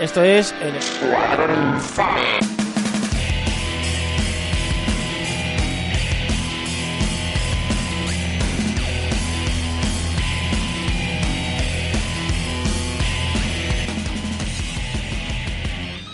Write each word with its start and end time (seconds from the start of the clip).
Esto 0.00 0.24
es 0.24 0.52
el 0.60 0.74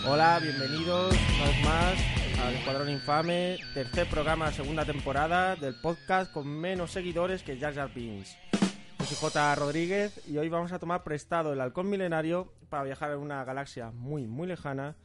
Hola, 0.05 0.39
bienvenidos 0.39 1.15
una 1.35 1.45
vez 1.47 1.63
más 1.63 2.45
al 2.45 2.53
Escuadrón 2.53 2.89
Infame, 2.91 3.57
tercer 3.73 4.05
programa, 4.05 4.51
segunda 4.51 4.85
temporada 4.85 5.55
del 5.55 5.73
podcast 5.73 6.31
con 6.31 6.47
menos 6.47 6.91
seguidores 6.91 7.41
que 7.41 7.57
Jar 7.57 7.73
Jar. 7.73 7.89
Soy 9.05 9.17
J. 9.17 9.55
Rodríguez 9.55 10.21
y 10.27 10.37
hoy 10.37 10.49
vamos 10.49 10.71
a 10.71 10.79
tomar 10.79 11.03
prestado 11.03 11.53
el 11.53 11.61
halcón 11.61 11.89
milenario 11.89 12.53
para 12.69 12.83
viajar 12.83 13.11
a 13.11 13.17
una 13.17 13.43
galaxia 13.43 13.91
muy, 13.91 14.27
muy 14.27 14.47
lejana 14.47 14.95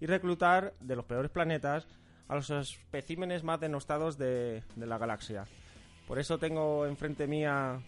y 0.00 0.06
reclutar 0.06 0.74
de 0.80 0.96
los 0.96 1.04
peores 1.04 1.30
planetas 1.30 1.86
a 2.28 2.34
los 2.34 2.50
especímenes 2.50 3.44
más 3.44 3.60
denostados 3.60 4.18
de, 4.18 4.64
de 4.74 4.86
la 4.86 4.98
galaxia. 4.98 5.44
Por 6.08 6.18
eso 6.18 6.38
tengo 6.38 6.86
enfrente 6.86 7.26
mía 7.26 7.80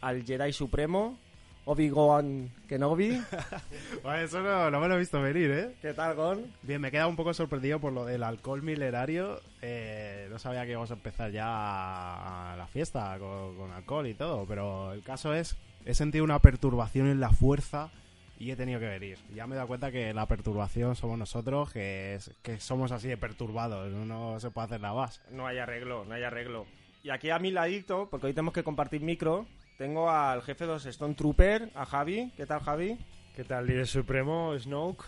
al 0.00 0.24
Jedi 0.24 0.52
Supremo, 0.52 1.18
Obi-Wan 1.64 2.50
Kenobi. 2.68 3.22
Vale, 4.02 4.24
eso 4.24 4.40
no, 4.42 4.70
no 4.70 4.80
me 4.80 4.88
lo 4.88 4.96
he 4.96 4.98
visto 4.98 5.20
venir, 5.20 5.50
¿eh? 5.50 5.74
¿Qué 5.80 5.94
tal, 5.94 6.16
Gon? 6.16 6.52
Bien, 6.62 6.80
me 6.80 6.88
he 6.88 6.90
quedado 6.90 7.08
un 7.08 7.16
poco 7.16 7.32
sorprendido 7.34 7.78
por 7.78 7.92
lo 7.92 8.04
del 8.04 8.22
alcohol 8.22 8.62
milenario. 8.62 9.40
Eh, 9.60 10.26
no 10.30 10.38
sabía 10.38 10.64
que 10.64 10.72
íbamos 10.72 10.90
a 10.90 10.94
empezar 10.94 11.30
ya 11.30 12.52
a 12.52 12.56
la 12.56 12.66
fiesta 12.66 13.16
con, 13.18 13.56
con 13.56 13.70
alcohol 13.70 14.06
y 14.06 14.14
todo, 14.14 14.44
pero 14.46 14.92
el 14.92 15.02
caso 15.02 15.34
es, 15.34 15.56
he 15.84 15.94
sentido 15.94 16.24
una 16.24 16.40
perturbación 16.40 17.08
en 17.08 17.20
la 17.20 17.30
fuerza 17.30 17.90
y 18.38 18.50
he 18.50 18.56
tenido 18.56 18.80
que 18.80 18.88
venir. 18.88 19.18
Ya 19.32 19.46
me 19.46 19.54
he 19.54 19.56
dado 19.56 19.68
cuenta 19.68 19.92
que 19.92 20.12
la 20.12 20.26
perturbación 20.26 20.96
somos 20.96 21.16
nosotros, 21.16 21.72
que, 21.72 22.16
es, 22.16 22.32
que 22.42 22.58
somos 22.58 22.90
así 22.90 23.06
de 23.06 23.16
perturbados, 23.16 23.88
no, 23.92 24.04
no 24.04 24.40
se 24.40 24.50
puede 24.50 24.66
hacer 24.66 24.80
nada 24.80 24.94
más. 24.94 25.22
No 25.30 25.46
hay 25.46 25.58
arreglo, 25.58 26.04
no 26.04 26.14
hay 26.14 26.24
arreglo. 26.24 26.66
Y 27.04 27.10
aquí 27.10 27.30
a 27.30 27.38
mi 27.38 27.52
ladito, 27.52 28.08
porque 28.10 28.26
hoy 28.26 28.32
tenemos 28.32 28.52
que 28.52 28.64
compartir 28.64 29.00
micro, 29.00 29.46
tengo 29.82 30.08
al 30.08 30.42
jefe 30.42 30.64
de 30.64 30.74
los 30.74 30.86
Stone 30.86 31.14
Trooper, 31.14 31.70
a 31.74 31.84
Javi. 31.84 32.30
¿Qué 32.36 32.46
tal, 32.46 32.60
Javi? 32.60 32.96
¿Qué 33.34 33.42
tal, 33.42 33.66
líder 33.66 33.88
supremo, 33.88 34.56
Snoke? 34.56 35.04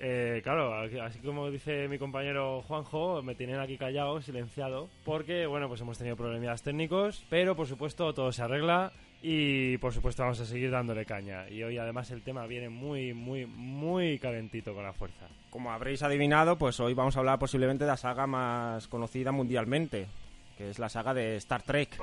Eh, 0.00 0.40
claro, 0.42 0.74
así 0.74 1.20
como 1.20 1.48
dice 1.52 1.86
mi 1.86 1.98
compañero 1.98 2.62
Juanjo, 2.62 3.22
me 3.22 3.36
tienen 3.36 3.60
aquí 3.60 3.78
callado, 3.78 4.20
silenciado, 4.20 4.88
porque, 5.04 5.46
bueno, 5.46 5.68
pues 5.68 5.82
hemos 5.82 5.98
tenido 5.98 6.16
problemas 6.16 6.64
técnicos, 6.64 7.24
pero 7.30 7.54
por 7.54 7.68
supuesto 7.68 8.12
todo 8.12 8.32
se 8.32 8.42
arregla 8.42 8.90
y 9.22 9.78
por 9.78 9.92
supuesto 9.92 10.24
vamos 10.24 10.40
a 10.40 10.46
seguir 10.46 10.72
dándole 10.72 11.06
caña. 11.06 11.48
Y 11.48 11.62
hoy 11.62 11.78
además 11.78 12.10
el 12.10 12.22
tema 12.22 12.44
viene 12.48 12.70
muy, 12.70 13.14
muy, 13.14 13.46
muy 13.46 14.18
calentito 14.18 14.74
con 14.74 14.82
la 14.82 14.92
fuerza. 14.92 15.28
Como 15.48 15.70
habréis 15.70 16.02
adivinado, 16.02 16.58
pues 16.58 16.80
hoy 16.80 16.94
vamos 16.94 17.14
a 17.14 17.20
hablar 17.20 17.38
posiblemente 17.38 17.84
de 17.84 17.90
la 17.90 17.96
saga 17.96 18.26
más 18.26 18.88
conocida 18.88 19.30
mundialmente, 19.30 20.08
que 20.62 20.70
es 20.70 20.78
la 20.78 20.88
saga 20.88 21.12
de 21.12 21.36
Star 21.38 21.62
Trek. 21.62 21.98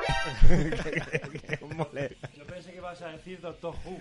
Yo 2.36 2.46
pensé 2.46 2.72
que 2.72 2.78
ibas 2.78 3.02
a 3.02 3.08
decir 3.10 3.40
Doctor 3.40 3.74
Who. 3.86 4.00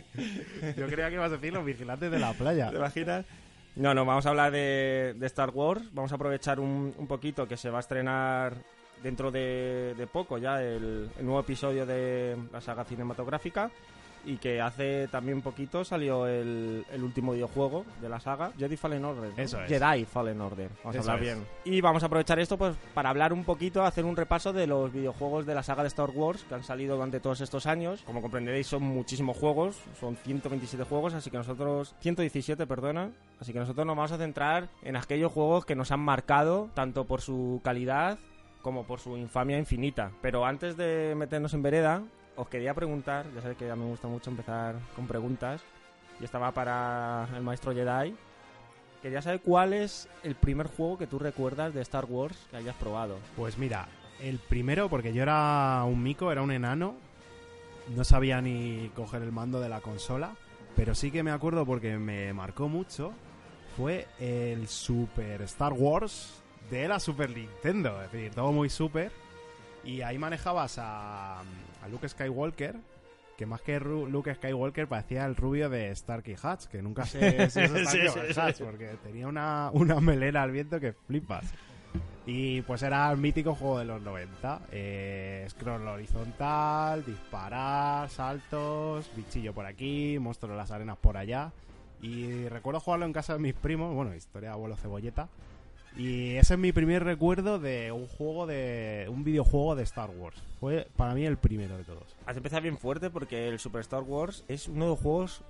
Yo 0.77 0.87
creía 0.89 1.09
que 1.09 1.15
ibas 1.15 1.31
a 1.31 1.37
decir 1.37 1.53
los 1.53 1.65
vigilantes 1.65 2.11
de 2.11 2.19
la 2.19 2.33
playa. 2.33 2.71
¿Te 2.71 2.77
imaginas? 2.77 3.25
No, 3.77 3.95
no, 3.95 4.05
vamos 4.05 4.27
a 4.27 4.31
hablar 4.31 4.51
de, 4.51 5.15
de 5.17 5.27
Star 5.27 5.51
Wars. 5.51 5.83
Vamos 5.93 6.11
a 6.11 6.17
aprovechar 6.17 6.59
un, 6.59 6.93
un 6.99 7.07
poquito 7.07 7.47
que 7.47 7.57
se 7.57 7.71
va 7.71 7.77
a 7.79 7.81
estrenar 7.81 8.55
dentro 9.01 9.31
de, 9.31 9.95
de 9.97 10.07
poco 10.09 10.39
ya 10.39 10.61
el, 10.61 11.09
el 11.17 11.25
nuevo 11.25 11.39
episodio 11.39 11.87
de 11.87 12.37
la 12.53 12.61
saga 12.61 12.83
cinematográfica. 12.83 13.71
Y 14.29 14.37
que 14.37 14.61
hace 14.61 15.09
también 15.09 15.41
poquito 15.41 15.85
salió 15.85 16.27
el, 16.27 16.85
el 16.93 17.03
último 17.03 17.33
videojuego 17.33 17.87
de 18.01 18.09
la 18.11 18.21
saga, 18.21 18.53
Jedi 18.59 18.77
Fallen 18.77 19.05
Order. 19.05 19.33
¿no? 19.35 19.43
Eso 19.43 19.59
es. 19.63 19.69
Jedi 19.69 20.05
Fallen 20.05 20.41
Order. 20.41 20.71
Vamos 20.85 20.97
Eso 20.97 21.11
a 21.11 21.15
hablar 21.15 21.29
es. 21.29 21.35
bien. 21.35 21.47
Y 21.65 21.81
vamos 21.81 22.03
a 22.03 22.07
aprovechar 22.07 22.39
esto 22.39 22.59
pues 22.59 22.77
para 22.93 23.09
hablar 23.09 23.33
un 23.33 23.45
poquito, 23.45 23.83
hacer 23.85 24.05
un 24.05 24.17
repaso 24.17 24.53
de 24.53 24.67
los 24.67 24.93
videojuegos 24.93 25.47
de 25.47 25.55
la 25.55 25.63
saga 25.63 25.83
de 25.83 25.89
Star 25.89 26.11
Wars 26.11 26.45
que 26.47 26.55
han 26.55 26.63
salido 26.63 26.97
durante 26.97 27.21
todos 27.21 27.41
estos 27.41 27.67
años. 27.67 28.03
Como 28.05 28.21
comprenderéis, 28.21 28.67
son 28.67 28.83
muchísimos 28.83 29.37
juegos, 29.39 29.77
son 29.99 30.17
127 30.17 30.85
juegos, 30.85 31.15
así 31.15 31.31
que 31.31 31.39
nosotros 31.39 31.95
117, 32.01 32.67
perdona. 32.67 33.11
Así 33.41 33.53
que 33.55 33.61
nosotros 33.61 33.87
nos 33.87 33.97
vamos 33.97 34.13
a 34.13 34.19
centrar 34.19 34.69
en 34.83 34.97
aquellos 34.97 35.33
juegos 35.33 35.65
que 35.65 35.75
nos 35.75 35.91
han 35.91 36.01
marcado 36.01 36.69
tanto 36.75 37.07
por 37.07 37.23
su 37.23 37.61
calidad 37.65 38.19
como 38.63 38.85
por 38.85 39.01
su 39.01 39.17
infamia 39.17 39.57
infinita. 39.59 40.11
Pero 40.21 40.45
antes 40.45 40.77
de 40.77 41.15
meternos 41.17 41.55
en 41.55 41.63
vereda, 41.63 42.03
os 42.39 42.49
quería 42.49 42.73
preguntar, 42.73 43.27
ya 43.35 43.41
sabéis 43.41 43.59
que 43.59 43.69
a 43.69 43.75
mí 43.75 43.83
me 43.83 43.91
gusta 43.91 44.07
mucho 44.07 44.31
empezar 44.31 44.77
con 44.95 45.09
preguntas, 45.09 45.61
y 46.21 46.25
esta 46.25 46.39
va 46.39 46.53
para 46.53 47.29
el 47.37 47.43
maestro 47.43 47.75
Jedi. 47.75 48.15
Quería 49.03 49.21
saber 49.23 49.41
cuál 49.41 49.73
es 49.73 50.09
el 50.23 50.37
primer 50.37 50.69
juego 50.69 50.99
que 50.99 51.09
tú 51.09 51.19
recuerdas 51.19 51.75
de 51.75 51.83
Star 51.83 52.05
Wars 52.05 52.39
que 52.51 52.57
hayas 52.57 52.77
probado. 52.77 53.19
Pues 53.37 53.59
mira, 53.59 53.89
el 54.21 54.39
primero, 54.39 54.89
porque 54.89 55.13
yo 55.13 55.23
era 55.23 55.83
un 55.85 56.01
mico, 56.01 56.31
era 56.31 56.43
un 56.43 56.53
enano, 56.53 56.95
no 57.95 58.05
sabía 58.05 58.41
ni 58.41 58.91
coger 58.95 59.23
el 59.23 59.33
mando 59.33 59.61
de 59.61 59.69
la 59.69 59.81
consola, 59.81 60.37
pero 60.77 60.95
sí 60.95 61.11
que 61.11 61.25
me 61.25 61.33
acuerdo 61.33 61.67
porque 61.67 61.99
me 61.99 62.33
marcó 62.33 62.69
mucho, 62.69 63.13
fue 63.77 64.07
el 64.21 64.69
Super 64.69 65.43
Star 65.43 65.73
Wars 65.73 66.41
de 66.71 66.87
la 66.87 67.01
Super 67.01 67.31
Nintendo, 67.31 68.01
es 68.03 68.13
decir, 68.13 68.33
todo 68.33 68.53
muy 68.53 68.71
super, 68.71 69.11
y 69.85 70.03
ahí 70.03 70.19
manejabas 70.19 70.79
a, 70.79 71.41
a 71.41 71.89
Luke 71.91 72.09
Skywalker, 72.09 72.77
que 73.37 73.47
más 73.47 73.61
que 73.63 73.81
Ru- 73.81 74.09
Luke 74.09 74.35
Skywalker 74.35 74.89
parecía 74.89 75.25
el 75.25 75.37
rubio 75.37 75.69
de 75.71 75.95
Starkey 75.95 76.35
Hatch, 76.43 76.67
que 76.67 76.83
nunca 76.83 77.05
sé 77.07 77.21
si 77.51 77.61
es 77.61 77.71
Sí, 77.91 77.99
sí. 78.09 78.41
Hutch, 78.41 78.59
porque 78.63 78.97
tenía 79.03 79.29
una, 79.29 79.71
una 79.73 80.01
melena 80.01 80.43
al 80.43 80.51
viento 80.51 80.81
que 80.81 80.93
flipas. 80.93 81.47
Y 82.27 82.61
pues 82.63 82.83
era 82.83 83.11
el 83.11 83.17
mítico 83.17 83.55
juego 83.55 83.79
de 83.79 83.87
los 83.87 84.03
90. 84.03 84.61
Eh, 84.71 85.47
scroll 85.49 85.87
horizontal, 85.89 87.03
disparar, 87.05 88.11
saltos, 88.11 89.11
bichillo 89.17 89.55
por 89.55 89.65
aquí, 89.65 90.19
monstruo 90.19 90.53
en 90.53 90.59
las 90.59 90.71
arenas 90.71 90.99
por 90.99 91.17
allá. 91.17 91.53
Y 92.03 92.47
recuerdo 92.49 92.81
jugarlo 92.81 93.07
en 93.07 93.15
casa 93.15 93.33
de 93.33 93.39
mis 93.39 93.55
primos, 93.55 93.95
bueno, 93.95 94.15
historia 94.15 94.51
de 94.51 94.55
abuelo 94.55 94.77
cebolleta. 94.77 95.29
Y 95.99 96.37
ese 96.37 96.55
es 96.55 96.61
mi 96.61 96.71
primer 96.71 97.03
recuerdo 97.03 97.59
de 97.59 97.91
un 97.91 98.07
juego 98.07 98.47
de. 98.47 99.07
un 99.11 99.25
videojuego 99.25 99.75
de 99.75 99.83
Star 99.83 100.11
Wars. 100.11 100.41
Fue 100.61 100.87
para 100.97 101.13
mí 101.13 101.27
el 101.27 101.37
primero 101.37 101.77
de 101.77 101.83
todos. 101.83 102.17
Has 102.25 102.37
empezado 102.37 102.63
bien 102.63 102.79
fuerte 102.79 103.11
porque 103.11 103.49
el 103.49 103.59
Super 103.59 103.81
Star 103.81 104.03
Wars 104.03 104.45
es 104.47 104.69
uno 104.69 104.85
de 104.85 104.91
los 104.93 105.01
juegos 105.01 105.43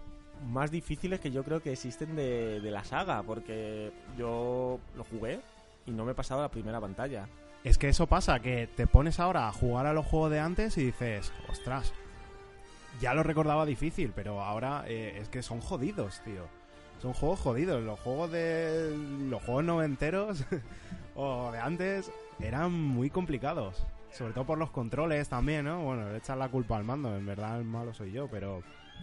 más 0.50 0.70
difíciles 0.70 1.20
que 1.20 1.31
yo 1.31 1.44
creo 1.44 1.60
que 1.60 1.72
existen 1.72 2.16
de, 2.16 2.60
de 2.60 2.70
la 2.70 2.82
saga, 2.82 3.22
porque 3.22 3.92
yo 4.16 4.81
lo 4.97 5.04
jugué 5.04 5.41
y 5.84 5.91
no 5.91 6.06
me 6.06 6.12
he 6.12 6.14
pasado 6.14 6.41
la 6.41 6.50
primera 6.50 6.81
pantalla. 6.81 7.28
Es 7.62 7.76
que 7.76 7.88
eso 7.88 8.06
pasa, 8.06 8.41
que 8.41 8.69
te 8.69 8.87
pones 8.87 9.20
ahora 9.20 9.48
a 9.48 9.53
jugar 9.53 9.87
a 9.87 9.92
los 9.92 10.06
juegos 10.06 10.31
de 10.31 10.41
antes 10.41 10.78
y 10.78 10.87
dices, 10.87 11.31
ostras, 11.50 11.92
ya 13.00 13.12
lo 13.12 13.22
recordaba 13.22 13.66
difícil, 13.66 14.12
pero 14.14 14.41
ahora 14.41 14.84
eh, 14.87 15.19
es 15.20 15.28
que 15.28 15.42
son 15.42 15.60
jodidos, 15.60 16.22
tío. 16.25 16.47
Son 17.00 17.12
juegos 17.12 17.41
jodidos. 17.41 17.82
Los 17.82 17.98
juegos 18.00 18.31
de. 18.31 18.97
Los 19.28 19.42
juegos 19.42 19.64
noventeros 19.64 20.44
o 21.14 21.50
de 21.53 21.59
antes 21.59 22.10
eran 22.41 22.72
muy 22.72 23.10
complicados. 23.10 23.84
Sobre 24.10 24.32
todo 24.32 24.44
por 24.44 24.59
los 24.59 24.70
controles 24.70 25.28
también, 25.28 25.66
¿no? 25.66 25.82
Bueno, 25.82 26.10
le 26.10 26.19
echan 26.19 26.38
la 26.38 26.48
culpa 26.48 26.76
al 26.76 26.84
mando, 26.84 27.14
en 27.14 27.26
verdad 27.26 27.58
el 27.58 27.64
malo 27.64 27.92
soy 27.92 28.10
yo, 28.10 28.26
pero 28.26 28.62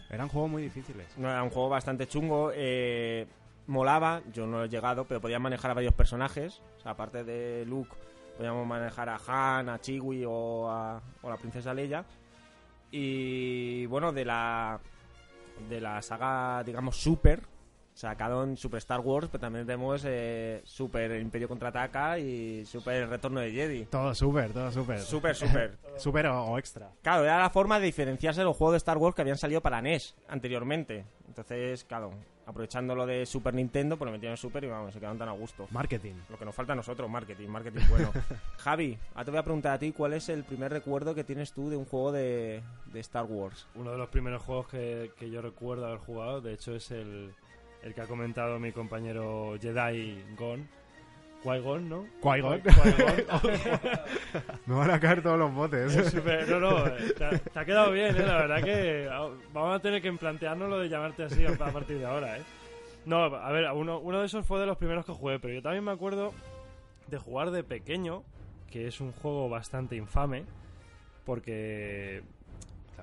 eran 0.09 0.29
juegos 0.29 0.49
muy 0.49 0.63
difíciles. 0.63 1.07
No, 1.17 1.29
era 1.29 1.43
un 1.43 1.51
juego 1.51 1.69
bastante 1.69 2.07
chungo. 2.07 2.51
eh, 2.53 3.27
molaba, 3.67 4.21
yo 4.33 4.45
no 4.47 4.63
he 4.63 4.69
llegado, 4.69 5.05
pero 5.05 5.21
podías 5.21 5.41
manejar 5.41 5.71
a 5.71 5.75
varios 5.75 5.93
personajes. 5.93 6.61
O 6.77 6.81
sea, 6.81 6.91
aparte 6.91 7.23
de 7.23 7.65
Luke, 7.65 7.91
podíamos 8.37 8.65
manejar 8.67 9.09
a 9.09 9.19
Han, 9.27 9.69
a 9.69 9.79
Chewie 9.79 10.25
o 10.27 10.69
a, 10.69 11.01
o 11.21 11.29
la 11.29 11.37
princesa 11.37 11.73
Leia. 11.73 12.03
Y 12.91 13.85
bueno, 13.87 14.11
de 14.11 14.25
la 14.25 14.79
de 15.69 15.81
la 15.81 16.01
saga, 16.01 16.63
digamos, 16.63 16.97
Super, 16.97 17.41
sacado 17.95 18.43
en 18.43 18.57
Super 18.57 18.77
Star 18.79 18.99
Wars, 18.99 19.29
pero 19.31 19.41
también 19.41 19.65
tenemos 19.65 20.03
eh, 20.05 20.61
Super 20.65 21.19
Imperio 21.19 21.47
Contraataca 21.47 22.19
y 22.19 22.65
Super 22.65 23.09
Retorno 23.09 23.39
de 23.39 23.51
Jedi. 23.51 23.85
Todo 23.85 24.13
súper, 24.13 24.51
todo. 24.51 24.71
Super, 24.71 24.99
super. 25.33 25.77
Súper 25.97 26.27
o, 26.27 26.43
o 26.43 26.59
extra. 26.59 26.91
Claro, 27.01 27.23
era 27.23 27.39
la 27.39 27.49
forma 27.49 27.79
de 27.79 27.85
diferenciarse 27.85 28.41
de 28.41 28.45
los 28.45 28.57
juegos 28.57 28.73
de 28.73 28.77
Star 28.77 28.97
Wars 28.97 29.15
que 29.15 29.21
habían 29.21 29.37
salido 29.37 29.61
para 29.61 29.81
NES 29.81 30.13
anteriormente. 30.27 31.05
Entonces, 31.25 31.85
claro, 31.85 32.11
aprovechando 32.45 32.95
lo 32.95 33.05
de 33.05 33.25
Super 33.25 33.53
Nintendo, 33.53 33.97
pues 33.97 34.07
lo 34.07 34.11
metieron 34.11 34.33
en 34.33 34.37
Super 34.37 34.63
y 34.65 34.67
vamos, 34.67 34.93
se 34.93 34.99
quedaron 34.99 35.17
tan 35.17 35.29
a 35.29 35.31
gusto. 35.31 35.67
Marketing. 35.71 36.15
Lo 36.29 36.37
que 36.37 36.43
nos 36.43 36.53
falta 36.53 36.73
a 36.73 36.75
nosotros, 36.75 37.09
marketing, 37.09 37.47
marketing 37.47 37.81
bueno. 37.89 38.11
Javi, 38.57 38.97
ahora 39.13 39.25
te 39.25 39.31
voy 39.31 39.39
a 39.39 39.43
preguntar 39.43 39.73
a 39.73 39.79
ti 39.79 39.93
cuál 39.93 40.13
es 40.13 40.27
el 40.27 40.43
primer 40.43 40.71
recuerdo 40.71 41.15
que 41.15 41.23
tienes 41.23 41.53
tú 41.53 41.69
de 41.69 41.77
un 41.77 41.85
juego 41.85 42.11
de, 42.11 42.61
de 42.91 42.99
Star 42.99 43.25
Wars. 43.25 43.67
Uno 43.75 43.91
de 43.91 43.97
los 43.97 44.09
primeros 44.09 44.41
juegos 44.41 44.67
que, 44.67 45.11
que 45.17 45.29
yo 45.29 45.41
recuerdo 45.41 45.87
haber 45.87 45.99
jugado, 45.99 46.41
de 46.41 46.53
hecho, 46.53 46.75
es 46.75 46.91
el, 46.91 47.33
el 47.85 47.93
que 47.93 48.01
ha 48.01 48.07
comentado 48.07 48.59
mi 48.59 48.71
compañero 48.73 49.55
Jedi 49.61 50.21
Gon. 50.37 50.67
Qui-Gon, 51.43 51.87
¿no? 51.87 52.07
Qui-Gon. 52.23 52.59
Me 54.65 54.73
van 54.75 54.89
a 54.91 54.99
caer 54.99 55.21
todos 55.21 55.37
los 55.37 55.53
botes. 55.53 55.95
Es 55.95 56.11
súper- 56.11 56.47
no, 56.49 56.59
no, 56.59 56.83
te, 56.91 57.23
ha- 57.23 57.37
te 57.37 57.59
ha 57.59 57.65
quedado 57.65 57.91
bien, 57.91 58.15
¿eh? 58.15 58.25
La 58.25 58.37
verdad 58.37 58.63
que 58.63 59.07
vamos 59.53 59.75
a 59.75 59.79
tener 59.79 60.01
que 60.01 60.11
plantearnos 60.13 60.67
lo 60.69 60.79
de 60.79 60.89
llamarte 60.89 61.23
así 61.23 61.45
a, 61.45 61.51
a 61.51 61.71
partir 61.71 61.99
de 61.99 62.05
ahora, 62.05 62.37
¿eh? 62.39 62.43
No, 63.05 63.25
a 63.25 63.51
ver, 63.51 63.69
uno, 63.73 63.99
uno 63.99 64.19
de 64.21 64.25
esos 64.25 64.45
fue 64.47 64.59
de 64.59 64.65
los 64.65 64.77
primeros 64.77 65.05
que 65.05 65.11
jugué, 65.13 65.37
pero 65.39 65.53
yo 65.53 65.61
también 65.61 65.83
me 65.83 65.91
acuerdo 65.91 66.33
de 67.07 67.19
jugar 67.19 67.51
de 67.51 67.63
pequeño, 67.63 68.23
que 68.71 68.87
es 68.87 68.99
un 68.99 69.11
juego 69.11 69.47
bastante 69.47 69.95
infame, 69.95 70.45
porque 71.25 72.23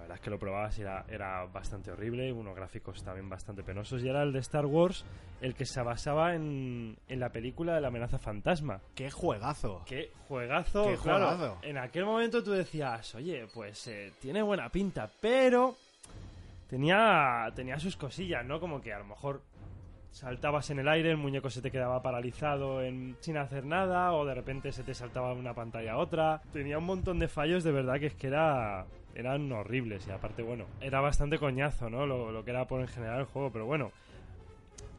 verdad 0.03 0.17
es 0.17 0.21
que 0.21 0.31
lo 0.31 0.39
probabas 0.39 0.79
y 0.79 0.83
era, 0.83 1.05
era 1.09 1.45
bastante 1.47 1.91
horrible, 1.91 2.33
unos 2.33 2.55
gráficos 2.55 3.03
también 3.03 3.29
bastante 3.29 3.63
penosos, 3.63 4.03
y 4.03 4.09
era 4.09 4.23
el 4.23 4.33
de 4.33 4.39
Star 4.41 4.67
Wars, 4.67 5.05
el 5.41 5.55
que 5.55 5.65
se 5.65 5.81
basaba 5.83 6.35
en, 6.35 6.97
en 7.09 7.19
la 7.21 7.31
película 7.31 7.75
de 7.75 7.81
la 7.81 7.89
amenaza 7.89 8.19
fantasma. 8.19 8.81
¡Qué 8.95 9.11
juegazo! 9.11 9.83
¡Qué 9.87 10.11
juegazo! 10.29 10.85
¡Qué 10.87 10.97
claro. 10.97 11.27
juegazo! 11.29 11.59
en 11.63 11.79
aquel 11.79 12.05
momento 12.05 12.43
tú 12.45 12.53
decías, 12.53 13.15
oye, 13.15 13.47
pues 13.55 13.87
eh, 13.89 14.13
tiene 14.21 14.43
buena 14.43 14.69
pinta, 14.69 15.09
pero 15.21 15.75
tenía, 16.69 17.51
tenía 17.55 17.79
sus 17.79 17.97
cosillas, 17.97 18.45
¿no? 18.45 18.61
Como 18.61 18.81
que 18.81 18.93
a 18.93 18.99
lo 18.99 19.05
mejor 19.05 19.43
saltabas 20.11 20.69
en 20.71 20.79
el 20.79 20.89
aire, 20.89 21.11
el 21.11 21.17
muñeco 21.17 21.49
se 21.51 21.63
te 21.63 21.71
quedaba 21.71 22.03
paralizado 22.03 22.83
en- 22.83 23.17
sin 23.21 23.37
hacer 23.39 23.65
nada, 23.65 24.13
o 24.13 24.25
de 24.27 24.35
repente 24.35 24.71
se 24.73 24.83
te 24.83 24.95
saltaba 24.95 25.33
de 25.35 25.41
una 25.41 25.55
pantalla 25.55 25.93
a 25.95 25.99
otra. 25.99 26.43
Tenía 26.53 26.79
un 26.79 26.85
montón 26.85 27.19
de 27.19 27.29
fallos, 27.29 27.65
de 27.65 27.73
verdad 27.73 27.99
que 27.99 28.07
es 28.07 28.15
que 28.15 28.27
era, 28.27 28.85
eran 29.15 29.51
horribles, 29.53 30.07
y 30.07 30.11
aparte, 30.11 30.43
bueno, 30.43 30.67
era 30.81 31.01
bastante 31.01 31.39
coñazo, 31.39 31.91
¿no? 31.91 32.07
Lo, 32.07 32.33
lo 32.33 32.45
que 32.45 32.51
era 32.51 32.67
por 32.67 32.81
en 32.81 32.89
general 32.89 33.21
el 33.21 33.27
juego, 33.27 33.51
pero 33.51 33.67
bueno. 33.67 33.93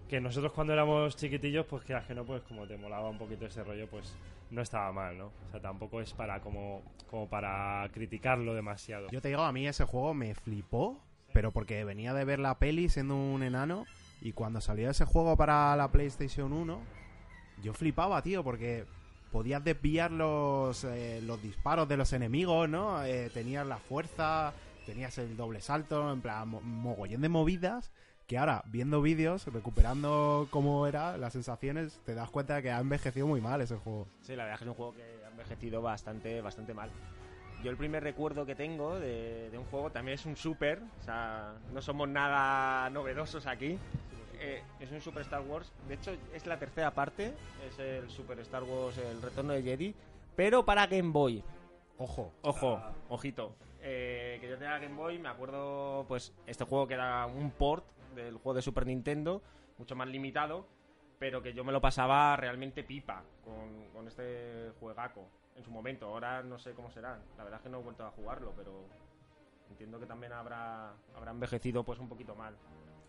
Que 0.10 0.21
nosotros 0.21 0.51
cuando 0.51 0.74
éramos 0.74 1.15
chiquitillos, 1.15 1.65
pues 1.65 1.83
que 1.83 1.98
que 2.07 2.13
no, 2.13 2.24
pues 2.24 2.44
como 2.44 2.68
te 2.68 2.77
molaba 2.77 3.10
un 3.10 3.18
poquito 3.18 3.45
ese 3.48 3.63
rollo, 3.63 3.88
pues 3.88 4.15
no 4.51 4.62
estaba 4.62 4.92
mal, 4.92 5.18
¿no? 5.18 5.31
O 5.48 5.51
sea, 5.51 5.60
tampoco 5.60 6.01
es 6.01 6.13
para 6.13 6.39
como, 6.39 6.83
como 7.10 7.27
para 7.27 7.89
criticarlo 7.92 8.54
demasiado. 8.54 9.07
Yo 9.10 9.21
te 9.21 9.30
digo, 9.30 9.42
a 9.42 9.51
mí 9.51 9.68
ese 9.68 9.86
juego 9.86 10.13
me 10.13 10.36
flipó, 10.36 11.00
pero 11.33 11.51
porque 11.51 11.83
venía 11.83 12.13
de 12.13 12.25
ver 12.25 12.39
la 12.39 12.60
peli 12.60 12.89
siendo 12.89 13.15
un 13.15 13.42
enano 13.42 13.86
y 14.21 14.33
cuando 14.33 14.62
salió 14.62 14.89
ese 14.89 15.06
juego 15.06 15.36
para 15.36 15.75
la 15.75 15.92
PlayStation 15.92 16.54
1, 16.54 16.80
yo 17.63 17.74
flipaba, 17.74 18.21
tío, 18.21 18.44
porque 18.44 18.86
podías 19.33 19.63
desviar 19.63 20.12
los, 20.12 20.83
eh, 20.85 21.19
los 21.24 21.41
disparos 21.41 21.89
de 21.89 21.97
los 21.97 22.13
enemigos, 22.13 22.69
¿no? 22.69 23.03
Eh, 23.03 23.30
tenías 23.33 23.65
la 23.68 23.77
fuerza, 23.77 24.53
tenías 24.85 25.18
el 25.18 25.35
doble 25.35 25.59
salto, 25.59 26.13
en 26.13 26.21
plan, 26.21 26.47
mo- 26.47 26.62
mogollón 26.62 27.21
de 27.21 27.30
movidas. 27.30 27.91
Que 28.27 28.38
ahora, 28.38 28.63
viendo 28.68 29.01
vídeos, 29.01 29.47
recuperando 29.47 30.47
cómo 30.50 30.88
era, 30.88 31.18
las 31.18 31.33
sensaciones, 31.33 32.00
te 32.06 32.13
das 32.13 32.30
cuenta 32.30 32.56
de 32.56 32.63
que 32.63 32.71
ha 32.71 32.80
envejecido 32.80 33.27
muy 33.27 33.41
mal 33.41 33.59
ese 33.59 33.75
juego. 33.75 34.07
Sí, 34.21 34.35
la 34.35 34.44
verdad 34.45 34.53
es 34.53 34.59
que 34.59 34.65
es 34.65 34.69
un 34.69 34.75
juego 34.75 34.94
que 34.94 35.03
ha 35.25 35.30
envejecido 35.31 35.81
bastante, 35.81 36.39
bastante 36.41 36.74
mal. 36.74 36.89
Yo 37.63 37.71
el 37.71 37.75
primer 37.77 38.03
recuerdo 38.03 38.45
que 38.45 38.56
tengo 38.56 39.00
de, 39.00 39.50
de 39.50 39.57
un 39.57 39.65
juego 39.65 39.89
también 39.91 40.15
es 40.15 40.25
un 40.25 40.36
Super, 40.38 40.79
o 41.01 41.03
sea, 41.03 41.56
no 41.74 41.81
somos 41.81 42.07
nada 42.07 42.89
novedosos 42.91 43.45
aquí. 43.47 43.77
Eh, 44.45 44.61
es 44.81 44.91
un 44.91 44.99
Super 44.99 45.21
Star 45.21 45.39
Wars, 45.39 45.71
de 45.87 45.93
hecho 45.93 46.11
es 46.33 46.45
la 46.45 46.59
tercera 46.59 46.91
parte, 46.91 47.33
es 47.65 47.79
el 47.79 48.09
Super 48.09 48.37
Star 48.39 48.63
Wars, 48.63 48.97
el 48.97 49.21
Retorno 49.21 49.53
de 49.53 49.63
Jedi, 49.63 49.95
pero 50.35 50.65
para 50.65 50.85
Game 50.85 51.11
Boy. 51.13 51.41
Ojo. 51.97 52.33
Ojo, 52.41 52.81
ojito. 53.07 53.55
Eh, 53.79 54.39
que 54.41 54.49
yo 54.49 54.57
tenía 54.57 54.77
Game 54.79 54.95
Boy, 54.95 55.17
me 55.17 55.29
acuerdo, 55.29 56.03
pues, 56.09 56.33
este 56.45 56.65
juego 56.65 56.89
que 56.89 56.95
era 56.95 57.25
un 57.25 57.51
port 57.51 57.85
del 58.15 58.35
juego 58.35 58.55
de 58.55 58.61
Super 58.61 58.85
Nintendo, 58.85 59.41
mucho 59.77 59.95
más 59.95 60.09
limitado, 60.09 60.67
pero 61.19 61.41
que 61.41 61.53
yo 61.53 61.63
me 61.63 61.71
lo 61.71 61.79
pasaba 61.79 62.35
realmente 62.35 62.83
pipa 62.83 63.23
con, 63.45 63.93
con 63.93 64.09
este 64.09 64.73
juegaco 64.77 65.25
en 65.55 65.63
su 65.63 65.71
momento. 65.71 66.07
Ahora 66.07 66.43
no 66.43 66.59
sé 66.59 66.73
cómo 66.73 66.91
será. 66.91 67.17
La 67.37 67.45
verdad 67.45 67.61
es 67.61 67.63
que 67.63 67.69
no 67.69 67.79
he 67.79 67.83
vuelto 67.83 68.05
a 68.05 68.11
jugarlo, 68.11 68.51
pero 68.57 68.83
entiendo 69.69 70.01
que 70.01 70.05
también 70.05 70.33
habrá, 70.33 70.91
habrá 71.15 71.31
envejecido 71.31 71.85
pues 71.85 71.99
un 71.99 72.09
poquito 72.09 72.35
mal. 72.35 72.57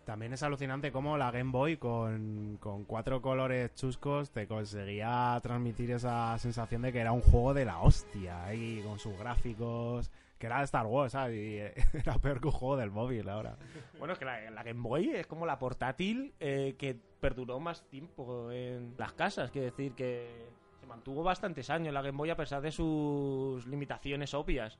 También 0.05 0.33
es 0.33 0.43
alucinante 0.43 0.91
cómo 0.91 1.17
la 1.17 1.31
Game 1.31 1.51
Boy 1.51 1.77
con, 1.77 2.57
con 2.59 2.85
cuatro 2.85 3.23
colores 3.23 3.73
chuscos 3.73 4.29
te 4.29 4.47
conseguía 4.47 5.39
transmitir 5.41 5.89
esa 5.91 6.37
sensación 6.37 6.83
de 6.83 6.93
que 6.93 6.99
era 6.99 7.11
un 7.11 7.21
juego 7.21 7.55
de 7.55 7.65
la 7.65 7.79
hostia, 7.79 8.45
ahí 8.45 8.83
con 8.85 8.99
sus 8.99 9.17
gráficos, 9.17 10.11
que 10.37 10.45
era 10.45 10.59
de 10.59 10.65
Star 10.65 10.85
Wars, 10.85 11.13
¿sabes? 11.13 11.35
Y 11.35 11.57
eh, 11.57 11.73
era 11.93 12.19
peor 12.19 12.39
que 12.39 12.47
un 12.47 12.53
juego 12.53 12.77
del 12.77 12.91
móvil 12.91 13.27
ahora. 13.27 13.57
Bueno, 13.97 14.13
es 14.13 14.19
que 14.19 14.25
la, 14.25 14.51
la 14.51 14.61
Game 14.61 14.81
Boy 14.81 15.09
es 15.09 15.25
como 15.25 15.47
la 15.47 15.57
portátil 15.57 16.35
eh, 16.39 16.75
que 16.77 16.95
perduró 17.19 17.59
más 17.59 17.89
tiempo 17.89 18.51
en 18.51 18.93
las 18.99 19.13
casas. 19.13 19.49
Quiere 19.49 19.71
decir 19.71 19.93
que 19.93 20.49
se 20.79 20.85
mantuvo 20.85 21.23
bastantes 21.23 21.71
años 21.71 21.95
la 21.95 22.03
Game 22.03 22.17
Boy 22.17 22.29
a 22.29 22.37
pesar 22.37 22.61
de 22.61 22.71
sus 22.71 23.65
limitaciones 23.65 24.35
obvias. 24.35 24.77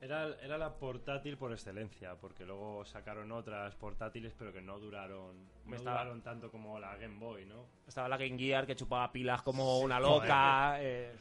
Era, 0.00 0.28
era 0.42 0.58
la 0.58 0.74
portátil 0.74 1.38
por 1.38 1.50
excelencia, 1.52 2.14
porque 2.20 2.44
luego 2.44 2.84
sacaron 2.84 3.32
otras 3.32 3.74
portátiles, 3.76 4.34
pero 4.38 4.52
que 4.52 4.60
no 4.60 4.78
duraron, 4.78 5.34
no 5.64 5.70
Me 5.70 5.76
estaba- 5.76 6.00
duraron 6.00 6.20
tanto 6.22 6.50
como 6.50 6.78
la 6.78 6.94
Game 6.96 7.18
Boy, 7.18 7.46
¿no? 7.46 7.64
Estaba 7.86 8.08
la 8.08 8.18
Game 8.18 8.36
Gear 8.38 8.66
que 8.66 8.76
chupaba 8.76 9.10
pilas 9.10 9.40
como 9.42 9.78
una 9.80 9.98
loca. 9.98 10.76
eh, 10.80 11.12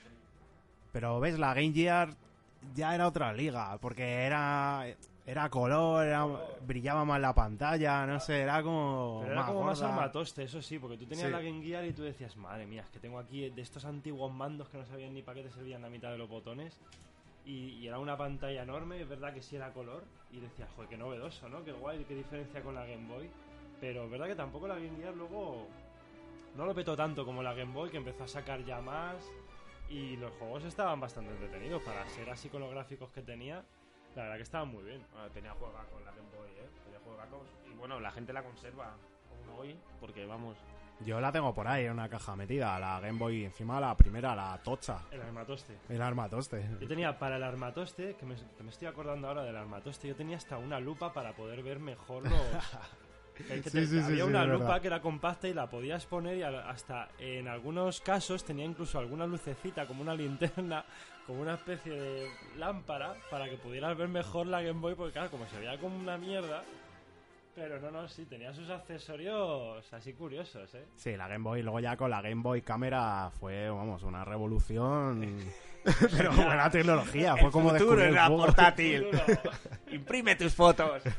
Pero 0.92 1.20
ves, 1.22 1.40
la 1.40 1.54
Game 1.54 1.72
Gear 1.72 2.10
ya 2.76 2.94
era 2.94 3.08
otra 3.08 3.32
liga, 3.34 3.78
porque 3.80 4.04
era 4.26 4.86
era 5.26 5.50
color, 5.50 6.06
era, 6.06 6.26
brillaba 6.68 7.06
más 7.06 7.22
la 7.22 7.34
pantalla, 7.34 8.06
no 8.06 8.20
sé, 8.20 8.42
era 8.42 8.62
como 8.62 9.20
Pero 9.22 9.32
era 9.32 9.46
como 9.46 9.64
más 9.64 9.80
gorda. 9.80 9.94
armatoste, 9.94 10.44
eso 10.44 10.62
sí, 10.62 10.78
porque 10.80 10.98
tú 10.98 11.06
tenías 11.06 11.28
Sí. 11.28 11.32
la 11.32 11.40
Game 11.42 11.64
Gear 11.64 11.86
y 11.86 11.94
tú 11.94 12.04
decías, 12.04 12.36
madre 12.36 12.66
mía, 12.66 12.82
es 12.82 12.90
que 12.90 13.00
tengo 13.00 13.18
aquí 13.20 13.50
de 13.50 13.62
estos 13.62 13.86
antiguos 13.86 14.34
mandos 14.34 14.68
que 14.68 14.78
no 14.78 14.86
sabían 14.86 15.14
ni 15.14 15.22
para 15.22 15.36
qué 15.36 15.44
te 15.44 15.52
servían 15.52 15.82
la 15.82 15.90
mitad 15.90 16.12
de 16.12 16.18
los 16.18 16.28
botones. 16.28 16.78
Y, 17.46 17.86
era 17.86 18.00
una 18.00 18.18
pantalla 18.18 18.64
enorme, 18.64 19.02
es 19.02 19.10
verdad 19.10 19.34
que 19.34 19.42
sí 19.42 19.56
era 19.56 19.74
color. 19.74 20.04
Y 20.32 20.40
decías, 20.40 20.70
joder, 20.76 20.90
qué 20.90 20.98
novedoso, 20.98 21.50
¿no? 21.50 21.64
Qué 21.64 21.72
guay, 21.72 22.04
qué 22.06 22.16
diferencia 22.16 22.62
con 22.62 22.76
la 22.76 22.86
Game 22.86 23.08
Boy. 23.08 23.30
Pero 23.80 24.06
es 24.06 24.12
verdad 24.12 24.28
que 24.28 24.36
tampoco 24.36 24.68
la 24.68 24.76
Game 24.76 24.96
Gear 24.98 25.14
luego 25.14 25.68
no 26.56 26.66
lo 26.66 26.74
petó 26.74 26.96
tanto 26.96 27.26
como 27.26 27.44
la 27.44 27.54
Game 27.54 27.74
Boy, 27.74 27.90
que 27.90 27.98
empezó 27.98 28.24
a 28.24 28.28
sacar 28.28 28.64
ya 28.64 28.82
más. 28.82 29.16
Y 29.90 30.16
los 30.18 30.32
juegos 30.34 30.64
estaban 30.64 31.00
bastante 31.00 31.32
entretenidos. 31.32 31.82
Para 31.84 32.08
ser 32.10 32.30
así 32.30 32.50
con 32.50 32.62
los 32.62 32.72
gráficos 32.72 33.12
que 33.12 33.22
tenía, 33.22 33.64
la 34.16 34.24
verdad 34.24 34.38
que 34.38 34.44
estaban 34.44 34.70
muy 34.70 34.84
bien. 34.84 35.06
bueno, 35.12 35.30
tenía 35.32 35.52
juegacos 35.54 36.02
la 36.04 36.12
Game 36.12 36.30
Boy, 36.36 36.50
¿eh? 36.52 36.70
Tenía 36.86 37.00
juegacos. 37.00 37.48
Y 37.70 37.76
bueno, 37.76 38.00
la 38.00 38.12
gente 38.12 38.32
la 38.32 38.44
conserva 38.44 38.96
aún 39.30 39.60
hoy 39.60 39.78
porque 40.00 40.26
vamos. 40.26 40.58
Yo 41.02 41.20
la 41.20 41.32
tengo 41.32 41.54
por 41.54 41.68
ahí 41.68 41.86
en 41.86 41.92
una 41.92 42.08
caja 42.08 42.36
metida, 42.36 42.80
la 42.80 43.00
Game 43.02 43.20
Boy 43.20 43.44
encima 43.46 43.80
la 43.80 43.96
primera, 43.98 44.36
la 44.36 44.58
tocha, 44.64 45.00
El 45.12 45.22
armatoste. 45.22 45.78
el 45.90 46.02
armatoste. 46.02 46.66
Yo 46.80 46.88
tenía 46.88 47.18
para 47.20 47.36
el 47.38 47.44
armatoste, 47.44 48.16
que 48.16 48.26
me, 48.26 48.36
que 48.36 48.64
me 48.64 48.70
estoy 48.70 48.88
acordando 48.88 49.28
ahora 49.28 49.44
del 49.44 49.56
armatoste, 49.58 50.08
yo 50.08 50.16
tenía 50.16 50.38
hasta 50.38 50.58
una 50.58 50.80
lupa 50.80 51.12
para 51.12 51.34
poder 51.36 51.62
ver 51.64 51.80
mejor 51.80 52.24
los... 52.24 52.32
que- 53.36 53.44
que 53.44 53.64
Sí, 53.64 53.72
te- 53.72 53.88
sí, 53.88 54.00
había 54.00 54.16
sí, 54.24 54.30
una 54.30 54.46
lupa 54.46 54.64
verdad. 54.66 54.82
que 54.82 54.88
era 54.88 55.02
compacta 55.02 55.48
y 55.48 55.54
la 55.54 55.70
podías 55.70 56.06
poner 56.06 56.38
y 56.38 56.44
hasta 56.44 57.10
en 57.18 57.48
algunos 57.50 58.00
casos 58.00 58.46
tenía 58.46 58.64
incluso 58.66 58.98
alguna 59.00 59.26
lucecita 59.26 59.86
como 59.88 60.04
una 60.04 60.14
linterna, 60.14 60.86
como 61.28 61.42
una 61.42 61.56
especie 61.56 61.92
de 61.92 62.30
lámpara 62.58 63.16
para 63.30 63.50
que 63.50 63.58
pudieras 63.58 63.98
ver 63.98 64.08
mejor 64.08 64.48
la 64.48 64.62
Game 64.62 64.80
Boy, 64.80 64.96
porque 64.96 65.14
claro, 65.14 65.32
como 65.32 65.48
se 65.48 65.58
veía 65.60 65.78
como 65.80 65.98
una 65.98 66.18
mierda... 66.18 66.62
Pero 67.56 67.80
no, 67.80 67.92
no, 67.92 68.08
sí, 68.08 68.26
tenía 68.26 68.52
sus 68.52 68.70
accesorios 68.70 69.94
así 69.94 70.14
curiosos, 70.14 70.74
¿eh? 70.74 70.86
Sí, 70.96 71.16
la 71.16 71.28
Game 71.28 71.44
Boy, 71.44 71.62
luego 71.62 71.80
ya 71.80 71.96
con 71.96 72.10
la 72.10 72.22
Game 72.22 72.42
Boy 72.42 72.64
cámara 72.64 73.30
fue, 73.40 73.70
vamos, 73.70 74.02
una 74.04 74.26
revolución. 74.26 75.38
Pero 76.18 76.32
buena 76.32 76.70
tecnología, 76.72 77.38
fue 77.38 77.52
como 77.52 77.70
futuro 77.70 78.02
descubrir 78.02 78.04
en 78.06 78.10
el 78.10 78.16
la 78.16 78.28
portátil. 78.30 79.08
Imprime 79.92 80.36
tus 80.36 80.54
fotos. 80.56 81.04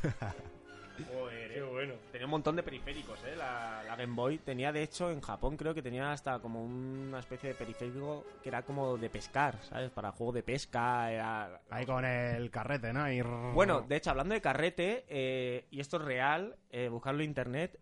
Qué 1.55 1.63
bueno. 1.63 1.95
Tenía 2.11 2.27
un 2.27 2.33
montón 2.33 2.57
de 2.57 2.65
periféricos, 2.65 3.23
¿eh? 3.23 3.37
La, 3.37 3.85
la 3.87 3.95
Game 3.95 4.15
Boy 4.15 4.39
tenía, 4.39 4.73
de 4.73 4.83
hecho, 4.83 5.13
en 5.13 5.21
Japón 5.21 5.57
creo 5.57 5.73
que 5.73 5.83
tenía 5.83 6.11
hasta 6.11 6.41
como 6.41 6.65
una 6.65 7.21
especie 7.21 7.51
de 7.51 7.55
periférico 7.55 8.27
que 8.43 8.49
era 8.49 8.63
como 8.63 8.99
de 8.99 9.09
pescar, 9.09 9.63
¿sabes? 9.63 9.91
Para 9.93 10.11
juego 10.11 10.33
de 10.33 10.43
pesca. 10.43 11.13
Era... 11.13 11.61
Ahí 11.71 11.87
con 11.87 12.05
el 12.05 12.51
carrete, 12.51 12.93
¿no? 12.93 13.09
Y... 13.09 13.23
Bueno, 13.23 13.83
de 13.83 13.95
hecho, 13.95 14.11
hablando 14.11 14.35
de 14.35 14.41
carrete, 14.41 15.05
eh, 15.09 15.67
y 15.71 15.79
esto 15.79 15.99
es 15.99 16.03
real, 16.03 16.57
eh, 16.71 16.89
buscarlo 16.89 17.23
en 17.23 17.31
internet, 17.31 17.79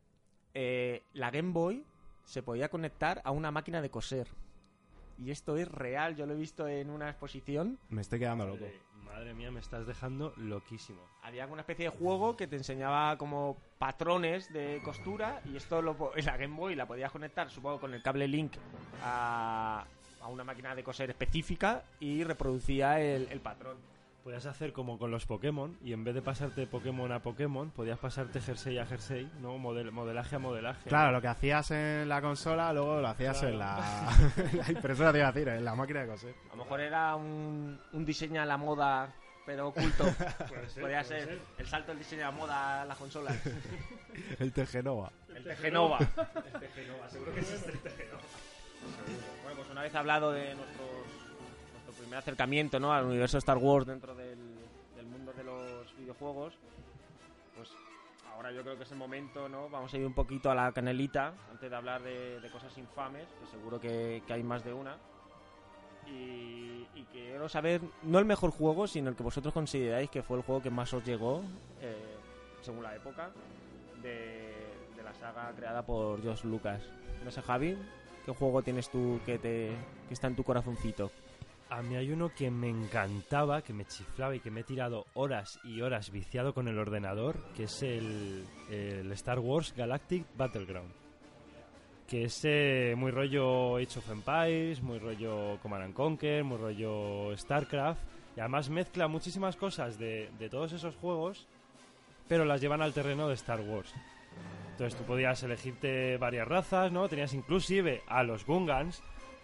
eh, 0.52 1.02
la 1.14 1.30
Game 1.30 1.52
Boy 1.52 1.86
se 2.24 2.42
podía 2.42 2.68
conectar 2.68 3.22
a 3.24 3.30
una 3.30 3.50
máquina 3.50 3.80
de 3.80 3.90
coser. 3.90 4.28
Y 5.18 5.30
esto 5.30 5.56
es 5.56 5.68
real, 5.68 6.16
yo 6.16 6.26
lo 6.26 6.34
he 6.34 6.36
visto 6.36 6.66
en 6.68 6.90
una 6.90 7.08
exposición. 7.08 7.78
Me 7.88 8.00
estoy 8.00 8.18
quedando 8.18 8.46
loco. 8.46 8.64
Madre, 8.64 8.80
madre 9.04 9.34
mía, 9.34 9.50
me 9.50 9.60
estás 9.60 9.86
dejando 9.86 10.32
loquísimo. 10.36 11.00
Había 11.22 11.46
una 11.46 11.60
especie 11.62 11.86
de 11.86 11.90
juego 11.96 12.36
que 12.36 12.46
te 12.46 12.56
enseñaba 12.56 13.16
como 13.18 13.56
patrones 13.78 14.52
de 14.52 14.80
costura 14.84 15.40
y 15.44 15.56
esto 15.56 15.82
lo, 15.82 16.12
la 16.16 16.36
Game 16.36 16.56
Boy 16.56 16.74
la 16.74 16.86
podías 16.86 17.12
conectar, 17.12 17.50
supongo, 17.50 17.80
con 17.80 17.94
el 17.94 18.02
cable 18.02 18.26
Link 18.26 18.52
a, 19.02 19.84
a 20.20 20.28
una 20.28 20.44
máquina 20.44 20.74
de 20.74 20.82
coser 20.82 21.10
específica 21.10 21.84
y 22.00 22.24
reproducía 22.24 23.00
el, 23.00 23.28
el 23.30 23.40
patrón. 23.40 23.76
Podías 24.24 24.46
hacer 24.46 24.72
como 24.72 24.98
con 24.98 25.10
los 25.10 25.26
Pokémon 25.26 25.76
y 25.82 25.92
en 25.92 26.04
vez 26.04 26.14
de 26.14 26.22
pasarte 26.22 26.66
Pokémon 26.68 27.10
a 27.10 27.20
Pokémon, 27.20 27.70
podías 27.72 27.98
pasarte 27.98 28.40
jersey 28.40 28.78
a 28.78 28.86
jersey, 28.86 29.28
¿no? 29.40 29.58
Model- 29.58 29.90
modelaje 29.90 30.36
a 30.36 30.38
modelaje. 30.38 30.88
Claro, 30.88 31.10
lo 31.10 31.20
que 31.20 31.26
hacías 31.26 31.70
en 31.72 32.08
la 32.08 32.22
consola, 32.22 32.72
luego 32.72 33.00
lo 33.00 33.08
hacías 33.08 33.38
Claro. 33.40 33.52
en 33.52 33.58
la, 33.58 34.12
la 34.64 34.70
impresora, 34.72 35.10
te 35.12 35.18
iba 35.18 35.26
a 35.28 35.32
decir, 35.32 35.48
en 35.48 35.64
la 35.64 35.74
máquina 35.74 36.02
de 36.02 36.06
coser. 36.06 36.34
A 36.52 36.56
lo 36.56 36.62
mejor 36.62 36.80
era 36.80 37.16
un, 37.16 37.80
un 37.92 38.04
diseño 38.04 38.40
a 38.40 38.46
la 38.46 38.56
moda 38.56 39.12
pero 39.44 39.66
oculto. 39.68 40.04
Puede 40.48 40.68
ser, 40.68 40.80
Podría 40.82 41.02
puede 41.02 41.04
ser 41.04 41.38
el 41.58 41.66
salto 41.66 41.88
del 41.90 41.98
diseño 41.98 42.20
de 42.20 42.24
la 42.26 42.30
moda 42.30 42.82
a 42.82 42.84
las 42.84 42.96
consolas. 42.96 43.36
El 44.38 44.52
Tegenova. 44.52 45.10
El 45.34 45.42
Tegenova. 45.42 45.98
El 45.98 46.60
Tegenova, 46.60 47.08
seguro 47.10 47.32
que 47.34 47.40
existe 47.40 47.72
el 47.72 47.78
Tegenova. 47.80 48.20
Bueno, 49.42 49.56
pues 49.56 49.70
una 49.70 49.82
vez 49.82 49.94
hablado 49.96 50.30
de 50.30 50.54
nuestro, 50.54 50.84
nuestro 50.84 51.31
primer 52.02 52.18
acercamiento 52.18 52.80
¿no? 52.80 52.92
al 52.92 53.06
universo 53.06 53.38
Star 53.38 53.58
Wars 53.58 53.86
dentro 53.86 54.14
del, 54.14 54.38
del 54.96 55.06
mundo 55.06 55.32
de 55.32 55.44
los 55.44 55.96
videojuegos, 55.96 56.54
pues 57.56 57.70
ahora 58.34 58.50
yo 58.50 58.62
creo 58.62 58.76
que 58.76 58.82
es 58.82 58.90
el 58.90 58.98
momento, 58.98 59.48
¿no? 59.48 59.68
Vamos 59.68 59.94
a 59.94 59.98
ir 59.98 60.04
un 60.04 60.14
poquito 60.14 60.50
a 60.50 60.54
la 60.54 60.72
canelita 60.72 61.32
antes 61.50 61.70
de 61.70 61.76
hablar 61.76 62.02
de, 62.02 62.40
de 62.40 62.50
cosas 62.50 62.76
infames, 62.76 63.26
que 63.40 63.46
seguro 63.46 63.80
que, 63.80 64.22
que 64.26 64.32
hay 64.32 64.42
más 64.42 64.64
de 64.64 64.72
una. 64.72 64.96
Y, 66.08 66.86
y 66.94 67.06
quiero 67.12 67.48
saber, 67.48 67.80
no 68.02 68.18
el 68.18 68.24
mejor 68.24 68.50
juego, 68.50 68.88
sino 68.88 69.08
el 69.08 69.16
que 69.16 69.22
vosotros 69.22 69.54
consideráis 69.54 70.10
que 70.10 70.22
fue 70.22 70.38
el 70.38 70.42
juego 70.42 70.60
que 70.60 70.70
más 70.70 70.92
os 70.92 71.04
llegó, 71.04 71.42
eh, 71.80 72.16
según 72.62 72.82
la 72.82 72.96
época, 72.96 73.30
de, 74.02 74.52
de 74.96 75.02
la 75.04 75.14
saga 75.14 75.52
creada 75.54 75.86
por 75.86 76.20
George 76.20 76.48
Lucas. 76.48 76.82
No 77.24 77.30
sé, 77.30 77.40
Javi, 77.40 77.78
¿qué 78.26 78.32
juego 78.32 78.62
tienes 78.62 78.90
tú 78.90 79.20
que, 79.24 79.38
te, 79.38 79.70
que 80.08 80.14
está 80.14 80.26
en 80.26 80.34
tu 80.34 80.42
corazoncito? 80.42 81.12
A 81.72 81.80
mí 81.80 81.96
hay 81.96 82.12
uno 82.12 82.30
que 82.34 82.50
me 82.50 82.68
encantaba, 82.68 83.62
que 83.62 83.72
me 83.72 83.86
chiflaba 83.86 84.36
y 84.36 84.40
que 84.40 84.50
me 84.50 84.60
he 84.60 84.64
tirado 84.64 85.06
horas 85.14 85.58
y 85.64 85.80
horas 85.80 86.10
viciado 86.10 86.52
con 86.52 86.68
el 86.68 86.78
ordenador, 86.78 87.38
que 87.56 87.62
es 87.62 87.82
el, 87.82 88.44
Star 89.12 89.38
Wars 89.38 89.72
Galactic 89.74 90.26
Battleground. 90.36 90.92
Que 92.06 92.24
es 92.24 92.42
eh, 92.44 92.92
muy 92.94 93.10
rollo 93.10 93.76
Age 93.76 94.00
of 94.00 94.10
Empires, 94.10 94.82
muy 94.82 94.98
rollo 94.98 95.58
Command 95.62 95.84
and 95.84 95.94
Conquer, 95.94 96.44
muy 96.44 96.58
rollo 96.58 97.34
StarCraft. 97.38 98.02
Y 98.36 98.40
además 98.40 98.68
mezcla 98.68 99.08
muchísimas 99.08 99.56
cosas 99.56 99.98
de, 99.98 100.28
de 100.38 100.50
todos 100.50 100.74
esos 100.74 100.94
juegos, 100.96 101.48
pero 102.28 102.44
las 102.44 102.60
llevan 102.60 102.82
al 102.82 102.92
terreno 102.92 103.28
de 103.28 103.34
Star 103.34 103.62
Wars. 103.62 103.94
Entonces 104.72 104.98
tú 104.98 105.06
podías 105.06 105.42
elegirte 105.42 106.18
varias 106.18 106.46
razas, 106.46 106.92
¿no? 106.92 107.08
Tenías 107.08 107.32
inclusive 107.32 108.02
a 108.08 108.22
los 108.24 108.44
Gungans, 108.44 109.02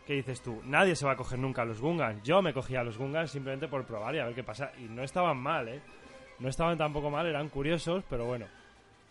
que 0.09 0.15
dices 0.15 0.41
tú, 0.41 0.63
nadie 0.65 0.97
se 0.97 1.05
va 1.05 1.13
a 1.13 1.17
coger 1.17 1.39
nunca 1.39 1.61
a 1.61 1.65
los 1.67 1.83
Gungans. 1.83 2.23
Yo 2.23 2.41
me 2.41 2.55
cogía 2.55 2.81
a 2.81 2.83
los 2.83 2.97
Gungans 2.97 3.31
simplemente 3.31 3.69
por 3.69 3.85
probar 3.85 4.15
y 4.15 4.19
a 4.21 4.25
ver 4.25 4.35
qué 4.35 4.43
pasa. 4.43 4.73
Y 4.79 4.85
no 4.89 5.03
estaban 5.03 5.37
mal, 5.37 5.69
¿eh? 5.69 5.83
No 6.39 6.49
estaban 6.49 6.79
tampoco 6.79 7.11
mal, 7.11 7.27
eran 7.27 7.51
curiosos, 7.51 8.03
pero 8.09 8.25
bueno. 8.25 8.47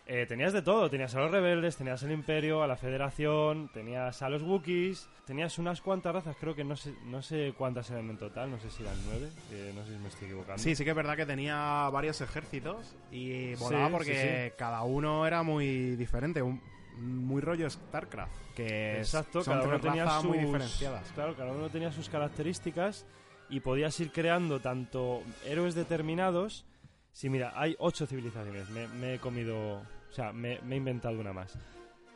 Eh, 0.08 0.26
tenías 0.26 0.52
de 0.52 0.60
todo, 0.62 0.90
tenías 0.90 1.14
a 1.14 1.20
los 1.20 1.30
rebeldes, 1.30 1.76
tenías 1.76 2.02
al 2.02 2.10
Imperio, 2.10 2.64
a 2.64 2.66
la 2.66 2.76
Federación, 2.76 3.68
tenías 3.72 4.22
a 4.22 4.28
los 4.28 4.42
Wookiees, 4.42 5.08
tenías 5.24 5.56
unas 5.58 5.80
cuantas 5.82 6.12
razas, 6.14 6.34
creo 6.40 6.56
que 6.56 6.64
no 6.64 6.74
sé, 6.74 6.92
no 7.04 7.22
sé 7.22 7.54
cuántas 7.56 7.88
eran 7.90 8.10
en 8.10 8.16
total, 8.18 8.50
no 8.50 8.58
sé 8.58 8.68
si 8.68 8.82
eran 8.82 8.96
nueve, 9.06 9.28
eh, 9.52 9.70
no 9.76 9.84
sé 9.84 9.92
si 9.92 9.98
me 9.98 10.08
estoy 10.08 10.26
equivocando. 10.26 10.60
Sí, 10.60 10.74
sí 10.74 10.82
que 10.82 10.90
es 10.90 10.96
verdad 10.96 11.14
que 11.16 11.26
tenía 11.26 11.88
varios 11.92 12.20
ejércitos 12.22 12.96
y 13.12 13.54
volaba 13.54 13.86
Sí, 13.86 13.92
porque 13.92 14.54
cada 14.58 14.82
uno 14.82 15.26
era 15.28 15.44
muy 15.44 15.94
diferente, 15.94 16.42
un- 16.42 16.60
muy 16.98 17.40
rollo 17.40 17.68
StarCraft, 17.70 18.32
que 18.54 18.98
Exacto, 18.98 19.42
son 19.42 19.54
cada 19.54 19.68
uno 19.68 19.80
tenía 19.80 20.04
razas 20.04 20.22
sus, 20.22 20.28
muy 20.30 20.38
diferenciadas. 20.38 21.12
Claro, 21.12 21.34
cada 21.36 21.52
uno 21.52 21.68
tenía 21.70 21.92
sus 21.92 22.08
características 22.08 23.04
y 23.48 23.60
podías 23.60 23.98
ir 24.00 24.10
creando 24.10 24.60
tanto 24.60 25.22
héroes 25.46 25.74
determinados. 25.74 26.64
Sí, 27.12 27.28
mira, 27.28 27.52
hay 27.56 27.74
ocho 27.78 28.06
civilizaciones. 28.06 28.68
Me, 28.70 28.86
me 28.88 29.14
he 29.14 29.18
comido, 29.18 29.78
o 29.78 30.12
sea, 30.12 30.32
me, 30.32 30.60
me 30.62 30.74
he 30.74 30.78
inventado 30.78 31.18
una 31.18 31.32
más. 31.32 31.54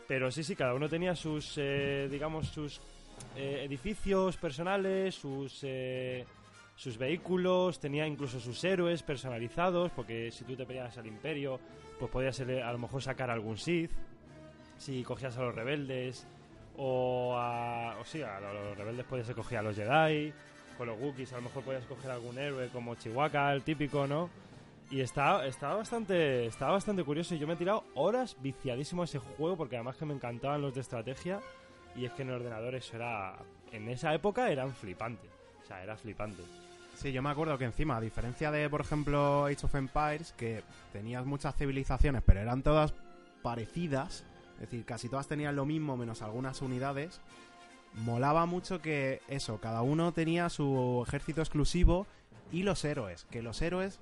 Pero 0.07 0.31
sí, 0.31 0.43
sí, 0.45 0.55
cada 0.57 0.75
uno 0.75 0.89
tenía 0.89 1.15
sus, 1.17 1.55
eh, 1.57 2.09
digamos, 2.11 2.49
sus 2.49 2.81
eh, 3.37 3.63
edificios 3.65 4.37
personales, 4.37 5.15
sus, 5.15 5.61
eh, 5.63 6.27
sus 6.77 6.99
vehículos, 6.99 7.81
tenía 7.81 8.07
incluso 8.07 8.39
sus 8.41 8.63
héroes 8.65 9.03
personalizados, 9.03 9.91
porque 9.93 10.31
si 10.31 10.45
tú 10.45 10.55
te 10.57 10.67
peleabas 10.67 10.99
al 10.99 11.07
Imperio, 11.07 11.59
pues 11.99 12.11
podías 12.11 12.39
ele- 12.41 12.63
a 12.63 12.73
lo 12.73 12.79
mejor 12.79 13.03
sacar 13.03 13.31
algún 13.31 13.57
Sith. 13.57 13.91
Si 14.83 15.05
cogías 15.05 15.37
a 15.39 15.43
los 15.43 15.55
rebeldes, 15.55 16.27
o 16.77 17.37
a. 17.37 17.97
O 18.01 18.05
sí, 18.05 18.21
a 18.21 18.41
los 18.41 18.77
rebeldes 18.77 19.07
podías 19.07 19.29
escoger 19.29 19.59
a 19.59 19.63
los 19.63 19.77
Jedi. 19.77 20.33
Con 20.77 20.89
los 20.89 20.99
Wookiees 20.99 21.33
a 21.33 21.37
lo 21.37 21.43
mejor 21.43 21.63
podías 21.63 21.83
escoger 21.83 22.11
algún 22.11 22.37
héroe 22.37 22.69
como 22.71 22.97
Chihuahua, 22.97 23.53
el 23.53 23.63
típico, 23.63 24.09
¿no? 24.09 24.29
Y 24.91 25.01
está, 25.01 25.47
está 25.47 25.75
bastante 25.75 26.47
está 26.47 26.69
bastante 26.69 27.05
curioso. 27.05 27.37
Y 27.37 27.39
yo 27.39 27.47
me 27.47 27.53
he 27.53 27.57
tirado 27.57 27.85
horas 27.95 28.37
viciadísimo 28.41 29.03
a 29.03 29.05
ese 29.05 29.21
juego 29.21 29.57
porque 29.57 29.77
además 29.77 29.97
que 29.97 30.05
me 30.05 30.15
encantaban 30.15 30.61
los 30.61 30.75
de 30.75 30.81
estrategia. 30.81 31.39
Y 31.95 32.05
es 32.05 32.13
que 32.13 32.23
en 32.23 32.31
el 32.31 32.35
ordenador 32.35 32.75
eso 32.75 32.97
era. 32.97 33.37
En 33.71 33.89
esa 33.89 34.13
época 34.13 34.51
eran 34.51 34.75
flipantes. 34.75 35.31
O 35.63 35.65
sea, 35.65 35.81
era 35.81 35.97
flipante. 35.97 36.43
Sí, 36.97 37.13
yo 37.13 37.23
me 37.23 37.31
acuerdo 37.31 37.57
que 37.57 37.67
encima, 37.67 37.99
a 37.99 38.01
diferencia 38.01 38.51
de, 38.51 38.69
por 38.69 38.81
ejemplo, 38.81 39.45
Age 39.45 39.65
of 39.65 39.75
Empires, 39.77 40.33
que 40.37 40.65
tenías 40.93 41.25
muchas 41.25 41.55
civilizaciones, 41.55 42.23
pero 42.27 42.41
eran 42.41 42.63
todas 42.63 42.93
parecidas, 43.43 44.25
es 44.63 44.71
decir, 44.71 44.85
casi 44.85 45.09
todas 45.09 45.27
tenían 45.27 45.57
lo 45.57 45.67
mismo 45.67 45.97
menos 45.97 46.23
algunas 46.23 46.63
unidades, 46.63 47.21
molaba 47.95 48.47
mucho 48.47 48.81
que 48.81 49.21
eso, 49.27 49.61
cada 49.61 49.83
uno 49.83 50.13
tenía 50.13 50.49
su 50.51 51.03
ejército 51.05 51.41
exclusivo 51.41 52.07
y 52.53 52.63
los 52.63 52.85
héroes, 52.85 53.27
que 53.31 53.43
los 53.43 53.61
héroes... 53.61 53.99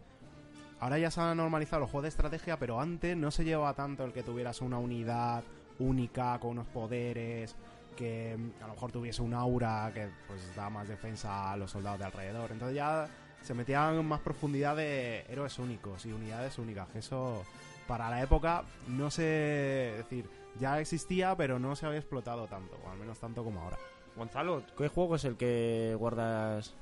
Ahora 0.78 0.98
ya 0.98 1.10
se 1.10 1.20
han 1.20 1.36
normalizado 1.36 1.80
los 1.80 1.90
juegos 1.90 2.04
de 2.04 2.08
estrategia, 2.08 2.58
pero 2.58 2.80
antes 2.80 3.14
no 3.14 3.30
se 3.30 3.44
llevaba 3.44 3.74
tanto 3.74 4.02
el 4.04 4.12
que 4.12 4.22
tuvieras 4.22 4.62
una 4.62 4.78
unidad 4.78 5.44
única 5.78 6.38
con 6.38 6.52
unos 6.52 6.66
poderes, 6.68 7.54
que 7.96 8.36
mm, 8.38 8.62
a 8.62 8.66
lo 8.66 8.74
mejor 8.74 8.92
tuviese 8.92 9.20
un 9.20 9.34
aura 9.34 9.90
que 9.92 10.08
pues 10.26 10.40
daba 10.56 10.70
más 10.70 10.88
defensa 10.88 11.52
a 11.52 11.56
los 11.56 11.70
soldados 11.70 11.98
de 11.98 12.06
alrededor. 12.06 12.50
Entonces 12.52 12.76
ya 12.76 13.08
se 13.42 13.52
metían 13.52 13.96
en 13.96 14.06
más 14.06 14.20
profundidad 14.20 14.76
de 14.76 15.26
héroes 15.28 15.58
únicos 15.58 16.06
y 16.06 16.12
unidades 16.12 16.58
únicas. 16.58 16.88
Eso 16.94 17.44
para 17.86 18.08
la 18.08 18.22
época 18.22 18.64
no 18.88 19.10
sé, 19.10 19.94
decir, 19.98 20.30
ya 20.58 20.80
existía, 20.80 21.36
pero 21.36 21.58
no 21.58 21.76
se 21.76 21.86
había 21.86 21.98
explotado 21.98 22.46
tanto, 22.46 22.78
o 22.84 22.90
al 22.90 22.98
menos 22.98 23.18
tanto 23.18 23.44
como 23.44 23.60
ahora. 23.60 23.78
Gonzalo, 24.16 24.62
¿qué 24.76 24.88
juego 24.88 25.16
es 25.16 25.24
el 25.24 25.36
que 25.36 25.94
guardas? 25.98 26.74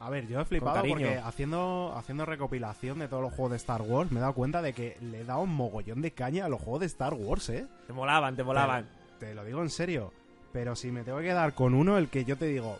A 0.00 0.10
ver, 0.10 0.28
yo 0.28 0.40
he 0.40 0.44
flipado 0.44 0.82
porque 0.88 1.16
haciendo, 1.18 1.92
haciendo 1.96 2.24
recopilación 2.24 3.00
de 3.00 3.08
todos 3.08 3.22
los 3.22 3.32
juegos 3.32 3.50
de 3.50 3.56
Star 3.56 3.82
Wars 3.82 4.12
me 4.12 4.18
he 4.18 4.20
dado 4.20 4.32
cuenta 4.32 4.62
de 4.62 4.72
que 4.72 4.96
le 5.00 5.22
he 5.22 5.24
dado 5.24 5.40
un 5.40 5.52
mogollón 5.52 6.00
de 6.02 6.12
caña 6.12 6.44
a 6.44 6.48
los 6.48 6.60
juegos 6.60 6.80
de 6.80 6.86
Star 6.86 7.14
Wars, 7.14 7.48
¿eh? 7.48 7.66
Te 7.88 7.92
molaban, 7.92 8.36
te 8.36 8.44
molaban. 8.44 8.88
Te 9.18 9.34
lo 9.34 9.44
digo 9.44 9.60
en 9.60 9.70
serio. 9.70 10.12
Pero 10.52 10.76
si 10.76 10.92
me 10.92 11.02
tengo 11.02 11.18
que 11.18 11.24
quedar 11.24 11.52
con 11.54 11.74
uno, 11.74 11.98
el 11.98 12.08
que 12.08 12.24
yo 12.24 12.36
te 12.38 12.46
digo, 12.46 12.78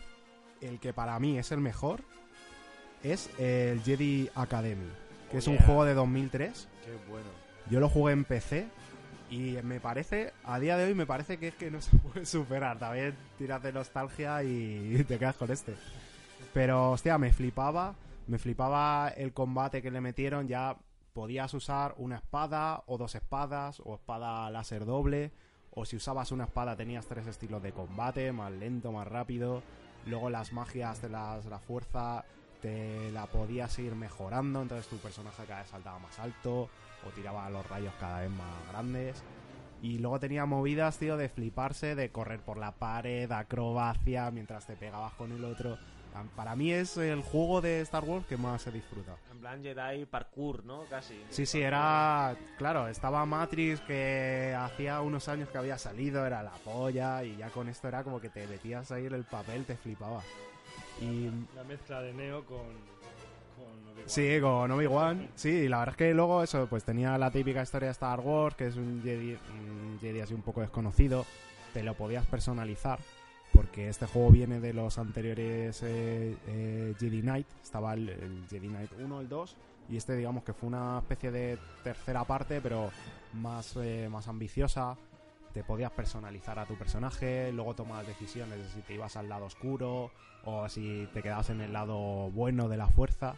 el 0.61 0.79
que 0.79 0.93
para 0.93 1.19
mí 1.19 1.37
es 1.37 1.51
el 1.51 1.59
mejor, 1.59 2.01
es 3.03 3.29
el 3.37 3.81
Jedi 3.83 4.29
Academy, 4.35 4.87
que 5.29 5.37
Oh, 5.37 5.39
es 5.39 5.47
un 5.47 5.57
yeah. 5.57 5.65
juego 5.65 5.85
de 5.85 5.93
2003. 5.93 6.67
Qué 6.85 7.11
bueno. 7.11 7.27
Yo 7.69 7.79
lo 7.81 7.89
jugué 7.89 8.13
en 8.13 8.23
PC 8.23 8.67
y 9.29 9.57
me 9.63 9.79
parece, 9.79 10.33
a 10.43 10.59
día 10.59 10.75
de 10.77 10.85
hoy 10.85 10.95
me 10.95 11.05
parece 11.05 11.37
que 11.37 11.49
es 11.49 11.55
que 11.55 11.69
no 11.69 11.81
se 11.81 11.97
puede 11.97 12.25
superar. 12.25 12.79
También 12.79 13.15
tiras 13.37 13.61
de 13.61 13.71
nostalgia 13.71 14.43
y 14.43 15.03
te 15.07 15.19
quedas 15.19 15.35
con 15.35 15.51
este. 15.51 15.75
Pero, 16.53 16.91
hostia, 16.91 17.17
me 17.17 17.31
flipaba, 17.31 17.95
me 18.27 18.39
flipaba 18.39 19.09
el 19.09 19.33
combate 19.33 19.81
que 19.81 19.91
le 19.91 20.01
metieron. 20.01 20.47
Ya 20.47 20.77
podías 21.13 21.53
usar 21.53 21.93
una 21.97 22.15
espada 22.17 22.83
o 22.87 22.97
dos 22.97 23.13
espadas 23.15 23.81
o 23.85 23.95
espada 23.95 24.49
láser 24.49 24.85
doble. 24.85 25.31
O 25.71 25.85
si 25.85 25.95
usabas 25.95 26.31
una 26.31 26.45
espada 26.45 26.75
tenías 26.75 27.05
tres 27.05 27.27
estilos 27.27 27.61
de 27.61 27.71
combate, 27.71 28.31
más 28.31 28.51
lento, 28.51 28.91
más 28.91 29.07
rápido. 29.07 29.61
Luego 30.07 30.31
las 30.31 30.53
magias 30.53 31.01
de 31.03 31.09
las, 31.09 31.45
la 31.45 31.59
fuerza 31.59 32.25
te 32.61 33.11
la 33.11 33.25
podías 33.25 33.77
ir 33.79 33.95
mejorando, 33.95 34.61
entonces 34.61 34.87
tu 34.87 34.97
personaje 34.97 35.43
cada 35.45 35.61
vez 35.61 35.69
saltaba 35.69 35.99
más 35.99 36.19
alto 36.19 36.69
o 37.07 37.09
tiraba 37.15 37.49
los 37.49 37.67
rayos 37.67 37.93
cada 37.99 38.21
vez 38.21 38.29
más 38.29 38.67
grandes. 38.71 39.23
Y 39.81 39.99
luego 39.99 40.19
tenía 40.19 40.45
movidas, 40.45 40.97
tío, 40.97 41.15
de 41.15 41.29
fliparse, 41.29 41.95
de 41.95 42.11
correr 42.11 42.41
por 42.41 42.57
la 42.57 42.73
pared, 42.73 43.31
acrobacia, 43.31 44.29
mientras 44.29 44.67
te 44.67 44.75
pegabas 44.75 45.13
con 45.13 45.31
el 45.31 45.45
otro. 45.45 45.77
Para 46.35 46.55
mí 46.55 46.73
es 46.73 46.97
el 46.97 47.21
juego 47.21 47.61
de 47.61 47.79
Star 47.81 48.03
Wars 48.03 48.25
que 48.25 48.35
más 48.35 48.65
he 48.67 48.71
disfrutado. 48.71 49.17
En 49.31 49.39
plan 49.39 49.63
Jedi 49.63 50.05
parkour, 50.05 50.65
¿no? 50.65 50.83
Casi. 50.89 51.23
Sí, 51.29 51.45
sí, 51.45 51.61
era... 51.61 52.35
Claro, 52.57 52.89
estaba 52.89 53.25
Matrix 53.25 53.79
que 53.81 54.53
hacía 54.57 54.99
unos 54.99 55.29
años 55.29 55.47
que 55.47 55.59
había 55.59 55.77
salido, 55.77 56.25
era 56.25 56.43
la 56.43 56.51
polla, 56.65 57.23
y 57.23 57.37
ya 57.37 57.49
con 57.49 57.69
esto 57.69 57.87
era 57.87 58.03
como 58.03 58.19
que 58.19 58.27
te 58.27 58.45
metías 58.47 58.91
ahí 58.91 59.05
en 59.05 59.13
el 59.13 59.23
papel, 59.23 59.63
te 59.65 59.77
flipaba. 59.77 60.21
Y 61.01 61.29
La 61.55 61.63
mezcla 61.63 62.01
de 62.01 62.13
Neo 62.13 62.45
con. 62.45 62.89
Sí, 64.05 64.39
con 64.41 64.71
Obi-Wan. 64.71 65.29
Sí, 65.35 65.49
y 65.49 65.67
la 65.67 65.79
verdad 65.79 65.93
es 65.93 65.97
que 65.97 66.13
luego 66.13 66.41
eso, 66.41 66.67
pues 66.67 66.83
tenía 66.83 67.17
la 67.17 67.29
típica 67.29 67.61
historia 67.61 67.87
de 67.87 67.91
Star 67.91 68.19
Wars, 68.19 68.55
que 68.55 68.67
es 68.67 68.75
un 68.75 69.01
Jedi, 69.03 69.33
un 69.33 69.99
Jedi 69.99 70.21
así 70.21 70.33
un 70.33 70.41
poco 70.41 70.61
desconocido. 70.61 71.25
Te 71.73 71.83
lo 71.83 71.93
podías 71.93 72.25
personalizar, 72.25 72.99
porque 73.53 73.89
este 73.89 74.07
juego 74.07 74.31
viene 74.31 74.59
de 74.59 74.73
los 74.73 74.97
anteriores 74.97 75.83
eh, 75.83 76.35
eh, 76.47 76.95
Jedi 76.99 77.21
Knight. 77.21 77.47
Estaba 77.61 77.93
el, 77.93 78.09
el 78.09 78.45
Jedi 78.49 78.67
Knight 78.69 78.91
1, 78.99 79.21
el 79.21 79.29
2, 79.29 79.55
y 79.89 79.97
este 79.97 80.15
digamos 80.15 80.43
que 80.43 80.53
fue 80.53 80.67
una 80.67 80.99
especie 80.99 81.29
de 81.31 81.59
tercera 81.83 82.23
parte, 82.23 82.61
pero 82.61 82.89
más, 83.33 83.75
eh, 83.77 84.07
más 84.09 84.27
ambiciosa. 84.27 84.97
Te 85.53 85.63
podías 85.63 85.91
personalizar 85.91 86.59
a 86.59 86.65
tu 86.65 86.75
personaje, 86.75 87.51
luego 87.51 87.73
tomabas 87.73 88.07
decisiones 88.07 88.59
de 88.59 88.69
si 88.69 88.81
te 88.81 88.93
ibas 88.93 89.17
al 89.17 89.29
lado 89.29 89.45
oscuro 89.45 90.11
o 90.43 90.69
si 90.69 91.07
te 91.13 91.21
quedabas 91.21 91.49
en 91.49 91.61
el 91.61 91.73
lado 91.73 92.29
bueno 92.31 92.69
de 92.69 92.77
la 92.77 92.87
fuerza. 92.87 93.35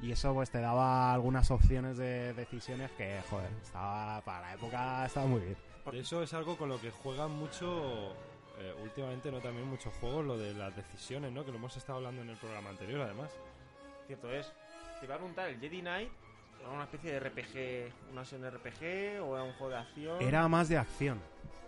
Y 0.00 0.10
eso 0.10 0.34
pues 0.34 0.50
te 0.50 0.60
daba 0.60 1.14
algunas 1.14 1.50
opciones 1.52 1.96
de 1.96 2.34
decisiones 2.34 2.90
que, 2.92 3.20
joder, 3.30 3.50
estaba 3.62 4.20
para 4.22 4.40
la 4.40 4.54
época 4.54 5.06
estaba 5.06 5.26
muy 5.26 5.40
bien. 5.40 5.56
Eso 5.92 6.22
es 6.22 6.34
algo 6.34 6.56
con 6.56 6.68
lo 6.68 6.80
que 6.80 6.90
juegan 6.90 7.30
mucho 7.30 8.12
eh, 8.58 8.74
últimamente, 8.82 9.30
no 9.30 9.40
también 9.40 9.68
muchos 9.68 9.92
juegos, 9.94 10.24
lo 10.24 10.36
de 10.36 10.54
las 10.54 10.74
decisiones, 10.74 11.32
¿no? 11.32 11.44
Que 11.44 11.52
lo 11.52 11.58
hemos 11.58 11.76
estado 11.76 11.98
hablando 11.98 12.22
en 12.22 12.30
el 12.30 12.36
programa 12.36 12.70
anterior, 12.70 13.00
además. 13.00 13.30
Cierto 14.06 14.32
es. 14.32 14.52
Te 14.98 15.06
iba 15.06 15.14
a 15.14 15.18
preguntar, 15.18 15.48
¿el 15.48 15.60
Jedi 15.60 15.80
Knight 15.80 16.10
era 16.62 16.70
una 16.72 16.84
especie 16.84 17.12
de 17.12 17.20
RPG, 17.20 18.12
una 18.12 18.20
acción 18.22 18.42
de 18.42 18.50
RPG 18.50 19.22
o 19.22 19.36
era 19.36 19.44
un 19.44 19.52
juego 19.52 19.70
de 19.70 19.76
acción? 19.78 20.22
Era 20.22 20.48
más 20.48 20.68
de 20.68 20.78
acción. 20.78 21.20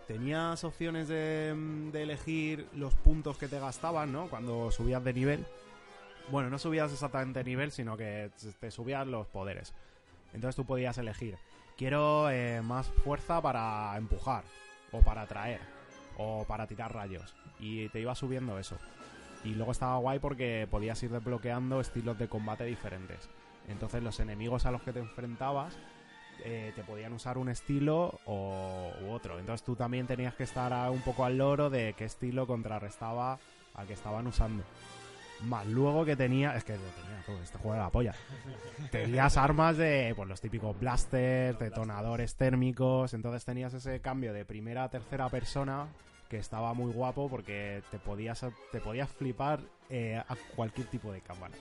Tenías 0.07 0.63
opciones 0.63 1.07
de, 1.07 1.53
mm, 1.55 1.95
elegir 1.95 2.67
los 2.73 2.93
puntos 2.93 3.37
que 3.37 3.47
te 3.47 3.59
gastaban, 3.59 4.11
¿no? 4.11 4.27
Cuando 4.27 4.71
subías 4.71 5.03
de 5.03 5.13
nivel. 5.13 5.45
Bueno, 6.29 6.49
no 6.49 6.59
subías 6.59 6.91
exactamente 6.91 7.39
de 7.39 7.45
nivel, 7.45 7.71
sino 7.71 7.97
que 7.97 8.31
te 8.59 8.71
subías 8.71 9.05
los 9.07 9.27
poderes. 9.27 9.73
Entonces 10.33 10.55
tú 10.55 10.65
podías 10.65 10.97
elegir. 10.97 11.37
Quiero 11.77 12.29
eh, 12.29 12.61
más 12.61 12.87
fuerza 12.87 13.41
para 13.41 13.95
empujar, 13.97 14.43
o 14.91 15.01
para 15.01 15.23
atraer, 15.23 15.59
o 16.17 16.45
para 16.47 16.67
tirar 16.67 16.93
rayos. 16.93 17.35
Y 17.59 17.89
te 17.89 17.99
iba 17.99 18.15
subiendo 18.15 18.57
eso. 18.57 18.77
Y 19.43 19.55
luego 19.55 19.71
estaba 19.71 19.97
guay 19.97 20.19
porque 20.19 20.67
podías 20.69 21.01
ir 21.03 21.11
desbloqueando 21.11 21.79
estilos 21.79 22.17
de 22.17 22.27
combate 22.27 22.63
diferentes. 22.63 23.29
Entonces 23.67 24.03
los 24.03 24.19
enemigos 24.19 24.65
a 24.65 24.71
los 24.71 24.81
que 24.83 24.93
te 24.93 24.99
enfrentabas 24.99 25.73
eh, 26.43 26.71
te 26.75 26.83
podían 26.83 27.13
usar 27.13 27.37
un 27.37 27.49
estilo 27.49 28.19
o, 28.25 28.91
u 29.03 29.09
otro. 29.11 29.39
Entonces 29.39 29.63
tú 29.65 29.75
también 29.75 30.05
tenías 30.07 30.35
que 30.35 30.43
estar 30.43 30.71
a- 30.73 30.91
un 30.91 31.01
poco 31.01 31.25
al 31.25 31.37
loro 31.37 31.69
de 31.69 31.93
qué 31.97 32.05
estilo 32.05 32.45
contrarrestaba 32.45 33.39
al 33.73 33.87
que 33.87 33.93
estaban 33.93 34.27
usando. 34.27 34.63
Más 35.43 35.65
luego 35.67 36.05
que 36.05 36.15
tenía. 36.15 36.55
Es 36.55 36.63
que 36.63 36.73
tenía 36.73 37.23
todo, 37.25 37.41
este 37.41 37.57
juego 37.57 37.75
era 37.75 37.83
la 37.85 37.89
polla. 37.89 38.13
Tenías 38.91 39.35
armas 39.37 39.75
de. 39.77 40.13
Pues 40.15 40.29
los 40.29 40.39
típicos 40.39 40.79
blasters, 40.79 41.59
detonadores 41.59 42.35
térmicos. 42.35 43.13
Entonces 43.13 43.43
tenías 43.43 43.73
ese 43.73 43.99
cambio 43.99 44.31
de 44.33 44.45
primera 44.45 44.83
a 44.85 44.89
tercera 44.89 45.27
persona 45.29 45.87
que 46.29 46.37
estaba 46.37 46.73
muy 46.73 46.91
guapo 46.91 47.29
porque 47.29 47.81
te 47.91 47.99
podías, 47.99 48.45
te 48.71 48.79
podías 48.79 49.09
flipar 49.09 49.59
eh, 49.89 50.21
a 50.25 50.35
cualquier 50.55 50.87
tipo 50.87 51.11
de 51.11 51.21
cámara. 51.21 51.53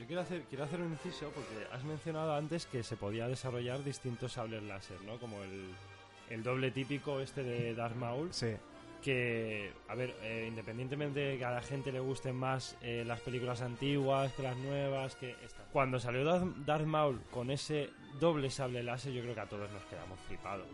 Yo 0.00 0.06
quiero 0.06 0.22
hacer, 0.22 0.42
quiero 0.48 0.64
hacer 0.64 0.80
un 0.80 0.92
inciso 0.92 1.30
porque 1.34 1.66
has 1.72 1.84
mencionado 1.84 2.34
antes 2.34 2.66
que 2.66 2.82
se 2.82 2.96
podía 2.96 3.28
desarrollar 3.28 3.84
distintos 3.84 4.32
sables 4.32 4.62
láser, 4.62 5.00
¿no? 5.02 5.18
Como 5.18 5.42
el, 5.42 5.68
el 6.30 6.42
doble 6.42 6.70
típico 6.70 7.20
este 7.20 7.42
de 7.42 7.74
Darth 7.74 7.96
Maul. 7.96 8.32
Sí. 8.32 8.54
que, 9.02 9.72
a 9.88 9.94
ver, 9.94 10.14
eh, 10.22 10.44
independientemente 10.46 11.20
de 11.20 11.38
que 11.38 11.44
a 11.46 11.50
la 11.52 11.62
gente 11.62 11.90
le 11.90 12.00
gusten 12.00 12.36
más 12.36 12.76
eh, 12.82 13.02
las 13.06 13.18
películas 13.20 13.62
antiguas 13.62 14.30
que 14.34 14.42
las 14.42 14.54
nuevas, 14.58 15.16
que 15.16 15.30
esta- 15.42 15.64
cuando 15.72 15.98
salió 15.98 16.22
Darth, 16.22 16.44
Darth 16.66 16.84
Maul 16.84 17.18
con 17.30 17.50
ese 17.50 17.88
doble 18.18 18.50
sable 18.50 18.82
láser, 18.82 19.12
yo 19.14 19.22
creo 19.22 19.34
que 19.34 19.40
a 19.40 19.46
todos 19.48 19.70
nos 19.70 19.82
quedamos 19.84 20.18
flipados. 20.28 20.66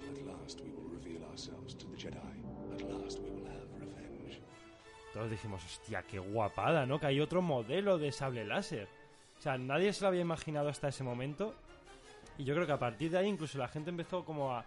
Todos 5.12 5.30
dijimos, 5.30 5.64
hostia, 5.64 6.02
qué 6.02 6.18
guapada, 6.18 6.84
¿no? 6.84 6.98
Que 6.98 7.06
hay 7.06 7.20
otro 7.20 7.42
modelo 7.42 7.96
de 7.96 8.10
sable 8.12 8.44
láser. 8.44 8.88
O 9.38 9.42
sea, 9.42 9.58
nadie 9.58 9.92
se 9.92 10.02
lo 10.02 10.08
había 10.08 10.20
imaginado 10.20 10.68
hasta 10.68 10.88
ese 10.88 11.04
momento. 11.04 11.54
Y 12.38 12.44
yo 12.44 12.54
creo 12.54 12.66
que 12.66 12.72
a 12.72 12.78
partir 12.78 13.10
de 13.10 13.18
ahí 13.18 13.28
incluso 13.28 13.58
la 13.58 13.68
gente 13.68 13.90
empezó 13.90 14.24
como 14.24 14.52
a 14.52 14.64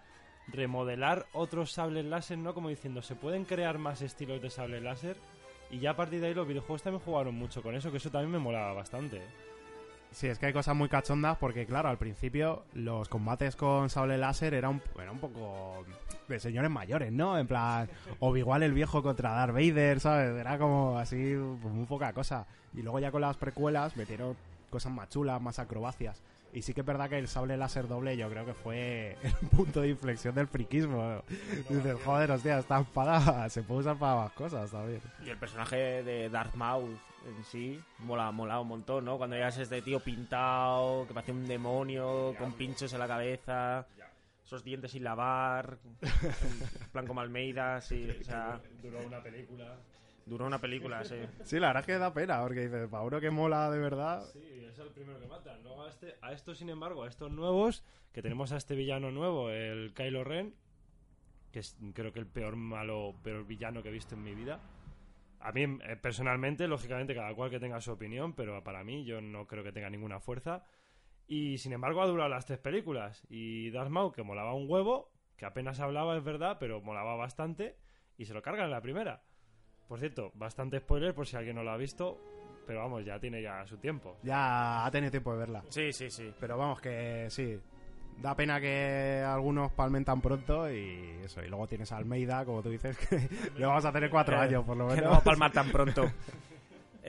remodelar 0.47 1.27
otros 1.33 1.71
sables 1.71 2.05
láser, 2.05 2.37
¿no? 2.37 2.53
Como 2.53 2.69
diciendo, 2.69 3.01
se 3.01 3.15
pueden 3.15 3.45
crear 3.45 3.77
más 3.77 4.01
estilos 4.01 4.41
de 4.41 4.49
sable 4.49 4.81
láser. 4.81 5.17
Y 5.69 5.79
ya 5.79 5.91
a 5.91 5.95
partir 5.95 6.19
de 6.19 6.27
ahí 6.27 6.33
los 6.33 6.47
videojuegos 6.47 6.81
también 6.81 7.03
jugaron 7.03 7.35
mucho 7.35 7.61
con 7.61 7.75
eso, 7.75 7.91
que 7.91 7.97
eso 7.97 8.09
también 8.09 8.31
me 8.31 8.39
molaba 8.39 8.73
bastante. 8.73 9.17
¿eh? 9.17 9.27
Sí, 10.11 10.27
es 10.27 10.39
que 10.39 10.47
hay 10.47 10.53
cosas 10.53 10.75
muy 10.75 10.89
cachondas 10.89 11.37
porque, 11.37 11.67
claro, 11.67 11.89
al 11.89 11.99
principio 11.99 12.63
los 12.73 13.07
combates 13.07 13.55
con 13.55 13.89
sable 13.89 14.17
láser 14.17 14.55
era 14.55 14.69
un, 14.69 14.81
era 14.99 15.11
un 15.11 15.19
poco 15.19 15.85
de 16.27 16.39
señores 16.39 16.71
mayores, 16.71 17.11
¿no? 17.11 17.37
En 17.37 17.45
plan, 17.45 17.87
Obi-Wan 18.19 18.63
el 18.63 18.73
viejo 18.73 19.03
contra 19.03 19.31
Darth 19.31 19.53
Vader, 19.53 19.99
¿sabes? 19.99 20.39
Era 20.39 20.57
como 20.57 20.97
así, 20.97 21.35
pues, 21.61 21.73
muy 21.73 21.85
poca 21.85 22.11
cosa. 22.13 22.47
Y 22.73 22.81
luego 22.81 22.99
ya 22.99 23.11
con 23.11 23.21
las 23.21 23.37
precuelas 23.37 23.95
metieron 23.95 24.35
cosas 24.69 24.91
más 24.91 25.09
chulas, 25.09 25.41
más 25.41 25.59
acrobacias. 25.59 26.21
Y 26.51 26.63
sí 26.63 26.73
que 26.73 26.81
es 26.81 26.87
verdad 26.87 27.09
que 27.09 27.17
el 27.19 27.27
sable 27.27 27.57
láser 27.57 27.87
doble 27.87 28.17
yo 28.17 28.27
creo 28.29 28.45
que 28.45 28.53
fue 28.53 29.17
el 29.23 29.47
punto 29.49 29.81
de 29.81 29.89
inflexión 29.89 30.33
del 30.35 30.47
friquismo. 30.47 31.23
Dices, 31.69 31.97
joder, 32.03 32.31
hostia, 32.31 32.59
esta 32.59 32.79
espada 32.79 33.49
se 33.49 33.63
puede 33.63 33.81
usar 33.81 33.97
para 33.97 34.15
más 34.15 34.31
cosas 34.33 34.71
también. 34.71 35.01
Y 35.23 35.29
el 35.29 35.37
personaje 35.37 36.03
de 36.03 36.29
Darth 36.29 36.55
Maul 36.55 36.97
en 37.27 37.43
sí 37.43 37.79
mola, 37.99 38.31
mola 38.31 38.59
un 38.59 38.67
montón, 38.67 39.05
¿no? 39.05 39.17
Cuando 39.17 39.35
veas 39.35 39.57
este 39.57 39.81
tío 39.81 39.99
pintado, 39.99 41.05
que 41.07 41.13
parece 41.13 41.31
un 41.31 41.45
demonio, 41.45 42.33
con 42.37 42.53
pinchos 42.53 42.93
en 42.93 42.99
la 42.99 43.07
cabeza, 43.07 43.85
esos 44.45 44.63
dientes 44.63 44.91
sin 44.91 45.03
lavar, 45.03 45.77
en 46.01 46.89
plan 46.91 47.05
como 47.05 47.21
Almeida, 47.21 47.81
sí, 47.81 48.09
o 48.19 48.23
sea, 48.23 48.59
Duró 48.81 49.05
una 49.05 49.21
película. 49.21 49.77
Duró 50.29 50.45
una 50.45 50.59
película, 50.59 51.03
sí. 51.03 51.15
Sí, 51.43 51.59
la 51.59 51.67
verdad 51.67 51.81
es 51.81 51.85
que 51.87 51.97
da 51.97 52.13
pena, 52.13 52.41
porque 52.41 52.61
dices, 52.61 52.87
para 52.87 53.03
uno 53.03 53.19
que 53.19 53.31
mola 53.31 53.69
de 53.69 53.79
verdad, 53.79 54.23
Sí, 54.31 54.65
es 54.67 54.77
el 54.79 54.89
primero 54.89 55.19
que 55.19 55.27
matan. 55.27 55.61
Luego 55.63 55.83
a, 55.83 55.89
este, 55.89 56.15
a 56.21 56.31
estos, 56.31 56.57
sin 56.57 56.69
embargo, 56.69 57.03
a 57.03 57.07
estos 57.07 57.31
nuevos, 57.31 57.83
que 58.13 58.21
tenemos 58.21 58.51
a 58.51 58.57
este 58.57 58.75
villano 58.75 59.11
nuevo, 59.11 59.49
el 59.49 59.93
Kylo 59.93 60.23
Ren, 60.23 60.55
que 61.51 61.59
es 61.59 61.77
creo 61.93 62.13
que 62.13 62.19
el 62.19 62.27
peor 62.27 62.55
malo, 62.55 63.15
peor 63.23 63.45
villano 63.45 63.81
que 63.81 63.89
he 63.89 63.91
visto 63.91 64.15
en 64.15 64.23
mi 64.23 64.35
vida. 64.35 64.59
A 65.39 65.51
mí, 65.51 65.63
eh, 65.63 65.95
personalmente, 65.95 66.67
lógicamente, 66.67 67.15
cada 67.15 67.33
cual 67.33 67.49
que 67.49 67.59
tenga 67.59 67.81
su 67.81 67.91
opinión, 67.91 68.33
pero 68.33 68.63
para 68.63 68.83
mí 68.83 69.05
yo 69.05 69.21
no 69.21 69.47
creo 69.47 69.63
que 69.63 69.71
tenga 69.71 69.89
ninguna 69.89 70.19
fuerza. 70.19 70.63
Y 71.27 71.59
sin 71.59 71.73
embargo 71.73 72.01
ha 72.01 72.07
durado 72.07 72.29
las 72.29 72.45
tres 72.45 72.59
películas. 72.59 73.25
Y 73.29 73.69
Darth 73.71 73.89
Maul, 73.89 74.13
que 74.13 74.23
molaba 74.23 74.53
un 74.53 74.69
huevo, 74.69 75.11
que 75.37 75.45
apenas 75.45 75.79
hablaba, 75.79 76.17
es 76.17 76.23
verdad, 76.23 76.57
pero 76.59 76.81
molaba 76.81 77.15
bastante, 77.15 77.77
y 78.17 78.25
se 78.25 78.33
lo 78.33 78.41
cargan 78.41 78.65
en 78.65 78.71
la 78.71 78.81
primera. 78.81 79.23
Por 79.89 79.99
cierto, 79.99 80.31
bastante 80.35 80.79
spoiler 80.79 81.13
por 81.13 81.27
si 81.27 81.35
alguien 81.35 81.55
no 81.57 81.63
lo 81.63 81.71
ha 81.71 81.77
visto, 81.77 82.17
pero 82.65 82.79
vamos, 82.79 83.03
ya 83.03 83.19
tiene 83.19 83.41
ya 83.41 83.65
su 83.67 83.75
tiempo. 83.77 84.15
ya 84.23 84.85
ha 84.85 84.91
tenido 84.91 85.11
tiempo 85.11 85.33
de 85.33 85.39
verla. 85.39 85.63
Sí, 85.69 85.91
sí, 85.91 86.09
sí. 86.09 86.31
Pero 86.39 86.57
vamos, 86.57 86.79
que 86.79 87.25
sí. 87.29 87.59
Da 88.21 88.35
pena 88.35 88.59
que 88.61 89.23
algunos 89.25 89.71
palmen 89.71 90.03
tan 90.05 90.21
pronto 90.21 90.69
y 90.71 91.19
eso. 91.23 91.41
Y 91.43 91.47
luego 91.47 91.67
tienes 91.67 91.91
a 91.91 91.97
Almeida, 91.97 92.45
como 92.45 92.61
tú 92.61 92.69
dices, 92.69 92.97
que 93.09 93.27
le 93.57 93.65
vamos 93.65 93.83
a 93.85 93.91
tener 93.91 94.09
cuatro 94.09 94.35
Eh, 94.35 94.39
años 94.39 94.63
por 94.65 94.77
lo 94.77 94.87
Que 94.89 94.95
menos. 94.95 95.05
no 95.05 95.11
va 95.11 95.17
a 95.17 95.23
palmar 95.23 95.51
tan 95.51 95.71
pronto. 95.71 96.03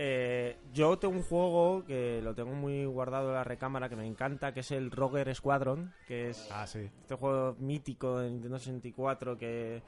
Eh, 0.02 0.56
yo 0.72 0.98
tengo 0.98 1.14
un 1.14 1.22
juego 1.22 1.84
que 1.84 2.20
lo 2.22 2.34
tengo 2.34 2.52
muy 2.54 2.84
guardado 2.86 3.28
en 3.30 3.34
la 3.34 3.44
recámara 3.44 3.88
que 3.88 3.96
me 3.96 4.06
encanta, 4.06 4.54
que 4.54 4.60
es 4.60 4.70
el 4.70 4.90
Roger 4.90 5.34
Squadron, 5.34 5.92
que 6.06 6.30
es 6.30 6.48
Ah, 6.52 6.66
sí. 6.66 6.88
este 7.02 7.16
juego 7.16 7.56
mítico 7.58 8.20
de 8.20 8.30
Nintendo 8.30 8.58
64 8.58 9.36
que, 9.36 9.82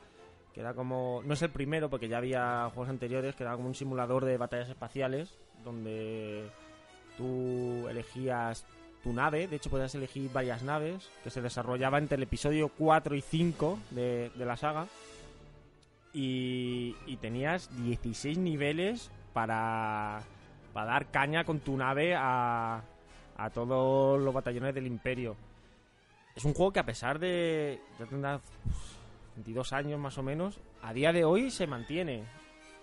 que 0.54 0.60
era 0.60 0.74
como... 0.74 1.22
No 1.24 1.34
es 1.34 1.42
el 1.42 1.50
primero 1.50 1.88
porque 1.90 2.08
ya 2.08 2.18
había 2.18 2.70
juegos 2.74 2.90
anteriores, 2.90 3.34
que 3.34 3.44
era 3.44 3.54
como 3.54 3.68
un 3.68 3.74
simulador 3.74 4.24
de 4.24 4.36
batallas 4.36 4.68
espaciales 4.68 5.38
donde 5.64 6.48
tú 7.16 7.86
elegías 7.88 8.64
tu 9.02 9.12
nave, 9.12 9.48
de 9.48 9.56
hecho 9.56 9.70
podías 9.70 9.94
elegir 9.94 10.30
varias 10.32 10.62
naves, 10.62 11.10
que 11.24 11.30
se 11.30 11.42
desarrollaba 11.42 11.98
entre 11.98 12.16
el 12.16 12.22
episodio 12.22 12.70
4 12.78 13.16
y 13.16 13.20
5 13.20 13.78
de, 13.90 14.30
de 14.34 14.44
la 14.44 14.56
saga. 14.56 14.86
Y, 16.14 16.94
y 17.06 17.16
tenías 17.16 17.70
16 17.84 18.38
niveles 18.38 19.10
para, 19.32 20.22
para 20.72 20.86
dar 20.86 21.10
caña 21.10 21.44
con 21.44 21.60
tu 21.60 21.76
nave 21.76 22.14
a, 22.14 22.82
a 23.36 23.50
todos 23.50 24.20
los 24.20 24.34
batallones 24.34 24.74
del 24.74 24.86
imperio. 24.86 25.36
Es 26.36 26.44
un 26.44 26.54
juego 26.54 26.72
que 26.72 26.80
a 26.80 26.86
pesar 26.86 27.18
de... 27.18 27.80
ya 27.98 28.06
tendrá 28.06 28.36
uf, 28.36 28.96
22 29.36 29.72
años 29.72 30.00
más 30.00 30.18
o 30.18 30.22
menos, 30.22 30.60
a 30.82 30.92
día 30.92 31.12
de 31.12 31.24
hoy 31.24 31.50
se 31.50 31.66
mantiene. 31.66 32.24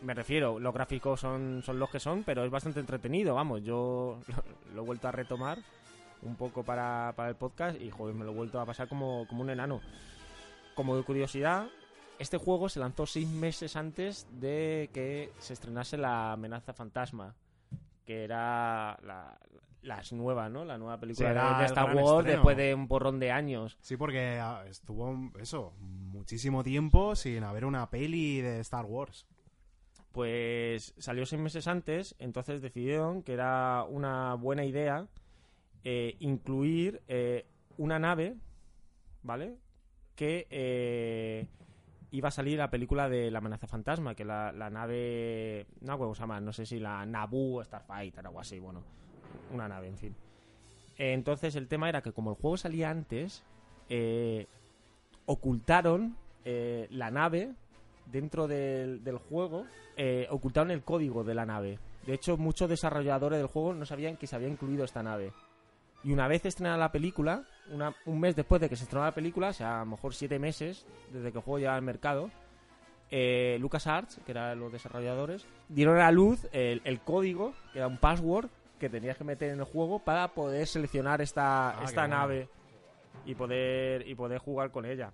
Me 0.02 0.14
refiero, 0.14 0.60
los 0.60 0.74
gráficos 0.74 1.20
son, 1.20 1.62
son 1.64 1.80
los 1.80 1.90
que 1.90 2.00
son, 2.00 2.24
pero 2.24 2.44
es 2.46 2.52
bastante 2.52 2.80
entretenido, 2.80 3.36
vamos, 3.36 3.64
yo 3.64 4.20
lo, 4.74 4.82
he 4.82 4.86
vuelto 4.86 5.08
a 5.08 5.12
retomar 5.12 5.60
un 6.22 6.36
poco 6.36 6.64
para, 6.64 7.14
para 7.16 7.30
el 7.30 7.36
podcast 7.36 7.80
y 7.82 7.90
joder, 7.90 8.16
me 8.16 8.26
lo 8.26 8.32
he 8.32 8.36
vuelto 8.36 8.60
a 8.60 8.66
pasar 8.66 8.88
como, 8.88 9.26
como 9.28 9.42
un 9.42 9.50
enano. 9.50 9.82
Como 10.76 11.04
curiosidad, 11.04 11.68
este 12.20 12.38
juego 12.38 12.70
se 12.70 12.80
lanzó 12.80 13.06
seis 13.06 13.28
meses 13.28 13.76
antes 13.76 14.28
de 14.32 14.90
que 14.94 15.32
se 15.40 15.54
estrenase 15.54 15.98
la 15.98 16.34
amenaza 16.34 16.74
fantasma, 16.74 17.36
que 18.06 18.24
era 18.26 18.98
la, 19.04 19.38
la 19.82 20.02
nueva, 20.12 20.50
¿no? 20.50 20.66
La 20.66 20.78
nueva 20.78 21.00
película 21.00 21.30
Sí, 21.56 21.60
de- 21.60 21.66
Star 21.68 21.96
Wars 21.96 22.00
estreno. 22.20 22.24
después 22.24 22.58
de 22.58 22.74
un 22.74 22.88
porrón 22.88 23.20
de 23.20 23.32
años. 23.32 23.78
Sí, 23.82 23.96
porque 23.98 24.40
ah, 24.42 24.64
estuvo, 24.68 25.32
eso, 25.40 25.74
muchísimo 25.80 26.64
tiempo 26.64 27.16
sin 27.16 27.44
haber 27.44 27.66
una 27.66 27.90
peli 27.90 28.42
de 28.42 28.60
Star 28.60 28.86
Wars. 28.86 29.26
Pues 30.12 30.94
salió 30.98 31.26
seis 31.26 31.42
meses 31.42 31.68
antes, 31.68 32.16
entonces 32.20 32.62
decidieron 32.62 33.22
que 33.24 33.34
era 33.34 33.86
una 33.88 34.34
buena 34.34 34.66
idea 34.66 35.08
eh, 35.84 36.16
incluir 36.20 37.02
eh, 37.08 37.46
una 37.78 38.00
nave, 38.00 38.36
¿vale? 39.24 39.56
Que 40.16 40.48
eh, 40.50 41.48
iba 42.12 42.28
a 42.30 42.32
salir 42.32 42.58
la 42.58 42.72
película 42.72 43.08
de 43.08 43.30
la 43.30 43.38
amenaza 43.38 43.68
fantasma, 43.68 44.16
que 44.16 44.26
la, 44.26 44.52
la 44.52 44.70
nave, 44.72 45.68
no 45.82 45.98
cómo 46.00 46.16
se 46.16 46.22
llama, 46.22 46.42
no 46.42 46.52
sé 46.54 46.66
si 46.66 46.80
la 46.80 47.06
Naboo 47.06 47.64
Starfighter 47.64 48.26
o 48.26 48.28
algo 48.30 48.40
así, 48.42 48.60
bueno, 48.60 48.84
una 49.52 49.68
nave, 49.68 49.88
en 49.88 49.98
fin. 49.98 50.16
Entonces 50.98 51.56
el 51.56 51.68
tema 51.68 51.90
era 51.90 52.02
que 52.02 52.12
como 52.12 52.32
el 52.32 52.38
juego 52.38 52.58
salía 52.58 52.90
antes, 52.90 53.44
eh, 53.90 54.48
ocultaron 55.26 56.18
eh, 56.44 56.88
la 56.90 57.12
nave 57.12 57.54
dentro 58.08 58.48
del, 58.48 59.02
juego, 59.30 59.66
eh, 59.96 60.28
ocultaron 60.32 60.72
el 60.72 60.82
código 60.82 61.24
de 61.24 61.36
la 61.36 61.46
nave. 61.46 61.78
De 62.08 62.16
hecho, 62.16 62.38
muchos 62.38 62.68
desarrolladores 62.68 63.38
del 63.38 63.48
juego 63.48 63.74
no 63.74 63.86
sabían 63.86 64.18
que 64.18 64.26
se 64.26 64.36
había 64.36 64.48
incluido 64.48 64.84
esta 64.84 65.04
nave. 65.04 65.32
Y 66.04 66.12
una 66.12 66.28
vez 66.28 66.46
estrenada 66.46 66.78
la 66.78 66.92
película, 66.92 67.44
un 68.06 68.20
mes 68.20 68.36
después 68.36 68.60
de 68.60 68.70
que 68.70 68.76
se 68.76 68.86
estrenó 68.86 69.06
la 69.06 69.14
película, 69.14 69.50
o 69.50 69.54
sea, 69.54 69.82
a 69.82 69.86
lo 69.86 69.92
mejor 69.92 70.16
siete 70.16 70.40
meses 70.40 70.88
desde 71.12 71.32
que 71.32 71.38
el 71.38 71.44
juego 71.44 71.60
llegaba 71.60 71.78
al 71.78 71.84
mercado, 71.84 72.32
eh, 73.12 73.58
LucasArts, 73.60 74.20
que 74.26 74.32
eran 74.32 74.60
los 74.60 74.72
desarrolladores, 74.72 75.46
dieron 75.68 76.00
a 76.00 76.10
luz 76.12 76.48
el 76.54 77.02
código, 77.02 77.54
que 77.74 77.80
era 77.80 77.88
un 77.88 77.98
password 77.98 78.50
que 78.80 78.90
tenías 78.90 79.18
que 79.18 79.24
meter 79.24 79.52
en 79.52 79.60
el 79.60 79.66
juego 79.66 80.00
para 80.00 80.30
poder 80.30 80.66
seleccionar 80.68 81.22
esta, 81.22 81.80
Ah, 81.80 81.84
esta 81.84 82.02
bueno. 82.02 82.16
nave 82.18 82.50
y 83.26 83.36
poder, 83.36 84.08
y 84.08 84.16
poder 84.16 84.40
jugar 84.40 84.72
con 84.72 84.86
ella. 84.86 85.12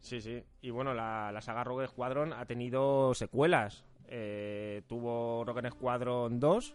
Sí, 0.00 0.20
sí. 0.20 0.42
Y 0.62 0.70
bueno, 0.70 0.94
la, 0.94 1.30
la 1.32 1.40
saga 1.40 1.64
Rogue 1.64 1.86
Squadron 1.88 2.32
ha 2.32 2.44
tenido 2.46 3.14
secuelas. 3.14 3.84
Eh, 4.06 4.82
tuvo 4.86 5.44
Rogue 5.44 5.70
Squadron 5.70 6.38
2, 6.40 6.74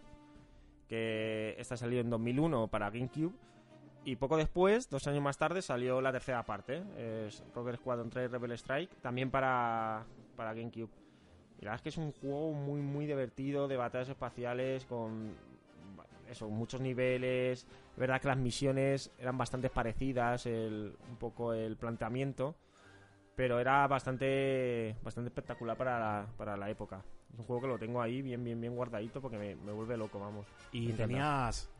que 0.88 1.54
esta 1.58 1.76
salió 1.76 2.00
en 2.00 2.10
2001 2.10 2.68
para 2.68 2.90
GameCube. 2.90 3.32
Y 4.04 4.16
poco 4.16 4.36
después, 4.36 4.90
dos 4.90 5.06
años 5.06 5.22
más 5.22 5.38
tarde, 5.38 5.62
salió 5.62 6.00
la 6.02 6.12
tercera 6.12 6.42
parte, 6.44 6.82
es 6.98 7.42
Rogue 7.54 7.74
Squadron 7.76 8.10
3 8.10 8.30
Rebel 8.30 8.52
Strike, 8.52 8.94
también 9.00 9.30
para, 9.30 10.04
para 10.36 10.52
GameCube. 10.52 10.90
Y 11.64 11.66
la 11.66 11.70
verdad 11.70 11.76
es 11.76 11.82
que 11.82 11.88
es 11.88 11.96
un 11.96 12.12
juego 12.12 12.52
muy, 12.52 12.82
muy 12.82 13.06
divertido, 13.06 13.66
de 13.68 13.78
batallas 13.78 14.10
espaciales, 14.10 14.84
con 14.84 15.32
eso, 16.30 16.50
muchos 16.50 16.82
niveles. 16.82 17.66
Es 17.92 17.96
verdad 17.98 18.20
que 18.20 18.28
las 18.28 18.36
misiones 18.36 19.10
eran 19.18 19.38
bastante 19.38 19.70
parecidas, 19.70 20.44
el, 20.44 20.94
un 21.08 21.16
poco 21.16 21.54
el 21.54 21.78
planteamiento, 21.78 22.54
pero 23.34 23.60
era 23.60 23.86
bastante, 23.86 24.94
bastante 25.02 25.28
espectacular 25.28 25.74
para 25.74 25.98
la, 25.98 26.26
para 26.36 26.54
la 26.54 26.68
época. 26.68 27.02
Es 27.32 27.38
un 27.38 27.46
juego 27.46 27.62
que 27.62 27.68
lo 27.68 27.78
tengo 27.78 28.02
ahí 28.02 28.20
bien, 28.20 28.44
bien, 28.44 28.60
bien 28.60 28.76
guardadito 28.76 29.22
porque 29.22 29.38
me, 29.38 29.56
me 29.56 29.72
vuelve 29.72 29.96
loco, 29.96 30.20
vamos. 30.20 30.44
Y 30.70 30.92
tenías... 30.92 31.70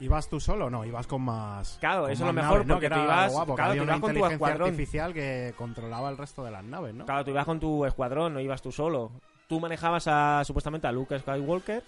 ¿Ibas 0.00 0.26
tú 0.28 0.40
solo? 0.40 0.70
No, 0.70 0.84
ibas 0.86 1.06
con 1.06 1.20
más... 1.22 1.76
Claro, 1.80 2.02
con 2.04 2.10
eso 2.12 2.24
es 2.24 2.26
lo 2.26 2.32
mejor, 2.32 2.52
naves, 2.54 2.66
¿no? 2.66 2.74
porque 2.74 2.86
era 2.86 3.04
ibas- 3.04 3.32
guapo, 3.32 3.54
claro, 3.54 3.72
una 3.74 3.82
ibas 3.84 4.00
con 4.00 4.14
tu 4.14 4.26
escuadrón. 4.26 4.68
artificial 4.68 5.12
que 5.12 5.54
controlaba 5.56 6.08
el 6.08 6.16
resto 6.16 6.42
de 6.44 6.50
las 6.50 6.64
naves, 6.64 6.94
¿no? 6.94 7.04
Claro, 7.04 7.24
tú 7.24 7.30
ibas 7.30 7.44
con 7.44 7.60
tu 7.60 7.84
escuadrón, 7.84 8.32
no 8.34 8.40
ibas 8.40 8.62
tú 8.62 8.72
solo. 8.72 9.12
Tú 9.46 9.60
manejabas 9.60 10.06
a, 10.08 10.42
supuestamente 10.44 10.86
a 10.86 10.92
Luke 10.92 11.18
Skywalker. 11.18 11.82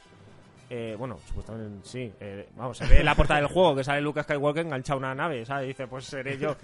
Eh, 0.68 0.96
bueno, 0.98 1.18
supuestamente 1.26 1.88
sí. 1.88 2.12
eh, 2.18 2.48
vamos, 2.56 2.76
se 2.76 2.86
ve 2.86 2.98
en 2.98 3.04
la 3.04 3.14
portada 3.14 3.40
del 3.40 3.48
juego 3.48 3.76
que 3.76 3.84
sale 3.84 4.00
Luke 4.00 4.22
Skywalker 4.22 4.66
enganchado 4.66 4.96
a 4.96 4.98
una 4.98 5.14
nave, 5.14 5.44
¿sabes? 5.46 5.64
Y 5.64 5.68
dice, 5.68 5.86
pues 5.86 6.04
seré 6.04 6.38
yo. 6.38 6.56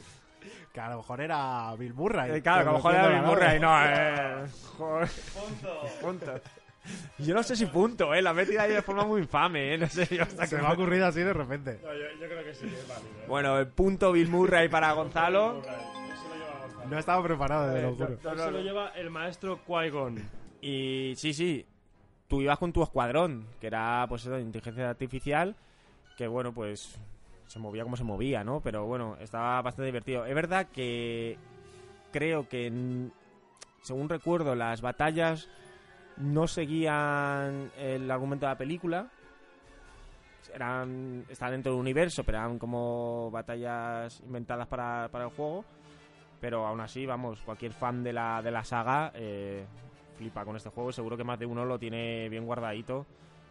Que 0.72 0.80
a 0.80 0.90
lo 0.90 0.96
mejor 0.98 1.20
era 1.20 1.74
Bill 1.76 1.94
Murray. 1.94 2.32
Eh, 2.32 2.42
claro, 2.42 2.62
que 2.62 2.68
a 2.68 2.72
lo 2.72 2.78
mejor 2.78 2.94
era 2.94 3.08
Bill 3.08 3.22
Murray. 3.22 3.60
No, 3.60 3.84
eh. 3.84 4.46
Joder. 4.76 5.08
Punto. 6.00 6.40
Yo 7.18 7.34
no 7.34 7.42
sé 7.42 7.54
si 7.54 7.66
punto, 7.66 8.12
eh. 8.12 8.22
La 8.22 8.30
he 8.30 8.34
metido 8.34 8.60
ahí 8.60 8.72
de 8.72 8.82
forma 8.82 9.04
muy 9.04 9.20
infame, 9.20 9.74
eh. 9.74 9.78
No 9.78 9.86
sé 9.86 10.06
yo 10.06 10.22
hasta 10.24 10.46
Se 10.46 10.56
que 10.56 10.62
me 10.62 10.68
ha 10.68 10.72
ocurrido 10.72 11.06
así 11.06 11.20
de 11.20 11.32
repente. 11.32 11.78
No, 11.82 11.92
yo, 11.92 12.00
yo 12.20 12.26
creo 12.26 12.44
que 12.44 12.54
sí, 12.54 12.66
es 12.66 12.88
válido. 12.88 13.08
¿eh? 13.08 13.24
Bueno, 13.28 13.58
el 13.58 13.68
punto 13.68 14.10
Bill 14.12 14.28
Murray 14.28 14.68
para 14.68 14.92
Gonzalo. 14.92 15.60
Eso 15.60 15.70
lo 15.70 16.34
lleva 16.34 16.58
Gonzalo. 16.60 16.90
No 16.90 16.98
estaba 16.98 17.22
preparado, 17.22 17.72
te 17.72 17.82
lo 17.82 17.94
juro. 17.94 18.18
Eso 18.34 18.50
lo 18.50 18.60
lleva 18.60 18.88
el 18.96 19.10
maestro 19.10 19.60
Qui-Gon. 19.64 20.22
Y 20.62 21.14
sí, 21.16 21.34
sí, 21.34 21.66
tú 22.28 22.40
ibas 22.40 22.58
con 22.58 22.72
tu 22.72 22.82
escuadrón, 22.82 23.46
que 23.60 23.66
era 23.66 24.06
pues 24.08 24.22
eso, 24.22 24.38
inteligencia 24.38 24.88
artificial, 24.88 25.56
que 26.16 26.28
bueno, 26.28 26.54
pues 26.54 26.98
se 27.46 27.58
movía 27.58 27.82
como 27.82 27.96
se 27.96 28.04
movía, 28.04 28.44
¿no? 28.44 28.60
Pero 28.60 28.86
bueno, 28.86 29.16
estaba 29.20 29.60
bastante 29.60 29.86
divertido. 29.86 30.24
Es 30.24 30.34
verdad 30.34 30.68
que 30.72 31.36
creo 32.12 32.48
que, 32.48 32.72
según 33.82 34.08
recuerdo, 34.08 34.54
las 34.54 34.80
batallas 34.80 35.48
no 36.16 36.46
seguían 36.46 37.72
el 37.76 38.08
argumento 38.08 38.46
de 38.46 38.52
la 38.52 38.58
película. 38.58 39.10
Eran, 40.54 41.24
estaban 41.28 41.54
dentro 41.54 41.72
del 41.72 41.80
universo, 41.80 42.22
pero 42.22 42.38
eran 42.38 42.58
como 42.58 43.32
batallas 43.32 44.20
inventadas 44.20 44.68
para, 44.68 45.08
para 45.08 45.24
el 45.24 45.30
juego. 45.30 45.64
Pero 46.40 46.66
aún 46.66 46.80
así, 46.80 47.04
vamos, 47.04 47.40
cualquier 47.42 47.72
fan 47.72 48.04
de 48.04 48.12
la, 48.12 48.40
de 48.42 48.50
la 48.50 48.62
saga 48.62 49.12
eh, 49.14 49.66
flipa 50.16 50.44
con 50.44 50.56
este 50.56 50.68
juego. 50.70 50.90
y 50.90 50.92
Seguro 50.92 51.16
que 51.16 51.24
más 51.24 51.38
de 51.38 51.46
uno 51.46 51.64
lo 51.64 51.78
tiene 51.78 52.28
bien 52.28 52.44
guardadito, 52.46 53.06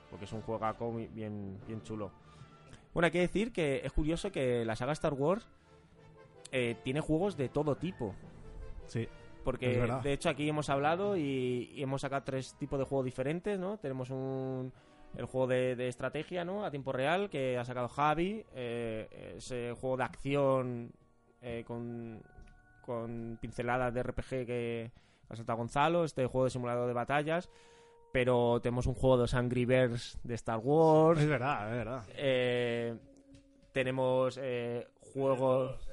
porque 0.09 0.25
es 0.25 0.33
un 0.33 0.41
juegaco 0.41 0.93
bien, 0.93 1.59
bien 1.67 1.81
chulo. 1.83 2.11
Bueno, 2.93 3.05
hay 3.05 3.11
que 3.11 3.19
decir 3.19 3.53
que 3.53 3.81
es 3.83 3.91
curioso 3.91 4.31
que 4.31 4.65
la 4.65 4.75
saga 4.75 4.91
Star 4.93 5.13
Wars 5.13 5.47
eh, 6.51 6.75
tiene 6.83 6.99
juegos 6.99 7.37
de 7.37 7.49
todo 7.49 7.75
tipo. 7.75 8.13
Sí. 8.87 9.07
Porque 9.43 9.87
de 10.03 10.13
hecho 10.13 10.29
aquí 10.29 10.47
hemos 10.47 10.69
hablado 10.69 11.17
y, 11.17 11.71
y 11.73 11.81
hemos 11.81 12.01
sacado 12.01 12.23
tres 12.23 12.53
tipos 12.59 12.77
de 12.77 12.85
juegos 12.85 13.05
diferentes, 13.05 13.57
¿no? 13.57 13.77
Tenemos 13.79 14.11
un 14.11 14.71
el 15.17 15.25
juego 15.25 15.47
de, 15.47 15.75
de 15.75 15.87
estrategia, 15.87 16.45
¿no? 16.45 16.63
A 16.65 16.71
tiempo 16.71 16.91
real 16.91 17.29
que 17.29 17.57
ha 17.57 17.65
sacado 17.65 17.87
Javi, 17.89 18.45
eh, 18.53 19.33
ese 19.37 19.73
juego 19.79 19.97
de 19.97 20.03
acción 20.03 20.91
eh, 21.41 21.63
con, 21.65 22.21
con 22.81 23.37
pinceladas 23.41 23.93
de 23.93 24.03
RPG 24.03 24.29
que 24.45 24.91
ha 25.31 25.35
saltado 25.35 25.57
Gonzalo, 25.57 26.03
este 26.03 26.25
juego 26.25 26.45
de 26.45 26.51
simulador 26.51 26.87
de 26.87 26.93
batallas, 26.93 27.49
pero 28.11 28.59
tenemos 28.61 28.87
un 28.87 28.93
juego 28.93 29.17
de 29.17 29.23
los 29.23 29.33
Angry 29.33 29.65
Birds 29.65 30.19
de 30.23 30.35
Star 30.35 30.59
Wars, 30.59 31.19
Es 31.21 31.27
verdad, 31.27 31.69
es 31.71 31.77
verdad. 31.77 32.03
eh, 32.15 32.95
tenemos 33.71 34.37
eh, 34.41 34.87
juegos... 35.13 35.87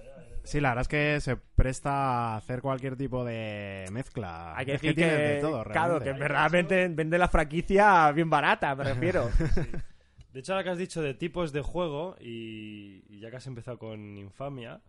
Sí, 0.44 0.61
la 0.61 0.70
verdad 0.70 0.83
es 0.83 0.88
que 0.88 1.20
se 1.20 1.37
presta 1.37 1.90
a 2.33 2.37
hacer 2.37 2.62
cualquier 2.62 2.96
tipo 2.96 3.22
de 3.22 3.85
mezcla. 3.92 4.57
Hay 4.57 4.64
que 4.64 4.74
Es 4.74 4.81
decir 4.81 4.94
que, 4.96 5.03
tienes 5.03 5.18
de 5.18 5.40
todo, 5.42 5.62
claro, 5.64 6.01
que 6.01 6.12
verdaderamente 6.12 6.88
vende 6.88 7.18
la 7.18 7.29
franquicia 7.29 8.11
bien 8.12 8.31
barata, 8.31 8.74
me 8.74 8.85
refiero. 8.85 9.29
De 10.33 10.40
hecho, 10.40 10.53
ahora 10.53 10.64
que 10.64 10.70
has 10.70 10.79
dicho 10.79 11.03
de 11.03 11.14
tipos 11.14 11.53
de 11.53 11.61
juego, 11.62 12.16
y, 12.20 13.03
y 13.09 13.18
ya 13.20 13.31
que 13.31 13.37
has 13.37 13.46
empezado 13.46 13.79
con 13.79 14.16
Infamia, 14.16 14.81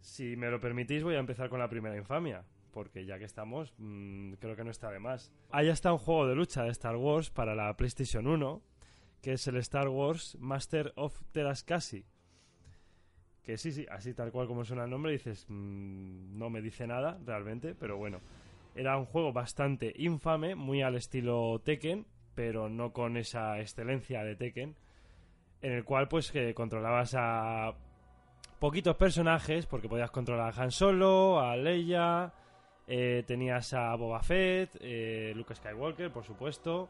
si 0.00 0.36
me 0.36 0.50
lo 0.50 0.60
permitís, 0.60 1.02
voy 1.02 1.14
a 1.14 1.18
empezar 1.18 1.48
con 1.48 1.58
la 1.60 1.68
primera 1.68 1.96
Infamia. 1.96 2.42
Porque 2.76 3.06
ya 3.06 3.18
que 3.18 3.24
estamos, 3.24 3.72
mm, 3.78 4.34
creo 4.34 4.54
que 4.54 4.62
no 4.62 4.70
está 4.70 4.90
de 4.90 4.98
más. 4.98 5.32
Ahí 5.50 5.70
está 5.70 5.90
un 5.92 5.98
juego 5.98 6.26
de 6.26 6.34
lucha 6.34 6.62
de 6.62 6.68
Star 6.68 6.94
Wars 6.96 7.30
para 7.30 7.54
la 7.54 7.74
PlayStation 7.74 8.26
1, 8.26 8.60
que 9.22 9.32
es 9.32 9.46
el 9.46 9.56
Star 9.56 9.88
Wars 9.88 10.36
Master 10.38 10.92
of 10.94 11.18
Terascasi. 11.32 12.04
Que 13.42 13.56
sí, 13.56 13.72
sí, 13.72 13.86
así 13.90 14.12
tal 14.12 14.30
cual 14.30 14.46
como 14.46 14.62
suena 14.66 14.84
el 14.84 14.90
nombre, 14.90 15.12
dices, 15.12 15.46
mm, 15.48 16.36
no 16.36 16.50
me 16.50 16.60
dice 16.60 16.86
nada 16.86 17.18
realmente, 17.24 17.74
pero 17.74 17.96
bueno. 17.96 18.20
Era 18.74 18.98
un 18.98 19.06
juego 19.06 19.32
bastante 19.32 19.94
infame, 19.96 20.54
muy 20.54 20.82
al 20.82 20.96
estilo 20.96 21.58
Tekken, 21.64 22.04
pero 22.34 22.68
no 22.68 22.92
con 22.92 23.16
esa 23.16 23.58
excelencia 23.58 24.22
de 24.22 24.36
Tekken, 24.36 24.76
en 25.62 25.72
el 25.72 25.82
cual 25.84 26.08
pues 26.08 26.30
que 26.30 26.52
controlabas 26.52 27.14
a 27.16 27.74
poquitos 28.58 28.96
personajes, 28.96 29.64
porque 29.64 29.88
podías 29.88 30.10
controlar 30.10 30.52
a 30.54 30.62
Han 30.62 30.70
Solo, 30.72 31.40
a 31.40 31.56
Leia, 31.56 32.34
eh, 32.86 33.24
tenías 33.26 33.72
a 33.72 33.94
Boba 33.96 34.22
Fett, 34.22 34.76
eh, 34.80 35.32
Luke 35.34 35.54
Skywalker, 35.54 36.10
por 36.12 36.24
supuesto, 36.24 36.88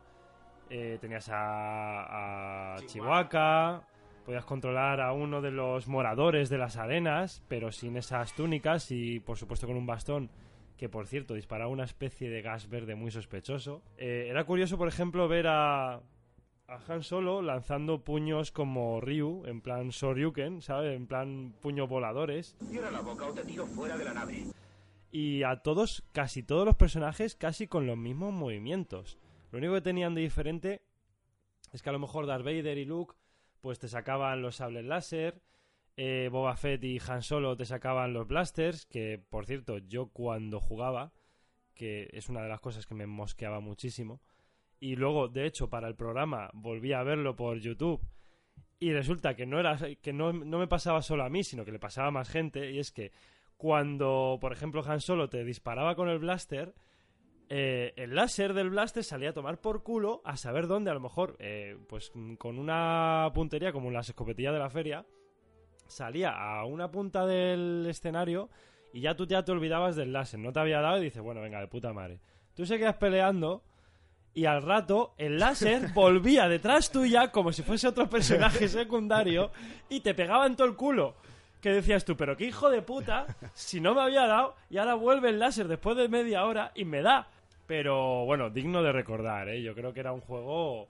eh, 0.68 0.98
tenías 1.00 1.28
a, 1.30 2.74
a 2.74 2.86
Chewbacca, 2.86 3.82
podías 4.24 4.44
controlar 4.44 5.00
a 5.00 5.12
uno 5.12 5.40
de 5.40 5.52
los 5.52 5.86
moradores 5.88 6.48
de 6.48 6.58
las 6.58 6.76
arenas, 6.76 7.42
pero 7.48 7.70
sin 7.70 7.96
esas 7.96 8.34
túnicas 8.34 8.90
y 8.90 9.20
por 9.20 9.38
supuesto 9.38 9.66
con 9.66 9.76
un 9.76 9.86
bastón 9.86 10.30
que 10.76 10.88
por 10.88 11.06
cierto 11.06 11.34
disparaba 11.34 11.70
una 11.70 11.84
especie 11.84 12.28
de 12.28 12.42
gas 12.42 12.68
verde 12.68 12.94
muy 12.94 13.10
sospechoso. 13.10 13.82
Eh, 13.96 14.26
era 14.28 14.44
curioso, 14.44 14.76
por 14.76 14.88
ejemplo, 14.88 15.26
ver 15.28 15.46
a, 15.46 15.94
a 15.94 16.78
Han 16.88 17.02
Solo 17.02 17.40
lanzando 17.40 18.04
puños 18.04 18.52
como 18.52 19.00
Ryu, 19.00 19.44
en 19.46 19.60
plan 19.60 19.92
Soryuken, 19.92 20.60
¿sabes? 20.60 20.94
En 20.94 21.06
plan 21.06 21.54
puños 21.62 21.88
voladores. 21.88 22.56
Cierra 22.68 22.90
la 22.90 23.00
boca 23.00 23.26
o 23.26 23.32
te 23.32 23.44
tiro 23.44 23.64
fuera 23.66 23.96
de 23.96 24.04
la 24.04 24.12
nave. 24.12 24.44
Y 25.18 25.44
a 25.44 25.62
todos, 25.62 26.04
casi 26.12 26.42
todos 26.42 26.66
los 26.66 26.76
personajes, 26.76 27.36
casi 27.36 27.66
con 27.66 27.86
los 27.86 27.96
mismos 27.96 28.34
movimientos. 28.34 29.16
Lo 29.50 29.56
único 29.56 29.72
que 29.72 29.80
tenían 29.80 30.14
de 30.14 30.20
diferente 30.20 30.82
es 31.72 31.80
que 31.80 31.88
a 31.88 31.92
lo 31.94 31.98
mejor 31.98 32.26
Darth 32.26 32.44
Vader 32.44 32.76
y 32.76 32.84
Luke, 32.84 33.14
pues 33.62 33.78
te 33.78 33.88
sacaban 33.88 34.42
los 34.42 34.56
sables 34.56 34.84
láser. 34.84 35.40
eh, 35.96 36.28
Boba 36.30 36.54
Fett 36.58 36.84
y 36.84 37.00
Han 37.08 37.22
Solo 37.22 37.56
te 37.56 37.64
sacaban 37.64 38.12
los 38.12 38.28
blasters, 38.28 38.84
que 38.84 39.18
por 39.30 39.46
cierto, 39.46 39.78
yo 39.78 40.08
cuando 40.08 40.60
jugaba, 40.60 41.14
que 41.74 42.10
es 42.12 42.28
una 42.28 42.42
de 42.42 42.50
las 42.50 42.60
cosas 42.60 42.84
que 42.84 42.94
me 42.94 43.06
mosqueaba 43.06 43.60
muchísimo, 43.60 44.20
y 44.80 44.96
luego, 44.96 45.28
de 45.28 45.46
hecho, 45.46 45.70
para 45.70 45.88
el 45.88 45.94
programa 45.94 46.50
volví 46.52 46.92
a 46.92 47.02
verlo 47.02 47.36
por 47.36 47.58
YouTube, 47.58 48.06
y 48.78 48.92
resulta 48.92 49.34
que 49.34 49.46
no 49.46 49.58
era 49.58 49.78
que 50.02 50.12
no, 50.12 50.34
no 50.34 50.58
me 50.58 50.66
pasaba 50.66 51.00
solo 51.00 51.24
a 51.24 51.30
mí, 51.30 51.42
sino 51.42 51.64
que 51.64 51.72
le 51.72 51.78
pasaba 51.78 52.08
a 52.08 52.10
más 52.10 52.28
gente, 52.28 52.70
y 52.70 52.80
es 52.80 52.92
que 52.92 53.12
cuando, 53.56 54.38
por 54.40 54.52
ejemplo, 54.52 54.82
Han 54.86 55.00
Solo 55.00 55.28
te 55.28 55.44
disparaba 55.44 55.94
con 55.94 56.08
el 56.08 56.18
blaster, 56.18 56.74
eh, 57.48 57.92
el 57.96 58.14
láser 58.14 58.54
del 58.54 58.70
blaster 58.70 59.04
salía 59.04 59.30
a 59.30 59.32
tomar 59.32 59.60
por 59.60 59.82
culo 59.82 60.20
a 60.24 60.36
saber 60.36 60.66
dónde, 60.66 60.90
a 60.90 60.94
lo 60.94 61.00
mejor, 61.00 61.36
eh, 61.38 61.76
pues 61.88 62.12
con 62.38 62.58
una 62.58 63.30
puntería 63.34 63.72
como 63.72 63.90
las 63.90 64.08
escopetillas 64.08 64.52
de 64.52 64.58
la 64.58 64.70
feria, 64.70 65.06
salía 65.86 66.30
a 66.30 66.64
una 66.64 66.90
punta 66.90 67.24
del 67.24 67.86
escenario 67.88 68.50
y 68.92 69.00
ya 69.00 69.14
tú 69.14 69.26
ya 69.26 69.44
te 69.44 69.52
olvidabas 69.52 69.94
del 69.94 70.12
láser, 70.12 70.40
no 70.40 70.52
te 70.52 70.60
había 70.60 70.80
dado 70.80 70.98
y 70.98 71.04
dices, 71.04 71.22
bueno, 71.22 71.40
venga, 71.40 71.60
de 71.60 71.68
puta 71.68 71.92
madre. 71.92 72.18
Tú 72.54 72.66
seguías 72.66 72.96
peleando 72.96 73.62
y 74.34 74.46
al 74.46 74.62
rato 74.62 75.14
el 75.16 75.38
láser 75.38 75.88
volvía 75.94 76.48
detrás 76.48 76.90
tuya 76.90 77.30
como 77.30 77.52
si 77.52 77.62
fuese 77.62 77.88
otro 77.88 78.08
personaje 78.10 78.68
secundario 78.68 79.50
y 79.88 80.00
te 80.00 80.14
pegaba 80.14 80.46
en 80.46 80.56
todo 80.56 80.66
el 80.66 80.74
culo. 80.74 81.14
Que 81.60 81.72
decías 81.72 82.04
tú, 82.04 82.16
pero 82.16 82.36
qué 82.36 82.44
hijo 82.44 82.70
de 82.70 82.82
puta, 82.82 83.26
si 83.54 83.80
no 83.80 83.94
me 83.94 84.02
había 84.02 84.26
dado 84.26 84.54
y 84.70 84.78
ahora 84.78 84.94
vuelve 84.94 85.30
el 85.30 85.38
láser 85.38 85.68
después 85.68 85.96
de 85.96 86.08
media 86.08 86.44
hora 86.44 86.72
y 86.74 86.84
me 86.84 87.02
da. 87.02 87.28
Pero 87.66 88.24
bueno, 88.24 88.50
digno 88.50 88.82
de 88.82 88.92
recordar, 88.92 89.48
¿eh? 89.48 89.62
Yo 89.62 89.74
creo 89.74 89.92
que 89.92 90.00
era 90.00 90.12
un 90.12 90.20
juego, 90.20 90.86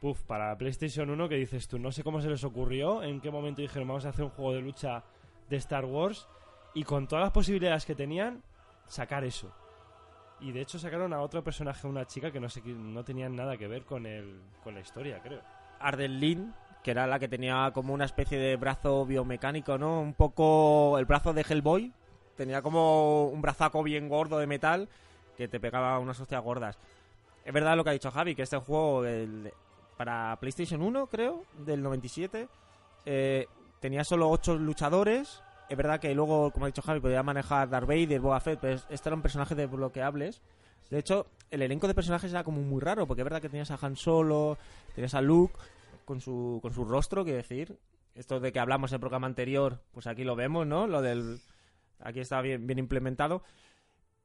puf, 0.00 0.22
para 0.22 0.56
PlayStation 0.56 1.08
1 1.08 1.28
que 1.28 1.36
dices 1.36 1.68
tú, 1.68 1.78
no 1.78 1.92
sé 1.92 2.02
cómo 2.02 2.20
se 2.20 2.28
les 2.28 2.42
ocurrió, 2.42 3.02
en 3.02 3.20
qué 3.20 3.30
momento 3.30 3.62
dijeron 3.62 3.86
vamos 3.86 4.06
a 4.06 4.08
hacer 4.08 4.24
un 4.24 4.30
juego 4.30 4.54
de 4.54 4.60
lucha 4.60 5.04
de 5.48 5.56
Star 5.56 5.84
Wars 5.84 6.26
y 6.74 6.82
con 6.82 7.06
todas 7.06 7.24
las 7.24 7.32
posibilidades 7.32 7.84
que 7.84 7.94
tenían, 7.94 8.42
sacar 8.86 9.24
eso. 9.24 9.52
Y 10.40 10.52
de 10.52 10.60
hecho 10.60 10.78
sacaron 10.78 11.12
a 11.12 11.20
otro 11.20 11.42
personaje, 11.42 11.86
una 11.86 12.06
chica 12.06 12.30
que 12.30 12.40
no 12.40 12.48
sé, 12.48 12.60
no 12.64 13.04
tenían 13.04 13.34
nada 13.34 13.56
que 13.56 13.66
ver 13.66 13.84
con 13.84 14.04
el, 14.04 14.40
con 14.62 14.74
la 14.74 14.80
historia, 14.80 15.20
creo. 15.22 15.40
Ardenlin, 15.80 16.52
que 16.86 16.92
era 16.92 17.08
la 17.08 17.18
que 17.18 17.26
tenía 17.26 17.72
como 17.74 17.92
una 17.92 18.04
especie 18.04 18.38
de 18.38 18.54
brazo 18.54 19.04
biomecánico, 19.04 19.76
¿no? 19.76 20.00
Un 20.00 20.14
poco 20.14 20.96
el 21.00 21.04
brazo 21.04 21.32
de 21.32 21.42
Hellboy. 21.42 21.92
Tenía 22.36 22.62
como 22.62 23.26
un 23.26 23.42
brazaco 23.42 23.82
bien 23.82 24.08
gordo 24.08 24.38
de 24.38 24.46
metal 24.46 24.88
que 25.36 25.48
te 25.48 25.58
pegaba 25.58 25.98
unas 25.98 26.20
hostias 26.20 26.40
gordas. 26.44 26.78
Es 27.44 27.52
verdad 27.52 27.76
lo 27.76 27.82
que 27.82 27.90
ha 27.90 27.92
dicho 27.92 28.12
Javi, 28.12 28.36
que 28.36 28.42
este 28.42 28.56
juego 28.58 29.04
el- 29.04 29.52
para 29.96 30.36
PlayStation 30.38 30.80
1, 30.80 31.08
creo, 31.08 31.42
del 31.58 31.82
97, 31.82 32.46
eh, 33.04 33.48
tenía 33.80 34.04
solo 34.04 34.30
8 34.30 34.54
luchadores. 34.54 35.42
Es 35.68 35.76
verdad 35.76 35.98
que 35.98 36.14
luego, 36.14 36.52
como 36.52 36.66
ha 36.66 36.68
dicho 36.68 36.82
Javi, 36.82 37.00
podía 37.00 37.24
manejar 37.24 37.68
Darth 37.68 37.88
Vader, 37.88 38.20
Boba 38.20 38.38
Fett, 38.38 38.60
pero 38.60 38.78
este 38.90 39.08
era 39.08 39.16
un 39.16 39.22
personaje 39.22 39.56
desbloqueables. 39.56 40.40
De 40.88 41.00
hecho, 41.00 41.26
el 41.50 41.62
elenco 41.62 41.88
de 41.88 41.94
personajes 41.94 42.30
era 42.30 42.44
como 42.44 42.60
muy 42.62 42.80
raro, 42.80 43.08
porque 43.08 43.22
es 43.22 43.24
verdad 43.24 43.42
que 43.42 43.48
tenías 43.48 43.72
a 43.72 43.78
Han 43.82 43.96
Solo, 43.96 44.56
tenías 44.94 45.14
a 45.14 45.20
Luke 45.20 45.54
con 46.06 46.22
su, 46.22 46.60
con 46.62 46.72
su 46.72 46.86
rostro, 46.86 47.22
quiero 47.24 47.36
decir. 47.36 47.78
Esto 48.14 48.40
de 48.40 48.50
que 48.50 48.58
hablamos 48.60 48.90
en 48.92 48.94
el 48.94 49.00
programa 49.00 49.26
anterior, 49.26 49.82
pues 49.92 50.06
aquí 50.06 50.24
lo 50.24 50.36
vemos, 50.36 50.66
¿no? 50.66 50.86
Lo 50.86 51.02
del... 51.02 51.38
Aquí 52.00 52.20
está 52.20 52.40
bien, 52.40 52.66
bien 52.66 52.78
implementado. 52.78 53.42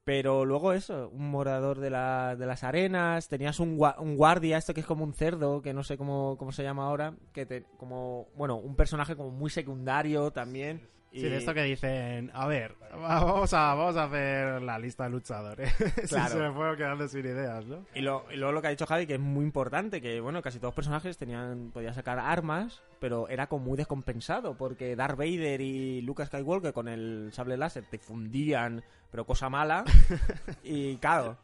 Pero 0.04 0.46
luego 0.46 0.74
eso, 0.74 1.10
un 1.10 1.30
morador 1.30 1.80
de, 1.80 1.90
la- 1.92 2.36
de 2.36 2.46
las 2.48 2.64
arenas, 2.64 3.28
tenías 3.28 3.60
un, 3.60 3.78
gua- 3.78 3.96
un 4.00 4.16
guardia, 4.16 4.58
esto 4.58 4.74
que 4.74 4.80
es 4.80 4.86
como 4.86 5.04
un 5.04 5.14
cerdo, 5.14 5.62
que 5.62 5.74
no 5.74 5.84
sé 5.84 5.96
cómo, 5.98 6.38
cómo 6.40 6.52
se 6.52 6.64
llama 6.64 6.86
ahora, 6.88 7.14
que 7.34 7.46
te, 7.46 7.64
como, 7.78 8.28
bueno, 8.36 8.56
un 8.56 8.76
personaje 8.76 9.16
como 9.16 9.30
muy 9.30 9.50
secundario 9.52 10.32
también. 10.32 10.82
Y, 11.14 11.20
Sí, 11.20 11.28
de 11.28 11.38
esto 11.38 11.54
que 11.54 11.64
dicen, 11.64 12.32
a 12.34 12.48
ver, 12.48 12.74
va- 12.94 13.22
vamos 13.24 13.54
a, 13.54 13.74
vamos 13.76 13.98
a 13.98 14.06
hacer 14.06 14.62
la 14.62 14.80
lista 14.80 15.04
de 15.04 15.10
luchadores. 15.10 15.74
Claro. 16.08 16.30
se 16.30 16.38
me 16.40 16.52
fueron 16.54 16.78
quedando 16.78 17.06
sin 17.10 17.26
ideas, 17.26 17.66
¿no? 17.66 17.86
Y, 17.94 18.00
lo- 18.00 18.24
y 18.32 18.38
luego 18.38 18.54
lo 18.54 18.62
que 18.62 18.68
ha 18.68 18.72
dicho 18.72 18.86
Javi, 18.86 19.06
que 19.06 19.16
es 19.16 19.20
muy 19.20 19.44
importante, 19.44 20.00
que 20.02 20.22
bueno, 20.22 20.42
casi 20.42 20.58
todos 20.60 20.70
los 20.70 20.76
personajes 20.76 21.18
tenían, 21.18 21.72
podían 21.74 21.94
sacar 21.94 22.18
armas, 22.18 22.82
pero 23.02 23.28
era 23.28 23.48
como 23.48 23.66
muy 23.66 23.78
descompensado, 23.78 24.56
porque 24.58 24.96
Darth 24.96 25.18
Vader 25.18 25.60
y 25.60 26.02
Luke 26.02 26.26
Skywalker 26.26 26.72
con 26.72 26.88
el 26.88 27.30
sable 27.34 27.58
láser 27.58 27.84
te 27.90 28.00
fundían, 28.00 28.82
pero 29.12 29.26
cosa 29.26 29.50
mala. 29.50 29.84
y 30.64 30.96
claro, 30.96 31.36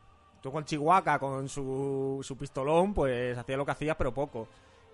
tú 0.41 0.49
con 0.49 0.63
Chihuahua, 0.63 1.19
con 1.19 1.49
su, 1.49 2.19
su 2.23 2.37
pistolón, 2.37 2.93
pues 2.93 3.37
hacía 3.37 3.57
lo 3.57 3.65
que 3.65 3.71
hacías, 3.71 3.97
pero 3.97 4.13
poco. 4.13 4.47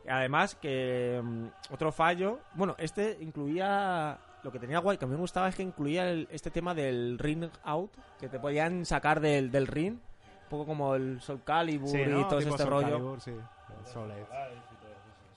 Además 0.09 0.55
que 0.55 1.21
mm, 1.23 1.45
otro 1.71 1.91
fallo, 1.91 2.39
bueno, 2.55 2.75
este 2.79 3.17
incluía 3.21 4.17
lo 4.43 4.51
que 4.51 4.59
tenía 4.59 4.79
guay, 4.79 4.97
que 4.97 5.05
a 5.05 5.07
mí 5.07 5.13
me 5.13 5.19
gustaba 5.21 5.47
es 5.49 5.55
que 5.55 5.63
incluía 5.63 6.09
el- 6.09 6.27
este 6.31 6.51
tema 6.51 6.73
del 6.75 7.17
ring 7.17 7.45
out, 7.63 7.91
que 8.19 8.27
te 8.29 8.39
podían 8.39 8.85
sacar 8.85 9.19
del, 9.19 9.51
del 9.51 9.67
ring, 9.67 9.93
un 9.93 10.49
poco 10.49 10.65
como 10.65 10.95
el 10.95 11.21
Soul 11.21 11.41
Calibur 11.43 11.89
Sí, 11.89 12.01
y 12.01 12.05
¿no? 12.05 12.27
todo 12.27 12.39
Tipo 12.39 12.51
este 12.51 12.63
Soul 12.63 12.69
rollo. 12.73 12.89
Calibur, 12.91 13.21
sí. 13.21 13.31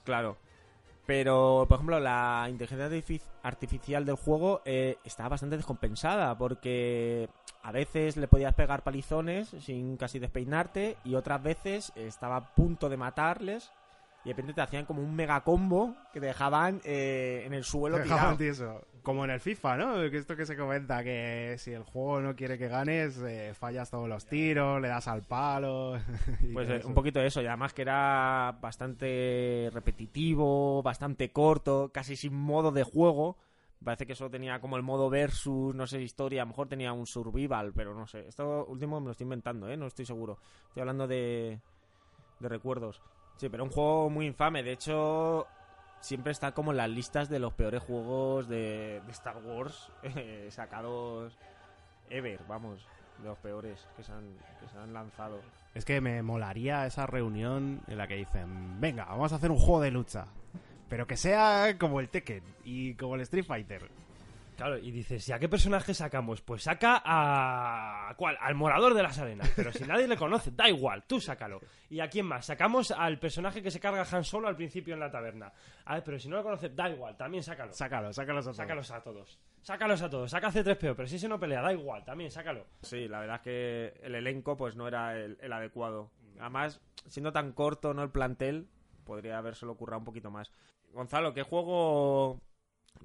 Claro. 0.03 0.37
Pero, 1.05 1.65
por 1.69 1.75
ejemplo, 1.75 1.99
la 2.01 2.47
inteligencia 2.49 2.89
artific- 2.89 3.21
artificial 3.43 4.05
del 4.05 4.15
juego 4.15 4.61
eh, 4.65 4.97
está 5.05 5.27
bastante 5.29 5.55
descompensada 5.55 6.37
porque 6.37 7.29
a 7.63 7.71
veces 7.71 8.17
le 8.17 8.27
podías 8.27 8.53
pegar 8.55 8.83
palizones 8.83 9.55
sin 9.61 9.95
casi 9.95 10.19
despeinarte 10.19 10.97
y 11.05 11.15
otras 11.15 11.41
veces 11.41 11.93
estaba 11.95 12.35
a 12.35 12.53
punto 12.55 12.89
de 12.89 12.97
matarles 12.97 13.71
y 14.27 14.31
de 14.31 14.33
repente 14.33 14.53
te 14.53 14.61
hacían 14.61 14.83
como 14.83 15.01
un 15.01 15.15
mega 15.15 15.39
combo 15.41 15.95
que 16.11 16.19
te 16.19 16.25
dejaban 16.25 16.81
eh, 16.83 17.43
en 17.45 17.53
el 17.53 17.63
suelo 17.63 18.03
tirado. 18.03 18.37
Como 19.01 19.23
en 19.23 19.31
el 19.31 19.39
FIFA, 19.39 19.77
¿no? 19.77 19.93
Que 20.11 20.17
esto 20.17 20.35
que 20.35 20.45
se 20.45 20.57
comenta, 20.57 21.01
que 21.01 21.55
si 21.57 21.71
el 21.71 21.83
juego 21.83 22.19
no 22.19 22.35
quiere 22.35 22.57
que 22.57 22.67
ganes, 22.67 23.17
eh, 23.19 23.53
fallas 23.53 23.89
todos 23.89 24.09
los 24.09 24.25
tiros, 24.25 24.81
le 24.81 24.89
das 24.89 25.07
al 25.07 25.21
palo. 25.23 25.97
Pues 26.53 26.69
eh, 26.69 26.81
un 26.83 26.93
poquito 26.93 27.21
de 27.21 27.27
eso, 27.27 27.41
y 27.41 27.45
además 27.45 27.73
que 27.73 27.83
era 27.83 28.57
bastante 28.59 29.69
repetitivo, 29.71 30.83
bastante 30.83 31.31
corto, 31.31 31.91
casi 31.93 32.17
sin 32.17 32.33
modo 32.33 32.73
de 32.73 32.83
juego. 32.83 33.37
Parece 33.81 34.05
que 34.05 34.15
solo 34.15 34.29
tenía 34.29 34.59
como 34.59 34.75
el 34.75 34.83
modo 34.83 35.09
versus, 35.09 35.73
no 35.73 35.87
sé, 35.87 36.01
historia, 36.01 36.41
a 36.41 36.45
lo 36.45 36.49
mejor 36.49 36.67
tenía 36.67 36.91
un 36.91 37.07
survival, 37.07 37.71
pero 37.73 37.93
no 37.93 38.07
sé. 38.07 38.27
Esto 38.27 38.65
último 38.65 38.99
me 38.99 39.05
lo 39.05 39.11
estoy 39.11 39.23
inventando, 39.23 39.69
¿eh? 39.69 39.77
No 39.77 39.87
estoy 39.87 40.05
seguro. 40.05 40.37
Estoy 40.67 40.81
hablando 40.81 41.07
de, 41.07 41.61
de 42.41 42.49
recuerdos. 42.49 43.01
Sí, 43.37 43.49
pero 43.49 43.63
un 43.63 43.69
juego 43.69 44.09
muy 44.09 44.25
infame. 44.25 44.63
De 44.63 44.71
hecho, 44.71 45.47
siempre 45.99 46.31
está 46.31 46.51
como 46.51 46.71
en 46.71 46.77
las 46.77 46.89
listas 46.89 47.29
de 47.29 47.39
los 47.39 47.53
peores 47.53 47.81
juegos 47.81 48.47
de, 48.47 49.01
de 49.05 49.11
Star 49.11 49.37
Wars 49.37 49.91
eh, 50.03 50.47
sacados 50.51 51.37
ever, 52.09 52.39
vamos. 52.47 52.85
De 53.19 53.29
los 53.29 53.37
peores 53.39 53.87
que 53.95 54.03
se 54.03 54.11
han, 54.11 54.25
que 54.59 54.67
se 54.69 54.77
han 54.77 54.93
lanzado. 54.93 55.41
Es 55.73 55.85
que 55.85 56.01
me 56.01 56.21
molaría 56.21 56.85
esa 56.85 57.07
reunión 57.07 57.81
en 57.87 57.97
la 57.97 58.07
que 58.07 58.15
dicen, 58.15 58.79
venga, 58.79 59.05
vamos 59.05 59.33
a 59.33 59.37
hacer 59.37 59.49
un 59.49 59.57
juego 59.57 59.81
de 59.81 59.91
lucha. 59.91 60.25
Pero 60.87 61.07
que 61.07 61.17
sea 61.17 61.77
como 61.79 61.99
el 61.99 62.09
Tekken 62.09 62.43
y 62.63 62.93
como 62.93 63.15
el 63.15 63.21
Street 63.21 63.45
Fighter. 63.45 63.89
Claro, 64.57 64.79
y 64.79 64.89
dices, 64.89 65.29
¿y 65.29 65.31
a 65.31 65.37
qué 65.37 65.47
personaje 65.47 65.93
sacamos? 65.93 66.41
Pues 66.41 66.63
saca 66.63 66.99
a... 67.05 68.11
¿Cuál? 68.17 68.35
Al 68.41 68.55
morador 68.55 68.95
de 68.95 69.03
las 69.03 69.19
arenas. 69.19 69.51
Pero 69.55 69.71
si 69.71 69.83
nadie 69.83 70.07
le 70.07 70.17
conoce, 70.17 70.49
da 70.49 70.67
igual, 70.67 71.03
tú 71.05 71.21
sácalo. 71.21 71.61
¿Y 71.91 71.99
a 71.99 72.09
quién 72.09 72.25
más? 72.25 72.47
Sacamos 72.47 72.89
al 72.89 73.19
personaje 73.19 73.61
que 73.61 73.69
se 73.69 73.79
carga 73.79 74.01
a 74.01 74.15
Han 74.15 74.23
Solo 74.23 74.47
al 74.47 74.55
principio 74.55 74.95
en 74.95 74.99
la 74.99 75.11
taberna. 75.11 75.53
A 75.85 75.93
ver, 75.93 76.03
pero 76.03 76.17
si 76.17 76.27
no 76.27 76.37
lo 76.37 76.43
conoce, 76.43 76.69
da 76.69 76.89
igual, 76.89 77.15
también 77.15 77.43
sácalo. 77.43 77.71
Sácalo, 77.71 78.11
sácalos 78.11 78.47
a 78.47 78.49
todos. 78.49 78.57
Sácalos 78.57 78.91
a 78.91 79.03
todos. 79.03 79.39
Sácalos 79.61 80.01
a 80.01 80.09
todos. 80.09 80.31
Saca 80.31 80.51
C3PO, 80.51 80.95
pero 80.95 81.07
si 81.07 81.17
ese 81.17 81.29
no 81.29 81.39
pelea, 81.39 81.61
da 81.61 81.71
igual, 81.71 82.03
también 82.03 82.31
sácalo. 82.31 82.65
Sí, 82.81 83.07
la 83.07 83.19
verdad 83.19 83.35
es 83.35 83.41
que 83.43 83.93
el 84.01 84.15
elenco 84.15 84.57
pues 84.57 84.75
no 84.75 84.87
era 84.87 85.15
el, 85.19 85.37
el 85.39 85.53
adecuado. 85.53 86.09
Además, 86.39 86.81
siendo 87.05 87.31
tan 87.31 87.51
corto 87.51 87.93
no 87.93 88.01
el 88.01 88.09
plantel, 88.09 88.67
podría 89.05 89.37
habérselo 89.37 89.77
currado 89.77 89.99
un 89.99 90.05
poquito 90.05 90.31
más. 90.31 90.51
Gonzalo, 90.93 91.35
¿qué 91.35 91.43
juego 91.43 92.41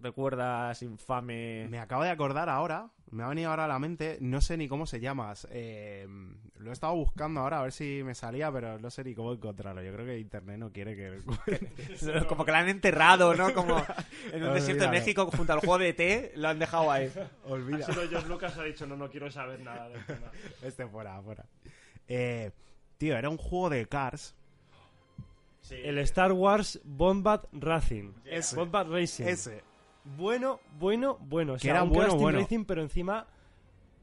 recuerdas 0.00 0.82
infame? 0.82 1.66
Me 1.68 1.78
acabo 1.78 2.02
de 2.02 2.10
acordar 2.10 2.48
ahora, 2.48 2.90
me 3.10 3.22
ha 3.22 3.28
venido 3.28 3.50
ahora 3.50 3.64
a 3.66 3.68
la 3.68 3.78
mente, 3.78 4.18
no 4.20 4.40
sé 4.40 4.56
ni 4.56 4.68
cómo 4.68 4.86
se 4.86 5.00
llama. 5.00 5.34
eh, 5.50 6.06
lo 6.58 6.70
he 6.70 6.72
estado 6.72 6.94
buscando 6.94 7.40
ahora 7.40 7.58
a 7.58 7.62
ver 7.62 7.72
si 7.72 8.02
me 8.04 8.14
salía, 8.14 8.50
pero 8.52 8.78
no 8.78 8.88
sé 8.88 9.02
ni 9.02 9.14
cómo 9.14 9.32
encontrarlo. 9.32 9.82
Yo 9.82 9.92
creo 9.92 10.06
que 10.06 10.18
internet 10.18 10.58
no 10.58 10.70
quiere 10.70 10.94
que... 10.94 11.18
Como 12.28 12.44
que 12.44 12.52
la 12.52 12.60
han 12.60 12.68
enterrado, 12.68 13.34
¿no? 13.34 13.52
Como 13.52 13.84
en 14.32 14.44
un 14.44 14.54
desierto 14.54 14.84
de. 14.84 14.90
México 14.90 15.28
junto 15.36 15.52
al 15.52 15.58
juego 15.60 15.78
de 15.78 15.92
T, 15.92 16.32
lo 16.36 16.48
han 16.48 16.58
dejado 16.58 16.90
ahí. 16.90 17.10
Olvida. 17.46 17.86
Ha 17.86 17.92
sido 17.92 18.08
George 18.08 18.28
Lucas 18.28 18.56
ha 18.56 18.62
dicho, 18.62 18.86
no, 18.86 18.96
no 18.96 19.10
quiero 19.10 19.30
saber 19.30 19.60
nada 19.60 19.88
del 19.88 20.04
tema. 20.06 20.30
Este 20.62 20.86
fuera, 20.86 21.20
fuera. 21.20 21.44
Eh, 22.06 22.50
tío, 22.96 23.16
era 23.16 23.28
un 23.28 23.38
juego 23.38 23.70
de 23.70 23.86
Cars. 23.86 24.36
El 25.70 25.98
Star 25.98 26.32
Wars 26.32 26.80
Bombat 26.84 27.46
Racing. 27.52 28.12
Ese. 28.24 28.56
Bombat 28.56 28.88
Racing. 28.88 29.24
Ese. 29.24 29.62
Bueno, 30.04 30.60
bueno, 30.78 31.18
bueno. 31.20 31.54
O 31.54 31.56
Que 31.56 31.70
era 31.70 31.82
un 31.82 31.90
bueno, 31.90 32.16
bueno. 32.16 32.40
Racing, 32.40 32.64
pero 32.64 32.82
encima... 32.82 33.26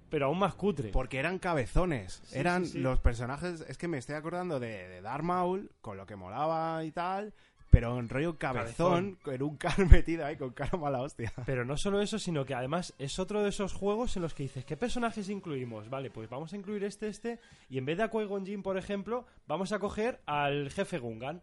Pero 0.09 0.25
aún 0.25 0.39
más 0.39 0.55
cutre. 0.55 0.89
Porque 0.89 1.19
eran 1.19 1.37
cabezones. 1.37 2.21
Sí, 2.23 2.39
eran 2.39 2.65
sí, 2.65 2.71
sí. 2.73 2.79
los 2.79 2.99
personajes. 2.99 3.63
Es 3.67 3.77
que 3.77 3.87
me 3.87 3.99
estoy 3.99 4.15
acordando 4.15 4.59
de, 4.59 4.87
de 4.87 5.01
Darth 5.01 5.23
Maul, 5.23 5.69
con 5.81 5.97
lo 5.97 6.07
que 6.07 6.15
molaba 6.15 6.83
y 6.83 6.91
tal. 6.91 7.31
Pero 7.69 7.99
en 7.99 8.09
rollo 8.09 8.37
cabezón, 8.37 9.19
en 9.27 9.43
un 9.43 9.57
car 9.57 9.77
metido 9.91 10.25
ahí 10.25 10.35
con 10.37 10.51
cara 10.51 10.77
mala 10.77 11.01
hostia. 11.01 11.31
Pero 11.45 11.65
no 11.65 11.77
solo 11.77 12.01
eso, 12.01 12.17
sino 12.17 12.45
que 12.45 12.55
además 12.55 12.93
es 12.97 13.19
otro 13.19 13.43
de 13.43 13.49
esos 13.49 13.73
juegos 13.73 14.15
en 14.15 14.23
los 14.23 14.33
que 14.33 14.43
dices, 14.43 14.65
¿qué 14.65 14.75
personajes 14.75 15.29
incluimos? 15.29 15.89
Vale, 15.89 16.09
pues 16.09 16.29
vamos 16.29 16.51
a 16.53 16.57
incluir 16.57 16.83
este, 16.83 17.07
este, 17.07 17.39
y 17.69 17.77
en 17.77 17.85
vez 17.85 17.97
de 17.97 18.03
a 18.03 18.09
Jinn, 18.09 18.63
por 18.63 18.77
ejemplo, 18.77 19.25
vamos 19.47 19.71
a 19.71 19.79
coger 19.79 20.19
al 20.25 20.71
jefe 20.71 20.97
Gungan. 20.97 21.41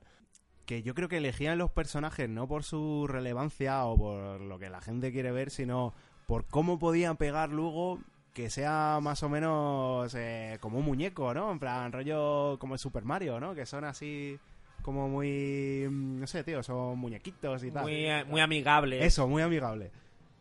Que 0.67 0.83
yo 0.83 0.95
creo 0.95 1.09
que 1.09 1.19
elegían 1.19 1.59
los 1.59 1.71
personajes 1.71 2.29
no 2.29 2.47
por 2.49 2.65
su 2.65 3.07
relevancia 3.07 3.85
o 3.85 3.97
por 3.97 4.41
lo 4.41 4.59
que 4.59 4.69
la 4.69 4.81
gente 4.81 5.13
quiere 5.13 5.31
ver, 5.31 5.51
sino 5.51 5.95
por 6.27 6.45
cómo 6.45 6.79
podían 6.79 7.17
pegar 7.17 7.51
luego 7.51 8.01
que 8.35 8.51
sea 8.51 8.99
más 9.01 9.23
o 9.23 9.29
menos 9.29 10.13
eh, 10.15 10.59
como 10.61 10.79
un 10.79 10.85
muñeco, 10.85 11.33
¿no? 11.33 11.51
En 11.53 11.59
plan, 11.59 11.91
rollo 11.93 12.59
como 12.59 12.75
el 12.75 12.81
Super 12.81 13.05
Mario, 13.05 13.41
¿no? 13.41 13.55
Que 13.55 13.65
son 13.65 13.85
así 13.85 14.39
como 14.83 15.09
muy... 15.09 15.87
mm, 15.89 16.21
No 16.21 16.27
sé, 16.27 16.45
tío, 16.45 16.63
son 16.63 16.99
muñequitos 16.99 17.65
y 17.65 17.71
tal. 17.71 17.85
Muy, 17.85 18.07
eh, 18.07 18.25
muy 18.25 18.41
amigable. 18.41 19.05
Eso, 19.07 19.27
muy 19.27 19.43
amigable. 19.43 19.91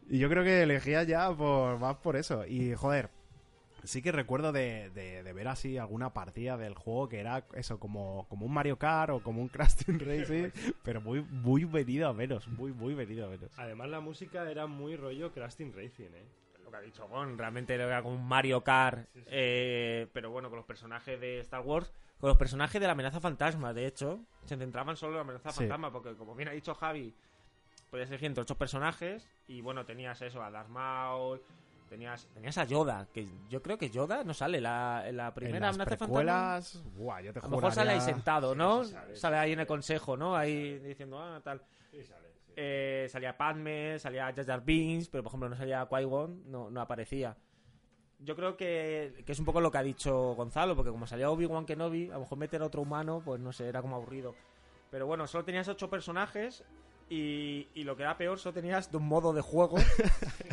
Y 0.10 0.18
yo 0.20 0.28
creo 0.30 0.44
que 0.44 0.64
elegía 0.64 1.04
ya 1.04 1.32
por, 1.32 1.80
más 1.80 1.96
por 1.98 2.16
eso. 2.16 2.46
Y, 2.46 2.74
joder, 2.76 3.10
sí 3.86 4.02
que 4.02 4.12
recuerdo 4.12 4.52
de, 4.52 4.90
de- 4.92 5.24
de 5.24 5.34
ver 5.34 5.48
así 5.48 5.78
alguna 5.78 6.14
partida 6.14 6.58
del 6.58 6.74
juego 6.76 7.10
que 7.10 7.20
era 7.20 7.46
eso, 7.54 7.80
como, 7.80 8.28
como 8.30 8.46
un 8.46 8.54
Mario 8.54 8.78
Kart 8.78 9.12
o 9.12 9.20
como 9.22 9.42
un 9.42 9.48
Crash 9.50 9.76
Team 9.86 10.00
Racing, 10.06 10.50
pero 10.84 11.02
muy, 11.02 11.22
muy 11.22 11.64
venido 11.66 12.08
a 12.10 12.14
menos, 12.14 12.48
muy, 12.48 12.72
muy 12.74 12.94
venido 12.94 13.26
a 13.28 13.30
menos. 13.30 13.52
Además, 13.58 13.90
la 13.90 14.00
música 14.00 14.50
era 14.50 14.68
muy 14.68 14.96
rollo 14.96 15.32
Crash 15.32 15.56
Team 15.56 15.72
Racing, 15.76 16.10
¿eh? 16.14 16.26
Lo 16.64 16.72
que 16.72 16.78
ha 16.78 16.82
dicho 16.82 17.08
Gon, 17.08 17.38
realmente 17.38 17.76
era 17.76 18.02
como 18.02 18.16
un 18.16 18.28
Mario 18.28 18.64
Kart, 18.64 19.08
eh, 19.28 20.08
pero 20.14 20.32
bueno, 20.32 20.50
con 20.50 20.58
los 20.58 20.66
personajes 20.66 21.20
de 21.22 21.40
Star 21.42 21.62
Wars, 21.62 21.92
con 22.20 22.28
los 22.30 22.38
personajes 22.38 22.80
de 22.82 22.88
la 22.88 22.94
amenaza 22.94 23.20
fantasma, 23.20 23.72
de 23.74 23.86
hecho, 23.86 24.20
se 24.46 24.58
centraban 24.58 24.96
solo 24.98 25.12
en 25.12 25.16
la 25.18 25.22
amenaza 25.22 25.52
Sí. 25.52 25.60
fantasma, 25.60 25.92
porque 25.92 26.16
como 26.16 26.34
bien 26.36 26.50
ha 26.50 26.54
dicho 26.54 26.74
Javi, 26.74 27.14
podías 27.92 28.10
elegir 28.10 28.26
entre 28.28 28.42
ocho 28.42 28.58
personajes, 28.58 29.30
y 29.48 29.62
bueno, 29.62 29.86
tenías 29.86 30.22
eso, 30.24 30.42
a 30.42 30.50
Darth 30.50 30.70
Maul, 30.70 31.40
tenías, 31.90 32.28
tenías 32.34 32.58
a 32.58 32.64
Yoda, 32.66 33.08
que 33.14 33.28
yo 33.50 33.62
creo 33.62 33.78
que 33.78 33.90
Yoda 33.90 34.24
no 34.24 34.34
sale 34.34 34.60
la, 34.62 35.04
en 35.08 35.18
la 35.18 35.28
En 35.28 35.34
primera 35.34 35.68
las 35.68 35.76
amenaza 35.76 35.90
fantasma. 35.92 36.06
precuelas, 36.08 36.84
buah, 36.96 37.22
yo 37.22 37.34
te 37.34 37.40
A 37.40 37.44
lo 37.44 37.50
mejor 37.50 37.72
sale 37.72 37.92
ahí 37.92 38.02
sentado, 38.02 38.56
¿no? 38.56 38.84
sí 38.84 38.92
sale, 38.94 39.16
sale 39.16 39.38
ahí 39.38 39.52
en 39.54 39.60
el 39.62 39.68
consejo, 39.68 40.18
¿no? 40.18 40.36
Ahí 40.36 40.80
diciendo, 40.80 41.20
ah, 41.20 41.42
tal. 41.44 41.62
Eh, 42.58 43.08
salía 43.10 43.36
Padme, 43.38 44.00
salía 44.00 44.32
Jar 44.34 44.46
Jar 44.46 44.64
Binks, 44.64 45.10
pero 45.10 45.24
por 45.24 45.30
ejemplo 45.32 45.50
no 45.50 45.58
salía 45.58 45.88
Qui-Gon, 45.90 46.44
no, 46.46 46.70
no 46.72 46.82
aparecía. 46.82 47.36
Yo 48.20 48.36
creo 48.38 48.56
que, 48.56 49.24
que 49.26 49.34
es 49.34 49.40
un 49.40 49.46
poco 49.46 49.60
lo 49.60 49.70
que 49.70 49.78
ha 49.78 49.84
dicho 49.84 50.36
Gonzalo, 50.36 50.74
porque 50.76 50.90
como 50.92 51.06
salía 51.06 51.30
Obi-Wan 51.30 51.66
Kenobi, 51.66 52.10
a 52.10 52.14
lo 52.14 52.22
mejor 52.22 52.38
meter 52.38 52.62
a 52.62 52.66
otro 52.66 52.82
humano, 52.82 53.22
pues 53.24 53.42
no 53.42 53.52
sé, 53.52 53.68
era 53.68 53.82
como 53.82 53.98
aburrido. 53.98 54.34
Pero 54.90 55.06
bueno, 55.06 55.28
solo 55.28 55.44
tenías 55.44 55.68
ocho 55.68 55.90
personajes 55.90 56.64
y, 57.10 57.68
y 57.74 57.84
lo 57.84 57.98
que 57.98 58.04
era 58.04 58.18
peor, 58.18 58.40
solo 58.40 58.54
tenías 58.54 58.90
dos 58.90 59.02
modos 59.02 59.36
de 59.36 59.42
juego. 59.42 59.76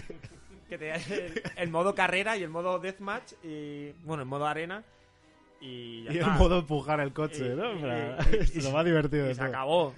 que 0.72 0.78
tenías 0.78 1.10
el, 1.10 1.42
el 1.56 1.70
modo 1.70 1.94
carrera 1.94 2.36
y 2.36 2.42
el 2.42 2.50
modo 2.50 2.78
deathmatch 2.78 3.32
y, 3.44 3.92
bueno, 4.04 4.22
el 4.22 4.28
modo 4.28 4.46
arena. 4.46 4.84
Y, 5.60 6.04
ya 6.04 6.12
Y 6.12 6.18
el 6.18 6.26
modo 6.32 6.58
empujar 6.58 6.98
el 7.00 7.12
coche, 7.12 7.46
Y- 7.46 7.56
¿no? 7.56 7.72
y- 7.74 8.58
y- 8.58 8.60
lo 8.62 8.70
más 8.72 8.84
divertido 8.84 9.24
y 9.26 9.28
de 9.28 9.34
se 9.34 9.40
todo. 9.40 9.48
acabó. 9.50 9.94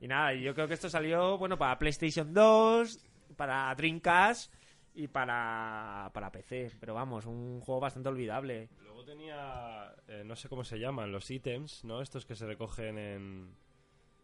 Y 0.00 0.08
nada, 0.08 0.32
yo 0.34 0.54
creo 0.54 0.66
que 0.66 0.74
esto 0.74 0.88
salió, 0.88 1.38
bueno, 1.38 1.58
para 1.58 1.78
PlayStation 1.78 2.32
2, 2.34 2.98
para 3.36 3.72
Dreamcast 3.74 4.52
y 4.94 5.06
para, 5.06 6.10
para 6.12 6.32
PC. 6.32 6.72
Pero 6.80 6.94
vamos, 6.94 7.26
un 7.26 7.60
juego 7.60 7.80
bastante 7.80 8.08
olvidable. 8.08 8.68
Luego 8.82 9.04
tenía, 9.04 9.94
eh, 10.08 10.22
no 10.24 10.34
sé 10.34 10.48
cómo 10.48 10.64
se 10.64 10.78
llaman, 10.80 11.12
los 11.12 11.30
ítems, 11.30 11.84
¿no? 11.84 12.00
Estos 12.02 12.26
que 12.26 12.34
se 12.34 12.46
recogen 12.46 12.98
en, 12.98 13.54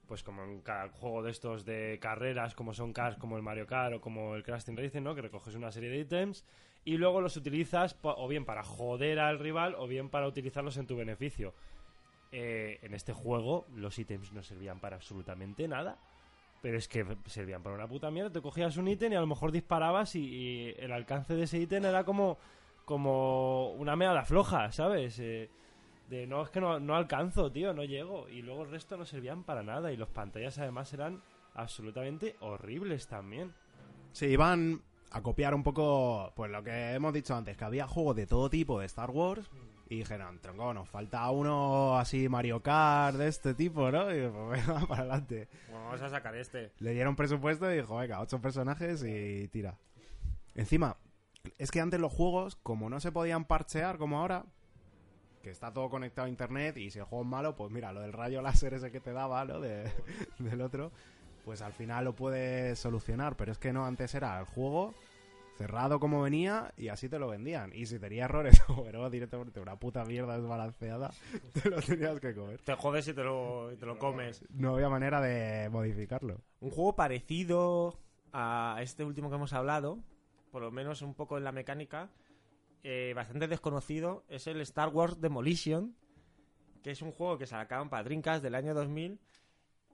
pues 0.06 0.22
como 0.22 0.44
en 0.44 0.60
cada 0.60 0.88
juego 0.88 1.22
de 1.22 1.30
estos 1.30 1.64
de 1.64 1.98
carreras, 2.00 2.54
como 2.54 2.74
son 2.74 2.92
Cars, 2.92 3.16
como 3.16 3.36
el 3.36 3.42
Mario 3.42 3.66
Kart 3.66 3.94
o 3.94 4.00
como 4.00 4.34
el 4.34 4.42
Crash 4.42 4.66
Racing, 4.68 5.02
¿no? 5.02 5.14
Que 5.14 5.22
recoges 5.22 5.54
una 5.54 5.70
serie 5.70 5.90
de 5.90 5.98
ítems 5.98 6.44
y 6.84 6.96
luego 6.96 7.20
los 7.20 7.36
utilizas 7.36 7.96
o 8.02 8.28
bien 8.28 8.44
para 8.44 8.62
joder 8.62 9.18
al 9.18 9.38
rival 9.38 9.74
o 9.76 9.86
bien 9.86 10.08
para 10.08 10.28
utilizarlos 10.28 10.76
en 10.76 10.86
tu 10.86 10.96
beneficio. 10.96 11.54
Eh, 12.32 12.78
en 12.82 12.94
este 12.94 13.12
juego 13.12 13.66
los 13.74 13.98
ítems 13.98 14.32
no 14.32 14.42
servían 14.42 14.80
para 14.80 14.96
absolutamente 14.96 15.66
nada. 15.68 15.98
Pero 16.62 16.78
es 16.78 16.88
que 16.88 17.04
servían 17.26 17.62
para 17.62 17.74
una 17.74 17.86
puta 17.86 18.10
mierda. 18.10 18.30
Te 18.30 18.40
cogías 18.40 18.76
un 18.76 18.88
ítem 18.88 19.12
y 19.12 19.16
a 19.16 19.20
lo 19.20 19.26
mejor 19.26 19.52
disparabas 19.52 20.14
y, 20.14 20.20
y 20.20 20.74
el 20.78 20.92
alcance 20.92 21.34
de 21.34 21.44
ese 21.44 21.58
ítem 21.58 21.84
era 21.84 22.04
como, 22.04 22.38
como 22.84 23.72
una 23.72 23.94
meada 23.96 24.24
floja, 24.24 24.72
¿sabes? 24.72 25.18
Eh, 25.18 25.50
de 26.08 26.26
no, 26.26 26.42
es 26.42 26.50
que 26.50 26.60
no, 26.60 26.78
no 26.80 26.96
alcanzo, 26.96 27.50
tío, 27.50 27.72
no 27.72 27.84
llego. 27.84 28.28
Y 28.28 28.42
luego 28.42 28.64
el 28.64 28.70
resto 28.70 28.96
no 28.96 29.04
servían 29.04 29.44
para 29.44 29.62
nada. 29.62 29.92
Y 29.92 29.96
los 29.96 30.08
pantallas 30.08 30.58
además 30.58 30.92
eran 30.92 31.22
absolutamente 31.54 32.36
horribles 32.40 33.06
también. 33.08 33.52
Sí, 34.12 34.26
iban 34.26 34.82
a 35.10 35.22
copiar 35.22 35.54
un 35.54 35.62
poco, 35.62 36.32
pues 36.34 36.50
lo 36.50 36.62
que 36.62 36.92
hemos 36.92 37.12
dicho 37.12 37.34
antes, 37.34 37.56
que 37.56 37.64
había 37.64 37.86
juegos 37.86 38.16
de 38.16 38.26
todo 38.26 38.50
tipo 38.50 38.80
de 38.80 38.86
Star 38.86 39.10
Wars 39.10 39.48
y 39.88 39.98
dijeron, 39.98 40.40
tronco, 40.40 40.74
nos 40.74 40.88
falta 40.88 41.30
uno 41.30 41.96
así 41.96 42.28
Mario 42.28 42.60
Kart 42.60 43.16
de 43.16 43.28
este 43.28 43.54
tipo, 43.54 43.90
¿no? 43.90 44.14
Y 44.14 44.28
pues 44.28 44.66
venga, 44.66 44.86
para 44.86 45.02
adelante. 45.02 45.48
Bueno, 45.68 45.84
vamos 45.84 46.02
a 46.02 46.10
sacar 46.10 46.36
este. 46.36 46.72
Le 46.78 46.92
dieron 46.92 47.14
presupuesto 47.14 47.70
y 47.72 47.76
dijo, 47.76 47.96
venga, 47.96 48.20
ocho 48.20 48.40
personajes 48.40 49.04
y 49.04 49.48
tira. 49.48 49.78
Encima, 50.54 50.96
es 51.58 51.70
que 51.70 51.80
antes 51.80 52.00
los 52.00 52.12
juegos, 52.12 52.56
como 52.56 52.90
no 52.90 52.98
se 53.00 53.12
podían 53.12 53.44
parchear 53.44 53.98
como 53.98 54.18
ahora, 54.18 54.46
que 55.46 55.52
está 55.52 55.72
todo 55.72 55.88
conectado 55.88 56.26
a 56.26 56.28
internet 56.28 56.76
y 56.76 56.90
si 56.90 56.98
el 56.98 57.04
juego 57.04 57.22
es 57.22 57.30
malo, 57.30 57.54
pues 57.54 57.70
mira, 57.70 57.92
lo 57.92 58.00
del 58.00 58.12
rayo 58.12 58.42
láser 58.42 58.74
ese 58.74 58.90
que 58.90 58.98
te 58.98 59.12
daba, 59.12 59.44
¿no? 59.44 59.60
De- 59.60 59.88
del 60.40 60.60
otro, 60.60 60.90
pues 61.44 61.62
al 61.62 61.72
final 61.72 62.04
lo 62.04 62.16
puedes 62.16 62.80
solucionar. 62.80 63.36
Pero 63.36 63.52
es 63.52 63.58
que 63.58 63.72
no, 63.72 63.86
antes 63.86 64.12
era 64.16 64.40
el 64.40 64.44
juego 64.46 64.92
cerrado 65.56 66.00
como 66.00 66.20
venía 66.20 66.74
y 66.76 66.88
así 66.88 67.08
te 67.08 67.20
lo 67.20 67.28
vendían. 67.28 67.72
Y 67.72 67.86
si 67.86 68.00
tenía 68.00 68.24
errores 68.24 68.60
o 68.68 68.86
era 68.86 69.08
directamente 69.08 69.60
una 69.60 69.76
puta 69.76 70.04
mierda 70.04 70.36
desbalanceada, 70.36 71.12
te 71.62 71.70
lo 71.70 71.80
tenías 71.80 72.18
que 72.18 72.34
comer. 72.34 72.60
Te 72.62 72.74
jodes 72.74 73.06
y 73.06 73.14
te 73.14 73.22
lo, 73.22 73.70
y 73.72 73.76
te 73.76 73.86
lo 73.86 74.00
comes. 74.00 74.44
No 74.50 74.74
había 74.74 74.88
manera 74.88 75.20
de 75.20 75.68
modificarlo. 75.70 76.40
Un 76.58 76.70
juego 76.72 76.96
parecido 76.96 77.94
a 78.32 78.78
este 78.82 79.04
último 79.04 79.28
que 79.30 79.36
hemos 79.36 79.52
hablado, 79.52 80.00
por 80.50 80.62
lo 80.62 80.72
menos 80.72 81.02
un 81.02 81.14
poco 81.14 81.38
en 81.38 81.44
la 81.44 81.52
mecánica, 81.52 82.10
eh, 82.88 83.12
bastante 83.14 83.48
desconocido, 83.48 84.24
es 84.28 84.46
el 84.46 84.60
Star 84.60 84.90
Wars 84.90 85.20
Demolition, 85.20 85.96
que 86.84 86.92
es 86.92 87.02
un 87.02 87.10
juego 87.10 87.36
que 87.36 87.46
sacaron 87.46 87.88
para 87.90 88.04
Dreamcast 88.04 88.42
del 88.44 88.54
año 88.54 88.74
2000 88.74 89.18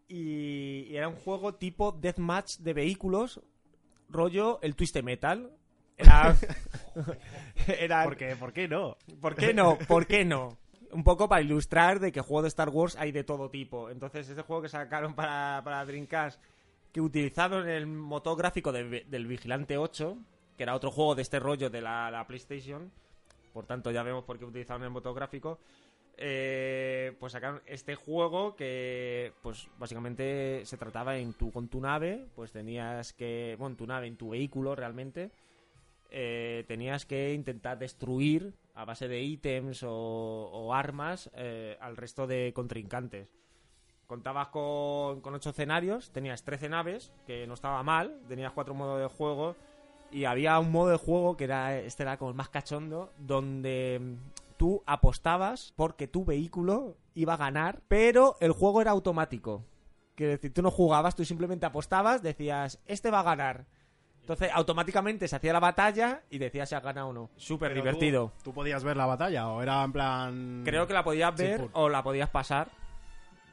y, 0.09 0.85
y 0.90 0.96
era 0.96 1.09
un 1.09 1.16
juego 1.16 1.55
tipo 1.55 1.92
deathmatch 1.92 2.59
de 2.59 2.74
vehículos, 2.74 3.40
rollo 4.11 4.61
el 4.62 4.76
Twisted 4.76 5.02
Metal. 5.02 5.50
Era, 5.96 6.37
era 7.66 8.05
¿Por 8.05 8.16
qué? 8.16 8.37
¿Por 8.37 8.52
qué 8.52 8.68
no? 8.68 8.96
¿Por 9.20 9.35
qué 9.37 9.55
no? 9.55 9.78
¿Por 9.78 10.07
qué 10.07 10.24
no? 10.24 10.59
Un 10.90 11.05
poco 11.05 11.28
para 11.28 11.40
ilustrar 11.40 11.98
de 12.00 12.12
que 12.12 12.20
juego 12.20 12.42
de 12.42 12.48
Star 12.48 12.68
Wars 12.68 12.96
hay 12.98 13.12
de 13.12 13.24
todo 13.24 13.48
tipo. 13.48 13.88
Entonces, 13.88 14.28
este 14.28 14.42
juego 14.42 14.61
que 14.61 14.68
sacaron 14.68 15.14
para, 15.14 15.62
para 15.64 15.85
Dreamcast, 15.87 16.38
que 16.92 17.00
utilizaron 17.00 17.66
el 17.68 17.87
motor 17.87 18.37
gráfico 18.37 18.70
de- 18.72 19.07
del 19.09 19.26
Vigilante 19.26 19.78
8, 19.78 20.18
que 20.57 20.62
era 20.62 20.75
otro 20.75 20.91
juego 20.91 21.15
de 21.15 21.23
este 21.23 21.38
rollo 21.41 21.71
de 21.71 21.81
la, 21.81 22.11
la 22.11 22.27
PlayStation, 22.27 22.91
por 23.53 23.67
tanto 23.67 23.91
ya 23.91 24.03
vemos 24.03 24.25
por 24.25 24.38
qué 24.38 24.45
utilizaron 24.45 24.83
el 24.85 24.91
motor 24.91 25.15
gráfico, 25.15 25.59
eh, 26.17 27.17
pues 27.19 27.33
sacaron 27.33 27.62
este 27.67 27.95
juego 27.95 28.55
que, 28.55 29.33
pues 29.43 29.69
básicamente 29.79 30.62
se 30.65 30.77
trataba 30.77 31.17
en 31.17 31.33
tu, 31.33 31.51
con 31.51 31.69
tu 31.69 31.81
nave, 31.81 32.27
pues 32.35 32.53
tenías 32.53 33.12
que, 33.12 33.57
bueno, 33.59 33.73
en 33.73 33.77
tu 33.77 33.87
nave, 33.87 34.07
en 34.07 34.17
tu 34.17 34.31
vehículo 34.31 34.75
realmente, 34.77 35.31
eh, 36.11 36.65
tenías 36.69 37.07
que 37.07 37.33
intentar 37.33 37.79
destruir 37.79 38.55
a 38.75 38.85
base 38.85 39.09
de 39.09 39.23
ítems 39.23 39.83
o, 39.83 39.91
o 39.91 40.75
armas 40.75 41.31
eh, 41.35 41.79
al 41.81 41.97
resto 41.97 42.27
de 42.27 42.53
contrincantes. 42.55 43.35
Contabas 44.07 44.49
con, 44.49 45.23
con 45.23 45.35
ocho 45.35 45.51
escenarios, 45.51 46.11
tenías 46.11 46.45
13 46.45 46.69
naves, 46.69 47.12
que 47.27 47.47
no 47.47 47.55
estaba 47.55 47.83
mal, 47.83 48.21
tenías 48.29 48.53
cuatro 48.53 48.75
modos 48.75 49.01
de 49.01 49.07
juego 49.07 49.57
y 50.12 50.25
había 50.27 50.59
un 50.59 50.70
modo 50.70 50.90
de 50.90 50.96
juego 50.98 51.37
que 51.37 51.44
era 51.44 51.77
este 51.79 52.03
era 52.03 52.16
como 52.18 52.31
el 52.31 52.37
más 52.37 52.48
cachondo, 52.48 53.12
donde 53.18 53.98
mm, 54.01 54.14
tú 54.57 54.83
apostabas 54.87 55.72
porque 55.77 56.07
tu 56.09 56.25
vehículo 56.25 56.96
iba 57.14 57.35
a 57.35 57.38
ganar, 57.38 57.81
pero 57.88 58.37
el 58.40 58.53
juego 58.53 58.81
era 58.81 58.90
automático. 58.92 59.64
Quiere 60.14 60.33
decir, 60.33 60.53
tú 60.53 60.62
no 60.62 60.70
jugabas, 60.70 61.16
tú 61.16 61.25
simplemente 61.25 61.66
apostabas, 61.66 62.22
decías, 62.22 62.79
este 62.87 63.11
va 63.11 63.20
a 63.20 63.25
ganar. 63.25 63.64
Entonces, 64.20 64.51
automáticamente 64.55 65.27
se 65.27 65.35
hacía 65.35 65.53
la 65.53 65.59
batalla 65.59 66.22
y 66.31 66.38
decías 66.38 66.68
si 66.68 66.75
has 66.77 66.83
ganado 66.83 67.09
o 67.09 67.12
no. 67.12 67.31
Súper 67.37 67.75
divertido. 67.75 68.31
¿Tú, 68.38 68.44
tú 68.44 68.53
podías 68.55 68.85
ver 68.85 68.96
la 68.96 69.07
batalla 69.07 69.48
o 69.48 69.61
era 69.62 69.83
en 69.83 69.92
plan...? 69.92 70.62
Creo 70.64 70.87
que 70.87 70.93
la 70.93 71.03
podías 71.03 71.34
Sí, 71.37 71.43
ver 71.43 71.61
por- 71.62 71.70
o 71.72 71.89
la 71.89 72.05
podías 72.05 72.30
pasar. 72.30 72.68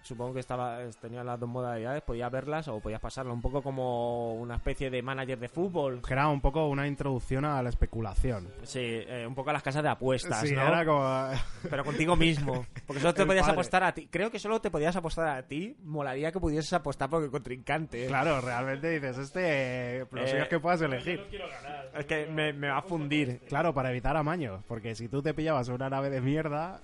Supongo 0.01 0.33
que 0.33 0.39
estaba 0.39 0.79
tenía 1.01 1.23
las 1.23 1.39
dos 1.39 1.49
modalidades, 1.49 2.01
podías 2.01 2.31
verlas 2.31 2.67
o 2.67 2.79
podías 2.79 2.99
pasarla. 3.01 3.33
Un 3.33 3.41
poco 3.41 3.61
como 3.61 4.33
una 4.35 4.55
especie 4.55 4.89
de 4.89 5.01
manager 5.01 5.37
de 5.39 5.49
fútbol. 5.49 6.01
Era 6.09 6.27
un 6.29 6.41
poco 6.41 6.67
una 6.67 6.87
introducción 6.87 7.45
a 7.45 7.61
la 7.61 7.69
especulación. 7.69 8.47
Sí, 8.63 8.79
eh, 8.81 9.25
un 9.27 9.35
poco 9.35 9.49
a 9.49 9.53
las 9.53 9.63
casas 9.63 9.83
de 9.83 9.89
apuestas, 9.89 10.41
sí, 10.41 10.55
¿no? 10.55 10.61
era 10.61 10.85
como... 10.85 11.29
Pero 11.69 11.83
contigo 11.83 12.15
mismo. 12.15 12.65
Porque 12.87 13.01
solo 13.01 13.13
te 13.13 13.25
podías 13.25 13.43
padre. 13.43 13.53
apostar 13.53 13.83
a 13.83 13.93
ti. 13.93 14.07
Creo 14.09 14.31
que 14.31 14.39
solo 14.39 14.59
te 14.61 14.71
podías 14.71 14.95
apostar 14.95 15.27
a 15.27 15.43
ti. 15.43 15.75
Molaría 15.83 16.31
que 16.31 16.39
pudieses 16.39 16.71
apostar 16.73 17.09
por 17.09 17.23
el 17.23 17.29
contrincante. 17.29 18.07
Claro, 18.07 18.41
realmente 18.41 18.89
dices, 18.89 19.17
este... 19.17 20.05
Lo 20.11 20.21
Eh, 20.23 20.27
suyo 20.27 20.43
es 20.43 20.49
que 20.49 20.59
puedas 20.59 20.81
elegir. 20.81 21.21
Es 21.93 22.05
que 22.05 22.25
me, 22.27 22.53
me 22.53 22.69
va 22.69 22.77
a 22.77 22.81
fundir. 22.81 23.41
Claro, 23.47 23.73
para 23.73 23.91
evitar 23.91 24.15
amaños. 24.17 24.63
Porque 24.67 24.95
si 24.95 25.07
tú 25.07 25.21
te 25.21 25.33
pillabas 25.33 25.67
una 25.69 25.89
nave 25.89 26.09
de 26.09 26.21
mierda 26.21 26.79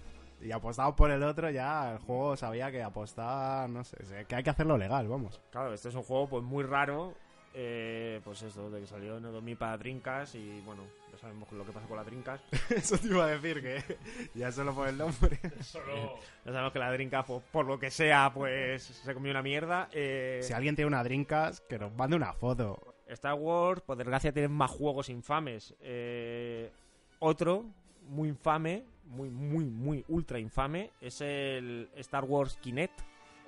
y 0.46 0.52
apostabas 0.52 0.94
por 0.96 1.12
el 1.12 1.24
otro, 1.24 1.50
ya 1.50 1.94
el 1.94 1.98
juego 2.00 2.38
sabía 2.38 2.72
que 2.72 2.84
apostar... 2.84 3.70
No 3.70 3.84
sé, 3.84 3.98
que 4.28 4.36
hay 4.36 4.44
que 4.44 4.50
hacerlo 4.50 4.78
legal, 4.78 5.08
vamos. 5.08 5.42
Claro, 5.52 5.74
este 5.74 5.90
es 5.90 5.96
un 5.96 6.04
juego 6.04 6.28
pues 6.28 6.44
muy 6.44 6.64
raro 6.64 7.14
eh, 7.58 8.20
pues 8.26 8.42
eso, 8.42 8.70
de 8.70 8.82
que 8.82 8.86
salió 8.88 9.18
en 9.18 9.26
el 9.26 9.32
2000 9.32 9.56
para 9.58 9.78
Dreamcast 9.78 10.36
y 10.36 10.60
bueno, 10.66 10.84
ya 11.10 11.18
sabemos 11.18 11.50
lo 11.54 11.66
que 11.66 11.72
pasó 11.72 11.88
con 11.88 11.96
la 11.96 12.04
Dreamcast. 12.04 12.44
Eso 12.72 12.98
te 12.98 13.08
iba 13.08 13.24
a 13.24 13.28
decir 13.28 13.62
que 13.62 13.98
ya 14.34 14.52
solo 14.52 14.76
por 14.76 14.90
el 14.90 14.98
nombre. 14.98 15.40
Solo... 15.62 16.20
Ya 16.44 16.52
sabemos 16.52 16.74
que 16.74 16.80
la 16.80 16.92
Dreamcast, 16.92 17.28
pues, 17.30 17.44
por 17.54 17.66
lo 17.66 17.80
que 17.80 17.92
sea, 17.92 18.30
pues 18.34 18.84
se 18.84 19.14
comió 19.14 19.32
una 19.32 19.42
mierda. 19.42 19.88
Eh, 19.94 20.42
Si 20.44 20.52
alguien 20.52 20.76
tiene 20.76 20.88
una 20.88 21.02
Dreamcast, 21.02 21.66
que 21.66 21.80
nos 21.80 21.94
mande 21.94 22.18
una 22.18 22.34
foto. 22.34 22.96
Star 23.08 23.36
Wars, 23.36 23.80
por 23.80 23.96
desgracia, 23.96 24.34
tiene 24.34 24.50
más 24.50 24.72
juegos 24.72 25.08
infames. 25.08 25.74
Eh, 25.80 26.74
otro, 27.20 27.68
muy 28.02 28.28
infame, 28.28 28.84
muy, 29.06 29.30
muy, 29.30 29.66
muy 29.66 30.04
ultra 30.10 30.40
infame, 30.40 30.92
es 31.02 31.22
el 31.22 31.90
Star 31.98 32.24
Wars 32.26 32.58
Kinect. 32.62 33.00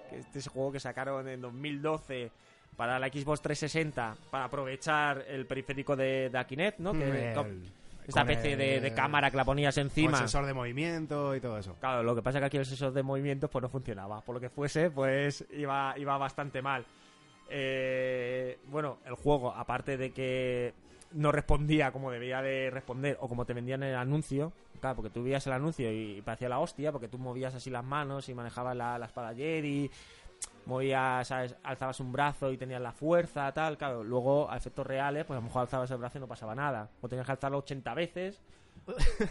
Que 0.09 0.19
este 0.19 0.39
es 0.39 0.45
el 0.45 0.51
juego 0.53 0.71
que 0.71 0.79
sacaron 0.79 1.27
en 1.27 1.41
2012 1.41 2.31
para 2.77 2.97
la 2.99 3.07
Xbox 3.07 3.41
360 3.41 4.15
para 4.31 4.45
aprovechar 4.45 5.25
el 5.27 5.45
periférico 5.45 5.95
de, 5.95 6.29
de 6.29 6.45
Kinect, 6.45 6.79
¿no? 6.79 6.93
Que, 6.93 7.31
El- 7.33 7.63
esta 8.07 8.21
especie 8.21 8.55
de, 8.55 8.77
el- 8.77 8.83
de 8.83 8.93
cámara 8.93 9.29
que 9.29 9.35
la 9.35 9.43
ponías 9.43 9.77
encima. 9.77 10.11
Con 10.11 10.19
sensor 10.19 10.45
de 10.45 10.53
movimiento 10.53 11.35
y 11.35 11.41
todo 11.41 11.57
eso. 11.57 11.75
Claro, 11.81 12.03
lo 12.03 12.15
que 12.15 12.21
pasa 12.21 12.37
es 12.37 12.41
que 12.41 12.45
aquí 12.45 12.57
el 12.57 12.65
sensor 12.65 12.93
de 12.93 13.03
movimientos 13.03 13.49
pues 13.49 13.61
no 13.61 13.67
funcionaba. 13.67 14.21
Por 14.21 14.35
lo 14.35 14.39
que 14.39 14.49
fuese, 14.49 14.89
pues 14.91 15.45
iba, 15.51 15.93
iba 15.97 16.17
bastante 16.17 16.61
mal. 16.61 16.85
Eh, 17.49 18.59
bueno, 18.67 18.99
el 19.05 19.15
juego, 19.15 19.51
aparte 19.53 19.97
de 19.97 20.11
que 20.11 20.73
no 21.13 21.31
respondía 21.31 21.91
como 21.91 22.11
debía 22.11 22.41
de 22.41 22.69
responder 22.69 23.17
o 23.19 23.27
como 23.27 23.45
te 23.45 23.53
vendían 23.53 23.83
en 23.83 23.89
el 23.89 23.95
anuncio, 23.95 24.53
claro, 24.79 24.97
porque 24.97 25.09
tú 25.09 25.23
veías 25.23 25.45
el 25.47 25.53
anuncio 25.53 25.91
y 25.91 26.21
parecía 26.21 26.49
la 26.49 26.59
hostia, 26.59 26.91
porque 26.91 27.07
tú 27.07 27.17
movías 27.17 27.53
así 27.55 27.69
las 27.69 27.83
manos 27.83 28.29
y 28.29 28.33
manejabas 28.33 28.75
la, 28.75 28.97
la 28.97 29.05
espada 29.05 29.33
Jedi, 29.33 29.89
movías, 30.65 31.27
¿sabes? 31.27 31.55
alzabas 31.63 31.99
un 31.99 32.11
brazo 32.11 32.51
y 32.51 32.57
tenías 32.57 32.81
la 32.81 32.91
fuerza, 32.91 33.51
tal, 33.53 33.77
claro, 33.77 34.03
luego 34.03 34.49
a 34.49 34.57
efectos 34.57 34.85
reales, 34.85 35.25
pues 35.25 35.37
a 35.37 35.41
lo 35.41 35.47
mejor 35.47 35.61
alzabas 35.61 35.89
el 35.91 35.97
brazo 35.97 36.17
y 36.17 36.21
no 36.21 36.27
pasaba 36.27 36.55
nada, 36.55 36.89
o 37.01 37.07
tenías 37.07 37.25
que 37.25 37.31
alzarlo 37.31 37.59
80 37.59 37.93
veces, 37.93 38.41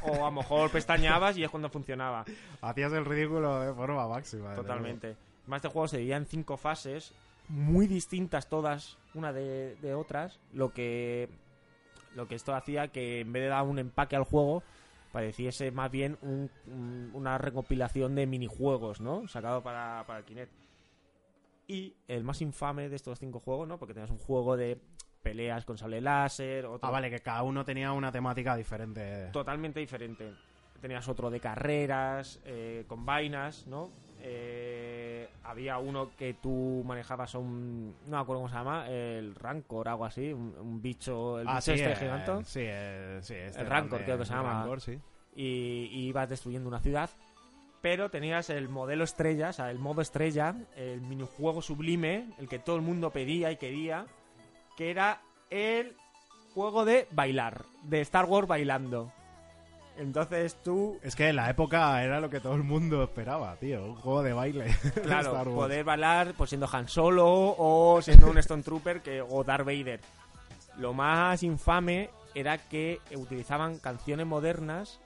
o 0.03 0.15
a 0.15 0.31
lo 0.31 0.33
mejor 0.33 0.71
pestañabas 0.71 1.37
y 1.37 1.45
es 1.45 1.51
cuando 1.51 1.69
funcionaba. 1.71 2.25
Hacías 2.61 2.93
el 2.93 3.05
ridículo 3.05 3.61
de 3.61 3.73
forma 3.73 4.07
máxima. 4.09 4.55
Totalmente. 4.55 5.17
Más 5.47 5.59
este 5.59 5.69
juego 5.69 5.89
se 5.89 5.99
dividía 5.99 6.17
en 6.17 6.27
cinco 6.27 6.57
fases, 6.57 7.15
muy 7.49 7.87
distintas 7.87 8.49
todas, 8.49 8.99
una 9.15 9.33
de, 9.33 9.77
de 9.77 9.95
otras, 9.95 10.41
lo 10.53 10.73
que 10.73 11.29
lo 12.17 12.27
que 12.27 12.35
esto 12.35 12.55
hacía 12.55 12.89
que 12.89 13.21
en 13.21 13.33
vez 13.33 13.43
de 13.43 13.49
dar 13.49 13.65
un 13.65 13.79
empaque 13.79 14.17
al 14.17 14.25
juego, 14.25 14.63
pareciese 15.21 15.71
más 15.71 15.91
bien 15.91 16.19
un- 16.21 16.51
un- 16.67 17.11
una 17.15 17.39
recopilación 17.39 18.15
de 18.15 18.27
minijuegos, 18.27 19.01
¿no? 19.01 19.27
Sacado 19.29 19.63
para, 19.63 20.05
para 20.07 20.19
el 20.19 20.27
Kinect. 20.27 20.53
Y 21.69 21.95
el 22.07 22.23
más 22.23 22.43
infame 22.43 22.91
de 22.91 22.97
estos 22.97 23.19
cinco 23.19 23.41
juegos, 23.41 23.67
¿no? 23.67 23.79
Porque 23.79 23.95
tenías 23.95 24.11
un 24.11 24.19
juego 24.19 24.59
de 24.59 24.79
peleas 25.23 25.65
con 25.65 25.79
sable 25.79 26.03
láser, 26.03 26.67
otro 26.67 26.87
Ah, 26.87 26.91
vale, 26.91 27.09
que 27.09 27.21
cada 27.21 27.43
uno 27.45 27.65
tenía 27.65 27.93
una 27.93 28.13
temática 28.13 28.55
diferente. 28.57 29.31
totalmente 29.33 29.81
diferente. 29.81 30.35
Tenías 30.83 31.09
otro 31.09 31.31
de 31.31 31.41
carreras, 31.41 32.39
eh, 32.45 32.85
con 32.87 33.07
vainas, 33.07 33.67
¿no? 33.67 33.91
Eh, 34.21 35.06
había 35.47 35.79
uno 35.79 36.11
que 36.17 36.35
tú 36.35 36.83
manejabas 36.85 37.35
un... 37.35 37.95
No 38.07 38.17
me 38.17 38.23
acuerdo 38.23 38.43
cómo 38.43 38.49
se 38.49 38.55
llama, 38.57 38.89
el 38.89 39.35
Rancor, 39.35 39.89
algo 39.89 40.05
así, 40.05 40.33
un, 40.33 40.55
un 40.59 40.83
bicho, 40.83 41.39
el 41.39 41.49
ah, 41.49 41.55
bicho 41.55 41.63
sí, 41.63 41.81
este 41.81 41.93
eh, 41.93 41.97
gigante. 41.97 42.45
sí, 42.45 42.61
eh, 42.63 43.19
sí, 43.23 43.35
este 43.35 43.61
El 43.61 43.67
Rancor, 43.67 44.03
creo 44.05 44.19
que 44.19 44.25
se 44.25 44.33
el 44.33 44.39
llama. 44.39 44.61
Rancor, 44.61 44.81
sí. 44.81 44.99
y, 45.35 45.89
y 45.93 46.07
ibas 46.09 46.29
destruyendo 46.29 46.69
una 46.69 46.81
ciudad. 46.81 47.11
Pero 47.83 48.11
tenías 48.11 48.51
el 48.51 48.69
modelo 48.69 49.05
estrella, 49.05 49.51
o 49.51 49.53
sea, 49.53 49.71
el 49.71 49.79
modo 49.79 50.01
estrella, 50.01 50.57
el 50.77 51.01
minijuego 51.03 51.63
sublime, 51.63 52.31
el 52.39 52.49
que 52.49 52.59
todo 52.59 52.77
el 52.77 52.83
mundo 52.83 53.11
pedía 53.11 53.53
y 53.53 53.57
quería, 53.57 54.07
que 54.77 54.91
era 54.91 55.21
el 55.51 55.95
juego 56.55 56.85
de 56.85 57.07
bailar, 57.13 57.65
de 57.85 58.01
Star 58.01 58.25
Wars 58.25 58.49
bailando. 58.49 59.13
Entonces 59.99 60.57
tú, 60.63 60.99
Es 61.03 61.17
que 61.17 61.29
en 61.29 61.37
la 61.37 61.51
época 61.51 62.03
era 62.03 62.21
lo 62.21 62.29
que 62.29 62.41
todo 62.41 62.55
el 62.55 62.63
mundo 62.63 63.03
esperaba, 63.03 63.57
tío. 63.57 63.85
Un 63.85 63.95
juego 63.97 64.23
de 64.23 64.33
baile. 64.33 64.67
claro, 65.03 65.31
Star 65.31 65.49
Wars. 65.49 65.57
poder 65.57 65.85
bailar 65.85 66.35
pues 66.37 66.51
siendo 66.51 66.69
Han 66.71 66.89
Solo 66.89 67.27
o 67.27 68.01
siendo 68.03 68.31
un 68.31 68.39
Stone 68.39 68.63
Trooper 68.63 69.01
que, 69.01 69.23
o 69.23 69.45
Darth 69.45 69.65
Vader. 69.65 70.01
Lo 70.79 70.93
más 70.93 71.43
infame 71.43 72.11
era 72.35 72.59
que 72.59 73.01
utilizaban 73.15 73.79
canciones 73.79 74.27
modernas, 74.27 75.01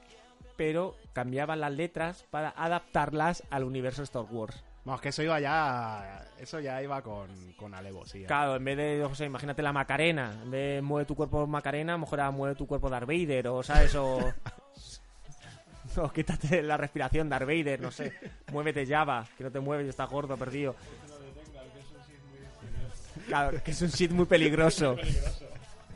pero 0.57 0.95
cambiaban 1.13 1.61
las 1.61 1.71
letras 1.71 2.25
para 2.29 2.49
adaptarlas 2.49 3.43
al 3.49 3.63
universo 3.63 4.03
Star 4.03 4.25
Wars. 4.29 4.63
Vamos, 4.83 4.99
que 4.99 5.09
eso 5.09 5.21
iba 5.21 5.39
ya. 5.39 6.25
Eso 6.39 6.59
ya 6.59 6.81
iba 6.81 7.01
con, 7.01 7.53
con 7.53 7.73
alevosía. 7.73 8.27
Claro, 8.27 8.55
en 8.55 8.65
vez 8.65 8.77
de, 8.77 9.07
sé, 9.13 9.25
imagínate 9.25 9.61
la 9.61 9.71
Macarena, 9.71 10.39
en 10.43 10.51
vez 10.51 10.75
de 10.75 10.81
mueve 10.81 11.05
tu 11.05 11.15
cuerpo 11.15 11.45
Macarena, 11.45 11.93
a 11.93 11.95
lo 11.97 12.01
mejor 12.01 12.19
era 12.19 12.31
mueve 12.31 12.55
tu 12.55 12.65
cuerpo 12.65 12.89
Darth 12.89 13.07
Vader, 13.07 13.47
o 13.47 13.63
sabes, 13.63 13.95
o... 13.95 14.19
o 15.97 16.11
quítate 16.11 16.61
la 16.61 16.77
respiración 16.77 17.29
Darth 17.29 17.47
Vader, 17.47 17.81
no 17.81 17.91
sé, 17.91 18.13
muévete 18.51 18.85
Java, 18.85 19.27
que 19.37 19.43
no 19.43 19.51
te 19.51 19.59
mueves 19.59 19.85
y 19.85 19.89
estás 19.89 20.09
gordo, 20.09 20.37
perdido. 20.37 20.75
Claro, 23.27 23.63
que 23.63 23.71
es 23.71 23.81
un 23.81 23.89
Sith 23.89 24.11
muy 24.11 24.25
peligroso. 24.25 24.95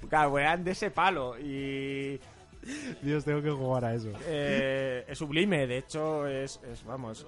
Claro, 0.09 0.37
eran 0.37 0.63
de 0.63 0.71
ese 0.71 0.91
palo 0.91 1.37
y 1.39 2.19
Dios, 3.01 3.25
tengo 3.25 3.41
que 3.41 3.51
jugar 3.51 3.85
a 3.85 3.93
eso. 3.95 4.11
eh, 4.25 5.05
es 5.07 5.17
sublime, 5.17 5.67
de 5.67 5.79
hecho 5.79 6.27
es, 6.27 6.59
es 6.71 6.83
vamos, 6.83 7.25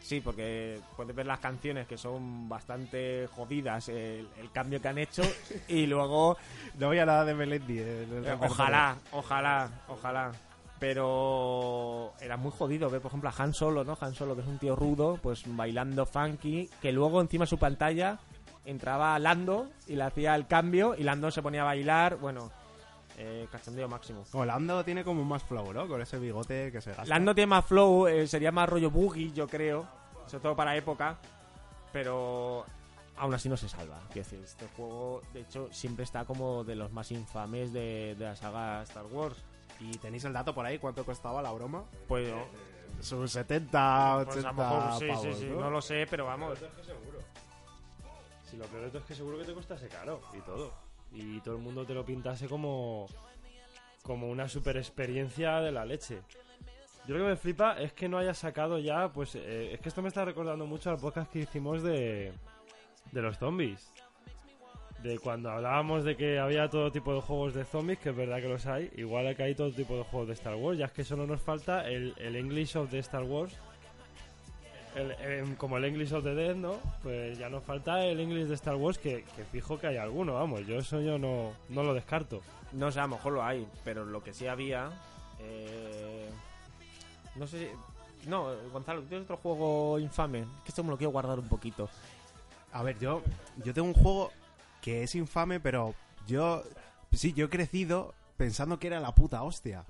Sí, 0.00 0.20
porque 0.20 0.80
puedes 0.96 1.14
ver 1.14 1.26
las 1.26 1.38
canciones 1.40 1.86
que 1.86 1.96
son 1.98 2.48
bastante 2.48 3.28
jodidas, 3.34 3.88
el, 3.90 4.28
el 4.38 4.50
cambio 4.50 4.80
que 4.80 4.88
han 4.88 4.98
hecho, 4.98 5.22
y 5.68 5.86
luego, 5.86 6.36
No 6.78 6.88
voy 6.88 6.98
a 6.98 7.06
nada 7.06 7.24
de 7.24 7.34
Melendi. 7.34 7.78
eh, 7.78 8.06
eh, 8.10 8.36
ojalá, 8.40 8.96
ojalá, 9.12 9.70
ojalá. 9.88 10.32
Pero 10.78 12.14
era 12.20 12.36
muy 12.36 12.50
jodido 12.50 12.88
ver, 12.90 13.00
por 13.00 13.10
ejemplo, 13.10 13.28
a 13.30 13.34
Han 13.42 13.52
Solo, 13.54 13.84
¿no? 13.84 13.96
Han 14.00 14.14
Solo, 14.14 14.34
que 14.34 14.40
es 14.42 14.46
un 14.48 14.58
tío 14.58 14.74
rudo, 14.74 15.18
pues 15.22 15.44
bailando 15.46 16.06
funky, 16.06 16.70
que 16.80 16.90
luego 16.92 17.20
encima 17.20 17.44
de 17.44 17.48
su 17.50 17.58
pantalla 17.58 18.18
entraba 18.64 19.18
Lando 19.18 19.68
y 19.86 19.96
le 19.96 20.04
hacía 20.04 20.34
el 20.34 20.46
cambio, 20.46 20.94
y 20.96 21.02
Lando 21.02 21.30
se 21.30 21.42
ponía 21.42 21.62
a 21.62 21.66
bailar, 21.66 22.16
bueno, 22.16 22.50
eh, 23.22 23.46
cachondeo 23.52 23.86
máximo. 23.86 24.24
Como 24.32 24.46
Lando 24.46 24.82
tiene 24.82 25.04
como 25.04 25.22
más 25.24 25.42
flow, 25.42 25.74
¿no? 25.74 25.86
Con 25.86 26.00
ese 26.00 26.18
bigote 26.18 26.72
que 26.72 26.80
se 26.80 26.90
gasta. 26.90 27.04
Lando 27.04 27.34
tiene 27.34 27.48
más 27.48 27.66
flow, 27.66 28.08
eh, 28.08 28.26
sería 28.26 28.50
más 28.50 28.66
rollo 28.66 28.90
boogie, 28.90 29.30
yo 29.32 29.46
creo. 29.46 29.86
Sobre 30.26 30.42
todo 30.42 30.56
para 30.56 30.74
época. 30.74 31.18
Pero 31.92 32.64
aún 33.18 33.34
así 33.34 33.50
no 33.50 33.58
se 33.58 33.68
salva. 33.68 33.98
Quiero 34.10 34.26
decir, 34.28 34.40
este 34.42 34.66
juego, 34.74 35.20
de 35.34 35.40
hecho, 35.40 35.68
siempre 35.70 36.04
está 36.04 36.24
como 36.24 36.64
de 36.64 36.76
los 36.76 36.92
más 36.92 37.10
infames 37.12 37.74
de, 37.74 38.14
de 38.18 38.24
la 38.24 38.36
saga 38.36 38.82
Star 38.84 39.04
Wars. 39.06 39.36
¿Y 39.80 39.98
tenéis 39.98 40.24
el 40.24 40.32
dato 40.32 40.54
por 40.54 40.64
ahí? 40.64 40.78
¿Cuánto 40.78 41.04
costaba 41.04 41.42
la 41.42 41.52
broma? 41.52 41.84
Pues, 42.08 42.32
Sus 43.00 43.32
70, 43.32 44.16
80 44.16 44.32
pues 44.32 44.44
a 44.44 44.48
lo 44.48 44.54
mejor 44.54 44.98
sí, 44.98 45.08
pavos, 45.08 45.22
sí, 45.24 45.34
sí. 45.34 45.46
¿no? 45.46 45.60
No 45.60 45.70
lo 45.70 45.82
sé, 45.82 46.06
pero 46.08 46.24
vamos. 46.24 46.58
Es 46.60 46.68
que 46.72 46.84
seguro. 46.84 47.18
Si 48.50 48.56
lo 48.56 48.64
peor 48.64 48.90
es 48.94 49.04
que 49.04 49.14
seguro 49.14 49.38
que 49.38 49.44
te 49.44 49.52
costase 49.52 49.88
caro 49.88 50.22
y 50.32 50.40
todo. 50.40 50.89
Y 51.12 51.40
todo 51.40 51.56
el 51.56 51.62
mundo 51.62 51.84
te 51.84 51.94
lo 51.94 52.04
pintase 52.04 52.46
como, 52.46 53.06
como 54.02 54.28
una 54.28 54.48
super 54.48 54.76
experiencia 54.76 55.60
de 55.60 55.72
la 55.72 55.84
leche. 55.84 56.20
Yo 57.06 57.16
lo 57.16 57.24
que 57.24 57.30
me 57.30 57.36
flipa 57.36 57.80
es 57.80 57.92
que 57.92 58.08
no 58.08 58.18
haya 58.18 58.34
sacado 58.34 58.78
ya, 58.78 59.12
pues 59.12 59.34
eh, 59.34 59.72
es 59.72 59.80
que 59.80 59.88
esto 59.88 60.02
me 60.02 60.08
está 60.08 60.24
recordando 60.24 60.66
mucho 60.66 60.90
al 60.90 60.98
podcast 60.98 61.30
que 61.32 61.40
hicimos 61.40 61.82
de, 61.82 62.32
de 63.10 63.22
los 63.22 63.38
zombies. 63.38 63.92
De 65.02 65.18
cuando 65.18 65.50
hablábamos 65.50 66.04
de 66.04 66.14
que 66.14 66.38
había 66.38 66.68
todo 66.68 66.92
tipo 66.92 67.14
de 67.14 67.22
juegos 67.22 67.54
de 67.54 67.64
zombies, 67.64 67.98
que 67.98 68.10
es 68.10 68.16
verdad 68.16 68.40
que 68.40 68.48
los 68.48 68.66
hay, 68.66 68.90
igual 68.96 69.34
que 69.34 69.42
hay 69.42 69.54
todo 69.54 69.72
tipo 69.72 69.96
de 69.96 70.04
juegos 70.04 70.28
de 70.28 70.34
Star 70.34 70.56
Wars, 70.56 70.78
ya 70.78 70.86
es 70.86 70.92
que 70.92 71.04
solo 71.04 71.26
nos 71.26 71.40
falta 71.40 71.88
el, 71.88 72.14
el 72.18 72.36
English 72.36 72.76
of 72.76 72.90
the 72.90 72.98
Star 72.98 73.22
Wars, 73.22 73.58
el- 74.94 75.10
el- 75.12 75.56
como 75.56 75.76
el 75.78 75.84
English 75.84 76.12
of 76.12 76.24
the 76.24 76.34
Dead, 76.34 76.54
¿no? 76.56 76.76
Pues 77.02 77.38
ya 77.38 77.48
nos 77.48 77.62
falta 77.64 78.04
el 78.04 78.20
English 78.20 78.46
de 78.48 78.54
Star 78.54 78.76
Wars, 78.76 78.98
que, 78.98 79.24
que 79.36 79.44
fijo 79.44 79.78
que 79.78 79.86
hay 79.88 79.96
alguno, 79.96 80.34
vamos, 80.34 80.66
yo 80.66 80.78
eso 80.78 81.00
yo 81.00 81.18
no, 81.18 81.52
no 81.68 81.82
lo 81.82 81.94
descarto. 81.94 82.40
No 82.72 82.90
sé, 82.92 83.00
a 83.00 83.02
lo 83.02 83.16
mejor 83.16 83.32
lo 83.32 83.42
hay, 83.44 83.66
pero 83.84 84.04
lo 84.04 84.22
que 84.22 84.32
sí 84.32 84.46
había. 84.46 84.90
eh, 85.40 86.28
no 87.36 87.46
sé 87.46 87.58
si. 88.22 88.28
No, 88.28 88.48
Gonzalo, 88.72 89.02
¿tienes 89.02 89.24
otro 89.24 89.36
juego 89.38 89.98
infame? 89.98 90.40
Que 90.64 90.68
esto 90.68 90.84
me 90.84 90.90
lo 90.90 90.98
quiero 90.98 91.10
guardar 91.10 91.38
un 91.38 91.48
poquito. 91.48 91.88
A 92.72 92.82
ver, 92.82 92.98
yo, 92.98 93.22
yo 93.64 93.72
tengo 93.74 93.88
un 93.88 93.94
juego 93.94 94.30
que 94.82 95.02
es 95.02 95.14
infame, 95.14 95.58
pero 95.60 95.94
yo. 96.26 96.62
Sí, 97.12 97.32
yo 97.32 97.46
he 97.46 97.48
crecido 97.48 98.14
pensando 98.36 98.78
que 98.78 98.86
era 98.88 99.00
la 99.00 99.14
puta 99.14 99.42
hostia. 99.42 99.84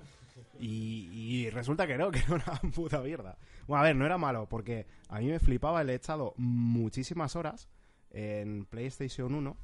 Y, 0.61 1.09
y 1.11 1.49
resulta 1.49 1.87
que 1.87 1.97
no, 1.97 2.11
que 2.11 2.19
era 2.19 2.35
una 2.35 2.71
puta 2.71 3.01
mierda. 3.01 3.37
Bueno, 3.67 3.81
a 3.81 3.85
ver, 3.87 3.95
no 3.95 4.05
era 4.05 4.17
malo, 4.17 4.47
porque 4.47 4.85
a 5.09 5.19
mí 5.19 5.27
me 5.27 5.39
flipaba, 5.39 5.83
le 5.83 5.93
he 5.93 5.95
echado 5.95 6.33
muchísimas 6.37 7.35
horas 7.35 7.67
en 8.11 8.65
PlayStation 8.65 9.33
1, 9.33 9.57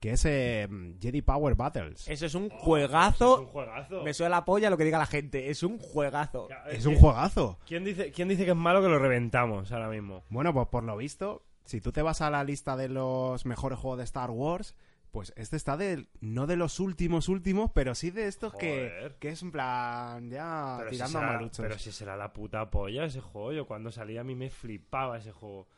que 0.00 0.10
es 0.12 0.24
eh, 0.26 0.68
Jedi 1.00 1.22
Power 1.22 1.54
Battles. 1.54 2.06
Ese 2.08 2.26
es 2.26 2.34
un 2.34 2.44
Es 2.46 2.52
un 2.52 2.58
juegazo. 2.58 3.46
juegazo. 3.46 4.02
Me 4.02 4.12
suena 4.14 4.36
la 4.36 4.44
polla 4.44 4.70
lo 4.70 4.76
que 4.76 4.84
diga 4.84 4.98
la 4.98 5.06
gente. 5.06 5.50
Es 5.50 5.62
un 5.62 5.78
juegazo. 5.78 6.48
Es 6.70 6.84
un 6.86 6.96
juegazo. 6.96 7.58
¿Quién 7.66 7.84
dice, 7.84 8.12
¿Quién 8.12 8.28
dice 8.28 8.44
que 8.44 8.50
es 8.50 8.56
malo 8.56 8.82
que 8.82 8.88
lo 8.88 8.98
reventamos 8.98 9.72
ahora 9.72 9.88
mismo? 9.88 10.22
Bueno, 10.28 10.52
pues 10.52 10.68
por 10.68 10.84
lo 10.84 10.96
visto, 10.96 11.42
si 11.64 11.80
tú 11.80 11.90
te 11.90 12.02
vas 12.02 12.20
a 12.20 12.30
la 12.30 12.44
lista 12.44 12.76
de 12.76 12.88
los 12.88 13.46
mejores 13.46 13.78
juegos 13.78 13.98
de 13.98 14.04
Star 14.04 14.30
Wars, 14.30 14.74
pues 15.14 15.32
este 15.36 15.56
está 15.56 15.76
de, 15.76 16.08
no 16.20 16.46
de 16.48 16.56
los 16.56 16.80
últimos 16.80 17.28
últimos, 17.28 17.70
pero 17.72 17.94
sí 17.94 18.10
de 18.10 18.26
estos 18.26 18.52
que, 18.54 19.14
que 19.20 19.28
es 19.28 19.42
en 19.42 19.52
plan 19.52 20.28
ya 20.28 20.74
Pero 20.78 20.90
si, 20.90 20.96
tirando 20.96 21.18
a 21.18 21.20
será, 21.22 21.32
maluchos. 21.34 21.58
pero 21.64 21.78
si 21.78 21.92
será 21.92 22.16
la 22.16 22.32
puta 22.32 22.68
polla 22.70 23.04
ese 23.04 23.20
juego. 23.20 23.52
Yo 23.52 23.66
cuando 23.66 23.92
salía 23.92 24.22
a 24.22 24.24
mí 24.24 24.34
me 24.34 24.50
flipaba 24.50 25.16
ese 25.16 25.30
juego. 25.30 25.68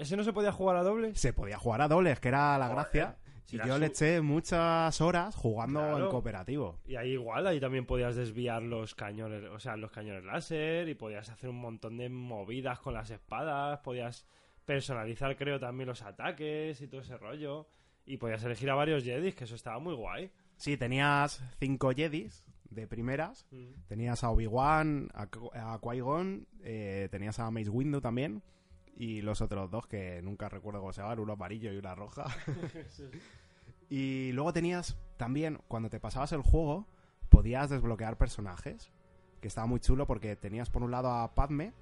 ¿Ese 0.00 0.16
no 0.16 0.24
se 0.24 0.32
podía 0.32 0.50
jugar 0.50 0.76
a 0.76 0.82
dobles? 0.82 1.20
Se 1.20 1.32
podía 1.34 1.58
jugar 1.58 1.82
a 1.82 1.88
dobles, 1.88 2.18
que 2.18 2.28
era 2.28 2.56
la 2.58 2.68
Joder, 2.68 2.76
gracia. 2.90 3.16
si 3.44 3.56
y 3.56 3.58
yo 3.60 3.74
su- 3.74 3.78
le 3.80 3.86
eché 3.86 4.20
muchas 4.22 5.00
horas 5.02 5.36
jugando 5.36 5.78
Claro. 5.80 6.04
en 6.06 6.10
cooperativo. 6.10 6.80
Y 6.86 6.96
ahí 6.96 7.10
igual, 7.12 7.46
ahí 7.46 7.60
también 7.60 7.84
podías 7.86 8.16
desviar 8.16 8.62
los 8.62 8.94
cañones, 8.94 9.44
o 9.50 9.60
sea, 9.60 9.76
los 9.76 9.92
cañones 9.92 10.24
láser 10.24 10.88
y 10.88 10.94
podías 10.94 11.28
hacer 11.28 11.50
un 11.50 11.60
montón 11.60 11.98
de 11.98 12.08
movidas 12.08 12.80
con 12.80 12.94
las 12.94 13.10
espadas, 13.10 13.78
podías 13.80 14.26
personalizar 14.64 15.36
creo 15.36 15.60
también 15.60 15.88
los 15.88 16.02
ataques 16.02 16.80
y 16.80 16.88
todo 16.88 17.02
ese 17.02 17.16
rollo 17.18 17.68
y 18.06 18.16
podías 18.16 18.42
elegir 18.44 18.70
a 18.70 18.74
varios 18.74 19.04
Jedis, 19.04 19.34
que 19.34 19.44
eso 19.44 19.54
estaba 19.54 19.78
muy 19.78 19.94
guay. 19.94 20.30
Sí, 20.56 20.76
tenías 20.76 21.42
cinco 21.58 21.92
Jedis 21.94 22.44
de 22.70 22.86
primeras. 22.86 23.46
Tenías 23.86 24.24
a 24.24 24.30
Obi-Wan, 24.30 25.10
a, 25.14 25.22
a 25.22 25.80
Qui-Gon, 25.80 26.46
eh, 26.62 27.08
tenías 27.10 27.38
a 27.38 27.50
Mace 27.50 27.70
Windu 27.70 28.00
también. 28.00 28.42
Y 28.96 29.22
los 29.22 29.40
otros 29.40 29.70
dos 29.70 29.86
que 29.86 30.20
nunca 30.22 30.48
recuerdo 30.48 30.80
cómo 30.80 30.92
se 30.92 31.00
llaman, 31.02 31.18
uno 31.18 31.32
amarillo 31.32 31.72
y 31.72 31.78
una 31.78 31.94
roja. 31.94 32.26
y 33.90 34.32
luego 34.32 34.52
tenías 34.52 34.96
también, 35.16 35.58
cuando 35.68 35.90
te 35.90 36.00
pasabas 36.00 36.32
el 36.32 36.42
juego, 36.42 36.86
podías 37.28 37.70
desbloquear 37.70 38.16
personajes. 38.16 38.92
Que 39.40 39.48
estaba 39.48 39.66
muy 39.66 39.80
chulo 39.80 40.06
porque 40.06 40.36
tenías 40.36 40.70
por 40.70 40.84
un 40.84 40.92
lado 40.92 41.10
a 41.10 41.34
Padme, 41.34 41.72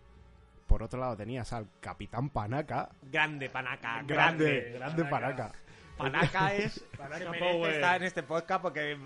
por 0.67 0.83
otro 0.83 0.99
lado 0.99 1.17
tenías 1.17 1.53
al 1.53 1.69
Capitán 1.81 2.31
Panaka. 2.31 2.91
Grande, 3.03 3.51
Panaka. 3.51 4.03
Grande, 4.05 4.73
grande 4.73 5.05
Panaka. 5.05 5.53
Panaka 6.01 6.55
es. 6.57 6.85
Panaka 6.97 7.33
Power. 7.39 7.73
estar 7.75 7.97
en 7.97 8.03
este 8.05 8.23
podcast 8.23 8.63
porque 8.63 8.97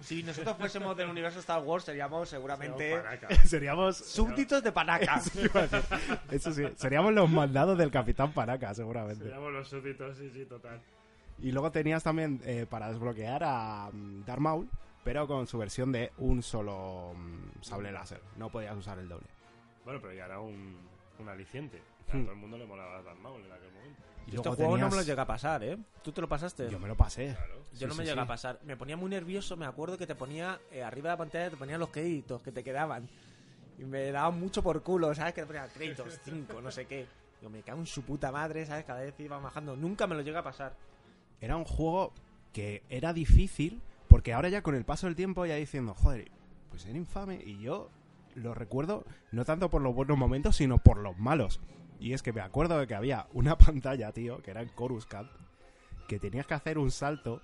si 0.00 0.22
nosotros 0.22 0.56
fuésemos 0.56 0.96
del 0.96 1.08
universo 1.10 1.40
Star 1.40 1.60
Wars 1.62 1.84
seríamos 1.84 2.28
seguramente 2.28 3.00
Seríamos 3.44 3.96
súbditos 3.96 4.62
de 4.62 4.72
Panaka. 4.72 5.20
Eso 6.30 6.52
sí, 6.52 6.64
seríamos 6.76 7.12
los 7.12 7.28
mandados 7.30 7.76
del 7.78 7.90
Capitán 7.90 8.32
Panaka, 8.32 8.74
seguramente. 8.74 9.24
Seríamos 9.24 9.52
los 9.52 9.68
súbditos, 9.68 10.16
sí, 10.16 10.30
sí, 10.30 10.44
total. 10.44 10.80
Y 11.40 11.52
luego 11.52 11.70
tenías 11.70 12.02
también 12.02 12.40
eh, 12.44 12.66
para 12.68 12.88
desbloquear 12.88 13.42
a 13.44 13.90
mm, 13.92 14.24
Darth 14.24 14.40
Maul, 14.40 14.68
pero 15.04 15.26
con 15.28 15.46
su 15.46 15.56
versión 15.58 15.92
de 15.92 16.10
un 16.18 16.42
solo 16.42 17.12
mm, 17.16 17.62
sable 17.62 17.92
láser. 17.92 18.20
No 18.36 18.48
podías 18.50 18.76
usar 18.76 18.98
el 18.98 19.08
doble. 19.08 19.26
Bueno, 19.84 20.00
pero 20.00 20.12
ya 20.14 20.24
era 20.26 20.40
un, 20.40 20.76
un 21.18 21.28
aliciente. 21.28 21.80
O 22.06 22.10
sea, 22.10 22.14
a 22.14 22.16
Hmm. 22.18 22.24
todo 22.24 22.32
el 22.34 22.38
mundo 22.40 22.58
le 22.58 22.66
molaba 22.66 23.02
Darth 23.02 23.18
Maul 23.20 23.44
en 23.44 23.52
aquel 23.52 23.72
momento. 23.72 24.02
Y 24.30 24.36
Este 24.36 24.48
juego 24.50 24.76
no 24.76 24.90
me 24.90 24.96
lo 24.96 25.02
llega 25.02 25.22
a 25.22 25.26
pasar, 25.26 25.62
¿eh? 25.64 25.78
¿Tú 26.02 26.12
te 26.12 26.20
lo 26.20 26.28
pasaste? 26.28 26.68
Yo 26.70 26.78
me 26.78 26.86
lo 26.88 26.96
pasé. 26.96 27.34
Claro. 27.34 27.64
Yo 27.72 27.78
Sí, 27.78 27.86
no 27.86 27.94
me 27.94 28.02
sí, 28.04 28.10
llega 28.10 28.22
sí. 28.22 28.24
a 28.24 28.26
pasar. 28.26 28.60
Me 28.64 28.76
ponía 28.76 28.96
muy 28.96 29.08
nervioso. 29.10 29.56
Me 29.56 29.64
acuerdo 29.66 29.96
que 29.96 30.06
te 30.06 30.14
ponía 30.14 30.58
eh, 30.70 30.82
arriba 30.82 31.08
de 31.10 31.14
la 31.14 31.18
pantalla, 31.18 31.50
te 31.50 31.56
ponían 31.56 31.80
los 31.80 31.88
créditos 31.88 32.42
que 32.42 32.52
te 32.52 32.62
quedaban. 32.62 33.08
Y 33.78 33.84
me 33.84 34.10
daban 34.10 34.38
mucho 34.38 34.62
por 34.62 34.82
culo, 34.82 35.14
¿sabes? 35.14 35.32
Que 35.34 35.42
te 35.42 35.46
ponía 35.46 35.66
créditos 35.68 36.18
5, 36.24 36.60
no 36.60 36.70
sé 36.70 36.86
qué. 36.86 37.06
Digo, 37.40 37.50
me 37.50 37.62
cago 37.62 37.80
en 37.80 37.86
su 37.86 38.02
puta 38.02 38.30
madre, 38.32 38.66
¿sabes? 38.66 38.84
Cada 38.84 39.00
vez 39.00 39.14
iba 39.18 39.38
bajando. 39.38 39.76
Nunca 39.76 40.06
me 40.06 40.14
lo 40.14 40.22
llega 40.22 40.40
a 40.40 40.44
pasar. 40.44 40.74
Era 41.40 41.56
un 41.56 41.64
juego 41.64 42.12
que 42.52 42.82
era 42.90 43.12
difícil, 43.12 43.80
porque 44.08 44.32
ahora 44.34 44.48
ya 44.48 44.62
con 44.62 44.74
el 44.74 44.84
paso 44.84 45.06
del 45.06 45.14
tiempo 45.16 45.46
ya 45.46 45.54
diciendo, 45.54 45.94
joder, 45.94 46.30
pues 46.70 46.84
era 46.84 46.98
infame. 46.98 47.40
Y 47.44 47.60
yo 47.60 47.88
lo 48.34 48.52
recuerdo 48.54 49.04
no 49.32 49.44
tanto 49.44 49.70
por 49.70 49.80
los 49.80 49.94
buenos 49.94 50.18
momentos, 50.18 50.56
sino 50.56 50.78
por 50.78 50.98
los 50.98 51.16
malos. 51.16 51.60
Y 52.00 52.12
es 52.12 52.22
que 52.22 52.32
me 52.32 52.40
acuerdo 52.40 52.78
de 52.78 52.86
que 52.86 52.94
había 52.94 53.26
una 53.32 53.56
pantalla, 53.58 54.12
tío, 54.12 54.42
que 54.42 54.50
era 54.50 54.62
en 54.62 54.68
Coruscant, 54.68 55.30
que 56.06 56.18
tenías 56.18 56.46
que 56.46 56.54
hacer 56.54 56.78
un 56.78 56.90
salto. 56.90 57.40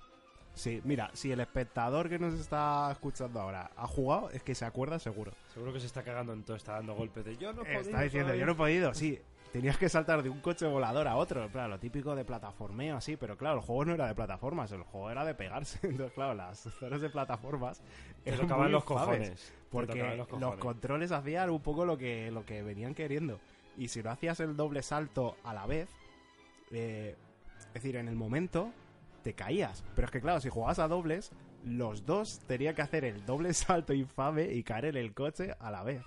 Sí, 0.53 0.81
mira, 0.85 1.09
si 1.13 1.31
el 1.33 1.41
espectador 1.41 2.07
que 2.07 2.17
nos 2.17 2.33
está 2.33 2.89
escuchando 2.89 3.41
ahora 3.41 3.71
ha 3.75 3.87
jugado, 3.87 4.29
es 4.29 4.41
que 4.41 4.55
se 4.55 4.63
acuerda 4.63 4.99
seguro. 4.99 5.33
Seguro 5.53 5.73
que 5.73 5.81
se 5.81 5.87
está 5.87 6.01
cagando 6.01 6.31
en 6.31 6.43
todo, 6.43 6.55
está 6.55 6.73
dando 6.73 6.95
golpes 6.95 7.25
de 7.25 7.35
yo 7.35 7.51
no 7.51 7.65
he 7.65 7.75
Está 7.75 8.01
diciendo, 8.01 8.27
todavía". 8.27 8.39
yo 8.39 8.45
no 8.45 8.51
he 8.53 8.55
podido, 8.55 8.93
sí. 8.93 9.19
Tenías 9.51 9.77
que 9.77 9.87
saltar 9.87 10.21
de 10.21 10.29
un 10.29 10.41
coche 10.41 10.65
volador 10.65 11.07
a 11.07 11.15
otro, 11.15 11.47
claro, 11.49 11.69
lo 11.69 11.79
típico 11.79 12.13
de 12.13 12.25
plataformeo 12.25 12.97
así, 12.97 13.15
pero 13.15 13.37
claro, 13.37 13.59
el 13.59 13.61
juego 13.61 13.85
no 13.85 13.93
era 13.93 14.07
de 14.07 14.15
plataformas, 14.15 14.69
el 14.73 14.83
juego 14.83 15.11
era 15.11 15.23
de 15.23 15.33
pegarse. 15.33 15.79
Entonces, 15.83 16.13
claro, 16.13 16.33
las 16.33 16.59
zonas 16.59 16.99
de 16.99 17.09
plataformas 17.09 17.81
Te 18.23 18.33
tocaban 18.33 18.71
los 18.71 18.83
infames, 18.83 19.05
cojones. 19.05 19.53
Porque 19.69 20.15
los, 20.15 20.29
los 20.41 20.55
controles 20.55 21.11
hacían 21.11 21.49
un 21.49 21.61
poco 21.61 21.85
lo 21.85 21.97
que, 21.97 22.31
lo 22.31 22.45
que 22.45 22.63
venían 22.63 22.93
queriendo. 22.93 23.39
Y 23.77 23.87
si 23.89 24.01
no 24.01 24.11
hacías 24.11 24.39
el 24.39 24.55
doble 24.55 24.81
salto 24.81 25.37
a 25.43 25.53
la 25.53 25.65
vez, 25.65 25.89
eh, 26.71 27.15
es 27.67 27.73
decir, 27.73 27.95
en 27.97 28.07
el 28.07 28.15
momento 28.15 28.71
te 29.23 29.33
caías. 29.33 29.83
Pero 29.95 30.05
es 30.05 30.11
que 30.11 30.21
claro, 30.21 30.39
si 30.39 30.49
jugabas 30.49 30.79
a 30.79 30.87
dobles, 30.87 31.31
los 31.63 32.05
dos 32.05 32.39
tenían 32.47 32.75
que 32.75 32.81
hacer 32.81 33.05
el 33.05 33.25
doble 33.25 33.53
salto 33.53 33.93
infame 33.93 34.53
y 34.53 34.63
caer 34.63 34.85
en 34.85 34.97
el 34.97 35.13
coche 35.13 35.55
a 35.59 35.71
la 35.71 35.83
vez. 35.83 36.03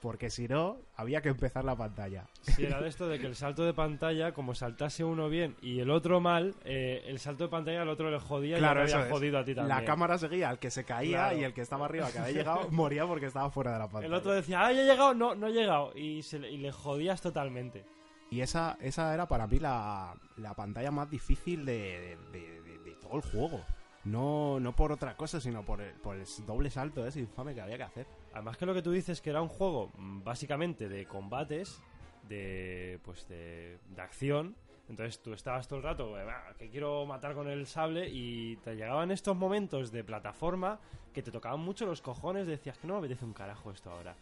Porque 0.00 0.30
si 0.30 0.46
no, 0.46 0.76
había 0.94 1.20
que 1.22 1.28
empezar 1.28 1.64
la 1.64 1.74
pantalla. 1.74 2.28
Sí, 2.42 2.64
era 2.64 2.80
de 2.80 2.88
esto 2.88 3.08
de 3.08 3.18
que 3.18 3.26
el 3.26 3.34
salto 3.34 3.64
de 3.64 3.74
pantalla, 3.74 4.32
como 4.32 4.54
saltase 4.54 5.02
uno 5.02 5.28
bien 5.28 5.56
y 5.60 5.80
el 5.80 5.90
otro 5.90 6.20
mal, 6.20 6.54
eh, 6.64 7.02
el 7.06 7.18
salto 7.18 7.44
de 7.44 7.50
pantalla 7.50 7.82
al 7.82 7.88
otro 7.88 8.08
le 8.08 8.20
jodía 8.20 8.58
Claro, 8.58 8.84
y 8.84 8.86
te 8.86 8.94
había 8.94 9.10
jodido 9.10 9.38
a 9.38 9.44
ti 9.44 9.56
también. 9.56 9.76
La 9.76 9.84
cámara 9.84 10.16
seguía 10.16 10.50
al 10.50 10.60
que 10.60 10.70
se 10.70 10.84
caía 10.84 11.18
Claro. 11.30 11.38
y 11.38 11.42
el 11.44 11.52
que 11.52 11.62
estaba 11.62 11.86
arriba, 11.86 12.12
que 12.12 12.20
había 12.20 12.32
llegado, 12.32 12.68
moría 12.70 13.06
porque 13.06 13.26
estaba 13.26 13.50
fuera 13.50 13.72
de 13.72 13.78
la 13.80 13.84
pantalla. 13.86 14.06
El 14.06 14.14
otro 14.14 14.32
decía, 14.32 14.64
ah, 14.64 14.72
ya 14.72 14.82
he 14.82 14.86
llegado, 14.86 15.14
no, 15.14 15.34
no 15.34 15.48
he 15.48 15.52
llegado. 15.52 15.92
Y, 15.96 16.22
se 16.22 16.36
y 16.48 16.58
le 16.58 16.70
jodías 16.70 17.20
totalmente. 17.20 17.84
Y 18.30 18.40
esa, 18.42 18.76
esa 18.80 19.12
era 19.14 19.26
para 19.26 19.48
mí 19.48 19.58
la, 19.58 20.14
la 20.36 20.54
pantalla 20.54 20.92
más 20.92 21.10
difícil 21.10 21.64
de, 21.64 22.16
de- 22.30 22.60
de- 22.62 22.78
de 22.84 22.90
todo 23.00 23.16
el 23.16 23.22
juego. 23.22 23.62
No, 24.04 24.60
no 24.60 24.76
por 24.76 24.92
otra 24.92 25.16
cosa, 25.16 25.40
sino 25.40 25.64
por 25.64 25.80
el, 25.80 25.92
por 25.94 26.14
el 26.14 26.24
doble 26.46 26.70
salto 26.70 27.04
ese 27.04 27.18
infame 27.20 27.52
que 27.54 27.60
había 27.62 27.76
que 27.78 27.82
hacer. 27.82 28.06
Además 28.32 28.56
que 28.56 28.66
lo 28.66 28.74
que 28.74 28.82
tú 28.82 28.92
dices 28.92 29.20
que 29.20 29.30
era 29.30 29.42
un 29.42 29.48
juego 29.48 29.90
mm, 29.96 30.22
básicamente 30.22 30.88
de 30.88 31.06
combates, 31.06 31.80
de 32.28 32.98
pues 33.04 33.26
de, 33.28 33.78
de 33.94 34.02
acción. 34.02 34.54
Entonces 34.88 35.20
tú 35.20 35.32
estabas 35.34 35.68
todo 35.68 35.78
el 35.80 35.84
rato, 35.84 36.18
"Eh, 36.18 36.24
que 36.58 36.70
quiero 36.70 37.04
matar 37.04 37.34
con 37.34 37.48
el 37.48 37.66
sable 37.66 38.08
y 38.08 38.56
te 38.64 38.74
llegaban 38.74 39.10
estos 39.10 39.36
momentos 39.36 39.92
de 39.92 40.02
plataforma 40.04 40.78
que 41.12 41.22
te 41.22 41.30
tocaban 41.30 41.60
mucho 41.60 41.84
los 41.84 42.00
cojones, 42.00 42.46
decías 42.46 42.78
que 42.78 42.86
no 42.86 42.94
me 42.94 43.00
apetece 43.00 43.24
un 43.24 43.32
carajo 43.34 43.70
esto 43.70 43.90
ahora. 43.90 44.14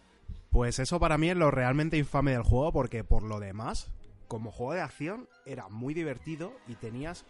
Pues 0.50 0.78
eso 0.78 0.98
para 0.98 1.18
mí 1.18 1.28
es 1.28 1.36
lo 1.36 1.50
realmente 1.50 1.98
infame 1.98 2.32
del 2.32 2.42
juego, 2.42 2.72
porque 2.72 3.04
por 3.04 3.22
lo 3.22 3.38
demás, 3.38 3.90
como 4.26 4.50
juego 4.50 4.72
de 4.72 4.80
acción, 4.80 5.28
era 5.44 5.68
muy 5.68 5.94
divertido 5.94 6.52
y 6.66 6.74
tenías 6.74 7.24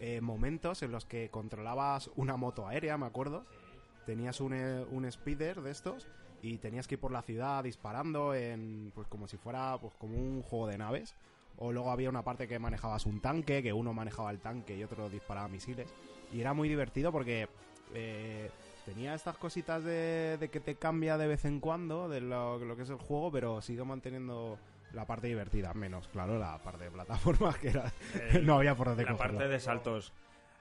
eh, 0.00 0.20
momentos 0.20 0.82
en 0.82 0.90
los 0.90 1.04
que 1.04 1.28
controlabas 1.28 2.10
una 2.16 2.36
moto 2.36 2.66
aérea, 2.66 2.96
me 2.96 3.06
acuerdo. 3.06 3.44
Tenías 4.06 4.40
un, 4.40 4.54
eh, 4.54 4.84
un 4.90 5.10
speeder 5.12 5.60
de 5.60 5.70
estos 5.70 6.08
y 6.42 6.58
tenías 6.58 6.86
que 6.88 6.94
ir 6.94 7.00
por 7.00 7.12
la 7.12 7.22
ciudad 7.22 7.62
disparando 7.64 8.34
en 8.34 8.92
pues 8.94 9.06
como 9.08 9.26
si 9.28 9.36
fuera 9.36 9.76
pues 9.80 9.94
como 9.94 10.16
un 10.16 10.42
juego 10.42 10.66
de 10.66 10.78
naves. 10.78 11.14
O 11.58 11.72
luego 11.72 11.90
había 11.90 12.08
una 12.08 12.22
parte 12.22 12.48
que 12.48 12.58
manejabas 12.58 13.04
un 13.04 13.20
tanque, 13.20 13.62
que 13.62 13.72
uno 13.72 13.92
manejaba 13.92 14.30
el 14.30 14.38
tanque 14.40 14.76
y 14.76 14.82
otro 14.82 15.10
disparaba 15.10 15.48
misiles. 15.48 15.92
Y 16.32 16.40
era 16.40 16.54
muy 16.54 16.68
divertido 16.70 17.12
porque 17.12 17.48
eh, 17.94 18.50
tenía 18.86 19.14
estas 19.14 19.36
cositas 19.36 19.84
de, 19.84 20.38
de 20.40 20.48
que 20.48 20.60
te 20.60 20.76
cambia 20.76 21.18
de 21.18 21.26
vez 21.26 21.44
en 21.44 21.60
cuando 21.60 22.08
de 22.08 22.20
lo, 22.22 22.58
lo 22.58 22.76
que 22.76 22.82
es 22.82 22.90
el 22.90 22.96
juego, 22.96 23.30
pero 23.30 23.60
sigue 23.60 23.84
manteniendo 23.84 24.58
la 24.94 25.06
parte 25.06 25.26
divertida, 25.26 25.74
menos, 25.74 26.08
claro, 26.08 26.38
la 26.38 26.58
parte 26.62 26.84
de 26.84 26.90
plataformas 26.90 27.58
que 27.60 27.68
era 27.68 27.92
El- 28.32 28.46
no 28.46 28.54
había 28.56 28.74
por 28.74 28.88
dónde 28.88 29.04
la 29.04 29.16
parte 29.18 29.48
de 29.48 29.60
saltos. 29.60 30.12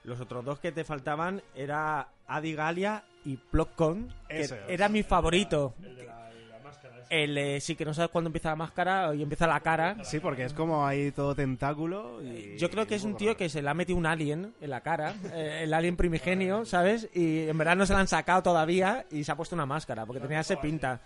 Los 0.03 0.19
otros 0.19 0.45
dos 0.45 0.59
que 0.59 0.71
te 0.71 0.83
faltaban 0.83 1.41
era 1.55 2.07
Adi 2.27 2.53
Galia 2.53 3.03
y 3.25 3.37
Ploccon, 3.37 4.13
que 4.27 4.41
Ese 4.41 4.59
era 4.67 4.87
mi 4.87 5.03
favorito. 5.03 5.73
El 5.83 5.95
de 5.95 6.05
la, 6.05 6.31
la 6.51 6.59
máscara. 6.63 6.95
El 7.09 7.37
eh, 7.37 7.59
sí 7.59 7.75
que 7.75 7.83
no 7.83 7.93
sabes 7.93 8.09
cuándo 8.09 8.29
empieza 8.29 8.49
la 8.49 8.55
máscara 8.55 9.13
y 9.13 9.21
empieza 9.21 9.45
la 9.45 9.59
cara. 9.59 10.03
Sí, 10.03 10.19
porque 10.19 10.45
es 10.45 10.53
como 10.53 10.85
ahí 10.87 11.11
todo 11.11 11.35
tentáculo 11.35 12.21
y... 12.23 12.57
Yo 12.57 12.69
creo 12.69 12.87
que 12.87 12.95
es 12.95 13.03
un 13.03 13.17
tío 13.17 13.35
que 13.35 13.49
se 13.49 13.61
le 13.61 13.69
ha 13.69 13.73
metido 13.73 13.97
un 13.97 14.05
alien 14.05 14.53
en 14.61 14.69
la 14.69 14.81
cara, 14.81 15.15
eh, 15.33 15.61
el 15.63 15.73
alien 15.73 15.97
primigenio, 15.97 16.65
¿sabes? 16.65 17.09
Y 17.13 17.49
en 17.49 17.57
verdad 17.57 17.75
no 17.75 17.85
se 17.85 17.93
la 17.93 17.99
han 17.99 18.07
sacado 18.07 18.41
todavía 18.41 19.05
y 19.11 19.23
se 19.23 19.31
ha 19.31 19.35
puesto 19.35 19.55
una 19.55 19.65
máscara, 19.65 20.05
porque 20.05 20.21
tenía 20.21 20.39
ese 20.39 20.57
pinta. 20.57 21.01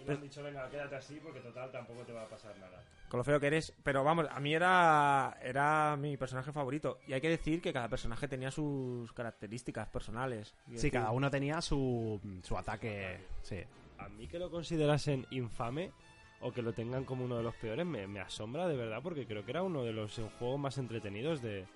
Y 0.00 0.04
me 0.04 0.14
han 0.14 0.22
dicho, 0.22 0.42
venga, 0.42 0.68
quédate 0.70 0.94
así 0.94 1.18
porque 1.22 1.40
total 1.40 1.70
tampoco 1.72 2.02
te 2.02 2.12
va 2.12 2.22
a 2.22 2.28
pasar 2.28 2.56
nada. 2.58 2.80
Con 3.08 3.18
lo 3.18 3.24
feo 3.24 3.38
que 3.38 3.46
eres. 3.46 3.72
Pero 3.82 4.02
vamos, 4.02 4.26
a 4.30 4.40
mí 4.40 4.54
era, 4.54 5.38
era 5.42 5.96
mi 5.96 6.16
personaje 6.16 6.52
favorito. 6.52 6.98
Y 7.06 7.12
hay 7.12 7.20
que 7.20 7.28
decir 7.28 7.60
que 7.60 7.72
cada 7.72 7.88
personaje 7.88 8.28
tenía 8.28 8.50
sus 8.50 9.12
características 9.12 9.88
personales. 9.88 10.54
Sí, 10.74 10.90
cada 10.90 11.10
uno 11.10 11.30
tenía 11.30 11.60
su, 11.60 12.20
su 12.42 12.56
ataque, 12.56 13.18
sí. 13.42 13.58
A 13.98 14.08
mí 14.08 14.26
que 14.26 14.38
lo 14.38 14.50
considerasen 14.50 15.26
infame 15.30 15.92
o 16.40 16.52
que 16.52 16.62
lo 16.62 16.72
tengan 16.72 17.04
como 17.04 17.24
uno 17.24 17.36
de 17.36 17.42
los 17.42 17.54
peores 17.54 17.86
me, 17.86 18.06
me 18.06 18.20
asombra 18.20 18.68
de 18.68 18.76
verdad 18.76 19.00
porque 19.02 19.26
creo 19.26 19.44
que 19.44 19.52
era 19.52 19.62
uno 19.62 19.84
de 19.84 19.92
los 19.92 20.20
juegos 20.38 20.60
más 20.60 20.78
entretenidos 20.78 21.42
de... 21.42 21.66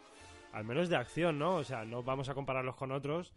Al 0.53 0.65
menos 0.65 0.89
de 0.89 0.97
acción, 0.97 1.39
¿no? 1.39 1.57
O 1.57 1.65
sea, 1.65 1.85
no 1.85 2.03
vamos 2.03 2.29
a 2.29 2.35
compararlos 2.35 2.75
con 2.75 2.91
otros, 2.91 3.33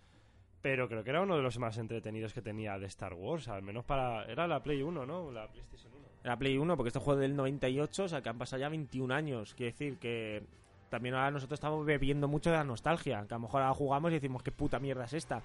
pero 0.64 0.90
creo 0.90 1.04
que 1.04 1.12
era 1.12 1.22
uno 1.22 1.36
de 1.36 1.44
los 1.44 1.60
más 1.60 1.78
entretenidos 1.78 2.34
que 2.34 2.42
tenía 2.42 2.80
de 2.80 2.88
Star 2.88 3.14
Wars, 3.14 3.48
al 3.50 3.62
menos 3.62 3.86
para... 3.86 4.26
Era 4.26 4.48
la 4.48 4.64
Play 4.64 4.82
1, 4.82 5.06
¿no? 5.06 5.32
La 5.32 5.48
PlayStation 5.48 5.93
1. 6.24 6.28
Era 6.30 6.38
Play 6.38 6.58
1, 6.58 6.78
porque 6.78 6.90
este 6.90 7.00
juego 7.00 7.20
del 7.20 7.36
98, 7.36 8.04
o 8.04 8.08
sea 8.08 8.22
que 8.22 8.30
han 8.30 8.38
pasado 8.38 8.60
ya 8.62 8.70
21 8.70 9.14
años. 9.14 9.54
Quiere 9.56 9.72
decir 9.72 9.98
que 9.98 10.44
también 10.90 11.16
ahora 11.16 11.32
nosotros 11.32 11.58
estamos 11.58 11.86
bebiendo 11.86 12.28
mucho 12.28 12.50
de 12.50 12.58
la 12.58 12.64
nostalgia. 12.64 13.26
Que 13.28 13.34
a 13.34 13.38
lo 13.38 13.42
mejor 13.42 13.62
ahora 13.62 13.74
jugamos 13.74 14.12
y 14.12 14.16
decimos, 14.16 14.44
¿qué 14.44 14.52
puta 14.52 14.80
mierda 14.80 15.06
es 15.06 15.14
esta? 15.14 15.42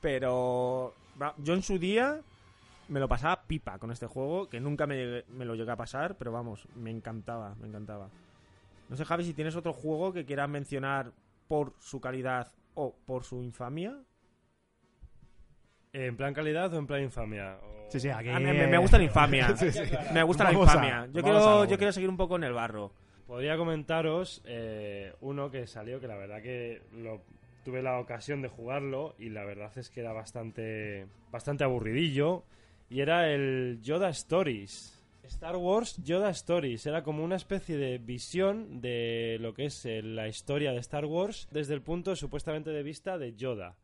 Pero 0.00 0.94
yo 1.38 1.54
en 1.54 1.62
su 1.62 1.78
día 1.78 2.20
me 2.88 3.00
lo 3.00 3.08
pasaba 3.08 3.42
pipa 3.42 3.78
con 3.78 3.90
este 3.90 4.06
juego, 4.06 4.48
que 4.48 4.60
nunca 4.60 4.86
me, 4.86 5.24
me 5.28 5.44
lo 5.44 5.54
llegué 5.54 5.70
a 5.70 5.76
pasar, 5.76 6.16
pero 6.16 6.32
vamos, 6.32 6.66
me 6.74 6.90
encantaba, 6.90 7.54
me 7.60 7.68
encantaba. 7.68 8.08
No 8.88 8.96
sé, 8.96 9.04
Javi, 9.04 9.24
si 9.24 9.32
tienes 9.32 9.56
otro 9.56 9.72
juego 9.72 10.12
que 10.12 10.26
quieras 10.26 10.48
mencionar 10.48 11.12
por 11.48 11.74
su 11.78 12.00
calidad 12.00 12.52
o 12.74 12.94
por 13.06 13.24
su 13.24 13.42
infamia. 13.42 13.96
¿En 15.92 16.16
plan 16.16 16.32
calidad 16.32 16.72
o 16.72 16.78
en 16.78 16.86
plan 16.86 17.02
infamia? 17.02 17.58
O- 17.62 17.72
Sí, 17.90 18.00
sí, 18.00 18.08
aquí... 18.08 18.30
A 18.30 18.38
mí 18.38 18.46
me, 18.46 18.66
me 18.66 18.78
gusta 18.78 18.96
la 18.96 19.04
infamia. 19.04 19.54
Sí, 19.56 19.70
sí. 19.70 19.80
Me 20.14 20.22
gusta 20.22 20.44
Vamos 20.44 20.66
la 20.66 20.72
a- 20.72 20.76
infamia. 20.76 21.06
yo, 21.12 21.22
quiero, 21.22 21.64
yo 21.66 21.76
quiero 21.76 21.92
seguir 21.92 22.08
un 22.08 22.16
poco 22.16 22.36
en 22.36 22.44
el 22.44 22.54
barro. 22.54 22.90
Podría 23.26 23.56
comentaros 23.58 24.40
eh, 24.46 25.12
uno 25.20 25.50
que 25.50 25.66
salió 25.66 26.00
que 26.00 26.08
la 26.08 26.16
verdad 26.16 26.40
que 26.40 26.80
lo 26.94 27.20
tuve 27.66 27.82
la 27.82 27.98
ocasión 28.00 28.40
de 28.40 28.48
jugarlo 28.48 29.14
y 29.18 29.28
la 29.28 29.44
verdad 29.44 29.70
es 29.76 29.90
que 29.90 30.00
era 30.00 30.12
bastante 30.12 31.06
bastante 31.30 31.64
aburridillo 31.64 32.44
y 32.90 33.00
era 33.00 33.30
el 33.30 33.78
Yoda 33.82 34.08
Stories. 34.08 34.98
Star 35.24 35.56
Wars 35.56 36.02
Yoda 36.02 36.30
Stories 36.30 36.84
era 36.86 37.02
como 37.02 37.22
una 37.22 37.36
especie 37.36 37.76
de 37.76 37.98
visión 37.98 38.80
de 38.80 39.36
lo 39.40 39.52
que 39.54 39.66
es 39.66 39.84
eh, 39.86 40.02
la 40.02 40.28
historia 40.28 40.72
de 40.72 40.78
Star 40.80 41.04
Wars 41.04 41.46
desde 41.52 41.74
el 41.74 41.82
punto 41.82 42.16
supuestamente 42.16 42.70
de 42.70 42.82
vista 42.82 43.18
de 43.18 43.34
Yoda. 43.34 43.76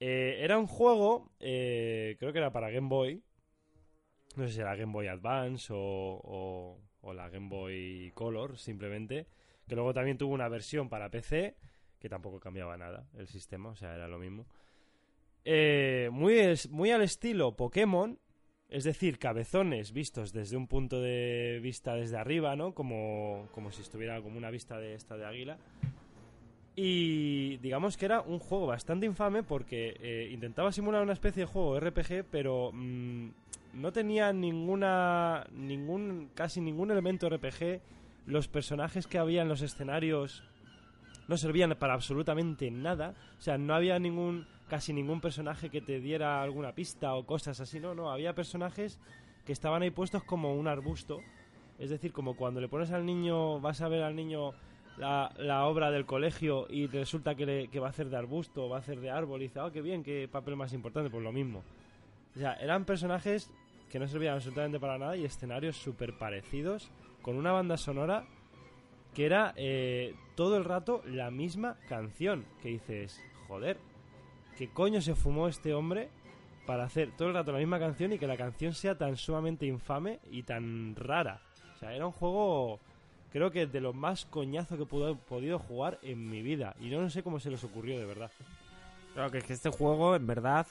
Eh, 0.00 0.38
era 0.42 0.58
un 0.58 0.66
juego, 0.66 1.30
eh, 1.40 2.16
creo 2.18 2.32
que 2.32 2.38
era 2.38 2.50
para 2.52 2.70
Game 2.70 2.88
Boy, 2.88 3.22
no 4.36 4.46
sé 4.46 4.54
si 4.54 4.60
era 4.60 4.74
Game 4.76 4.92
Boy 4.92 5.08
Advance 5.08 5.72
o, 5.72 5.76
o- 5.78 6.78
o 7.02 7.12
la 7.14 7.28
Game 7.28 7.48
Boy 7.48 8.10
Color, 8.14 8.58
simplemente. 8.58 9.26
Que 9.68 9.74
luego 9.74 9.92
también 9.94 10.18
tuvo 10.18 10.34
una 10.34 10.48
versión 10.48 10.88
para 10.88 11.10
PC, 11.10 11.54
que 11.98 12.08
tampoco 12.08 12.40
cambiaba 12.40 12.76
nada 12.76 13.06
el 13.16 13.26
sistema, 13.28 13.70
o 13.70 13.76
sea, 13.76 13.94
era 13.94 14.08
lo 14.08 14.18
mismo. 14.18 14.46
Eh, 15.44 16.08
muy, 16.12 16.34
es- 16.38 16.68
muy 16.70 16.90
al 16.90 17.02
estilo 17.02 17.56
Pokémon, 17.56 18.18
es 18.68 18.84
decir, 18.84 19.18
cabezones 19.18 19.92
vistos 19.92 20.32
desde 20.32 20.56
un 20.56 20.66
punto 20.68 21.00
de 21.00 21.58
vista 21.62 21.94
desde 21.94 22.16
arriba, 22.16 22.56
¿no? 22.56 22.74
Como, 22.74 23.48
como 23.52 23.70
si 23.72 23.82
estuviera 23.82 24.20
como 24.22 24.38
una 24.38 24.50
vista 24.50 24.78
de 24.78 24.94
esta 24.94 25.16
de 25.16 25.24
águila. 25.26 25.58
Y 26.82 27.58
digamos 27.58 27.98
que 27.98 28.06
era 28.06 28.22
un 28.22 28.38
juego 28.38 28.66
bastante 28.66 29.04
infame 29.04 29.42
porque 29.42 29.98
eh, 30.00 30.30
intentaba 30.32 30.72
simular 30.72 31.02
una 31.02 31.12
especie 31.12 31.42
de 31.42 31.46
juego 31.46 31.78
RPG, 31.78 32.24
pero 32.30 32.70
mm, 32.72 33.28
no 33.74 33.92
tenía 33.92 34.32
ninguna 34.32 35.46
ningún 35.52 36.30
casi 36.34 36.62
ningún 36.62 36.90
elemento 36.90 37.28
RPG. 37.28 37.82
Los 38.24 38.48
personajes 38.48 39.06
que 39.06 39.18
había 39.18 39.42
en 39.42 39.48
los 39.48 39.60
escenarios 39.60 40.42
no 41.28 41.36
servían 41.36 41.76
para 41.78 41.92
absolutamente 41.92 42.70
nada. 42.70 43.12
O 43.38 43.42
sea, 43.42 43.58
no 43.58 43.74
había 43.74 43.98
ningún 43.98 44.46
casi 44.70 44.94
ningún 44.94 45.20
personaje 45.20 45.68
que 45.68 45.82
te 45.82 46.00
diera 46.00 46.40
alguna 46.40 46.74
pista 46.74 47.12
o 47.14 47.26
cosas 47.26 47.60
así. 47.60 47.78
No, 47.78 47.94
no, 47.94 48.10
había 48.10 48.34
personajes 48.34 48.98
que 49.44 49.52
estaban 49.52 49.82
ahí 49.82 49.90
puestos 49.90 50.24
como 50.24 50.54
un 50.54 50.66
arbusto. 50.66 51.20
Es 51.78 51.90
decir, 51.90 52.10
como 52.10 52.36
cuando 52.36 52.58
le 52.58 52.68
pones 52.68 52.90
al 52.90 53.04
niño, 53.04 53.60
vas 53.60 53.82
a 53.82 53.88
ver 53.88 54.02
al 54.02 54.16
niño 54.16 54.54
la, 54.98 55.66
obra 55.66 55.90
del 55.90 56.06
colegio 56.06 56.66
y 56.68 56.86
resulta 56.86 57.34
que 57.34 57.80
va 57.80 57.86
a 57.86 57.90
hacer 57.90 58.10
de 58.10 58.16
arbusto, 58.16 58.68
va 58.68 58.76
a 58.76 58.80
hacer 58.80 59.00
de 59.00 59.10
árbol 59.10 59.40
y 59.40 59.44
dice, 59.44 59.60
oh, 59.60 59.70
qué 59.72 59.80
bien, 59.80 60.02
qué 60.02 60.28
papel 60.28 60.56
más 60.56 60.72
importante, 60.72 61.10
pues 61.10 61.22
lo 61.22 61.32
mismo. 61.32 61.62
O 62.36 62.38
sea, 62.38 62.54
eran 62.54 62.84
personajes 62.84 63.50
que 63.90 63.98
no 63.98 64.06
servían 64.06 64.34
absolutamente 64.34 64.78
para 64.78 64.98
nada 64.98 65.16
y 65.16 65.24
escenarios 65.24 65.76
súper 65.76 66.16
parecidos, 66.16 66.90
con 67.22 67.36
una 67.36 67.52
banda 67.52 67.76
sonora 67.76 68.24
que 69.14 69.26
era 69.26 69.52
eh, 69.56 70.14
todo 70.36 70.56
el 70.56 70.64
rato 70.64 71.02
la 71.06 71.30
misma 71.30 71.76
canción. 71.88 72.46
Que 72.62 72.70
dices, 72.70 73.20
joder, 73.48 73.78
¿qué 74.56 74.68
coño 74.68 75.00
se 75.00 75.14
fumó 75.14 75.48
este 75.48 75.74
hombre 75.74 76.08
para 76.66 76.84
hacer 76.84 77.10
todo 77.16 77.28
el 77.28 77.34
rato 77.34 77.52
la 77.52 77.58
misma 77.58 77.80
canción 77.80 78.12
y 78.12 78.18
que 78.18 78.26
la 78.26 78.36
canción 78.36 78.72
sea 78.72 78.96
tan 78.96 79.16
sumamente 79.16 79.66
infame 79.66 80.20
y 80.30 80.44
tan 80.44 80.94
rara? 80.94 81.40
O 81.74 81.78
sea, 81.78 81.94
era 81.94 82.06
un 82.06 82.12
juego, 82.12 82.78
creo 83.32 83.50
que 83.50 83.66
de 83.66 83.80
lo 83.80 83.92
más 83.92 84.24
coñazo 84.26 84.76
que 84.76 84.82
he 84.82 85.14
podido 85.16 85.58
jugar 85.58 85.98
en 86.02 86.28
mi 86.28 86.42
vida. 86.42 86.74
Y 86.80 86.88
no 86.90 87.08
sé 87.10 87.22
cómo 87.22 87.40
se 87.40 87.50
les 87.50 87.62
ocurrió, 87.64 87.98
de 87.98 88.06
verdad. 88.06 88.30
Claro, 89.14 89.30
que 89.30 89.38
es 89.38 89.44
que 89.44 89.52
este 89.54 89.70
juego, 89.70 90.14
en 90.14 90.26
verdad, 90.26 90.66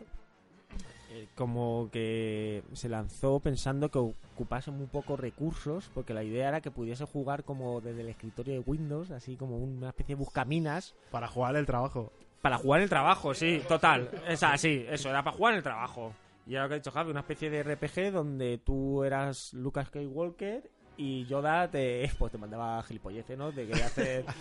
eh, 1.11 1.27
como 1.35 1.89
que 1.91 2.63
se 2.73 2.87
lanzó 2.87 3.39
pensando 3.39 3.89
que 3.89 3.97
ocupase 3.99 4.71
muy 4.71 4.85
pocos 4.87 5.19
recursos, 5.19 5.89
porque 5.93 6.13
la 6.13 6.23
idea 6.23 6.49
era 6.49 6.61
que 6.61 6.71
pudiese 6.71 7.05
jugar 7.05 7.43
como 7.43 7.81
desde 7.81 8.01
el 8.01 8.09
escritorio 8.09 8.53
de 8.53 8.59
Windows, 8.59 9.11
así 9.11 9.35
como 9.35 9.57
una 9.57 9.89
especie 9.89 10.15
de 10.15 10.19
buscaminas, 10.19 10.93
Para 11.11 11.27
jugar 11.27 11.55
el 11.55 11.65
trabajo. 11.65 12.11
para 12.41 12.57
jugar 12.57 12.81
el 12.81 12.89
trabajo, 12.89 13.33
sí, 13.33 13.61
total. 13.67 14.09
Es 14.27 14.43
así, 14.43 14.85
eso, 14.89 15.09
era 15.09 15.23
para 15.23 15.35
jugar 15.35 15.55
el 15.55 15.63
trabajo. 15.63 16.13
Y 16.45 16.53
era 16.53 16.63
lo 16.63 16.69
que 16.69 16.75
ha 16.75 16.77
dicho 16.77 16.91
Javi, 16.91 17.11
una 17.11 17.19
especie 17.19 17.49
de 17.49 17.63
RPG 17.63 18.11
donde 18.11 18.57
tú 18.57 19.03
eras 19.03 19.53
Lucas 19.53 19.87
Skywalker 19.87 20.69
y 20.99 21.25
Yoda 21.25 21.71
te, 21.71 22.11
pues 22.19 22.31
te 22.31 22.37
mandaba 22.37 22.83
gilipolleces, 22.83 23.37
¿no? 23.37 23.51
Te 23.51 23.65
quería 23.65 23.85
hacer... 23.85 24.25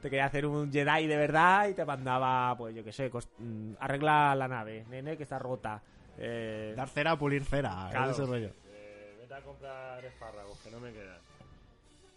Te 0.00 0.08
quería 0.10 0.26
hacer 0.26 0.46
un 0.46 0.70
Jedi 0.72 1.08
de 1.08 1.16
verdad 1.16 1.66
y 1.66 1.74
te 1.74 1.84
mandaba, 1.84 2.56
pues 2.56 2.72
yo 2.72 2.84
qué 2.84 2.92
sé, 2.92 3.10
mm, 3.10 3.72
arregla 3.80 4.32
la 4.36 4.46
nave, 4.46 4.84
nene, 4.88 5.16
que 5.16 5.24
está 5.24 5.40
rota. 5.40 5.82
Eh, 6.16 6.72
Dar 6.76 6.88
cera, 6.88 7.18
pulir 7.18 7.44
cera. 7.44 7.88
Claro. 7.90 8.12
Ese 8.12 8.24
rollo. 8.24 8.50
Eh, 8.66 9.16
vete 9.18 9.34
a 9.34 9.42
comprar 9.42 10.04
espárragos, 10.04 10.56
que 10.60 10.70
no 10.70 10.78
me 10.78 10.92
quedan. 10.92 11.18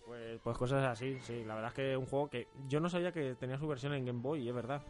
pues, 0.05 0.39
pues 0.43 0.57
cosas 0.59 0.83
así, 0.83 1.17
sí. 1.21 1.43
La 1.43 1.55
verdad 1.55 1.69
es 1.69 1.75
que 1.75 1.91
es 1.93 1.97
un 1.97 2.05
juego 2.05 2.29
que 2.29 2.47
yo 2.67 2.79
no 2.79 2.87
sabía 2.87 3.11
que 3.11 3.33
tenía 3.33 3.57
su 3.57 3.67
versión 3.67 3.95
en 3.95 4.05
Game 4.05 4.21
Boy, 4.21 4.47
es 4.47 4.53
verdad. 4.53 4.83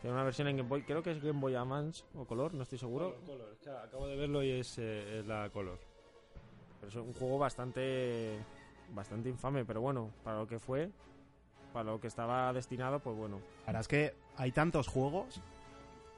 Tiene 0.00 0.14
una 0.14 0.22
versión 0.22 0.46
en 0.46 0.56
Game 0.56 0.68
Boy, 0.68 0.82
creo 0.82 1.02
que 1.02 1.10
es 1.10 1.20
Game 1.20 1.40
Boy 1.40 1.56
Advance 1.56 2.04
o 2.14 2.24
Color, 2.26 2.54
no 2.54 2.62
estoy 2.62 2.78
seguro. 2.78 3.16
Color, 3.26 3.38
color. 3.38 3.52
Es 3.54 3.58
que 3.58 3.70
acabo 3.70 4.06
de 4.06 4.14
verlo 4.14 4.40
y 4.44 4.52
es, 4.52 4.78
eh, 4.78 5.18
es 5.18 5.26
la 5.26 5.50
color. 5.50 5.89
Pero 6.80 6.88
es 6.88 6.96
un 6.96 7.12
juego 7.14 7.38
bastante 7.38 8.38
bastante 8.94 9.28
infame, 9.28 9.64
pero 9.64 9.80
bueno, 9.80 10.10
para 10.24 10.38
lo 10.38 10.46
que 10.46 10.58
fue, 10.58 10.90
para 11.72 11.90
lo 11.90 12.00
que 12.00 12.08
estaba 12.08 12.52
destinado, 12.52 13.00
pues 13.00 13.16
bueno. 13.16 13.36
La 13.60 13.66
verdad 13.66 13.80
es 13.82 13.88
que 13.88 14.14
hay 14.36 14.52
tantos 14.52 14.88
juegos 14.88 15.40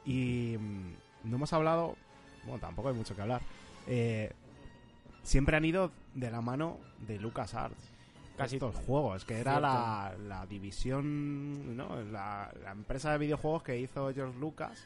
y 0.05 0.55
mm, 0.59 1.29
no 1.29 1.35
hemos 1.35 1.53
hablado, 1.53 1.95
bueno, 2.45 2.59
tampoco 2.59 2.89
hay 2.89 2.95
mucho 2.95 3.15
que 3.15 3.21
hablar. 3.21 3.41
Eh, 3.87 4.31
siempre 5.23 5.57
han 5.57 5.65
ido 5.65 5.91
de 6.13 6.31
la 6.31 6.41
mano 6.41 6.77
de 6.99 7.19
LucasArts. 7.19 7.91
Casi 8.37 8.55
estos 8.55 8.75
juegos, 8.75 9.25
que 9.25 9.37
era 9.37 9.59
la, 9.59 10.15
la 10.27 10.47
división, 10.47 11.77
¿no? 11.77 12.01
La, 12.01 12.51
la 12.63 12.71
empresa 12.71 13.11
de 13.11 13.19
videojuegos 13.19 13.61
que 13.61 13.79
hizo 13.79 14.11
George 14.11 14.39
Lucas 14.39 14.83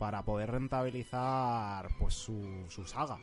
para 0.00 0.22
poder 0.22 0.50
rentabilizar 0.50 1.88
pues 2.00 2.14
su, 2.14 2.64
su 2.68 2.84
saga. 2.84 3.18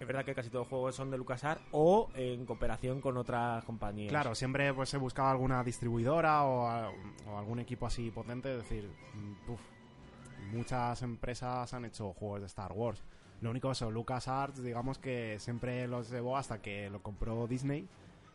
Es 0.00 0.06
verdad 0.06 0.24
que 0.24 0.34
casi 0.34 0.48
todos 0.48 0.62
los 0.64 0.68
juegos 0.68 0.94
son 0.94 1.10
de 1.10 1.18
LucasArts 1.18 1.62
o 1.72 2.08
en 2.14 2.46
cooperación 2.46 3.00
con 3.00 3.16
otras 3.16 3.64
compañías. 3.64 4.10
Claro, 4.10 4.34
siempre 4.34 4.72
pues 4.72 4.88
se 4.88 4.96
buscaba 4.96 5.30
alguna 5.32 5.64
distribuidora 5.64 6.44
o, 6.44 6.66
a- 6.68 6.90
o 7.26 7.36
algún 7.38 7.58
equipo 7.58 7.86
así 7.86 8.10
potente, 8.10 8.52
es 8.52 8.58
decir, 8.58 8.88
mm, 9.14 9.50
uf, 9.50 9.60
muchas 10.52 11.02
empresas 11.02 11.74
han 11.74 11.84
hecho 11.84 12.12
juegos 12.14 12.40
de 12.40 12.46
Star 12.46 12.72
Wars. 12.72 13.02
Lo 13.40 13.50
único 13.50 13.70
eso, 13.72 13.90
LucasArts, 13.90 14.62
digamos 14.62 14.98
que 14.98 15.36
siempre 15.40 15.86
los 15.88 16.10
llevó 16.10 16.36
hasta 16.36 16.60
que 16.62 16.90
lo 16.90 17.02
compró 17.02 17.46
Disney. 17.46 17.88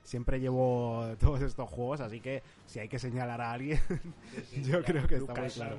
Siempre 0.03 0.41
llevó 0.41 1.05
todos 1.19 1.41
estos 1.41 1.69
juegos, 1.69 2.01
así 2.01 2.19
que 2.19 2.43
si 2.65 2.79
hay 2.79 2.89
que 2.89 2.99
señalar 2.99 3.39
a 3.39 3.51
alguien, 3.53 3.79
yo 4.63 4.83
creo 4.83 5.07
que 5.07 5.15
está 5.15 5.33
muy 5.33 5.43
Lucas, 5.43 5.53
claro. 5.53 5.77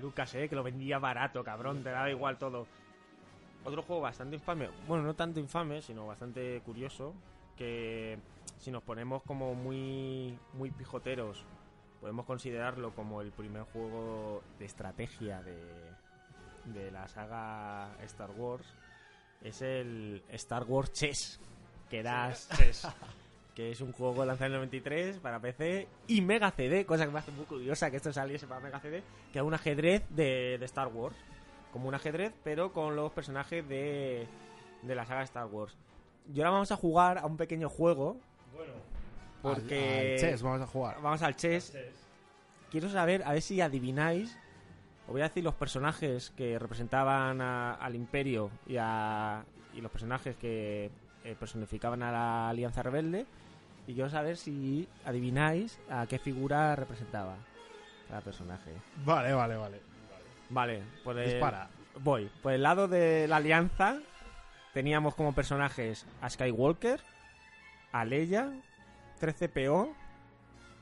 Lucas, 0.00 0.34
eh, 0.34 0.48
que 0.48 0.56
lo 0.56 0.62
vendía 0.64 0.98
barato, 0.98 1.44
cabrón, 1.44 1.82
te 1.84 1.90
daba 1.90 2.10
igual 2.10 2.36
todo. 2.38 2.66
Otro 3.68 3.82
juego 3.82 4.00
bastante 4.00 4.36
infame, 4.36 4.70
bueno, 4.86 5.04
no 5.04 5.14
tanto 5.14 5.40
infame, 5.40 5.82
sino 5.82 6.06
bastante 6.06 6.62
curioso, 6.64 7.12
que 7.54 8.18
si 8.58 8.70
nos 8.70 8.82
ponemos 8.82 9.22
como 9.24 9.54
muy, 9.54 10.38
muy 10.54 10.70
pijoteros, 10.70 11.44
podemos 12.00 12.24
considerarlo 12.24 12.94
como 12.94 13.20
el 13.20 13.30
primer 13.30 13.64
juego 13.64 14.42
de 14.58 14.64
estrategia 14.64 15.42
de, 15.42 15.58
de 16.64 16.90
la 16.90 17.06
saga 17.08 17.94
Star 18.04 18.30
Wars, 18.30 18.66
es 19.42 19.60
el 19.60 20.22
Star 20.30 20.64
Wars 20.64 20.92
Chess, 20.92 21.38
que 21.90 21.98
eras... 21.98 22.48
que 23.58 23.72
es 23.72 23.80
un 23.80 23.90
juego 23.90 24.24
lanzado 24.24 24.46
en 24.46 24.52
el 24.52 24.58
93 24.60 25.18
para 25.18 25.40
PC 25.40 25.88
y 26.06 26.20
Mega 26.20 26.52
CD, 26.52 26.86
cosa 26.86 27.04
que 27.04 27.10
me 27.10 27.18
hace 27.18 27.32
muy 27.32 27.44
curiosa 27.44 27.90
que 27.90 27.96
esto 27.96 28.12
saliese 28.12 28.46
para 28.46 28.60
Mega 28.60 28.78
CD, 28.78 29.02
que 29.32 29.40
es 29.40 29.44
un 29.44 29.52
ajedrez 29.52 30.04
de, 30.10 30.58
de 30.58 30.64
Star 30.64 30.86
Wars. 30.86 31.16
Como 31.78 31.90
un 31.90 31.94
ajedrez, 31.94 32.34
pero 32.42 32.72
con 32.72 32.96
los 32.96 33.12
personajes 33.12 33.68
de, 33.68 34.26
de 34.82 34.94
la 34.96 35.06
saga 35.06 35.22
Star 35.22 35.46
Wars. 35.46 35.76
Y 36.34 36.40
ahora 36.40 36.50
vamos 36.50 36.72
a 36.72 36.76
jugar 36.76 37.18
a 37.18 37.26
un 37.26 37.36
pequeño 37.36 37.68
juego, 37.68 38.16
Bueno, 38.52 38.72
porque... 39.42 39.78
Al- 39.78 40.06
al 40.14 40.18
chess 40.32 40.42
vamos 40.42 40.60
a 40.60 40.66
jugar. 40.66 41.00
Vamos 41.00 41.22
al 41.22 41.36
chess. 41.36 41.78
Quiero 42.72 42.88
saber, 42.88 43.22
a 43.24 43.30
ver 43.30 43.42
si 43.42 43.60
adivináis. 43.60 44.36
Os 45.06 45.12
voy 45.12 45.20
a 45.20 45.28
decir 45.28 45.44
los 45.44 45.54
personajes 45.54 46.30
que 46.36 46.58
representaban 46.58 47.40
a- 47.40 47.74
al 47.74 47.94
Imperio 47.94 48.50
y, 48.66 48.74
a, 48.80 49.44
y 49.72 49.80
los 49.80 49.92
personajes 49.92 50.34
que, 50.34 50.90
eh, 51.22 51.36
personificaban 51.38 52.02
a 52.02 52.10
la 52.10 52.48
Alianza 52.48 52.82
Rebelde. 52.82 53.24
Y 53.86 53.94
quiero 53.94 54.10
saber 54.10 54.36
si 54.36 54.88
adivináis 55.04 55.78
a 55.88 56.08
qué 56.08 56.18
figura 56.18 56.74
representaba 56.74 57.36
cada 58.08 58.20
personaje. 58.20 58.72
Vale, 59.04 59.32
vale, 59.32 59.54
vale. 59.56 59.80
Vale, 60.50 60.82
pues 61.04 61.26
Dispara. 61.26 61.68
voy. 62.00 62.30
Por 62.42 62.52
el 62.52 62.62
lado 62.62 62.88
de 62.88 63.26
la 63.28 63.36
Alianza 63.36 63.98
teníamos 64.72 65.14
como 65.14 65.34
personajes 65.34 66.06
a 66.20 66.30
Skywalker, 66.30 67.00
a 67.92 68.04
Leia, 68.04 68.52
13PO, 69.20 69.92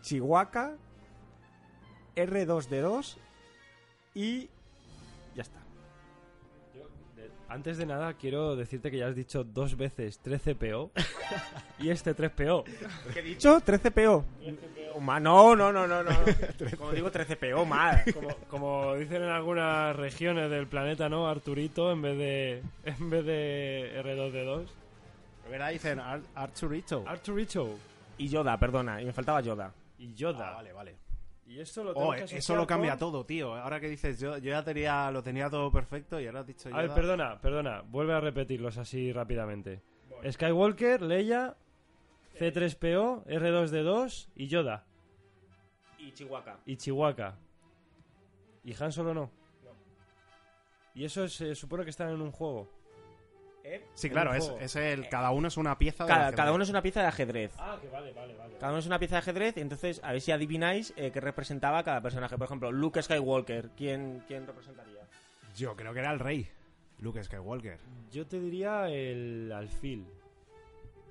Chihuahua, 0.02 0.72
R2D2 2.14 3.16
y 4.14 4.48
Antes 7.48 7.78
de 7.78 7.86
nada, 7.86 8.12
quiero 8.14 8.56
decirte 8.56 8.90
que 8.90 8.98
ya 8.98 9.06
has 9.06 9.14
dicho 9.14 9.44
dos 9.44 9.76
veces 9.76 10.20
13PO 10.22 10.90
y 11.78 11.90
este 11.90 12.14
3PO. 12.16 12.64
¿Qué 13.12 13.20
he 13.20 13.22
dicho? 13.22 13.60
13PO. 13.60 14.24
Ma- 15.00 15.20
No, 15.20 15.54
no, 15.54 15.72
no, 15.72 15.86
no, 15.86 16.02
no. 16.02 16.10
Como 16.78 16.90
digo 16.92 17.10
13PO, 17.12 17.64
mal. 17.64 18.02
Como, 18.12 18.28
como 18.48 18.94
dicen 18.96 19.22
en 19.22 19.28
algunas 19.28 19.94
regiones 19.94 20.50
del 20.50 20.66
planeta, 20.66 21.08
¿no? 21.08 21.28
Arturito 21.28 21.92
en 21.92 22.02
vez 22.02 22.18
de 22.18 22.62
en 22.84 23.10
vez 23.10 23.24
de 23.24 24.02
R2D2. 24.02 24.66
De 25.44 25.50
verdad 25.50 25.70
dicen 25.70 26.00
Ar- 26.00 26.22
Arturito. 26.34 27.04
Arturito 27.06 27.78
Y 28.18 28.28
Yoda, 28.28 28.58
perdona, 28.58 29.00
y 29.00 29.04
me 29.04 29.12
faltaba 29.12 29.40
Yoda. 29.40 29.72
y 29.98 30.12
Yoda. 30.14 30.48
Ah, 30.50 30.54
vale, 30.54 30.72
vale. 30.72 30.96
Y 31.48 31.60
esto 31.60 31.84
lo 31.84 31.94
tengo 31.94 32.08
Oh, 32.08 32.12
que 32.12 32.22
eh, 32.22 32.38
eso 32.38 32.56
lo 32.56 32.66
cambia 32.66 32.92
con- 32.92 32.98
todo, 32.98 33.24
tío. 33.26 33.54
Ahora 33.54 33.78
que 33.80 33.88
dices, 33.88 34.18
yo, 34.18 34.36
yo 34.38 34.50
ya 34.50 34.64
tenía, 34.64 35.10
lo 35.12 35.22
tenía 35.22 35.48
todo 35.48 35.70
perfecto 35.70 36.20
y 36.20 36.26
ahora 36.26 36.40
has 36.40 36.46
dicho 36.46 36.68
A 36.72 36.82
ver, 36.82 36.92
perdona, 36.94 37.40
perdona. 37.40 37.82
Vuelve 37.82 38.14
a 38.14 38.20
repetirlos 38.20 38.78
así 38.78 39.12
rápidamente. 39.12 39.80
Skywalker, 40.28 41.02
Leia, 41.02 41.56
C3PO, 42.38 43.24
R2D2 43.26 44.28
y 44.34 44.48
Yoda. 44.48 44.84
Y 45.98 46.12
Chihuahua. 46.12 46.58
Y 46.66 46.76
Chihuahua. 46.76 47.36
¿Y 48.64 48.74
Han 48.82 48.90
Solo 48.92 49.14
no? 49.14 49.30
Y 50.94 51.04
eso 51.04 51.28
se 51.28 51.54
supone 51.54 51.84
que 51.84 51.90
están 51.90 52.10
en 52.10 52.20
un 52.22 52.32
juego. 52.32 52.68
Sí, 53.94 54.06
en 54.08 54.12
claro, 54.12 54.34
es, 54.34 54.52
es 54.60 54.76
el, 54.76 55.08
cada 55.08 55.30
uno 55.30 55.48
es 55.48 55.56
una 55.56 55.76
pieza 55.78 56.04
de 56.04 56.08
Cada, 56.08 56.20
ajedrez. 56.22 56.36
cada 56.36 56.52
uno 56.52 56.64
es 56.64 56.70
una 56.70 56.82
pieza 56.82 57.00
de 57.02 57.06
ajedrez. 57.06 57.52
Ah, 57.58 57.78
que 57.80 57.88
vale, 57.88 58.12
vale, 58.12 58.34
vale. 58.34 58.54
Cada 58.58 58.72
uno 58.72 58.78
es 58.78 58.86
una 58.86 58.98
pieza 58.98 59.16
de 59.16 59.18
ajedrez 59.20 59.56
y 59.56 59.60
entonces 59.60 60.00
a 60.04 60.12
ver 60.12 60.20
si 60.20 60.32
adivináis 60.32 60.92
eh, 60.96 61.10
qué 61.10 61.20
representaba 61.20 61.82
cada 61.84 62.00
personaje. 62.00 62.36
Por 62.38 62.46
ejemplo, 62.46 62.70
Luke 62.72 63.02
Skywalker, 63.02 63.70
¿quién, 63.76 64.22
quién 64.26 64.46
representaría? 64.46 65.02
Yo 65.56 65.74
creo 65.76 65.92
que 65.92 66.00
era 66.00 66.12
el 66.12 66.18
rey. 66.20 66.48
Luke 67.00 67.22
Skywalker. 67.22 67.78
Yo 68.10 68.26
te 68.26 68.40
diría 68.40 68.88
el 68.88 69.52
alfil. 69.52 70.06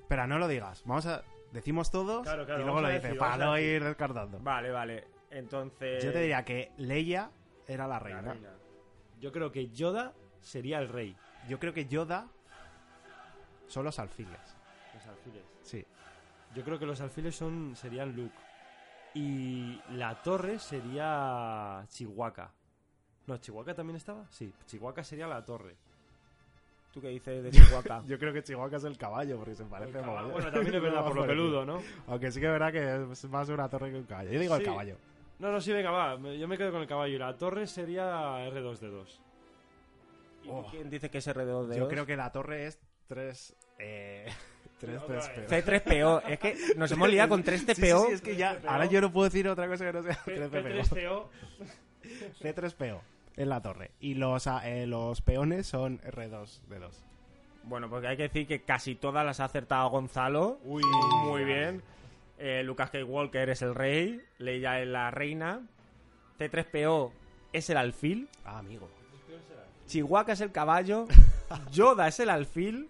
Espera, 0.01 0.27
no 0.27 0.39
lo 0.39 0.47
digas. 0.47 0.83
Vamos 0.85 1.05
a... 1.05 1.23
Decimos 1.51 1.89
todos 1.89 2.23
Claro, 2.23 2.45
claro, 2.45 2.61
y 2.61 2.63
luego 2.65 2.75
vamos 2.75 2.81
lo 2.81 2.87
a 2.87 2.91
dices 2.91 3.03
decir, 3.03 3.19
para 3.19 3.31
vamos 3.31 3.43
a 3.43 3.45
no 3.47 3.53
decir. 3.55 3.71
ir 3.75 3.83
descartando. 3.83 4.39
Vale, 4.39 4.71
vale. 4.71 5.03
Entonces... 5.31 6.03
Yo 6.03 6.11
te 6.11 6.19
diría 6.19 6.43
que 6.43 6.71
Leia 6.77 7.29
era 7.67 7.87
la 7.87 7.93
La 7.95 7.99
reina. 7.99 8.21
reina. 8.33 8.49
Yo 9.21 9.31
creo 9.31 9.51
que 9.51 9.69
Yoda 9.69 10.13
sería 10.41 10.79
el 10.79 10.89
rey. 10.89 11.15
Yo 11.47 11.59
creo 11.59 11.73
que 11.73 11.85
Yoda 11.85 12.27
son 13.67 13.85
los 13.85 13.97
alfiles. 13.99 14.39
Los 14.93 15.05
alfiles. 15.07 15.43
Sí. 15.61 15.85
Yo 16.53 16.63
creo 16.63 16.79
que 16.79 16.85
los 16.85 17.01
alfiles 17.01 17.35
son 17.35 17.75
serían 17.75 18.15
Luke. 18.15 18.35
Y 19.13 19.79
la 19.91 20.21
torre 20.21 20.59
sería 20.59 21.85
Chihuahua. 21.87 22.51
No, 23.27 23.37
Chihuahua 23.37 23.73
también 23.73 23.95
estaba. 23.97 24.25
Sí, 24.29 24.53
Chihuahua 24.65 25.03
sería 25.03 25.27
la 25.27 25.43
torre. 25.43 25.75
¿Tú 26.93 27.01
qué 27.01 27.07
dices 27.09 27.43
de 27.43 27.51
Chihuahua? 27.51 28.03
Yo 28.07 28.17
creo 28.19 28.33
que 28.33 28.43
Chihuahua 28.43 28.77
es 28.77 28.83
el 28.83 28.97
caballo, 28.97 29.37
porque 29.37 29.55
se 29.55 29.65
parece 29.65 29.91
caballo. 29.99 30.29
Bueno, 30.29 30.51
también 30.51 30.75
es 30.75 30.81
verdad, 30.81 31.03
por 31.03 31.15
lo 31.15 31.25
peludo, 31.25 31.65
¿no? 31.65 31.81
Aunque 32.07 32.31
sí 32.31 32.39
que 32.39 32.45
es 32.45 32.51
verdad 32.51 32.71
que 32.71 33.11
es 33.11 33.25
más 33.29 33.49
una 33.49 33.67
torre 33.69 33.91
que 33.91 33.97
un 33.97 34.03
caballo. 34.05 34.31
Yo 34.31 34.39
digo 34.39 34.55
el 34.55 34.63
caballo. 34.63 34.97
No, 35.39 35.51
no, 35.51 35.59
sí, 35.59 35.73
venga, 35.73 35.91
va. 35.91 36.15
Yo 36.33 36.47
me 36.47 36.57
quedo 36.57 36.71
con 36.71 36.81
el 36.81 36.87
caballo. 36.87 37.15
Y 37.15 37.17
la 37.17 37.37
torre 37.37 37.67
sería 37.67 38.47
R2D2. 38.49 39.19
¿Y 40.43 40.49
Oh. 40.49 40.65
quién 40.69 40.89
dice 40.89 41.09
que 41.09 41.17
es 41.17 41.27
R2D2? 41.27 41.75
Yo 41.77 41.87
creo 41.87 42.05
que 42.05 42.15
la 42.15 42.31
torre 42.31 42.67
es 42.67 42.79
3... 43.07 43.55
Eh, 43.79 44.25
3 44.79 45.01
Otra 45.01 45.19
3 45.21 45.49
vez. 45.49 45.65
C3PO. 45.65 46.23
Es 46.27 46.39
que 46.39 46.57
nos 46.75 46.91
hemos 46.91 47.09
liado 47.09 47.29
con 47.29 47.43
3CPO. 47.43 47.75
Sí, 47.75 47.81
sí, 47.81 48.07
sí, 48.07 48.13
es 48.13 48.21
que 48.21 48.35
ya... 48.35 48.61
3PO. 48.61 48.67
Ahora 48.67 48.85
yo 48.85 49.01
no 49.01 49.11
puedo 49.11 49.25
decir 49.25 49.47
otra 49.47 49.67
cosa 49.67 49.85
que 49.85 49.93
no 49.93 50.03
sea 50.03 50.23
3PO. 50.25 50.49
P3PO. 50.51 51.27
C3PO 52.41 53.01
en 53.37 53.49
la 53.49 53.61
torre. 53.61 53.91
Y 53.99 54.15
los, 54.15 54.47
eh, 54.47 54.85
los 54.87 55.21
peones 55.21 55.67
son 55.67 55.99
R2D2. 56.01 56.91
Bueno, 57.63 57.89
porque 57.89 58.07
hay 58.07 58.17
que 58.17 58.23
decir 58.23 58.47
que 58.47 58.61
casi 58.61 58.95
todas 58.95 59.25
las 59.25 59.39
ha 59.39 59.45
acertado 59.45 59.89
Gonzalo. 59.89 60.59
Uy. 60.63 60.83
Muy 61.23 61.43
bien. 61.43 61.81
Eh, 62.37 62.63
Lucas 62.63 62.89
Skywalker 62.89 63.49
es 63.49 63.61
el 63.61 63.73
rey. 63.73 64.21
Leia 64.37 64.81
es 64.81 64.87
la 64.87 65.09
reina. 65.11 65.61
C3PO 66.39 67.11
es 67.53 67.69
el 67.69 67.77
alfil. 67.77 68.29
Ah, 68.43 68.59
amigo. 68.59 68.89
Chihuahua 69.87 70.33
es 70.33 70.41
el 70.41 70.51
caballo. 70.51 71.07
Yoda 71.71 72.07
es 72.07 72.19
el 72.19 72.29
alfil. 72.29 72.89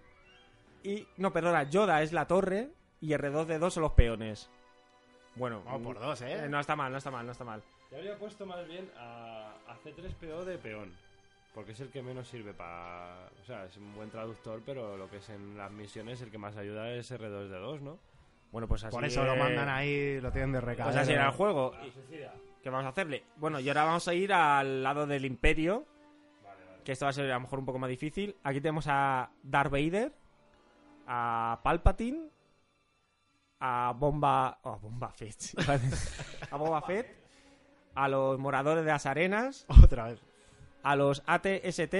Y. 0.85 1.07
No, 1.17 1.33
perdona, 1.33 1.63
Yoda 1.63 2.01
es 2.01 2.13
la 2.13 2.27
torre. 2.27 2.69
Y 3.01 3.09
R2D2 3.09 3.69
son 3.69 3.83
los 3.83 3.91
peones. 3.93 4.49
Bueno. 5.35 5.61
Vamos 5.65 5.81
por 5.81 5.99
dos, 5.99 6.21
¿eh? 6.21 6.45
eh, 6.45 6.49
No 6.49 6.59
está 6.59 6.75
mal, 6.75 6.91
no 6.91 6.97
está 6.97 7.11
mal, 7.11 7.25
no 7.25 7.31
está 7.31 7.43
mal. 7.43 7.61
Yo 7.91 7.97
habría 7.97 8.17
puesto 8.17 8.45
más 8.45 8.65
bien 8.67 8.89
a, 8.97 9.51
a 9.67 9.77
C3PO 9.83 10.43
de 10.45 10.57
peón. 10.57 10.93
Porque 11.53 11.71
es 11.71 11.79
el 11.79 11.89
que 11.89 12.01
menos 12.01 12.27
sirve 12.27 12.53
para. 12.53 13.29
O 13.41 13.45
sea, 13.45 13.65
es 13.65 13.77
un 13.77 13.93
buen 13.95 14.09
traductor, 14.09 14.61
pero 14.65 14.97
lo 14.97 15.09
que 15.09 15.17
es 15.17 15.29
en 15.29 15.57
las 15.57 15.71
misiones, 15.71 16.21
el 16.21 16.29
que 16.31 16.37
más 16.37 16.55
ayuda 16.57 16.89
es 16.91 17.11
R2D2, 17.11 17.81
¿no? 17.81 17.99
Bueno, 18.51 18.67
pues 18.67 18.83
así. 18.83 18.93
Por 18.93 19.05
eso 19.05 19.23
lo 19.23 19.35
mandan 19.35 19.67
ahí, 19.69 20.19
lo 20.21 20.31
tienen 20.31 20.53
de 20.53 20.61
recado. 20.61 20.89
Pues 20.89 21.01
así 21.01 21.13
era 21.13 21.25
el 21.27 21.31
juego. 21.31 21.73
¿Qué 22.63 22.69
vamos 22.69 22.85
a 22.85 22.89
hacerle? 22.89 23.23
Bueno, 23.37 23.59
y 23.59 23.67
ahora 23.67 23.83
vamos 23.83 24.07
a 24.07 24.13
ir 24.13 24.33
al 24.33 24.81
lado 24.81 25.05
del 25.05 25.25
Imperio. 25.25 25.85
Que 26.83 26.91
esto 26.91 27.05
va 27.05 27.09
a 27.09 27.13
ser 27.13 27.29
a 27.31 27.35
lo 27.35 27.41
mejor 27.41 27.59
un 27.59 27.65
poco 27.65 27.79
más 27.79 27.89
difícil. 27.89 28.35
Aquí 28.43 28.61
tenemos 28.61 28.85
a 28.87 29.31
Darth 29.43 29.71
Vader, 29.71 30.13
a 31.07 31.59
Palpatine, 31.63 32.29
a 33.59 33.93
Bomba. 33.97 34.59
Oh, 34.63 34.77
Bomba 34.79 35.11
Fett. 35.11 35.53
a 36.51 36.57
Bomba 36.57 36.81
Fett, 36.81 37.07
a 37.95 38.07
los 38.07 38.37
moradores 38.39 38.83
de 38.85 38.91
las 38.91 39.05
arenas, 39.05 39.65
Otra 39.83 40.05
vez. 40.09 40.21
a 40.83 40.95
los 40.95 41.23
ATST 41.25 41.95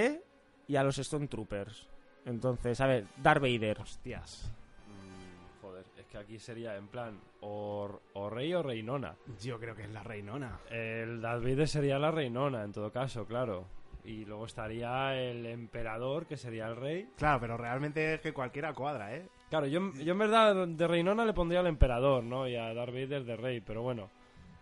y 0.68 0.76
a 0.76 0.82
los 0.82 0.96
Stormtroopers. 0.96 1.88
Entonces, 2.24 2.80
a 2.80 2.86
ver, 2.86 3.06
Darth 3.22 3.40
Vader. 3.40 3.80
Hostias. 3.80 4.50
Mm, 4.88 5.60
joder, 5.62 5.84
es 5.96 6.06
que 6.06 6.18
aquí 6.18 6.38
sería 6.40 6.76
en 6.76 6.88
plan 6.88 7.20
o, 7.40 8.00
o 8.14 8.30
rey 8.30 8.52
o 8.52 8.62
reinona. 8.62 9.14
Yo 9.40 9.60
creo 9.60 9.76
que 9.76 9.82
es 9.82 9.90
la 9.90 10.02
reinona. 10.02 10.58
El 10.68 11.20
Darth 11.20 11.42
Vader 11.44 11.68
sería 11.68 11.98
la 12.00 12.10
reinona, 12.10 12.64
en 12.64 12.72
todo 12.72 12.90
caso, 12.90 13.26
claro. 13.26 13.64
Y 14.06 14.24
luego 14.24 14.46
estaría 14.46 15.14
el 15.20 15.44
emperador, 15.46 16.26
que 16.26 16.36
sería 16.36 16.66
el 16.68 16.76
rey. 16.76 17.08
Claro, 17.16 17.40
pero 17.40 17.56
realmente 17.56 18.14
es 18.14 18.20
que 18.20 18.32
cualquiera 18.32 18.72
cuadra, 18.72 19.14
¿eh? 19.16 19.26
Claro, 19.50 19.66
yo, 19.66 19.92
yo 19.94 20.12
en 20.12 20.18
verdad 20.18 20.66
de 20.66 20.86
reinona 20.88 21.24
le 21.24 21.32
pondría 21.32 21.60
al 21.60 21.66
emperador, 21.66 22.22
¿no? 22.24 22.48
Y 22.48 22.56
a 22.56 22.72
Darth 22.72 22.92
Vader 22.92 23.24
de 23.24 23.36
rey, 23.36 23.60
pero 23.60 23.82
bueno. 23.82 24.08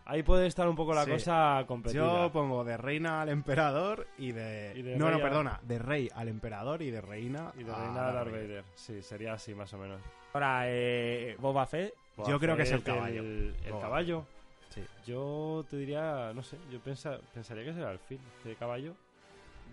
Ahí 0.07 0.23
puede 0.23 0.47
estar 0.47 0.69
un 0.69 0.77
poco 0.77 0.93
la 0.93 1.05
Sí. 1.05 1.13
cosa 1.13 1.65
competida. 1.67 2.03
Yo 2.27 2.31
pongo 2.33 2.63
de 2.63 2.77
reina 2.77 3.23
al 3.23 3.31
emperador 3.31 4.07
y 4.19 4.33
de... 4.33 4.73
Y 4.77 4.83
de 4.83 4.97
no, 4.97 5.11
no, 5.11 5.17
a- 5.17 5.21
perdona. 5.21 5.61
De 5.63 5.79
rey 5.79 6.11
al 6.15 6.29
emperador 6.29 6.83
y 6.83 6.91
de 6.91 7.01
reina 7.01 7.53
Y 7.59 7.65
de 7.65 7.73
a 7.73 7.75
reina 7.79 8.09
a 8.09 8.13
Darth 8.13 8.31
Vader. 8.31 8.65
Sí, 8.75 9.01
sería 9.01 9.33
así 9.33 9.55
más 9.55 9.73
o 9.73 9.79
menos. 9.79 10.03
Ahora, 10.35 10.65
eh, 10.67 11.37
Boba 11.39 11.65
Fett. 11.65 11.95
Yo 12.29 12.39
creo 12.39 12.55
que 12.55 12.63
es 12.65 12.73
el 12.73 12.83
caballo. 12.83 13.23
El, 13.23 13.55
caballo. 13.81 14.27
Sí. 14.69 14.83
Yo 15.07 15.65
te 15.71 15.77
diría, 15.79 16.33
no 16.35 16.43
sé, 16.43 16.59
yo 16.71 16.81
pensa- 16.81 17.19
pensaría 17.33 17.65
que 17.65 17.73
será 17.73 17.91
el 17.93 17.99
fin 17.99 18.19
de 18.45 18.55
caballo. 18.57 18.95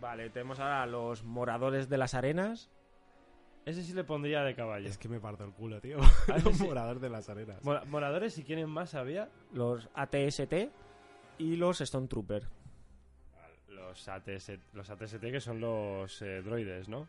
Vale, 0.02 0.30
tenemos 0.32 0.60
ahora 0.60 0.82
a 0.84 0.86
los 0.88 1.24
moradores 1.24 1.88
de 1.88 1.98
las 1.98 2.14
arenas. 2.16 2.70
Ese 3.66 3.84
sí 3.84 3.94
le 3.94 4.04
pondría 4.04 4.42
de 4.44 4.56
caballo. 4.56 4.88
Es 4.90 4.98
que 4.98 5.08
me 5.08 5.20
parto 5.20 5.44
el 5.46 5.52
culo, 5.54 5.80
tío. 5.80 6.00
Ah, 6.28 6.40
Los 6.44 6.58
sí, 6.58 6.64
moradores 6.64 7.02
de 7.02 7.10
las 7.10 7.30
arenas. 7.30 7.64
Mora- 7.64 7.86
Moradores, 7.86 8.38
¿y 8.40 8.44
quiénes 8.44 8.68
más 8.68 8.96
había? 8.96 9.30
los 9.54 9.88
ATST 9.94 10.54
y 11.38 11.56
los 11.56 11.78
Stormtrooper. 11.80 12.48
Los, 13.70 14.08
ATS, 14.08 14.52
los 14.74 14.90
ATST, 14.90 15.22
que 15.22 15.40
son 15.40 15.60
los 15.62 16.22
eh, 16.22 16.42
droides, 16.42 16.88
¿no? 16.90 17.08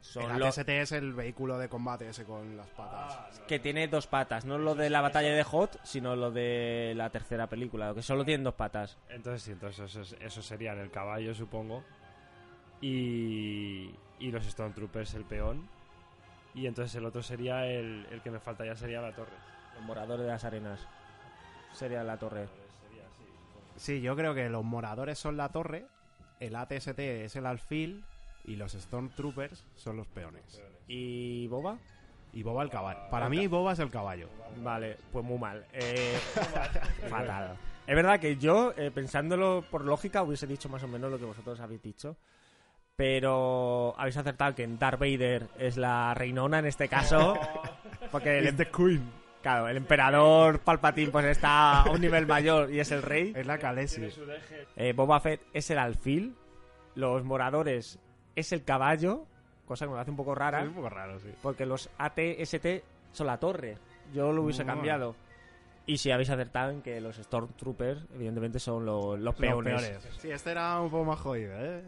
Son 0.00 0.30
el 0.30 0.38
los 0.38 0.56
ATST 0.58 0.68
es 0.70 0.92
el 0.92 1.12
vehículo 1.12 1.58
de 1.58 1.68
combate 1.68 2.08
ese 2.08 2.24
con 2.24 2.56
las 2.56 2.68
patas. 2.68 3.40
que 3.48 3.58
tiene 3.58 3.88
dos 3.88 4.06
patas, 4.06 4.44
no 4.44 4.56
lo 4.58 4.74
de 4.74 4.90
la 4.90 5.00
batalla 5.00 5.30
de 5.34 5.42
Hot, 5.42 5.80
sino 5.84 6.14
lo 6.16 6.30
de 6.30 6.92
la 6.96 7.10
tercera 7.10 7.46
película, 7.48 7.92
que 7.94 8.02
solo 8.02 8.24
tienen 8.24 8.44
dos 8.44 8.54
patas. 8.54 8.96
Entonces 9.08 9.42
sí, 9.42 9.52
entonces 9.52 9.94
eso, 9.94 10.16
eso 10.20 10.42
serían 10.42 10.78
el 10.78 10.90
caballo, 10.90 11.34
supongo. 11.34 11.82
Y, 12.80 13.90
y 14.18 14.30
los 14.30 14.44
Stormtroopers 14.44 15.14
el 15.14 15.24
peón. 15.24 15.68
Y 16.54 16.66
entonces 16.66 16.94
el 16.96 17.04
otro 17.04 17.22
sería 17.22 17.66
el, 17.66 18.06
el 18.10 18.20
que 18.22 18.30
me 18.30 18.40
falta 18.40 18.64
ya 18.64 18.76
sería 18.76 19.00
la 19.00 19.14
torre. 19.14 19.36
Los 19.74 19.84
moradores 19.84 20.24
de 20.26 20.32
las 20.32 20.44
arenas. 20.44 20.86
Sería 21.72 22.02
la 22.02 22.16
torre. 22.16 22.48
Sí, 23.76 24.00
yo 24.00 24.16
creo 24.16 24.34
que 24.34 24.48
los 24.48 24.64
moradores 24.64 25.18
son 25.18 25.36
la 25.36 25.50
torre, 25.50 25.86
el 26.40 26.56
ATST 26.56 26.98
es 26.98 27.36
el 27.36 27.46
alfil 27.46 28.04
y 28.44 28.56
los 28.56 28.72
Stormtroopers 28.72 29.64
son 29.76 29.96
los 29.96 30.06
peones. 30.08 30.60
¿Y 30.88 31.46
Boba? 31.46 31.78
Y 32.32 32.42
Boba 32.42 32.64
el 32.64 32.70
caballo. 32.70 33.08
Para 33.10 33.28
mí, 33.28 33.46
Boba 33.46 33.72
es 33.72 33.78
el 33.78 33.90
caballo. 33.90 34.28
Vale, 34.62 34.96
pues 35.12 35.24
muy 35.24 35.38
mal. 35.38 35.64
Eh, 35.72 36.18
fatal. 37.08 37.56
Es 37.86 37.94
verdad 37.94 38.18
que 38.18 38.36
yo, 38.36 38.74
eh, 38.76 38.90
pensándolo 38.90 39.64
por 39.70 39.84
lógica, 39.84 40.22
hubiese 40.22 40.46
dicho 40.46 40.68
más 40.68 40.82
o 40.82 40.88
menos 40.88 41.10
lo 41.10 41.18
que 41.18 41.24
vosotros 41.24 41.60
habéis 41.60 41.82
dicho. 41.82 42.16
Pero 42.98 43.94
habéis 43.96 44.16
acertado 44.16 44.56
que 44.56 44.66
Darth 44.66 44.98
Vader 44.98 45.46
es 45.56 45.76
la 45.76 46.12
reinona 46.14 46.58
en 46.58 46.66
este 46.66 46.88
caso. 46.88 47.38
Porque 48.10 48.38
el, 48.38 48.48
Es 48.48 48.56
The 48.56 48.68
Queen. 48.72 49.08
claro, 49.40 49.68
el 49.68 49.76
emperador 49.76 50.58
Palpatine 50.58 51.12
pues 51.12 51.24
está 51.26 51.82
a 51.82 51.90
un 51.92 52.00
nivel 52.00 52.26
mayor 52.26 52.72
y 52.72 52.80
es 52.80 52.90
el 52.90 53.02
rey. 53.02 53.32
Es 53.36 53.46
la 53.46 53.56
Khaleesi. 53.56 54.08
Eh, 54.74 54.92
Boba 54.94 55.20
Fett 55.20 55.40
es 55.52 55.70
el 55.70 55.78
alfil. 55.78 56.34
Los 56.96 57.22
moradores 57.22 58.00
es 58.34 58.50
el 58.50 58.64
caballo. 58.64 59.26
Cosa 59.64 59.86
que 59.86 59.92
me 59.92 60.00
hace 60.00 60.10
un 60.10 60.16
poco 60.16 60.34
rara. 60.34 60.62
Es 60.62 60.66
un 60.68 60.74
poco 60.74 60.88
raro, 60.88 61.20
sí. 61.20 61.28
Porque 61.40 61.66
los 61.66 61.88
AT-ST 61.98 62.82
son 63.12 63.28
la 63.28 63.38
torre. 63.38 63.78
Yo 64.12 64.32
lo 64.32 64.42
hubiese 64.42 64.64
No. 64.64 64.72
cambiado. 64.74 65.14
Y 65.86 65.98
si 65.98 66.10
habéis 66.10 66.30
acertado 66.30 66.72
en 66.72 66.82
que 66.82 67.00
los 67.00 67.14
Stormtroopers, 67.14 68.06
evidentemente, 68.12 68.58
son 68.58 68.84
lo- 68.84 69.12
los 69.16 69.20
Los 69.20 69.34
peones. 69.36 69.80
peores. 69.82 70.08
Sí, 70.20 70.32
este 70.32 70.50
era 70.50 70.80
un 70.80 70.90
poco 70.90 71.04
más 71.04 71.20
jodido, 71.20 71.52
¿eh? 71.60 71.84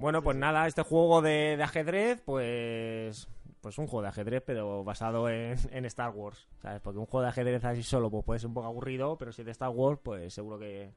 Bueno, 0.00 0.22
pues 0.22 0.36
nada, 0.36 0.66
este 0.66 0.82
juego 0.82 1.20
de, 1.20 1.56
de 1.56 1.62
ajedrez, 1.62 2.22
pues. 2.24 3.28
Pues 3.60 3.76
un 3.76 3.86
juego 3.86 4.00
de 4.02 4.08
ajedrez, 4.08 4.42
pero 4.46 4.82
basado 4.84 5.28
en, 5.28 5.54
en 5.70 5.84
Star 5.84 6.10
Wars. 6.10 6.48
¿Sabes? 6.62 6.80
Porque 6.80 6.98
un 6.98 7.04
juego 7.04 7.24
de 7.24 7.28
ajedrez 7.28 7.62
así 7.62 7.82
solo 7.82 8.10
pues 8.10 8.24
puede 8.24 8.40
ser 8.40 8.48
un 8.48 8.54
poco 8.54 8.68
aburrido, 8.68 9.18
pero 9.18 9.32
si 9.32 9.42
es 9.42 9.46
de 9.46 9.52
Star 9.52 9.68
Wars, 9.68 10.00
pues 10.02 10.32
seguro 10.32 10.58
que. 10.58 10.90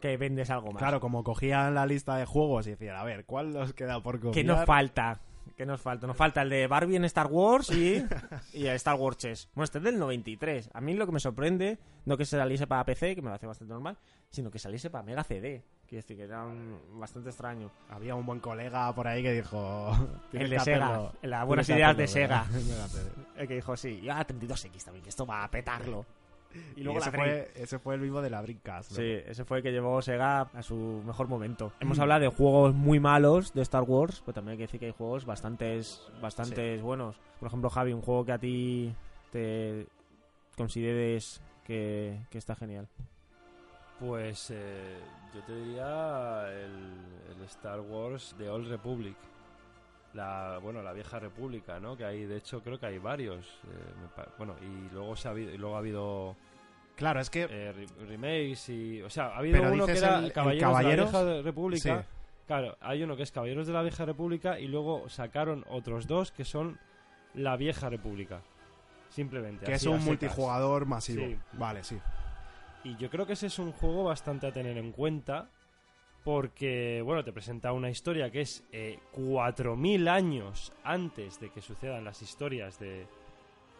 Que 0.00 0.16
vendes 0.16 0.50
algo 0.50 0.70
más. 0.70 0.78
Claro, 0.78 1.00
como 1.00 1.24
cogían 1.24 1.74
la 1.74 1.86
lista 1.86 2.16
de 2.16 2.26
juegos 2.26 2.68
y 2.68 2.70
decían, 2.70 2.94
a 2.94 3.02
ver, 3.02 3.24
¿cuál 3.24 3.50
nos 3.52 3.74
queda 3.74 4.00
por 4.00 4.20
copiar? 4.20 4.34
¿Qué 4.34 4.44
nos 4.44 4.64
falta? 4.64 5.20
¿Qué 5.56 5.66
nos 5.66 5.80
falta? 5.80 6.06
Nos 6.06 6.16
falta 6.16 6.42
el 6.42 6.50
de 6.50 6.68
Barbie 6.68 6.96
en 6.96 7.04
Star 7.06 7.26
Wars 7.26 7.70
y, 7.70 8.04
y 8.52 8.66
el 8.66 8.76
Star 8.76 8.94
Wars 8.94 9.16
Chess. 9.16 9.48
Bueno, 9.54 9.64
este 9.64 9.78
es 9.78 9.84
del 9.84 9.98
93. 9.98 10.70
A 10.72 10.80
mí 10.80 10.94
lo 10.94 11.06
que 11.06 11.12
me 11.12 11.20
sorprende, 11.20 11.78
no 12.04 12.16
que 12.16 12.24
se 12.24 12.36
saliese 12.36 12.68
para 12.68 12.84
PC, 12.84 13.16
que 13.16 13.22
me 13.22 13.30
parece 13.30 13.48
bastante 13.48 13.74
normal, 13.74 13.98
sino 14.30 14.50
que 14.50 14.60
saliese 14.60 14.90
para 14.90 15.02
Mega 15.02 15.24
CD. 15.24 15.64
Quiero 15.90 16.02
decir 16.02 16.16
que 16.16 16.22
era 16.22 16.44
un- 16.44 16.78
bastante 17.00 17.30
extraño. 17.30 17.68
Había 17.90 18.14
un 18.14 18.24
buen 18.24 18.38
colega 18.40 18.94
por 18.94 19.08
ahí 19.08 19.22
que 19.24 19.32
dijo... 19.32 19.90
"Tienes 20.30 20.44
El 20.46 20.50
de 20.56 20.60
Sega. 20.60 20.86
hacerlo". 20.86 21.12
En 21.20 21.30
las 21.30 21.46
buenas 21.46 21.68
ideas 21.68 21.96
de 21.96 22.06
Sega. 22.06 22.46
El 23.36 23.48
que 23.48 23.54
dijo, 23.56 23.76
sí, 23.76 24.00
ya 24.00 24.24
32X 24.24 24.84
también, 24.84 25.02
que 25.02 25.08
esto 25.10 25.26
va 25.26 25.42
a 25.44 25.50
petarlo. 25.50 26.06
Y 26.74 26.80
Y 26.80 26.82
luego 26.82 26.98
ese 26.98 27.12
la 27.12 27.16
fue, 27.16 27.50
ese 27.54 27.78
fue 27.78 27.94
el 27.94 28.00
mismo 28.00 28.20
de 28.20 28.28
la 28.28 28.42
Dreamcast. 28.42 28.90
¿no? 28.90 28.96
Sí, 28.96 29.04
ese 29.24 29.44
fue 29.44 29.58
el 29.58 29.62
que 29.62 29.70
llevó 29.70 30.02
Sega 30.02 30.40
a 30.52 30.62
su 30.64 31.00
mejor 31.06 31.28
momento. 31.28 31.72
Hemos 31.80 32.00
hablado 32.00 32.22
de 32.22 32.28
juegos 32.28 32.74
muy 32.74 32.98
malos 32.98 33.52
de 33.54 33.62
Star 33.62 33.82
Wars, 33.84 34.20
pero 34.26 34.34
también 34.34 34.52
hay 34.52 34.56
que 34.58 34.64
decir 34.64 34.80
que 34.80 34.86
hay 34.86 34.92
juegos 34.92 35.24
bastantes, 35.26 36.02
bastantes 36.20 36.82
buenos. 36.82 37.14
Por 37.38 37.46
ejemplo, 37.46 37.70
Javi, 37.70 37.92
un 37.92 38.02
juego 38.02 38.24
que 38.24 38.32
a 38.32 38.38
ti 38.38 38.92
te 39.30 39.86
consideres 40.56 41.40
que, 41.64 42.18
que 42.30 42.38
está 42.38 42.56
genial. 42.56 42.88
Pues 44.00 44.50
eh, 44.50 44.98
yo 45.34 45.42
te 45.42 45.54
diría 45.54 46.46
el, 46.50 47.36
el 47.36 47.44
Star 47.46 47.80
Wars 47.80 48.34
de 48.38 48.48
Old 48.48 48.68
Republic. 48.68 49.16
La, 50.14 50.58
bueno, 50.60 50.82
la 50.82 50.92
vieja 50.92 51.20
república, 51.20 51.78
¿no? 51.78 51.96
Que 51.96 52.04
hay, 52.04 52.24
de 52.24 52.38
hecho, 52.38 52.60
creo 52.62 52.80
que 52.80 52.86
hay 52.86 52.98
varios. 52.98 53.46
eh, 53.68 54.22
bueno, 54.38 54.56
y 54.60 54.92
luego, 54.92 55.14
se 55.14 55.28
ha 55.28 55.30
habido, 55.30 55.52
y 55.52 55.58
luego 55.58 55.76
ha 55.76 55.78
habido 55.78 56.36
Claro, 56.96 57.20
es 57.20 57.30
que... 57.30 57.42
eh, 57.48 57.72
re- 57.72 58.06
remakes 58.06 58.68
y... 58.70 59.00
O 59.02 59.08
sea, 59.10 59.26
ha 59.28 59.38
habido 59.38 59.58
Pero 59.60 59.72
uno 59.72 59.86
que 59.86 59.92
era 59.92 60.18
el- 60.18 60.24
el 60.26 60.32
Caballeros, 60.32 60.72
de 61.12 61.18
la 61.18 61.22
Vieja 61.24 61.42
República. 61.42 62.02
sí. 62.02 62.08
Claro, 62.46 62.76
hay 62.80 63.02
uno 63.04 63.16
que 63.16 63.22
es 63.22 63.30
Caballeros 63.30 63.68
de 63.68 63.72
la 63.72 63.82
Vieja 63.82 64.04
República 64.04 64.58
y 64.58 64.66
luego 64.66 65.08
sacaron 65.08 65.64
otros 65.70 66.06
dos 66.08 66.32
que 66.32 66.44
son 66.44 66.78
la 67.34 67.56
Vieja 67.56 67.88
República. 67.88 68.40
Simplemente. 69.08 69.66
que 69.66 69.72
es 69.72 69.82
así 69.82 69.88
un 69.88 70.04
multijugador 70.04 70.84
masivo. 70.86 71.24
Sí. 71.24 71.38
Vale, 71.52 71.84
sí. 71.84 71.98
Y 72.84 72.96
yo 72.96 73.10
creo 73.10 73.26
que 73.26 73.34
ese 73.34 73.46
es 73.46 73.58
un 73.58 73.72
juego 73.72 74.04
bastante 74.04 74.46
a 74.46 74.52
tener 74.52 74.78
en 74.78 74.92
cuenta 74.92 75.50
porque, 76.24 77.02
bueno, 77.04 77.24
te 77.24 77.32
presenta 77.32 77.72
una 77.72 77.90
historia 77.90 78.30
que 78.30 78.42
es 78.42 78.64
eh, 78.72 78.98
4.000 79.14 80.08
años 80.08 80.72
antes 80.84 81.40
de 81.40 81.50
que 81.50 81.60
sucedan 81.60 82.04
las 82.04 82.20
historias 82.22 82.78
de... 82.78 83.06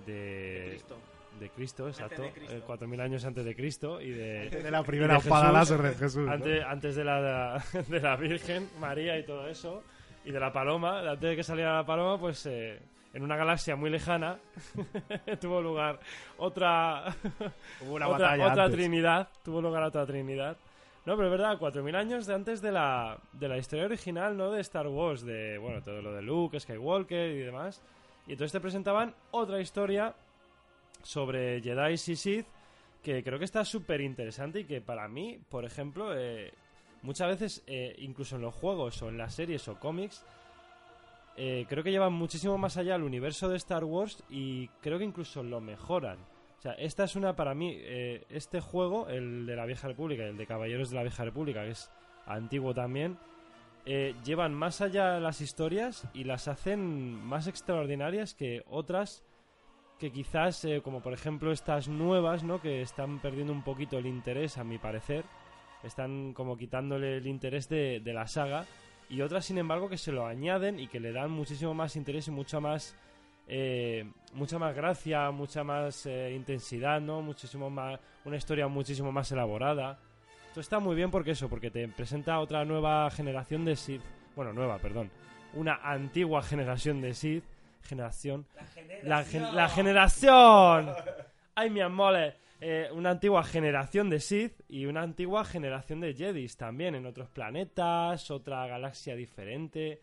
De, 0.06 0.80
de 1.38 1.50
Cristo, 1.50 1.88
exacto. 1.88 2.22
de 2.22 2.32
Cristo. 2.32 2.54
Eh, 2.54 2.62
4.000 2.66 3.00
años 3.02 3.24
antes 3.26 3.44
de 3.44 3.54
Cristo 3.54 4.00
y 4.00 4.10
de... 4.10 4.48
De 4.62 4.70
la 4.70 4.82
primera 4.82 5.18
espada 5.18 5.52
láser 5.52 5.82
de 5.82 5.94
Jesús. 5.94 6.26
¿no? 6.26 6.32
Antes, 6.32 6.64
antes 6.64 6.96
de, 6.96 7.04
la, 7.04 7.62
de 7.88 8.00
la 8.00 8.16
Virgen, 8.16 8.70
María 8.80 9.18
y 9.18 9.24
todo 9.24 9.46
eso, 9.48 9.82
y 10.24 10.32
de 10.32 10.40
la 10.40 10.52
paloma, 10.52 11.00
antes 11.00 11.30
de 11.30 11.36
que 11.36 11.42
saliera 11.42 11.76
la 11.76 11.86
paloma, 11.86 12.18
pues 12.18 12.44
eh, 12.46 12.80
en 13.12 13.22
una 13.22 13.36
galaxia 13.36 13.76
muy 13.76 13.90
lejana 13.90 14.38
tuvo 15.40 15.60
lugar 15.60 16.00
otra, 16.38 17.04
Hubo 17.82 17.94
una 17.94 18.08
otra, 18.08 18.28
batalla 18.28 18.48
otra 18.48 18.70
trinidad, 18.70 19.28
tuvo 19.42 19.60
lugar 19.60 19.82
otra 19.82 20.06
trinidad. 20.06 20.56
No, 21.06 21.16
pero 21.16 21.28
es 21.28 21.32
verdad, 21.32 21.58
4.000 21.58 21.96
años 21.96 22.26
de 22.26 22.34
antes 22.34 22.60
de 22.60 22.72
la, 22.72 23.18
de 23.32 23.48
la 23.48 23.56
historia 23.56 23.86
original, 23.86 24.36
¿no? 24.36 24.50
De 24.50 24.60
Star 24.60 24.86
Wars, 24.86 25.24
de, 25.24 25.56
bueno, 25.56 25.80
todo 25.82 26.02
lo 26.02 26.12
de 26.12 26.20
Luke, 26.20 26.60
Skywalker 26.60 27.30
y 27.30 27.38
demás. 27.38 27.82
Y 28.26 28.32
entonces 28.32 28.52
te 28.52 28.60
presentaban 28.60 29.14
otra 29.30 29.60
historia 29.60 30.14
sobre 31.02 31.62
Jedi 31.62 31.94
y 31.94 31.96
Sith 31.96 32.46
que 33.02 33.22
creo 33.22 33.38
que 33.38 33.44
está 33.44 33.64
súper 33.64 34.00
interesante 34.00 34.60
y 34.60 34.64
que 34.64 34.80
para 34.80 35.08
mí, 35.08 35.40
por 35.48 35.64
ejemplo, 35.64 36.16
eh, 36.16 36.52
muchas 37.02 37.28
veces, 37.28 37.62
eh, 37.66 37.94
incluso 37.98 38.36
en 38.36 38.42
los 38.42 38.54
juegos 38.54 39.00
o 39.02 39.08
en 39.08 39.18
las 39.18 39.34
series 39.34 39.66
o 39.68 39.78
cómics, 39.78 40.24
eh, 41.36 41.66
creo 41.68 41.82
que 41.82 41.90
llevan 41.90 42.12
muchísimo 42.12 42.58
más 42.58 42.76
allá 42.76 42.96
el 42.96 43.02
universo 43.02 43.48
de 43.48 43.56
Star 43.56 43.84
Wars 43.84 44.22
y 44.28 44.68
creo 44.80 44.98
que 44.98 45.04
incluso 45.04 45.42
lo 45.42 45.60
mejoran. 45.60 46.18
O 46.58 46.62
sea, 46.62 46.72
esta 46.72 47.04
es 47.04 47.16
una 47.16 47.34
para 47.34 47.54
mí, 47.54 47.72
eh, 47.74 48.26
este 48.28 48.60
juego, 48.60 49.08
el 49.08 49.46
de 49.46 49.56
la 49.56 49.64
Vieja 49.64 49.88
República 49.88 50.24
el 50.24 50.36
de 50.36 50.46
Caballeros 50.46 50.90
de 50.90 50.96
la 50.96 51.02
Vieja 51.02 51.24
República, 51.24 51.62
que 51.62 51.70
es 51.70 51.90
antiguo 52.26 52.74
también, 52.74 53.16
eh, 53.86 54.14
llevan 54.24 54.52
más 54.52 54.82
allá 54.82 55.18
las 55.20 55.40
historias 55.40 56.06
y 56.12 56.24
las 56.24 56.48
hacen 56.48 57.14
más 57.24 57.46
extraordinarias 57.46 58.34
que 58.34 58.62
otras 58.68 59.24
que 59.98 60.10
quizás, 60.10 60.64
eh, 60.64 60.80
como 60.82 61.00
por 61.00 61.12
ejemplo 61.12 61.52
estas 61.52 61.88
nuevas, 61.88 62.44
¿no? 62.44 62.60
Que 62.60 62.82
están 62.82 63.20
perdiendo 63.20 63.52
un 63.52 63.62
poquito 63.62 63.98
el 63.98 64.06
interés, 64.06 64.58
a 64.58 64.64
mi 64.64 64.78
parecer. 64.78 65.24
Están 65.82 66.32
como 66.34 66.56
quitándole 66.56 67.16
el 67.18 67.26
interés 67.26 67.68
de, 67.68 68.00
de 68.00 68.12
la 68.12 68.26
saga. 68.26 68.64
Y 69.08 69.22
otras, 69.22 69.44
sin 69.44 69.58
embargo, 69.58 69.88
que 69.88 69.98
se 69.98 70.12
lo 70.12 70.26
añaden 70.26 70.78
y 70.78 70.86
que 70.86 71.00
le 71.00 71.12
dan 71.12 71.30
muchísimo 71.30 71.74
más 71.74 71.96
interés 71.96 72.28
y 72.28 72.30
mucha 72.30 72.60
más... 72.60 72.96
eh, 73.48 74.08
mucha 74.34 74.58
más 74.58 74.74
gracia, 74.76 75.30
mucha 75.32 75.64
más 75.64 76.06
eh, 76.06 76.32
intensidad, 76.34 77.00
¿no? 77.00 77.20
Muchísimo 77.22 77.70
más... 77.70 77.98
Una 78.24 78.36
historia 78.36 78.68
muchísimo 78.68 79.10
más 79.10 79.32
elaborada. 79.32 79.98
Esto 80.48 80.60
está 80.60 80.78
muy 80.78 80.94
bien 80.94 81.10
porque 81.10 81.32
eso, 81.32 81.48
porque 81.48 81.70
te 81.70 81.88
presenta 81.88 82.38
otra 82.38 82.64
nueva 82.64 83.10
generación 83.10 83.64
de 83.64 83.74
Sith. 83.76 84.02
Bueno, 84.36 84.52
nueva, 84.52 84.78
perdón. 84.78 85.10
Una 85.54 85.80
antigua 85.82 86.42
generación 86.42 87.00
de 87.00 87.14
Sith. 87.14 87.44
Generación. 87.82 88.46
La, 89.02 89.24
gen- 89.24 89.56
la 89.56 89.68
generación. 89.68 90.92
Ay, 91.54 91.70
mi 91.70 91.80
amor. 91.80 92.14
Eh, 92.62 92.90
una 92.92 93.10
antigua 93.10 93.42
generación 93.42 94.10
de 94.10 94.20
Sith 94.20 94.60
y 94.68 94.84
una 94.84 95.02
antigua 95.02 95.44
generación 95.44 96.00
de 96.00 96.14
Jedis 96.14 96.58
también 96.58 96.94
en 96.94 97.06
otros 97.06 97.30
planetas, 97.30 98.30
otra 98.30 98.66
galaxia 98.66 99.14
diferente. 99.16 100.02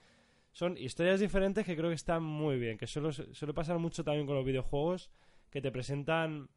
Son 0.51 0.75
historias 0.75 1.19
diferentes 1.19 1.65
que 1.65 1.75
creo 1.75 1.89
que 1.89 1.95
están 1.95 2.23
muy 2.23 2.57
bien, 2.57 2.79
que 2.79 2.87
suele, 2.87 3.11
suele 3.11 3.53
pasar 3.53 3.77
mucho 3.77 4.03
también 4.03 4.25
con 4.25 4.35
los 4.35 4.45
videojuegos, 4.45 5.11
que 5.51 5.61
te 5.61 5.71
presentan 5.71 6.49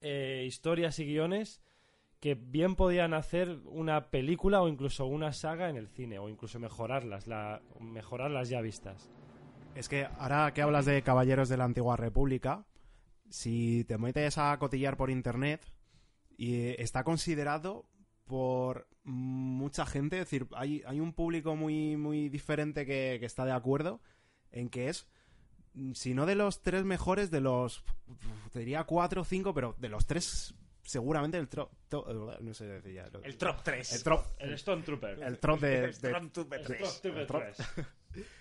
eh, 0.00 0.42
historias 0.44 0.98
y 0.98 1.06
guiones 1.06 1.62
que 2.22 2.36
bien 2.36 2.76
podían 2.76 3.14
hacer 3.14 3.58
una 3.64 4.10
película 4.10 4.62
o 4.62 4.68
incluso 4.68 5.06
una 5.06 5.32
saga 5.32 5.68
en 5.68 5.76
el 5.76 5.88
cine, 5.88 6.20
o 6.20 6.28
incluso 6.28 6.60
mejorarlas, 6.60 7.26
la, 7.26 7.60
mejorarlas 7.80 8.48
ya 8.48 8.60
vistas. 8.60 9.10
Es 9.74 9.88
que 9.88 10.06
ahora 10.18 10.52
que 10.54 10.62
hablas 10.62 10.86
de 10.86 11.02
Caballeros 11.02 11.48
de 11.48 11.56
la 11.56 11.64
Antigua 11.64 11.96
República, 11.96 12.64
si 13.32 13.84
te 13.84 13.96
metes 13.98 14.36
a 14.38 14.56
cotillar 14.58 14.96
por 14.96 15.10
internet, 15.10 15.64
y 16.36 16.68
está 16.80 17.02
considerado 17.02 17.86
por 18.26 18.88
mucha 19.04 19.84
gente, 19.86 20.18
es 20.18 20.26
decir, 20.26 20.46
hay, 20.54 20.82
hay 20.86 21.00
un 21.00 21.12
público 21.12 21.56
muy, 21.56 21.96
muy 21.96 22.28
diferente 22.28 22.86
que, 22.86 23.16
que 23.18 23.26
está 23.26 23.44
de 23.44 23.52
acuerdo 23.52 24.00
en 24.52 24.68
que 24.68 24.88
es, 24.88 25.08
si 25.94 26.14
no 26.14 26.26
de 26.26 26.34
los 26.34 26.62
tres 26.62 26.84
mejores, 26.84 27.30
de 27.30 27.40
los, 27.40 27.84
te 28.52 28.60
diría 28.60 28.84
cuatro 28.84 29.22
o 29.22 29.24
cinco, 29.24 29.52
pero 29.54 29.74
de 29.78 29.88
los 29.88 30.06
tres, 30.06 30.54
seguramente 30.82 31.38
el 31.38 31.48
trop, 31.48 31.70
to- 31.88 32.36
no 32.40 32.54
sé 32.54 32.66
decir 32.66 32.92
ya. 32.94 33.08
El 33.24 33.36
Trop 33.38 33.62
3. 33.62 33.92
El 33.94 34.02
trop, 34.02 34.26
El 34.38 34.52
Stone 34.54 34.82
Trooper. 34.82 35.22
el 35.22 35.38
trop 35.38 35.60
de, 35.60 35.76
El 35.78 35.82
de- 35.86 35.92
Stormtrooper 35.94 36.60
El 36.60 36.66
3. 36.66 36.82
Stone 36.82 37.24
Trooper 37.26 37.54
3. 37.54 37.86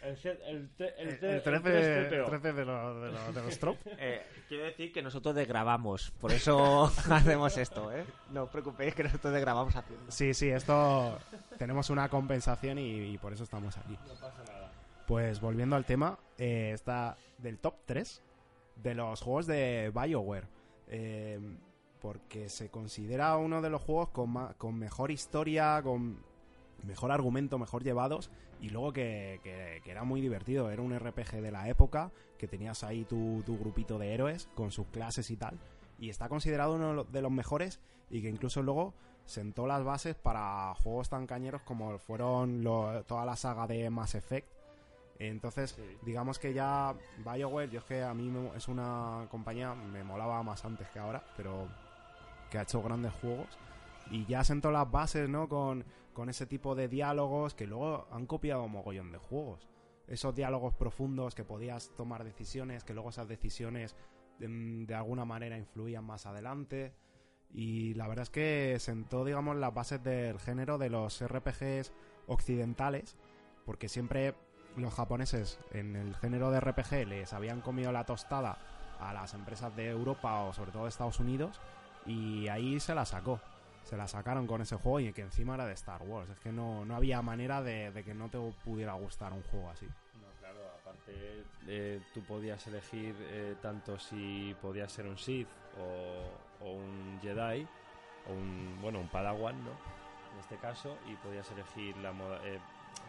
El, 0.03 0.17
C- 0.17 0.39
el, 0.47 0.69
T- 0.75 0.93
el, 1.01 1.07
el, 1.09 1.19
T- 1.19 1.35
el 1.35 1.43
13, 1.43 2.09
3PO. 2.09 2.25
13 2.29 2.53
de, 2.53 2.65
los- 2.65 3.01
de 3.01 3.11
los- 3.11 3.35
de 3.35 3.41
los 3.41 3.59
trop. 3.59 3.77
Eh, 3.85 4.21
quiero 4.47 4.65
decir 4.65 4.91
que 4.91 5.01
nosotros 5.01 5.33
desgrabamos, 5.35 6.11
por 6.19 6.31
eso 6.31 6.85
hacemos 7.09 7.57
esto, 7.57 7.91
¿eh? 7.91 8.05
No 8.31 8.43
os 8.43 8.49
preocupéis 8.49 8.93
que 8.95 9.03
nosotros 9.03 9.33
desgrabamos 9.33 9.75
haciendo. 9.75 10.11
Sí, 10.11 10.33
sí, 10.33 10.49
esto 10.49 11.17
tenemos 11.57 11.89
una 11.89 12.09
compensación 12.09 12.77
y, 12.79 13.13
y 13.13 13.17
por 13.17 13.33
eso 13.33 13.43
estamos 13.43 13.77
aquí. 13.77 13.97
No 14.07 14.13
pasa 14.15 14.43
nada. 14.47 14.71
Pues 15.07 15.39
volviendo 15.41 15.75
al 15.75 15.85
tema, 15.85 16.17
eh, 16.37 16.71
está 16.73 17.17
del 17.37 17.59
top 17.59 17.75
3. 17.85 18.21
de 18.77 18.95
los 18.95 19.21
juegos 19.21 19.45
de 19.47 19.91
BioWare. 19.93 20.47
Eh, 20.87 21.39
porque 22.01 22.49
se 22.49 22.69
considera 22.71 23.37
uno 23.37 23.61
de 23.61 23.69
los 23.69 23.81
juegos 23.81 24.09
con, 24.09 24.31
ma- 24.31 24.53
con 24.57 24.75
mejor 24.75 25.11
historia, 25.11 25.79
con 25.83 26.17
mejor 26.83 27.11
argumento, 27.11 27.59
mejor 27.59 27.83
llevados 27.83 28.31
y 28.61 28.69
luego 28.69 28.93
que, 28.93 29.39
que- 29.43 29.81
que 29.83 29.91
era 29.91 30.03
muy 30.03 30.21
divertido. 30.21 30.69
Era 30.71 30.81
un 30.81 30.97
RPG 30.97 31.41
de 31.41 31.51
la 31.51 31.67
época 31.67 32.11
que 32.37 32.47
tenías 32.47 32.83
ahí 32.83 33.03
tu, 33.05 33.43
tu 33.45 33.57
grupito 33.57 33.97
de 33.99 34.13
héroes 34.13 34.47
con 34.55 34.71
sus 34.71 34.87
clases 34.87 35.29
y 35.31 35.37
tal. 35.37 35.59
Y 35.99 36.09
está 36.09 36.29
considerado 36.29 36.75
uno 36.75 37.03
de 37.03 37.21
los 37.21 37.31
mejores 37.31 37.79
y 38.09 38.21
que 38.21 38.29
incluso 38.29 38.61
luego 38.63 38.93
sentó 39.25 39.67
las 39.67 39.83
bases 39.83 40.15
para 40.15 40.73
juegos 40.75 41.09
tan 41.09 41.27
cañeros 41.27 41.61
como 41.63 41.97
fueron 41.99 42.63
lo- 42.63 43.03
toda 43.03 43.25
la 43.25 43.35
saga 43.35 43.67
de 43.67 43.89
Mass 43.89 44.15
Effect. 44.15 44.47
Entonces, 45.19 45.71
Sí. 45.71 45.83
digamos 46.03 46.39
que 46.39 46.53
ya 46.53 46.95
BioWare, 47.23 47.69
yo 47.69 47.79
es 47.79 47.85
que 47.85 48.01
a 48.03 48.13
mí 48.13 48.29
me- 48.29 48.55
es 48.57 48.67
una 48.67 49.27
compañía, 49.29 49.75
me 49.75 50.03
molaba 50.03 50.41
más 50.41 50.65
antes 50.65 50.87
que 50.89 50.97
ahora, 50.99 51.23
pero 51.37 51.67
que 52.49 52.57
ha 52.57 52.63
hecho 52.63 52.81
grandes 52.81 53.13
juegos. 53.13 53.47
Y 54.09 54.25
ya 54.25 54.43
sentó 54.43 54.71
las 54.71 54.89
bases, 54.89 55.29
¿no? 55.29 55.47
Con, 55.47 55.85
con 56.13 56.29
ese 56.29 56.45
tipo 56.45 56.75
de 56.75 56.87
diálogos 56.87 57.53
que 57.53 57.67
luego 57.67 58.07
han 58.11 58.25
copiado 58.25 58.63
un 58.63 58.71
mogollón 58.71 59.11
de 59.11 59.17
juegos. 59.17 59.67
Esos 60.07 60.35
diálogos 60.35 60.73
profundos 60.73 61.35
que 61.35 61.43
podías 61.43 61.91
tomar 61.95 62.23
decisiones, 62.23 62.83
que 62.83 62.93
luego 62.93 63.09
esas 63.09 63.27
decisiones 63.27 63.95
mm, 64.39 64.85
de 64.85 64.95
alguna 64.95 65.25
manera 65.25 65.57
influían 65.57 66.05
más 66.05 66.25
adelante. 66.25 66.93
Y 67.49 67.93
la 67.95 68.07
verdad 68.07 68.23
es 68.23 68.29
que 68.29 68.77
sentó, 68.79 69.25
digamos, 69.25 69.57
las 69.57 69.73
bases 69.73 70.03
del 70.03 70.39
género 70.39 70.77
de 70.77 70.89
los 70.89 71.23
RPGs 71.25 71.91
occidentales, 72.27 73.17
porque 73.65 73.89
siempre 73.89 74.35
los 74.77 74.93
japoneses 74.93 75.59
en 75.71 75.95
el 75.95 76.15
género 76.15 76.51
de 76.51 76.61
RPG 76.61 77.07
les 77.07 77.33
habían 77.33 77.61
comido 77.61 77.91
la 77.91 78.05
tostada 78.05 78.57
a 78.99 79.13
las 79.13 79.33
empresas 79.33 79.75
de 79.75 79.89
Europa 79.89 80.43
o 80.43 80.53
sobre 80.53 80.71
todo 80.71 80.83
de 80.83 80.89
Estados 80.89 81.19
Unidos 81.19 81.59
y 82.05 82.47
ahí 82.47 82.79
se 82.79 82.95
la 82.95 83.05
sacó. 83.05 83.39
Se 83.83 83.97
la 83.97 84.07
sacaron 84.07 84.47
con 84.47 84.61
ese 84.61 84.75
juego 84.75 84.99
y 84.99 85.11
que 85.11 85.21
encima 85.21 85.55
era 85.55 85.65
de 85.65 85.73
Star 85.73 86.01
Wars. 86.03 86.29
Es 86.29 86.39
que 86.39 86.51
no, 86.51 86.85
no 86.85 86.95
había 86.95 87.21
manera 87.21 87.61
de, 87.61 87.91
de 87.91 88.03
que 88.03 88.13
no 88.13 88.29
te 88.29 88.37
pudiera 88.63 88.93
gustar 88.93 89.33
un 89.33 89.43
juego 89.43 89.69
así. 89.69 89.85
No, 89.85 90.27
claro, 90.39 90.59
aparte 90.79 91.41
eh, 91.67 92.01
tú 92.13 92.21
podías 92.21 92.65
elegir 92.67 93.15
eh, 93.19 93.55
tanto 93.61 93.99
si 93.99 94.55
podías 94.61 94.91
ser 94.91 95.05
un 95.05 95.17
Sith 95.17 95.47
o, 95.79 96.65
un 96.65 97.19
Jedi 97.21 97.67
o 98.27 98.33
un, 98.33 98.79
bueno, 98.81 98.99
un 98.99 99.07
Padawan, 99.07 99.63
¿no? 99.63 99.71
En 100.33 100.39
este 100.39 100.57
caso, 100.57 100.97
y 101.09 101.15
podías 101.15 101.49
elegir 101.51 101.95
la 101.97 102.11
moda, 102.11 102.39
eh, 102.45 102.59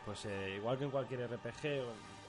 pues 0.04 0.26
eh, 0.26 0.54
igual 0.56 0.76
que 0.78 0.84
en 0.84 0.90
cualquier 0.90 1.30
RPG 1.30 1.82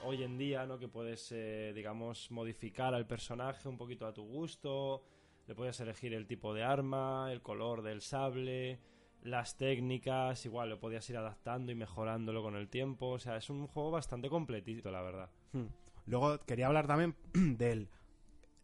hoy 0.04 0.22
en 0.22 0.38
día, 0.38 0.66
¿no? 0.66 0.78
Que 0.78 0.88
puedes, 0.88 1.34
digamos, 1.74 2.30
modificar 2.30 2.94
al 2.94 3.06
personaje 3.06 3.68
un 3.68 3.76
poquito 3.76 4.06
a 4.06 4.12
tu 4.12 4.24
gusto, 4.24 5.02
le 5.46 5.54
podías 5.54 5.78
elegir 5.80 6.14
el 6.14 6.26
tipo 6.26 6.54
de 6.54 6.62
arma, 6.62 7.30
el 7.30 7.42
color 7.42 7.82
del 7.82 8.00
sable, 8.00 8.80
las 9.22 9.56
técnicas, 9.56 10.44
igual 10.46 10.70
lo 10.70 10.80
podías 10.80 11.08
ir 11.10 11.16
adaptando 11.16 11.72
y 11.72 11.74
mejorándolo 11.74 12.42
con 12.42 12.56
el 12.56 12.68
tiempo. 12.68 13.08
O 13.08 13.18
sea, 13.18 13.36
es 13.36 13.50
un 13.50 13.66
juego 13.66 13.90
bastante 13.90 14.28
completito, 14.28 14.90
la 14.90 15.02
verdad. 15.02 15.30
Hmm. 15.52 15.66
Luego 16.06 16.38
quería 16.40 16.66
hablar 16.66 16.86
también 16.86 17.16
del 17.32 17.88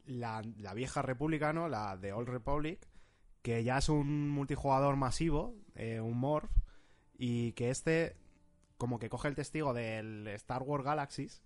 la, 0.07 0.43
la 0.59 0.74
vieja 0.74 1.03
república, 1.03 1.53
¿no? 1.53 1.68
La 1.68 1.97
de 1.97 2.12
Old 2.12 2.28
Republic, 2.28 2.87
que 3.43 3.64
ya 3.64 3.78
es 3.78 3.89
un 3.89 4.28
multijugador 4.28 4.97
masivo, 4.97 5.55
eh, 5.74 6.01
un 6.01 6.18
morph, 6.18 6.51
y 7.16 7.53
que 7.53 7.70
este 7.70 8.16
como 8.76 8.99
que 8.99 9.11
coge 9.11 9.28
el 9.28 9.35
testigo 9.35 9.74
del 9.74 10.26
Star 10.28 10.62
Wars 10.62 10.85
Galaxies, 10.85 11.43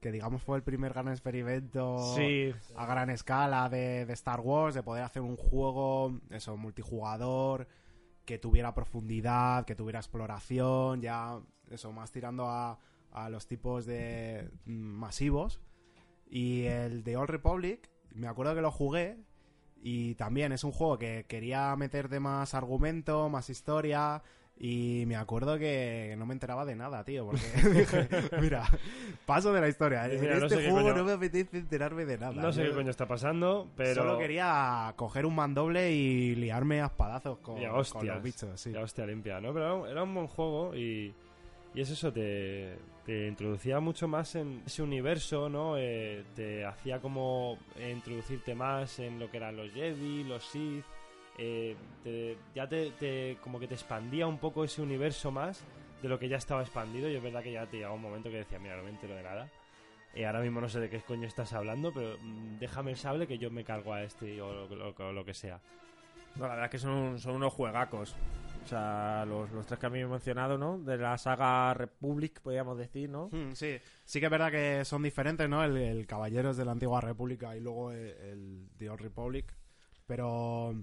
que 0.00 0.12
digamos 0.12 0.42
fue 0.42 0.56
el 0.56 0.62
primer 0.62 0.92
gran 0.92 1.08
experimento 1.08 2.14
Sí, 2.16 2.52
a 2.76 2.86
gran 2.86 3.10
escala 3.10 3.68
de, 3.68 4.06
de 4.06 4.12
Star 4.12 4.40
Wars, 4.40 4.74
de 4.74 4.82
poder 4.82 5.02
hacer 5.02 5.22
un 5.22 5.36
juego, 5.36 6.20
eso, 6.30 6.56
multijugador, 6.56 7.66
que 8.24 8.38
tuviera 8.38 8.74
profundidad, 8.74 9.64
que 9.64 9.74
tuviera 9.74 9.98
exploración, 9.98 11.00
ya, 11.00 11.40
eso, 11.70 11.92
más 11.92 12.12
tirando 12.12 12.46
a, 12.46 12.78
a 13.12 13.30
los 13.30 13.46
tipos 13.46 13.86
de 13.86 14.50
mm, 14.66 14.72
masivos. 14.72 15.60
Y 16.30 16.64
el 16.64 17.04
de 17.04 17.16
Old 17.16 17.30
Republic, 17.30 17.90
me 18.12 18.28
acuerdo 18.28 18.54
que 18.54 18.60
lo 18.60 18.70
jugué 18.70 19.16
y 19.82 20.14
también 20.16 20.52
es 20.52 20.64
un 20.64 20.72
juego 20.72 20.98
que 20.98 21.24
quería 21.28 21.74
meterte 21.76 22.20
más 22.20 22.54
argumento, 22.54 23.28
más 23.28 23.48
historia. 23.50 24.22
Y 24.60 25.04
me 25.06 25.14
acuerdo 25.14 25.56
que 25.56 26.16
no 26.18 26.26
me 26.26 26.32
enteraba 26.32 26.64
de 26.64 26.74
nada, 26.74 27.04
tío, 27.04 27.26
porque 27.26 27.40
dije, 27.72 28.08
mira, 28.40 28.64
paso 29.24 29.52
de 29.52 29.60
la 29.60 29.68
historia. 29.68 30.06
En 30.06 30.20
Mira, 30.20 30.38
no 30.40 30.46
este 30.46 30.68
juego 30.68 30.88
coño- 30.88 30.96
no 30.96 31.04
me 31.04 31.12
apetece 31.12 31.58
enterarme 31.58 32.04
de 32.04 32.18
nada. 32.18 32.32
No 32.32 32.52
sé 32.52 32.64
Yo- 32.64 32.70
qué 32.70 32.74
coño 32.76 32.90
está 32.90 33.06
pasando, 33.06 33.68
pero... 33.76 34.02
Solo 34.02 34.18
quería 34.18 34.92
coger 34.96 35.26
un 35.26 35.36
mandoble 35.36 35.92
y 35.92 36.34
liarme 36.34 36.80
a 36.80 36.86
espadazos 36.86 37.38
con, 37.38 37.62
los 37.62 38.22
bichos, 38.22 38.60
sí. 38.60 38.72
Ya 38.72 38.80
hostia 38.80 39.06
limpia, 39.06 39.40
¿no? 39.40 39.52
Pero 39.54 39.86
era 39.86 40.02
un, 40.02 40.12
buen 40.12 40.26
juego 40.26 40.74
y, 40.74 41.14
y 41.74 41.80
es 41.80 41.90
eso, 41.90 42.12
te, 42.12 42.76
te 43.06 43.28
introducía 43.28 43.78
mucho 43.78 44.08
más 44.08 44.34
en 44.34 44.62
ese 44.66 44.82
universo, 44.82 45.48
¿no? 45.48 45.76
Eh, 45.78 46.24
te 46.34 46.64
hacía 46.66 47.00
como 47.00 47.58
eh, 47.76 47.92
introducirte 47.94 48.56
más 48.56 48.98
en 48.98 49.20
lo 49.20 49.30
que 49.30 49.36
eran 49.36 49.56
los 49.56 49.70
Jedi, 49.72 50.24
los 50.24 50.44
Sith. 50.44 50.84
Eh, 51.38 51.76
te- 52.02 52.36
ya 52.54 52.68
te, 52.68 52.90
te- 52.92 53.38
como 53.42 53.58
que 53.60 53.66
te 53.68 53.74
expandía 53.74 54.26
un 54.26 54.38
poco 54.38 54.64
ese 54.64 54.82
universo 54.82 55.30
más 55.30 55.62
de 56.02 56.08
lo 56.08 56.18
que 56.18 56.28
ya 56.28 56.36
estaba 56.36 56.62
expandido 56.62 57.08
y 57.10 57.16
es 57.16 57.22
verdad 57.22 57.42
que 57.42 57.52
ya 57.52 57.66
te 57.66 57.76
llegaba 57.78 57.94
un 57.94 58.02
momento 58.02 58.28
que 58.30 58.36
decía, 58.38 58.58
mira, 58.58 58.76
no 58.76 58.82
me 58.84 58.90
entero 58.90 59.14
de 59.14 59.22
nada. 59.22 59.48
Eh, 60.14 60.26
ahora 60.26 60.40
mismo 60.40 60.60
no 60.60 60.68
sé 60.68 60.80
de 60.80 60.88
qué 60.90 61.00
coño 61.00 61.26
estás 61.26 61.52
hablando, 61.52 61.92
pero 61.92 62.16
mm, 62.20 62.58
déjame 62.58 62.92
el 62.92 62.96
sable 62.96 63.26
que 63.26 63.38
yo 63.38 63.50
me 63.50 63.64
cargo 63.64 63.92
a 63.92 64.02
este 64.02 64.40
o 64.40 64.52
lo, 64.68 64.92
lo- 64.92 65.12
lo 65.12 65.24
que 65.24 65.34
sea. 65.34 65.60
No, 66.36 66.42
la 66.44 66.50
verdad 66.50 66.64
es 66.66 66.70
que 66.70 66.78
son, 66.78 67.18
son 67.18 67.34
unos 67.36 67.52
juegacos. 67.52 68.14
O 68.64 68.68
sea, 68.68 69.24
los, 69.26 69.50
los 69.50 69.66
tres 69.66 69.80
que 69.80 69.86
a 69.86 69.90
mí 69.90 69.98
me 69.98 70.04
he 70.04 70.08
mencionado, 70.08 70.58
¿no? 70.58 70.78
De 70.78 70.96
la 70.98 71.16
saga 71.18 71.72
Republic, 71.74 72.40
podríamos 72.40 72.76
decir, 72.76 73.08
¿no? 73.08 73.28
Mm, 73.32 73.52
sí, 73.54 73.78
sí 74.04 74.20
que 74.20 74.26
es 74.26 74.30
verdad 74.30 74.50
que 74.50 74.84
son 74.84 75.02
diferentes, 75.02 75.48
¿no? 75.48 75.64
El, 75.64 75.76
el 75.76 76.06
Caballeros 76.06 76.56
de 76.56 76.64
la 76.64 76.72
Antigua 76.72 77.00
República 77.00 77.56
y 77.56 77.60
luego 77.60 77.92
el, 77.92 77.98
el 78.08 78.68
The 78.76 78.90
Old 78.90 79.00
Republic. 79.00 79.54
Pero 80.06 80.74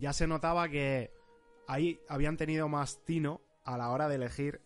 ya 0.00 0.12
se 0.12 0.26
notaba 0.26 0.68
que 0.68 1.12
ahí 1.68 2.00
habían 2.08 2.36
tenido 2.36 2.68
más 2.68 3.04
tino 3.04 3.42
a 3.64 3.76
la 3.76 3.90
hora 3.90 4.08
de 4.08 4.16
elegir 4.16 4.62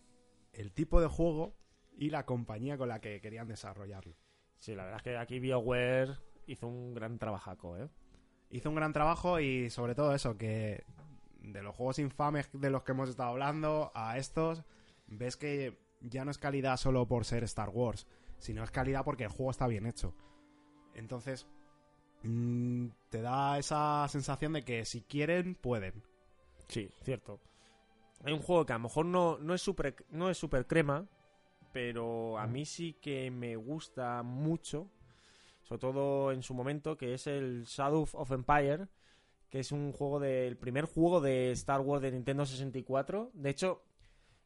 el 0.53 0.71
tipo 0.71 1.01
de 1.01 1.07
juego 1.07 1.53
y 1.97 2.09
la 2.09 2.25
compañía 2.25 2.77
con 2.77 2.89
la 2.89 3.01
que 3.01 3.21
querían 3.21 3.47
desarrollarlo. 3.47 4.15
Sí, 4.57 4.73
la 4.73 4.85
verdad 4.85 4.97
es 4.99 5.03
que 5.03 5.17
aquí 5.17 5.39
BioWare 5.39 6.17
hizo 6.47 6.67
un 6.67 6.93
gran 6.93 7.19
trabajaco, 7.19 7.77
¿eh? 7.77 7.89
hizo 8.49 8.69
un 8.69 8.75
gran 8.75 8.93
trabajo 8.93 9.39
y 9.39 9.69
sobre 9.69 9.95
todo 9.95 10.15
eso, 10.15 10.37
que 10.37 10.85
de 11.41 11.61
los 11.61 11.75
juegos 11.75 11.99
infames 11.99 12.49
de 12.53 12.69
los 12.69 12.83
que 12.83 12.93
hemos 12.93 13.09
estado 13.09 13.29
hablando 13.29 13.91
a 13.93 14.17
estos, 14.17 14.63
ves 15.07 15.35
que 15.35 15.77
ya 16.01 16.23
no 16.23 16.31
es 16.31 16.37
calidad 16.37 16.77
solo 16.77 17.07
por 17.07 17.25
ser 17.25 17.43
Star 17.43 17.69
Wars, 17.69 18.07
sino 18.37 18.63
es 18.63 18.71
calidad 18.71 19.03
porque 19.03 19.25
el 19.25 19.29
juego 19.29 19.51
está 19.51 19.67
bien 19.67 19.85
hecho. 19.85 20.15
Entonces, 20.93 21.47
mm, 22.23 22.87
te 23.09 23.21
da 23.21 23.57
esa 23.57 24.07
sensación 24.07 24.53
de 24.53 24.63
que 24.63 24.85
si 24.85 25.01
quieren, 25.01 25.55
pueden. 25.55 26.03
Sí, 26.67 26.89
cierto. 27.03 27.39
Hay 28.23 28.33
un 28.33 28.41
juego 28.41 28.65
que 28.65 28.73
a 28.73 28.77
lo 28.77 28.83
mejor 28.83 29.05
no, 29.05 29.37
no 29.37 29.53
es 29.53 29.61
super 29.61 29.95
no 30.09 30.29
es 30.29 30.37
super 30.37 30.65
crema, 30.65 31.05
pero 31.71 32.37
a 32.37 32.47
mí 32.47 32.65
sí 32.65 32.93
que 33.01 33.29
me 33.29 33.55
gusta 33.55 34.23
mucho, 34.23 34.89
sobre 35.61 35.79
todo 35.79 36.31
en 36.31 36.41
su 36.41 36.53
momento, 36.53 36.97
que 36.97 37.13
es 37.13 37.27
el 37.27 37.65
Shadow 37.65 38.07
of 38.13 38.31
Empire, 38.31 38.87
que 39.49 39.59
es 39.59 39.71
un 39.71 39.91
juego 39.91 40.19
del 40.19 40.57
primer 40.57 40.85
juego 40.85 41.21
de 41.21 41.51
Star 41.51 41.81
Wars 41.81 42.01
de 42.01 42.11
Nintendo 42.11 42.45
64. 42.45 43.31
De 43.33 43.49
hecho, 43.49 43.83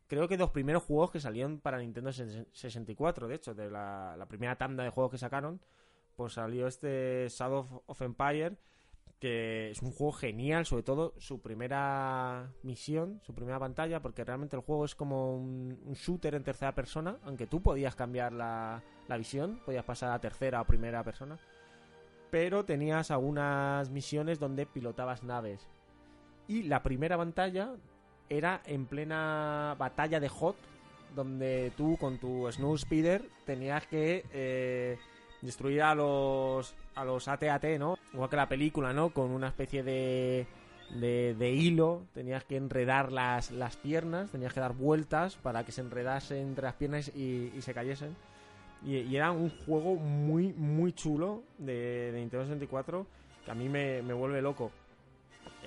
creo 0.08 0.28
que 0.28 0.38
de 0.38 0.44
los 0.44 0.52
primeros 0.52 0.84
juegos 0.84 1.12
que 1.12 1.20
salieron 1.20 1.60
para 1.60 1.78
Nintendo 1.78 2.12
64, 2.12 3.28
de 3.28 3.36
hecho, 3.36 3.54
de 3.54 3.70
la, 3.70 4.16
la 4.18 4.26
primera 4.28 4.58
tanda 4.58 4.84
de 4.84 4.90
juegos 4.90 5.12
que 5.12 5.18
sacaron, 5.18 5.62
pues 6.20 6.34
salió 6.34 6.68
este 6.68 7.28
Shadow 7.30 7.82
of- 7.86 8.02
Empire, 8.02 8.58
que 9.22 9.72
es 9.72 9.82
un 9.82 9.92
juego 9.94 10.12
genial, 10.12 10.66
sobre 10.66 10.84
todo 10.84 11.14
su 11.18 11.40
primera 11.42 12.52
misión, 12.62 13.22
su 13.24 13.34
primera 13.34 13.58
pantalla, 13.58 14.02
porque 14.02 14.26
realmente 14.26 14.58
el 14.58 14.62
juego 14.62 14.84
es 14.84 14.96
como 14.96 15.34
un, 15.34 15.80
un 15.86 15.94
shooter 15.94 16.36
en 16.36 16.44
tercera 16.44 16.76
persona, 16.76 17.20
aunque 17.24 17.48
tú 17.48 17.62
podías 17.62 17.96
cambiar 17.96 18.34
la, 18.34 18.84
la 19.08 19.16
visión, 19.18 19.62
podías 19.66 19.86
pasar 19.86 20.12
a 20.12 20.20
tercera 20.20 20.60
o 20.60 20.66
primera 20.66 21.02
persona, 21.06 21.38
pero 22.32 22.66
tenías 22.66 23.12
algunas 23.12 23.90
misiones 23.90 24.40
donde 24.40 24.66
pilotabas 24.66 25.24
naves. 25.24 25.70
Y 26.50 26.64
la 26.64 26.84
primera 26.84 27.16
pantalla 27.16 27.76
era 28.28 28.62
en 28.66 28.88
plena 28.88 29.74
batalla 29.80 30.20
de 30.20 30.28
Hot, 30.28 30.58
donde 31.16 31.72
tú 31.78 31.96
con 31.98 32.18
tu 32.18 32.52
Snow 32.52 32.78
Speeder 32.78 33.24
tenías 33.46 33.88
que 33.88 34.26
eh, 34.34 34.98
destruir 35.42 35.82
a 35.82 35.96
los 35.96 36.76
a 36.96 37.06
los 37.06 37.28
AT-AT, 37.28 37.64
¿no? 37.80 37.98
Igual 38.14 38.30
que 38.30 38.36
la 38.36 38.50
película, 38.50 38.94
¿no? 38.94 39.12
Con 39.12 39.32
una 39.32 39.48
especie 39.48 39.84
de, 39.84 40.48
de, 40.96 41.36
de 41.36 41.52
hilo, 41.52 42.04
tenías 42.14 42.44
que 42.44 42.58
enredar 42.58 43.12
las, 43.12 43.52
las 43.52 43.78
piernas, 43.78 44.32
tenías 44.32 44.54
que 44.54 44.60
dar 44.60 44.74
vueltas 44.74 45.36
para 45.38 45.64
que 45.64 45.72
se 45.72 45.82
enredasen 45.82 46.40
entre 46.40 46.66
las 46.66 46.76
piernas 46.76 47.12
y, 47.16 47.52
y 47.56 47.62
se 47.62 47.74
cayesen. 47.74 48.16
Y, 48.86 49.16
era 49.16 49.32
un 49.32 49.50
juego 49.50 49.96
muy, 49.96 50.54
muy 50.54 50.94
chulo 50.94 51.44
de, 51.58 52.12
de 52.12 52.20
Nintendo 52.20 52.46
64 52.46 53.06
que 53.46 53.52
a 53.52 53.56
mí 53.56 53.70
me, 53.70 54.02
me 54.02 54.14
vuelve 54.14 54.42
loco. 54.42 54.72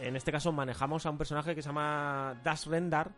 En 0.00 0.16
este 0.16 0.32
caso 0.32 0.52
manejamos 0.52 1.04
a 1.06 1.10
un 1.10 1.18
personaje 1.18 1.54
que 1.54 1.62
se 1.62 1.68
llama 1.68 2.40
Dash 2.42 2.66
Rendar, 2.66 3.10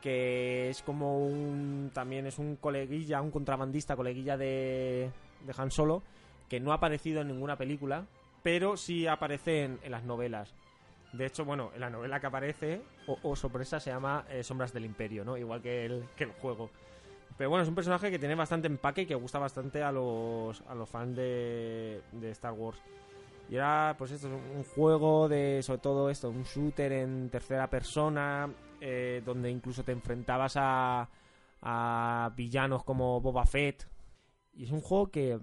que 0.00 0.70
es 0.70 0.82
como 0.82 1.26
un. 1.26 1.90
También 1.92 2.26
es 2.26 2.38
un 2.38 2.56
coleguilla, 2.56 3.20
un 3.20 3.30
contrabandista, 3.30 3.96
coleguilla 3.96 4.36
de, 4.36 5.10
de 5.46 5.54
Han 5.56 5.70
Solo, 5.70 6.02
que 6.48 6.60
no 6.60 6.72
ha 6.72 6.76
aparecido 6.76 7.20
en 7.20 7.28
ninguna 7.28 7.56
película, 7.56 8.06
pero 8.42 8.76
sí 8.76 9.06
aparece 9.06 9.64
en, 9.64 9.78
las 9.88 10.04
novelas. 10.04 10.54
De 11.12 11.26
hecho, 11.26 11.44
bueno, 11.44 11.70
en 11.74 11.80
la 11.80 11.90
novela 11.90 12.20
que 12.20 12.26
aparece, 12.26 12.82
o, 13.06 13.18
o 13.22 13.36
sorpresa, 13.36 13.80
se 13.80 13.90
llama 13.90 14.24
eh, 14.30 14.42
Sombras 14.42 14.72
del 14.72 14.84
Imperio, 14.84 15.24
¿no? 15.24 15.36
Igual 15.36 15.60
que 15.60 15.84
el, 15.84 16.04
que 16.16 16.24
el 16.24 16.32
juego. 16.32 16.70
Pero 17.36 17.50
bueno, 17.50 17.62
es 17.62 17.68
un 17.68 17.74
personaje 17.74 18.10
que 18.10 18.18
tiene 18.18 18.34
bastante 18.34 18.66
empaque 18.66 19.02
y 19.02 19.06
que 19.06 19.14
gusta 19.14 19.38
bastante 19.38 19.82
a 19.82 19.90
los, 19.92 20.62
a 20.62 20.74
los 20.74 20.88
fans 20.88 21.16
de, 21.16 22.02
de 22.12 22.30
Star 22.30 22.52
Wars. 22.52 22.80
Y 23.48 23.56
era, 23.56 23.94
pues 23.98 24.12
esto, 24.12 24.28
es 24.28 24.32
un 24.32 24.64
juego 24.64 25.28
de, 25.28 25.62
sobre 25.62 25.80
todo 25.80 26.08
esto, 26.08 26.30
un 26.30 26.44
shooter 26.44 26.92
en 26.92 27.28
tercera 27.30 27.68
persona, 27.68 28.48
eh, 28.80 29.22
donde 29.24 29.50
incluso 29.50 29.82
te 29.82 29.92
enfrentabas 29.92 30.54
a, 30.56 31.08
a 31.62 32.32
villanos 32.36 32.84
como 32.84 33.20
Boba 33.20 33.44
Fett. 33.44 33.86
Y 34.54 34.64
es 34.64 34.70
un 34.70 34.80
juego 34.80 35.10
que, 35.10 35.38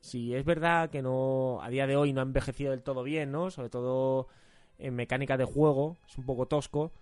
si 0.00 0.34
es 0.34 0.44
verdad 0.44 0.90
que 0.90 1.02
no 1.02 1.60
a 1.62 1.68
día 1.68 1.86
de 1.86 1.96
hoy 1.96 2.12
no 2.12 2.20
ha 2.20 2.24
envejecido 2.24 2.70
del 2.70 2.82
todo 2.82 3.02
bien, 3.02 3.32
¿no? 3.32 3.50
Sobre 3.50 3.70
todo 3.70 4.28
en 4.78 4.94
mecánica 4.94 5.36
de 5.36 5.44
juego, 5.44 5.96
es 6.08 6.18
un 6.18 6.26
poco 6.26 6.46
tosco. 6.46 6.92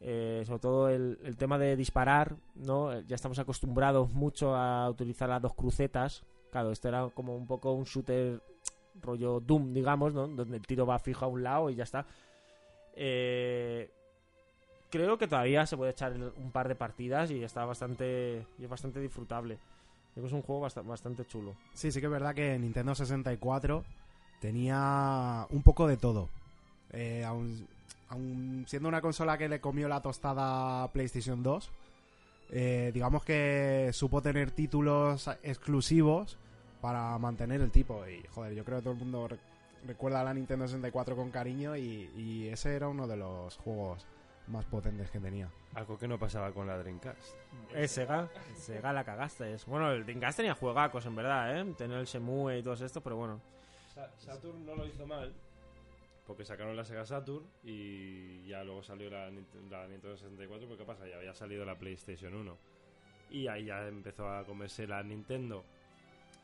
Eh, 0.00 0.44
sobre 0.46 0.60
todo 0.60 0.88
el, 0.88 1.36
tema 1.36 1.58
de 1.58 1.74
disparar, 1.76 2.36
¿no? 2.54 2.92
Eh, 2.92 3.04
Ya 3.06 3.16
estamos 3.16 3.38
acostumbrados 3.38 4.12
mucho 4.12 4.54
a 4.54 4.88
utilizar 4.88 5.28
las 5.28 5.42
dos 5.42 5.54
crucetas. 5.54 6.24
Claro, 6.50 6.70
esto 6.70 6.88
era 6.88 7.08
como 7.10 7.36
un 7.36 7.46
poco 7.46 7.72
un 7.72 7.84
shooter 7.84 8.40
rollo 9.00 9.40
Doom, 9.40 9.72
digamos, 9.74 10.14
¿no? 10.14 10.28
Donde 10.28 10.56
el 10.56 10.66
tiro 10.66 10.86
va 10.86 10.98
fijo 10.98 11.24
a 11.24 11.28
un 11.28 11.42
lado 11.42 11.70
y 11.70 11.74
ya 11.74 11.84
está. 11.84 12.06
Eh, 12.94 13.90
creo 14.90 15.18
que 15.18 15.28
todavía 15.28 15.66
se 15.66 15.76
puede 15.76 15.92
echar 15.92 16.14
un 16.36 16.50
par 16.52 16.68
de 16.68 16.74
partidas 16.74 17.30
y 17.30 17.42
está 17.42 17.64
bastante 17.64 18.46
y 18.58 18.64
es 18.64 18.70
bastante 18.70 19.00
disfrutable. 19.00 19.58
Creo 20.18 20.24
que 20.28 20.34
es 20.34 20.40
un 20.40 20.42
juego 20.42 20.66
bast- 20.66 20.84
bastante 20.84 21.24
chulo. 21.26 21.54
Sí, 21.74 21.92
sí 21.92 22.00
que 22.00 22.06
es 22.06 22.10
verdad 22.12 22.34
que 22.34 22.58
Nintendo 22.58 22.92
64 22.92 23.84
tenía 24.40 25.46
un 25.50 25.62
poco 25.62 25.86
de 25.86 25.96
todo. 25.96 26.28
Eh, 26.92 27.24
aun 27.24 28.64
siendo 28.66 28.88
una 28.88 29.00
consola 29.00 29.38
que 29.38 29.48
le 29.48 29.60
comió 29.60 29.86
la 29.86 30.00
tostada 30.02 30.88
PlayStation 30.92 31.40
2, 31.44 31.70
eh, 32.50 32.90
digamos 32.92 33.22
que 33.22 33.90
supo 33.92 34.20
tener 34.20 34.50
títulos 34.50 35.28
exclusivos 35.44 36.36
para 36.80 37.16
mantener 37.18 37.60
el 37.60 37.70
tipo. 37.70 38.04
Y 38.08 38.20
joder, 38.34 38.54
yo 38.54 38.64
creo 38.64 38.78
que 38.78 38.82
todo 38.82 38.94
el 38.94 38.98
mundo 38.98 39.28
re- 39.28 39.38
recuerda 39.86 40.22
a 40.22 40.24
la 40.24 40.34
Nintendo 40.34 40.66
64 40.66 41.14
con 41.14 41.30
cariño 41.30 41.76
y 41.76 42.48
ese 42.50 42.74
era 42.74 42.88
uno 42.88 43.06
de 43.06 43.18
los 43.18 43.56
juegos 43.58 44.04
más 44.48 44.64
potentes 44.66 45.10
que 45.10 45.20
tenía. 45.20 45.48
Algo 45.74 45.98
que 45.98 46.08
no 46.08 46.18
pasaba 46.18 46.52
con 46.52 46.66
la 46.66 46.78
Dreamcast. 46.78 47.34
Eh, 47.74 47.86
Sega, 47.88 48.28
Sega 48.56 48.92
la 48.92 49.04
cagaste. 49.04 49.52
Es- 49.54 49.66
Bueno, 49.66 49.92
el 49.92 50.04
Dreamcast 50.04 50.36
tenía 50.38 50.54
juegacos 50.54 51.04
en 51.06 51.14
verdad, 51.14 51.58
¿eh? 51.60 51.74
Tener 51.76 51.98
el 51.98 52.06
Semue 52.06 52.58
y 52.58 52.62
todo 52.62 52.74
esto, 52.74 53.00
pero 53.02 53.16
bueno. 53.16 53.40
Sa- 53.94 54.10
Saturn 54.18 54.64
no 54.64 54.74
lo 54.74 54.86
hizo 54.86 55.06
mal. 55.06 55.32
Porque 56.26 56.44
sacaron 56.44 56.76
la 56.76 56.84
Sega 56.84 57.06
Saturn 57.06 57.46
y 57.64 58.46
ya 58.46 58.62
luego 58.62 58.82
salió 58.82 59.08
la, 59.08 59.30
la 59.30 59.86
Nintendo 59.88 60.16
64. 60.16 60.66
Porque 60.68 60.82
¿qué 60.82 60.86
pasa? 60.86 61.06
Ya 61.08 61.16
había 61.16 61.34
salido 61.34 61.64
la 61.64 61.78
PlayStation 61.78 62.34
1. 62.34 62.56
Y 63.30 63.46
ahí 63.48 63.66
ya 63.66 63.86
empezó 63.88 64.28
a 64.30 64.44
comerse 64.44 64.86
la 64.86 65.02
Nintendo. 65.02 65.64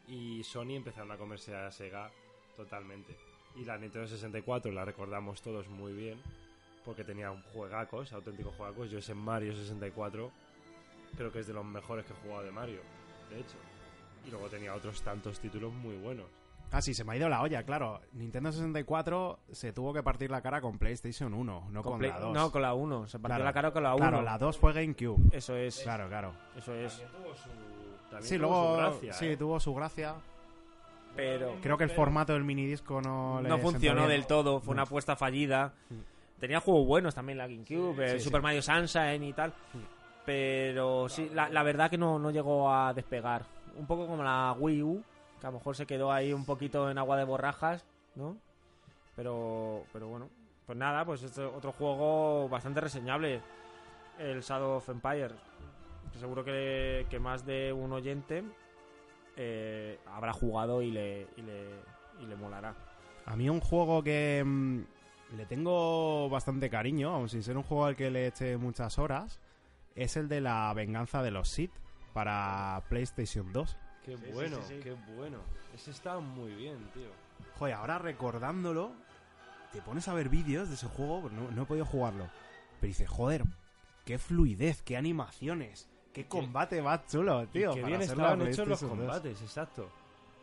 Y 0.09 0.43
Sony 0.45 0.73
empezaron 0.77 1.11
a 1.13 1.17
comerse 1.19 1.55
a 1.55 1.71
Sega 1.71 2.11
totalmente. 2.57 3.17
Y 3.57 3.65
la 3.65 3.77
Nintendo 3.79 4.07
64 4.09 4.73
la 4.73 4.85
recordamos 4.85 5.41
todos 5.43 5.69
muy 5.69 5.93
bien. 5.93 6.19
Porque 6.85 7.05
tenía 7.05 7.31
juegacos, 7.53 8.13
auténticos 8.13 8.55
juegacos. 8.57 8.91
Yo 8.91 8.99
ese 8.99 9.15
Mario 9.15 9.55
64 9.55 10.31
creo 11.17 11.33
que 11.33 11.39
es 11.41 11.47
de 11.47 11.53
los 11.55 11.65
mejores 11.65 12.05
que 12.05 12.13
he 12.13 12.17
jugado 12.17 12.43
de 12.45 12.51
Mario. 12.51 12.81
De 13.31 13.41
hecho. 13.41 13.57
Y 14.27 14.31
luego 14.31 14.47
tenía 14.49 14.75
otros 14.75 15.03
tantos 15.03 15.39
títulos 15.41 15.73
muy 15.73 15.97
buenos. 15.97 16.27
Ah, 16.73 16.81
sí, 16.83 16.93
se 16.95 17.05
me 17.05 17.13
ha 17.13 17.17
ido 17.17 17.29
la 17.29 17.41
olla, 17.43 17.63
claro. 17.63 18.01
Nintendo 18.13 18.51
64 18.51 19.39
se 19.53 19.73
tuvo 19.73 19.93
que 19.93 20.03
partir 20.03 20.31
la 20.31 20.41
cara 20.43 20.61
con 20.61 20.79
PlayStation 20.79 21.33
1, 21.33 21.69
no 21.71 21.83
con, 21.83 21.93
Con 21.93 21.99
Play- 22.01 22.11
la 22.11 22.19
2. 22.21 22.35
No, 22.35 22.51
con 22.51 22.63
la 22.63 22.75
1. 22.75 23.07
Se 23.07 23.19
partió 23.19 23.29
Claro. 23.37 23.45
la 23.45 23.53
cara 23.53 23.71
con 23.73 23.83
la 23.83 23.95
1. 23.95 23.99
Claro, 24.09 24.23
la 24.23 24.39
2 24.39 24.59
fue 24.59 24.73
GameCube. 24.73 25.37
Eso 25.37 25.55
es. 25.57 25.79
Claro, 25.81 26.09
claro. 26.09 26.33
Eso 26.57 26.75
es. 26.75 26.99
También 26.99 27.11
tuvo 27.23 27.35
su, 27.35 27.49
también 28.11 28.23
Sí, 28.29 28.37
tuvo 28.39 28.47
luego 28.49 28.71
su 28.73 28.77
gracia, 28.79 29.13
sí, 29.13 29.27
¿eh? 29.27 29.37
tuvo 29.37 29.61
su 29.61 29.75
gracia. 29.75 30.15
Pero 31.15 31.55
Creo 31.63 31.79
que 31.79 31.85
el 31.85 31.91
formato 31.91 32.33
del 32.33 32.43
minidisco 32.43 33.01
no 33.01 33.41
le 33.41 33.49
no 33.49 33.55
sentó 33.57 33.71
funcionó 33.71 34.09
del 34.09 34.27
todo. 34.27 34.61
Fue 34.61 34.73
una 34.73 34.83
apuesta 34.83 35.15
fallida. 35.15 35.75
Mm. 35.91 35.95
Tenía 36.39 36.61
juegos 36.61 36.87
buenos 36.87 37.15
también 37.15 37.39
la 37.39 37.47
GameCube, 37.47 38.19
sí, 38.19 38.21
Super 38.21 38.41
sí. 38.41 38.43
Mario 38.43 38.63
Sunshine 38.63 39.23
y 39.23 39.33
tal. 39.33 39.53
Pero 40.27 41.09
sí, 41.09 41.31
la, 41.33 41.49
la 41.49 41.63
verdad 41.63 41.91
que 41.91 41.99
no, 41.99 42.19
no 42.19 42.31
llegó 42.31 42.73
a 42.73 42.93
despegar. 42.93 43.45
Un 43.77 43.87
poco 43.87 44.07
como 44.07 44.23
la 44.23 44.55
Wii 44.59 44.83
U, 44.83 45.03
que 45.41 45.47
a 45.47 45.51
lo 45.51 45.59
mejor 45.59 45.77
se 45.77 45.87
quedó 45.87 46.13
ahí 46.13 46.33
un 46.33 46.45
poquito 46.45 46.91
en 46.91 46.99
agua 46.99 47.17
de 47.17 47.25
borrajas, 47.25 47.85
¿no? 48.15 48.37
Pero, 49.17 49.85
pero 49.93 50.09
bueno, 50.09 50.29
pues 50.67 50.79
nada, 50.79 51.05
pues 51.05 51.23
este 51.23 51.43
otro 51.43 51.73
juego 51.73 52.49
bastante 52.49 52.81
reseñable, 52.81 53.41
el 54.19 54.41
Shadow 54.41 54.77
of 54.77 54.89
Empires. 54.89 55.37
Que 56.13 56.19
seguro 56.19 56.45
que, 56.45 57.07
que 57.11 57.19
más 57.19 57.45
de 57.45 57.73
un 57.73 57.93
oyente 57.93 58.45
eh, 59.37 59.99
habrá 60.07 60.33
jugado 60.33 60.81
y 60.83 60.91
le, 60.91 61.27
y 61.37 61.43
le, 61.43 61.69
y 62.21 62.27
le 62.27 62.37
molará. 62.37 62.75
A 63.27 63.37
mí 63.37 63.49
un 63.49 63.61
juego 63.61 64.03
que 64.03 64.43
mm, 64.45 64.81
le 65.37 65.47
tengo 65.47 66.29
bastante 66.29 66.71
cariño, 66.71 67.11
aun 67.11 67.29
sin 67.29 67.43
ser 67.43 67.57
un 67.57 67.63
juego 67.63 67.87
al 67.87 67.97
que 67.97 68.11
le 68.11 68.27
eche 68.27 68.57
muchas 68.57 68.99
horas, 68.99 69.41
es 69.97 70.17
el 70.17 70.29
de 70.29 70.41
la 70.41 70.73
venganza 70.75 71.23
de 71.23 71.31
los 71.31 71.49
Sith 71.49 71.73
para 72.13 72.83
PlayStation 72.89 73.53
2. 73.53 73.77
Qué 74.05 74.17
Sí, 74.17 74.25
bueno, 74.33 74.57
sí, 74.59 74.63
sí, 74.69 74.75
sí. 74.77 74.81
qué 74.83 74.93
bueno. 75.17 75.39
Ese 75.75 75.91
está 75.91 76.19
muy 76.21 76.55
bien, 76.55 76.77
tío. 76.93 77.09
Joder, 77.59 77.75
ahora 77.75 77.99
recordándolo, 77.99 78.93
te 79.73 79.81
pones 79.81 80.07
a 80.09 80.15
ver 80.15 80.29
vídeos 80.29 80.69
de 80.69 80.75
ese 80.75 80.87
juego, 80.87 81.31
no, 81.31 81.51
no 81.51 81.63
he 81.63 81.67
podido 81.67 81.87
jugarlo. 81.87 82.29
Pero 82.81 82.89
dices, 82.89 83.09
joder, 83.09 83.45
qué 84.05 84.19
fluidez, 84.19 84.83
qué 84.83 84.97
animaciones, 84.97 85.89
qué 86.13 86.27
combate 86.27 86.83
más 86.83 87.07
chulo, 87.07 87.47
tío. 87.49 87.73
y 87.73 87.75
qué 87.77 87.81
para 87.81 87.97
bien 87.97 88.03
estaban 88.03 88.43
hechos 88.43 88.69
los 88.69 88.79
PlayStation 88.81 88.99
2. 88.99 89.07
combates, 89.07 89.43
exacto. 89.43 89.91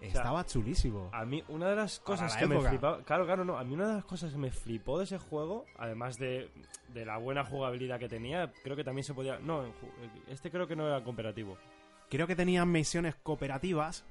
Estaba 0.01 0.45
chulísimo. 0.45 1.09
A 1.13 1.23
mí, 1.25 1.43
una 1.47 1.69
de 1.69 1.75
las 1.75 1.99
cosas 1.99 2.35
que 2.35 2.47
me 2.47 2.59
flipaba. 2.59 3.01
Claro, 3.03 3.25
claro, 3.25 3.45
no. 3.45 3.57
A 3.57 3.63
mí, 3.63 3.73
una 3.73 3.87
de 3.87 3.93
las 3.95 4.05
cosas 4.05 4.31
que 4.31 4.37
me 4.37 4.51
flipó 4.51 4.97
de 4.97 5.03
ese 5.05 5.17
juego, 5.19 5.65
además 5.77 6.17
de, 6.17 6.49
de 6.93 7.05
la 7.05 7.17
buena 7.17 7.45
jugabilidad 7.45 7.99
que 7.99 8.09
tenía, 8.09 8.51
creo 8.63 8.75
que 8.75 8.83
también 8.83 9.03
se 9.05 9.13
podía. 9.13 9.37
No, 9.39 9.63
este 10.27 10.49
creo 10.49 10.67
que 10.67 10.75
no 10.75 10.87
era 10.87 11.03
cooperativo. 11.03 11.57
Creo 12.09 12.25
que 12.27 12.35
tenían 12.35 12.69
misiones 12.71 13.15
cooperativas, 13.15 14.03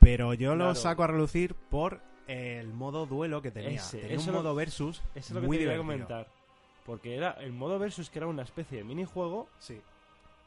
pero 0.00 0.34
yo 0.34 0.56
lo 0.56 0.74
saco 0.74 1.04
a 1.04 1.06
relucir 1.08 1.54
por 1.54 2.00
el 2.26 2.72
modo 2.72 3.06
duelo 3.06 3.42
que 3.42 3.50
tenía. 3.50 3.72
Ese, 3.80 3.98
tenía 3.98 4.18
un 4.18 4.26
lo- 4.26 4.32
modo 4.32 4.54
versus 4.54 4.98
Eso 5.14 5.18
es 5.18 5.30
lo 5.32 5.40
que 5.42 5.46
muy 5.46 5.58
te 5.58 5.64
quería 5.64 5.78
comentar. 5.78 6.26
Porque 6.86 7.16
era 7.16 7.32
el 7.32 7.52
modo 7.52 7.78
versus, 7.78 8.10
que 8.10 8.18
era 8.18 8.26
una 8.26 8.42
especie 8.42 8.78
de 8.78 8.84
minijuego, 8.84 9.48
Sí. 9.58 9.80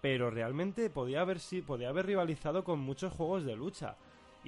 pero 0.02 0.30
realmente 0.30 0.90
podía 0.90 1.22
haber, 1.22 1.40
sí, 1.40 1.62
podía 1.62 1.90
haber 1.90 2.06
rivalizado 2.08 2.64
con 2.64 2.80
muchos 2.80 3.14
juegos 3.14 3.44
de 3.46 3.56
lucha. 3.56 3.96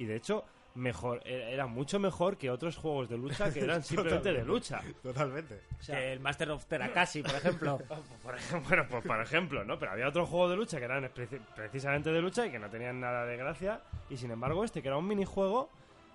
Y 0.00 0.06
de 0.06 0.16
hecho, 0.16 0.44
mejor 0.74 1.20
e- 1.26 1.52
era 1.52 1.66
mucho 1.66 1.98
mejor 1.98 2.36
que 2.38 2.48
otros 2.50 2.76
juegos 2.76 3.08
de 3.08 3.18
lucha 3.18 3.52
que 3.52 3.60
eran 3.60 3.82
simplemente 3.84 4.32
de 4.32 4.44
lucha. 4.44 4.80
Totalmente. 5.02 5.60
O 5.78 5.82
sea, 5.82 5.98
que 5.98 6.12
el 6.12 6.20
Master 6.20 6.50
of 6.52 6.64
Terakashi, 6.66 7.22
por 7.22 7.34
ejemplo. 7.34 7.78
por 8.22 8.34
ejemplo, 8.36 8.60
bueno, 8.68 8.86
pues 8.88 9.04
por 9.04 9.20
ejemplo, 9.20 9.64
¿no? 9.64 9.78
Pero 9.78 9.92
había 9.92 10.08
otros 10.08 10.28
juegos 10.28 10.50
de 10.50 10.56
lucha 10.56 10.78
que 10.78 10.84
eran 10.84 11.04
preci- 11.12 11.40
precisamente 11.54 12.10
de 12.10 12.20
lucha 12.22 12.46
y 12.46 12.50
que 12.50 12.58
no 12.58 12.70
tenían 12.70 13.00
nada 13.00 13.26
de 13.26 13.36
gracia. 13.36 13.80
Y 14.08 14.16
sin 14.16 14.30
embargo, 14.30 14.64
este 14.64 14.80
que 14.82 14.88
era 14.88 14.96
un 14.96 15.06
minijuego 15.06 15.68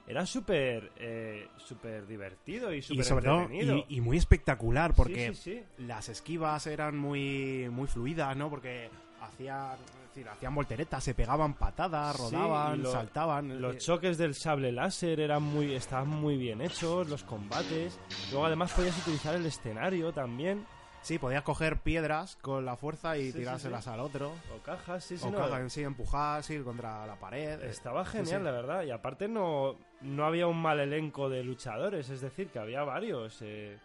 era 0.08 0.26
súper 0.26 0.92
eh, 0.98 1.48
súper 1.58 2.06
divertido 2.08 2.72
y 2.74 2.82
súper 2.82 3.04
sobre 3.06 3.26
todo, 3.26 3.42
entretenido. 3.42 3.78
y, 3.90 3.98
y 3.98 4.02
muy 4.02 4.18
espectacular, 4.18 4.94
porque 4.96 5.30
Sí, 5.30 5.36
sí, 5.36 5.64
sí. 5.78 5.84
las 5.84 6.10
esquivas 6.10 6.66
eran 6.68 6.96
muy, 6.98 7.68
muy 7.72 7.88
fluidas, 7.88 8.38
¿no? 8.38 8.50
Porque 8.50 8.90
hacían, 9.26 9.74
es 9.74 10.08
decir, 10.10 10.30
hacían 10.30 10.56
volteretas, 10.56 11.04
se 11.04 11.14
pegaban 11.14 11.54
patadas, 11.56 12.18
rodaban, 12.18 12.82
lo- 12.84 12.92
saltaban. 12.92 13.62
Los 13.62 13.78
choques 13.78 14.18
del 14.18 14.34
sable 14.36 14.72
láser 14.72 15.20
eran 15.20 15.44
muy, 15.44 15.74
estaban 15.74 16.08
muy 16.10 16.38
bien 16.38 16.62
hechos, 16.62 17.08
los 17.10 17.24
combates. 17.24 18.00
Luego 18.32 18.46
además 18.46 18.72
podías 18.74 18.98
utilizar 19.00 19.36
el 19.36 19.46
escenario 19.46 20.12
también. 20.14 20.66
Sí, 21.02 21.20
podías 21.20 21.44
coger 21.44 21.78
piedras 21.82 22.36
con 22.42 22.66
la 22.66 22.78
fuerza 22.78 23.16
y 23.16 23.26
Sí, 23.26 23.32
sí, 23.34 23.38
tirárselas 23.38 23.88
al 23.88 24.00
otro. 24.00 24.32
O 24.56 24.64
cajas, 24.64 25.04
sí, 25.04 25.20
sí, 25.20 25.28
o 25.28 25.30
no. 25.32 25.38
cajas 25.38 25.60
en 25.60 25.70
sí, 25.70 25.84
empujar, 25.84 26.42
sí, 26.44 26.58
contra 26.62 27.06
la 27.06 27.16
pared. 27.20 27.62
Estaba 27.64 28.04
genial, 28.06 28.44
la 28.44 28.50
verdad. 28.50 28.84
Y 28.86 28.90
aparte 28.90 29.28
no, 29.28 29.76
no 30.02 30.26
había 30.26 30.48
un 30.48 30.60
mal 30.60 30.80
elenco 30.80 31.30
de 31.30 31.44
luchadores, 31.44 32.10
es 32.10 32.22
decir, 32.22 32.48
que 32.48 32.58
había 32.58 32.84
varios. 32.84 33.38
eh, 33.42 33.78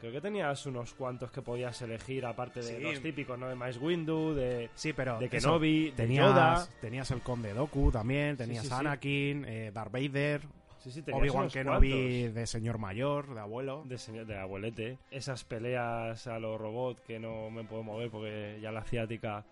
Creo 0.00 0.12
que 0.12 0.20
tenías 0.20 0.64
unos 0.66 0.94
cuantos 0.94 1.30
que 1.32 1.42
podías 1.42 1.80
elegir, 1.82 2.24
aparte 2.24 2.60
de 2.60 2.76
Sí. 2.76 2.80
los 2.82 3.00
típicos, 3.00 3.36
¿no? 3.38 3.48
De 3.48 3.54
Mace 3.56 3.78
Windu, 3.80 4.32
de, 4.34 4.70
Sí, 4.74 4.92
pero 4.92 5.18
de 5.18 5.26
eso, 5.26 5.48
Kenobi, 5.48 5.86
de 5.90 5.92
tenías, 5.92 6.26
Yoda. 6.30 6.68
tenías 6.80 7.10
el 7.10 7.20
Conde 7.20 7.52
Doku 7.52 7.90
también, 7.90 8.36
tenías 8.36 8.62
sí, 8.62 8.68
sí. 8.68 8.74
Anakin, 8.74 9.44
eh, 9.44 9.70
Darth 9.72 9.90
Vader, 9.92 10.42
Sí, 10.78 10.92
sí, 10.92 11.02
Obi-Wan 11.12 11.48
Kenobi 11.50 11.90
cuantos. 11.90 12.34
de 12.36 12.46
señor 12.46 12.78
mayor, 12.78 13.34
de 13.34 13.40
abuelo. 13.40 13.82
De, 13.86 13.98
señor, 13.98 14.26
de 14.26 14.38
abuelete. 14.38 14.98
Esas 15.10 15.42
peleas 15.42 16.28
a 16.28 16.38
los 16.38 16.60
robots 16.60 17.00
que 17.00 17.18
no 17.18 17.50
me 17.50 17.64
puedo 17.64 17.82
mover 17.82 18.08
porque 18.10 18.58
ya 18.62 18.70
la 18.70 18.80
asiática 18.80 19.44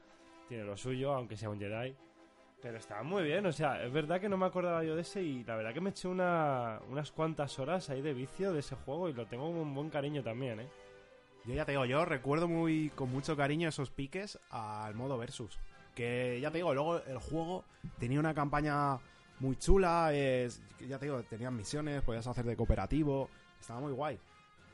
tiene 0.48 0.62
lo 0.62 0.76
suyo, 0.76 1.12
aunque 1.12 1.36
sea 1.36 1.50
un 1.50 1.58
Jedi. 1.58 1.96
Pero 2.62 2.78
estaba 2.78 3.02
muy 3.02 3.22
bien, 3.22 3.44
o 3.46 3.52
sea, 3.52 3.84
es 3.84 3.92
verdad 3.92 4.20
que 4.20 4.28
no 4.28 4.36
me 4.36 4.46
acordaba 4.46 4.82
yo 4.82 4.96
de 4.96 5.02
ese 5.02 5.22
y 5.22 5.44
la 5.44 5.56
verdad 5.56 5.74
que 5.74 5.80
me 5.80 5.90
eché 5.90 6.08
una, 6.08 6.80
unas 6.90 7.12
cuantas 7.12 7.58
horas 7.58 7.90
ahí 7.90 8.00
de 8.00 8.14
vicio 8.14 8.52
de 8.52 8.60
ese 8.60 8.74
juego 8.76 9.08
y 9.08 9.12
lo 9.12 9.26
tengo 9.26 9.46
con 9.46 9.56
un 9.56 9.74
buen 9.74 9.90
cariño 9.90 10.22
también, 10.22 10.60
¿eh? 10.60 10.68
Yo 11.44 11.54
ya 11.54 11.64
te 11.64 11.72
digo, 11.72 11.84
yo 11.84 12.04
recuerdo 12.04 12.48
muy 12.48 12.90
con 12.90 13.12
mucho 13.12 13.36
cariño 13.36 13.68
esos 13.68 13.90
piques 13.90 14.38
al 14.50 14.94
modo 14.96 15.16
versus. 15.16 15.58
Que 15.94 16.40
ya 16.40 16.50
te 16.50 16.58
digo, 16.58 16.74
luego 16.74 16.98
el 17.04 17.18
juego 17.18 17.64
tenía 17.98 18.18
una 18.18 18.34
campaña 18.34 18.98
muy 19.38 19.56
chula, 19.56 20.12
es, 20.12 20.60
ya 20.80 20.98
te 20.98 21.06
digo, 21.06 21.22
tenían 21.22 21.54
misiones, 21.54 22.02
podías 22.02 22.26
hacer 22.26 22.44
de 22.44 22.56
cooperativo, 22.56 23.28
estaba 23.60 23.80
muy 23.80 23.92
guay. 23.92 24.18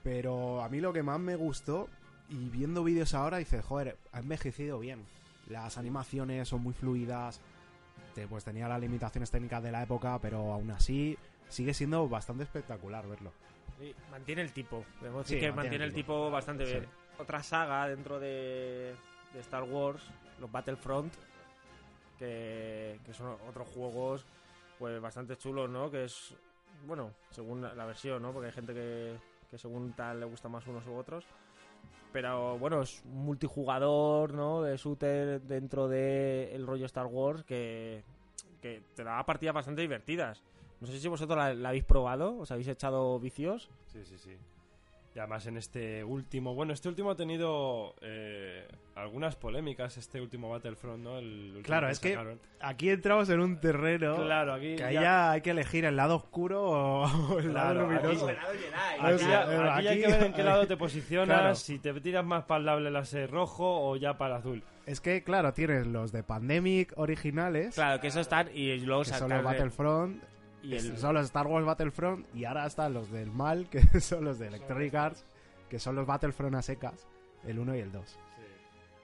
Pero 0.03 0.63
a 0.63 0.69
mí 0.69 0.81
lo 0.81 0.93
que 0.93 1.03
más 1.03 1.21
me 1.21 1.37
gustó, 1.37 1.89
y 2.29 2.49
viendo 2.49 2.83
vídeos 2.85 3.13
ahora, 3.13 3.37
dices, 3.37 3.65
joder, 3.65 3.99
ha 4.13 4.21
envejecido 4.21 4.79
bien. 4.79 5.05
Las 5.49 5.77
animaciones 5.77 6.49
son 6.49 6.63
muy 6.63 6.73
fluidas, 6.73 7.41
pues 8.29 8.45
tenía 8.45 8.69
las 8.69 8.81
limitaciones 8.81 9.31
técnicas 9.31 9.63
de 9.63 9.73
la 9.73 9.83
época, 9.83 10.19
pero 10.21 10.53
aún 10.53 10.71
así 10.71 11.19
sigue 11.49 11.75
siendo 11.75 12.09
bastante 12.09 12.45
espectacular 12.45 13.07
verlo. 13.07 13.33
Sí, 13.79 13.95
mantiene 14.11 14.43
el 14.43 14.53
tipo. 14.53 14.85
Sí, 15.01 15.01
que 15.01 15.11
mantiene 15.11 15.53
mantiene 15.53 15.77
el 15.85 15.91
el 15.91 15.95
tipo. 15.95 16.13
tipo 16.15 16.31
bastante 16.31 16.67
Sí. 16.67 16.73
bien. 16.73 16.87
Otra 17.19 17.43
saga 17.43 17.89
dentro 17.89 18.19
de, 18.21 18.95
de 19.33 19.41
Star 19.41 19.63
Wars, 19.65 20.03
los 20.41 20.51
Battlefront, 20.51 21.13
que, 22.19 22.99
que 23.05 23.13
son 23.13 23.37
otros 23.49 23.69
juegos 23.69 24.25
pues 24.79 25.01
bastante 25.01 25.37
chulos, 25.37 25.71
¿no? 25.71 25.91
Que 25.91 26.05
es, 26.05 26.35
bueno, 26.87 27.13
según 27.31 27.63
la 27.63 27.75
la 27.75 27.85
versión, 27.85 28.21
¿no? 28.23 28.33
Porque 28.33 28.47
hay 28.49 28.53
gente 28.53 28.75
que, 28.75 29.17
que 29.51 29.59
según 29.59 29.93
tal 29.93 30.19
le 30.21 30.27
gusta 30.27 30.49
más 30.49 30.67
unos 30.67 30.87
u 30.87 30.95
otros. 30.95 31.25
Pero 32.13 32.59
bueno, 32.59 32.83
es 32.83 33.03
un 33.05 33.25
multijugador, 33.25 34.35
¿no? 34.35 34.63
De 34.63 34.77
shooter 34.77 35.41
dentro 35.41 35.89
del 35.89 36.51
el 36.51 36.67
rollo 36.67 36.87
Star 36.87 37.07
Wars 37.07 37.43
que, 37.45 38.05
que 38.61 38.83
te 38.95 39.03
da 39.03 39.25
partidas 39.25 39.55
bastante 39.55 39.81
divertidas. 39.81 40.43
No 40.81 40.87
sé 40.87 40.99
si 40.99 41.09
vosotros 41.09 41.39
la, 41.39 41.55
la 41.55 41.71
habéis 41.71 41.85
probado, 41.85 42.39
os 42.39 42.51
habéis 42.51 42.69
echado 42.69 43.19
vicios. 43.19 43.71
Sí, 43.87 44.05
sí, 44.05 44.19
sí. 44.19 44.37
Y 45.15 45.19
además 45.19 45.47
en 45.47 45.59
este 45.59 46.03
último... 46.05 46.55
Bueno, 46.55 46.73
este 46.73 46.89
último 46.89 47.11
ha 47.11 47.17
tenido 47.17 47.95
eh, 48.01 48.67
algunas 48.95 49.37
polémicas, 49.37 49.99
este 49.99 50.23
último 50.23 50.49
Battlefront, 50.49 51.05
¿no? 51.05 51.19
El 51.19 51.49
último 51.49 51.63
Claro, 51.65 51.91
es 51.91 52.01
que 52.01 52.19
aquí 52.61 52.89
entramos 52.89 53.29
en 53.29 53.41
un 53.41 53.61
terreno 53.61 54.17
Claro, 54.17 54.55
aquí 54.55 54.75
que 54.77 54.85
ahí 54.85 54.95
ya- 54.95 55.33
hay 55.33 55.43
que 55.43 55.51
elegir 55.51 55.85
el 55.85 55.97
lado 55.97 56.17
oscuro 56.17 56.63
o 56.65 57.03
o 57.35 57.39
el 57.39 57.51
Claro, 57.51 57.75
lado 57.75 58.01
luminoso. 58.01 58.27
aquí- 58.29 58.39
O 59.03 59.07
Aquí, 59.07 59.19
sea, 59.19 59.29
ya- 59.29 59.53
eh, 59.53 59.71
aquí 59.71 59.87
hay 59.89 59.95
aquí- 59.99 60.01
que 60.03 60.13
ver 60.13 60.23
en 60.25 60.33
qué 60.35 60.43
lado 60.45 60.67
te 60.67 60.77
posicionas, 60.79 61.39
Claro. 61.41 61.55
si 61.57 61.79
te 61.79 61.93
tiras 62.01 62.25
más 62.25 62.45
para 62.45 62.75
el 62.79 62.91
láser 62.91 63.31
rojo 63.31 63.91
o 63.91 63.97
ya 63.97 64.17
para 64.17 64.37
el 64.37 64.41
azul. 64.41 64.63
Es 64.87 65.03
que, 65.03 65.23
claro, 65.23 65.53
tienes 65.53 65.87
los 65.87 66.11
de 66.11 66.23
Pandemic 66.23 66.95
originales, 66.97 67.75
Claro, 67.75 68.01
que 68.01 68.07
eso 68.09 68.21
están 68.21 68.49
y 68.55 68.79
luego 68.81 69.03
que 69.03 69.11
son 69.11 69.19
sacar 69.29 69.37
los 69.37 69.45
Battlefront, 69.45 70.23
y 70.63 70.75
el, 70.75 70.97
son 70.99 71.15
los 71.15 71.27
Star 71.27 71.47
Wars 71.47 71.67
Battlefront, 71.67 72.27
y 72.35 72.45
ahora 72.45 72.67
están 72.67 72.95
los 72.95 73.11
del 73.11 73.31
mal, 73.31 73.69
que 73.69 73.81
son 74.01 74.25
los 74.25 74.39
de 74.39 74.49
Electronic 74.49 74.95
Arts, 74.95 75.25
que 75.69 75.79
son 75.79 75.97
los 75.97 76.07
Battlefront 76.07 76.55
a 76.55 76.63
secas, 76.63 77.07
el 77.45 77.59
1 77.59 77.77
y 77.77 77.81
el 77.81 77.93
2. 77.93 78.19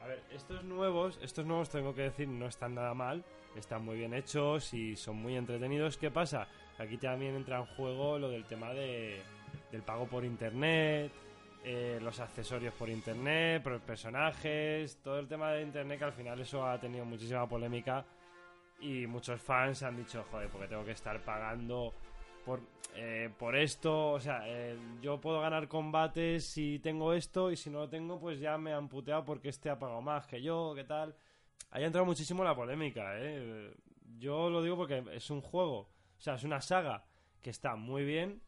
A 0.02 0.06
ver, 0.06 0.22
estos 0.30 0.64
nuevos, 0.64 1.18
estos 1.22 1.44
nuevos 1.44 1.68
tengo 1.68 1.94
que 1.94 2.02
decir 2.02 2.28
no 2.28 2.47
están 2.47 2.74
nada 2.74 2.94
mal, 2.94 3.24
están 3.56 3.85
muy 3.85 3.97
bien 3.97 4.14
hechos 4.14 4.72
y 4.72 4.97
son 4.97 5.16
muy 5.16 5.36
entretenidos. 5.36 5.98
¿Qué 5.98 6.10
pasa? 6.10 6.48
Aquí 6.78 6.97
también 6.97 7.35
entra 7.35 7.59
en 7.59 7.66
juego 7.66 8.18
lo 8.18 8.30
del 8.30 8.44
tema 8.44 8.72
de, 8.72 9.20
del 9.72 9.82
pago 9.82 10.06
por 10.06 10.24
internet, 10.24 11.12
eh, 11.64 11.98
los 12.01 12.20
accesorios 12.20 12.72
por 12.74 12.89
internet, 12.89 13.62
por 13.62 13.80
personajes, 13.80 14.98
todo 15.02 15.18
el 15.18 15.26
tema 15.26 15.52
de 15.52 15.62
internet 15.62 15.98
que 15.98 16.05
al 16.05 16.12
final 16.12 16.40
eso 16.40 16.64
ha 16.64 16.78
tenido 16.78 17.05
muchísima 17.05 17.48
polémica 17.48 18.05
y 18.80 19.06
muchos 19.06 19.40
fans 19.40 19.82
han 19.82 19.96
dicho, 19.96 20.24
joder, 20.30 20.48
porque 20.48 20.68
tengo 20.68 20.84
que 20.84 20.92
estar 20.92 21.22
pagando 21.24 21.92
por, 22.44 22.60
eh, 22.94 23.30
por 23.38 23.56
esto, 23.56 24.12
o 24.12 24.20
sea, 24.20 24.42
eh, 24.46 24.76
yo 25.00 25.20
puedo 25.20 25.40
ganar 25.40 25.68
combates 25.68 26.46
si 26.46 26.78
tengo 26.78 27.12
esto 27.12 27.50
y 27.50 27.56
si 27.56 27.70
no 27.70 27.80
lo 27.80 27.88
tengo, 27.88 28.18
pues 28.18 28.40
ya 28.40 28.56
me 28.56 28.72
han 28.72 28.88
puteado 28.88 29.24
porque 29.24 29.48
este 29.48 29.70
ha 29.70 29.78
pagado 29.78 30.00
más 30.00 30.26
que 30.26 30.40
yo, 30.40 30.72
¿qué 30.74 30.84
tal? 30.84 31.14
Ahí 31.70 31.82
ha 31.82 31.86
entrado 31.86 32.06
muchísimo 32.06 32.44
la 32.44 32.55
polémica, 32.55 33.12
¿eh? 33.18 33.74
Yo 34.18 34.48
lo 34.48 34.62
digo 34.62 34.76
porque 34.76 35.05
es 35.12 35.30
un 35.30 35.42
juego, 35.42 35.80
o 35.80 36.20
sea, 36.20 36.34
es 36.34 36.44
una 36.44 36.60
saga 36.60 37.05
que 37.42 37.50
está 37.50 37.76
muy 37.76 38.05
bien, 38.05 38.40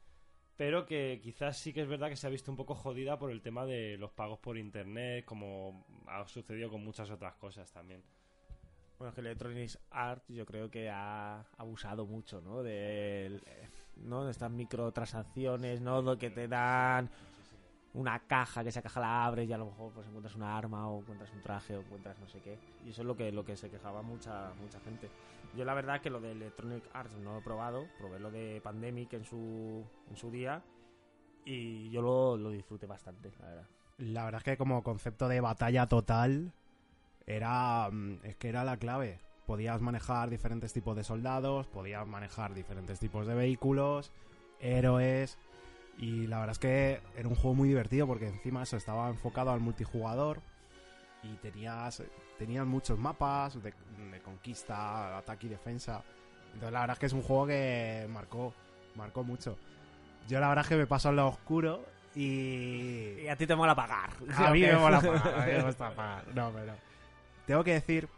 pero 0.56 0.86
que 0.86 1.20
quizás 1.22 1.58
sí 1.58 1.72
que 1.72 1.82
es 1.82 1.88
verdad 1.88 2.08
que 2.08 2.16
se 2.16 2.26
ha 2.26 2.30
visto 2.30 2.50
un 2.50 2.56
poco 2.56 2.74
jodida 2.74 3.18
por 3.18 3.30
el 3.30 3.42
tema 3.42 3.66
de 3.66 3.96
los 3.98 4.12
pagos 4.12 4.38
por 4.38 4.56
internet, 4.58 5.24
como 5.24 5.86
ha 6.06 6.26
sucedido 6.26 6.70
con 6.70 6.84
muchas 6.84 7.10
otras 7.10 7.34
cosas 7.36 7.70
también. 7.72 8.02
Bueno, 9.00 9.08
es 9.08 9.14
que 9.14 9.22
Electronic 9.22 9.70
Arts 9.92 10.28
yo 10.28 10.44
creo 10.44 10.70
que 10.70 10.90
ha 10.90 11.42
abusado 11.56 12.04
mucho, 12.04 12.42
¿no? 12.42 12.62
De, 12.62 13.40
¿no? 13.96 14.26
de 14.26 14.30
estas 14.30 14.50
microtransacciones, 14.50 15.80
¿no? 15.80 16.02
Lo 16.02 16.18
que 16.18 16.28
te 16.28 16.46
dan 16.46 17.08
una 17.94 18.18
caja, 18.18 18.62
que 18.62 18.68
esa 18.68 18.82
caja 18.82 19.00
la 19.00 19.24
abres 19.24 19.48
y 19.48 19.54
a 19.54 19.56
lo 19.56 19.64
mejor 19.64 19.90
pues 19.94 20.06
encuentras 20.06 20.34
una 20.34 20.54
arma 20.54 20.86
o 20.90 21.00
encuentras 21.00 21.32
un 21.32 21.40
traje 21.40 21.78
o 21.78 21.80
encuentras 21.80 22.18
no 22.18 22.28
sé 22.28 22.40
qué. 22.40 22.58
Y 22.84 22.90
eso 22.90 23.00
es 23.00 23.06
lo 23.06 23.16
que, 23.16 23.32
lo 23.32 23.42
que 23.42 23.56
se 23.56 23.70
quejaba 23.70 24.02
mucha, 24.02 24.52
mucha 24.60 24.78
gente. 24.80 25.08
Yo 25.56 25.64
la 25.64 25.72
verdad 25.72 26.02
que 26.02 26.10
lo 26.10 26.20
de 26.20 26.32
Electronic 26.32 26.84
Arts 26.92 27.14
no 27.14 27.32
lo 27.32 27.38
he 27.38 27.42
probado, 27.42 27.86
probé 27.96 28.20
lo 28.20 28.30
de 28.30 28.60
Pandemic 28.62 29.14
en 29.14 29.24
su, 29.24 29.82
en 30.10 30.16
su 30.18 30.30
día 30.30 30.62
y 31.46 31.88
yo 31.88 32.02
lo, 32.02 32.36
lo 32.36 32.50
disfruté 32.50 32.84
bastante, 32.84 33.32
la 33.40 33.46
verdad. 33.46 33.66
La 33.96 34.24
verdad 34.26 34.40
es 34.40 34.44
que 34.44 34.56
como 34.58 34.82
concepto 34.82 35.26
de 35.26 35.40
batalla 35.40 35.86
total 35.86 36.52
era 37.36 37.88
mm, 37.90 38.20
es 38.24 38.36
que 38.36 38.48
era 38.48 38.64
la 38.64 38.76
clave. 38.76 39.18
Podías 39.46 39.80
manejar 39.80 40.30
diferentes 40.30 40.72
tipos 40.72 40.96
de 40.96 41.04
soldados, 41.04 41.66
podías 41.66 42.06
manejar 42.06 42.54
diferentes 42.54 43.00
tipos 43.00 43.26
de 43.26 43.34
vehículos, 43.34 44.12
héroes 44.60 45.38
y 45.98 46.26
la 46.28 46.38
verdad 46.38 46.52
es 46.52 46.58
que 46.58 47.00
era 47.16 47.28
un 47.28 47.34
juego 47.34 47.54
muy 47.54 47.68
divertido 47.68 48.06
porque 48.06 48.28
encima 48.28 48.62
eso 48.62 48.76
estaba 48.76 49.08
enfocado 49.08 49.50
al 49.50 49.60
multijugador 49.60 50.40
y 51.22 51.34
tenías 51.36 52.02
tenías 52.38 52.64
muchos 52.66 52.98
mapas 52.98 53.62
de, 53.62 53.74
de 54.10 54.20
conquista, 54.20 55.18
ataque 55.18 55.46
y 55.46 55.50
defensa. 55.50 56.02
Entonces 56.54 56.72
la 56.72 56.80
verdad 56.80 56.94
es 56.94 57.00
que 57.00 57.06
es 57.06 57.12
un 57.12 57.22
juego 57.22 57.46
que 57.48 58.06
marcó 58.10 58.54
marcó 58.94 59.24
mucho. 59.24 59.58
Yo 60.28 60.38
la 60.40 60.48
verdad 60.48 60.64
es 60.64 60.68
que 60.68 60.76
me 60.76 60.86
paso 60.86 61.08
al 61.08 61.16
lado 61.16 61.28
oscuro 61.28 61.84
y 62.14 63.20
Y 63.22 63.28
a 63.28 63.36
ti 63.36 63.46
te 63.46 63.54
mola 63.56 63.74
pagar. 63.74 64.10
a 64.36 64.50
mí 64.50 64.60
me 64.62 64.76
mola 64.76 65.00
pagar, 65.00 65.34
a 65.42 65.46
mí 65.46 65.52
me 65.52 65.62
gusta 65.62 65.90
pagar. 65.94 66.24
No, 66.34 66.50
pero. 66.52 66.89
Tengo 67.50 67.64
que 67.64 67.72
decir. 67.72 68.08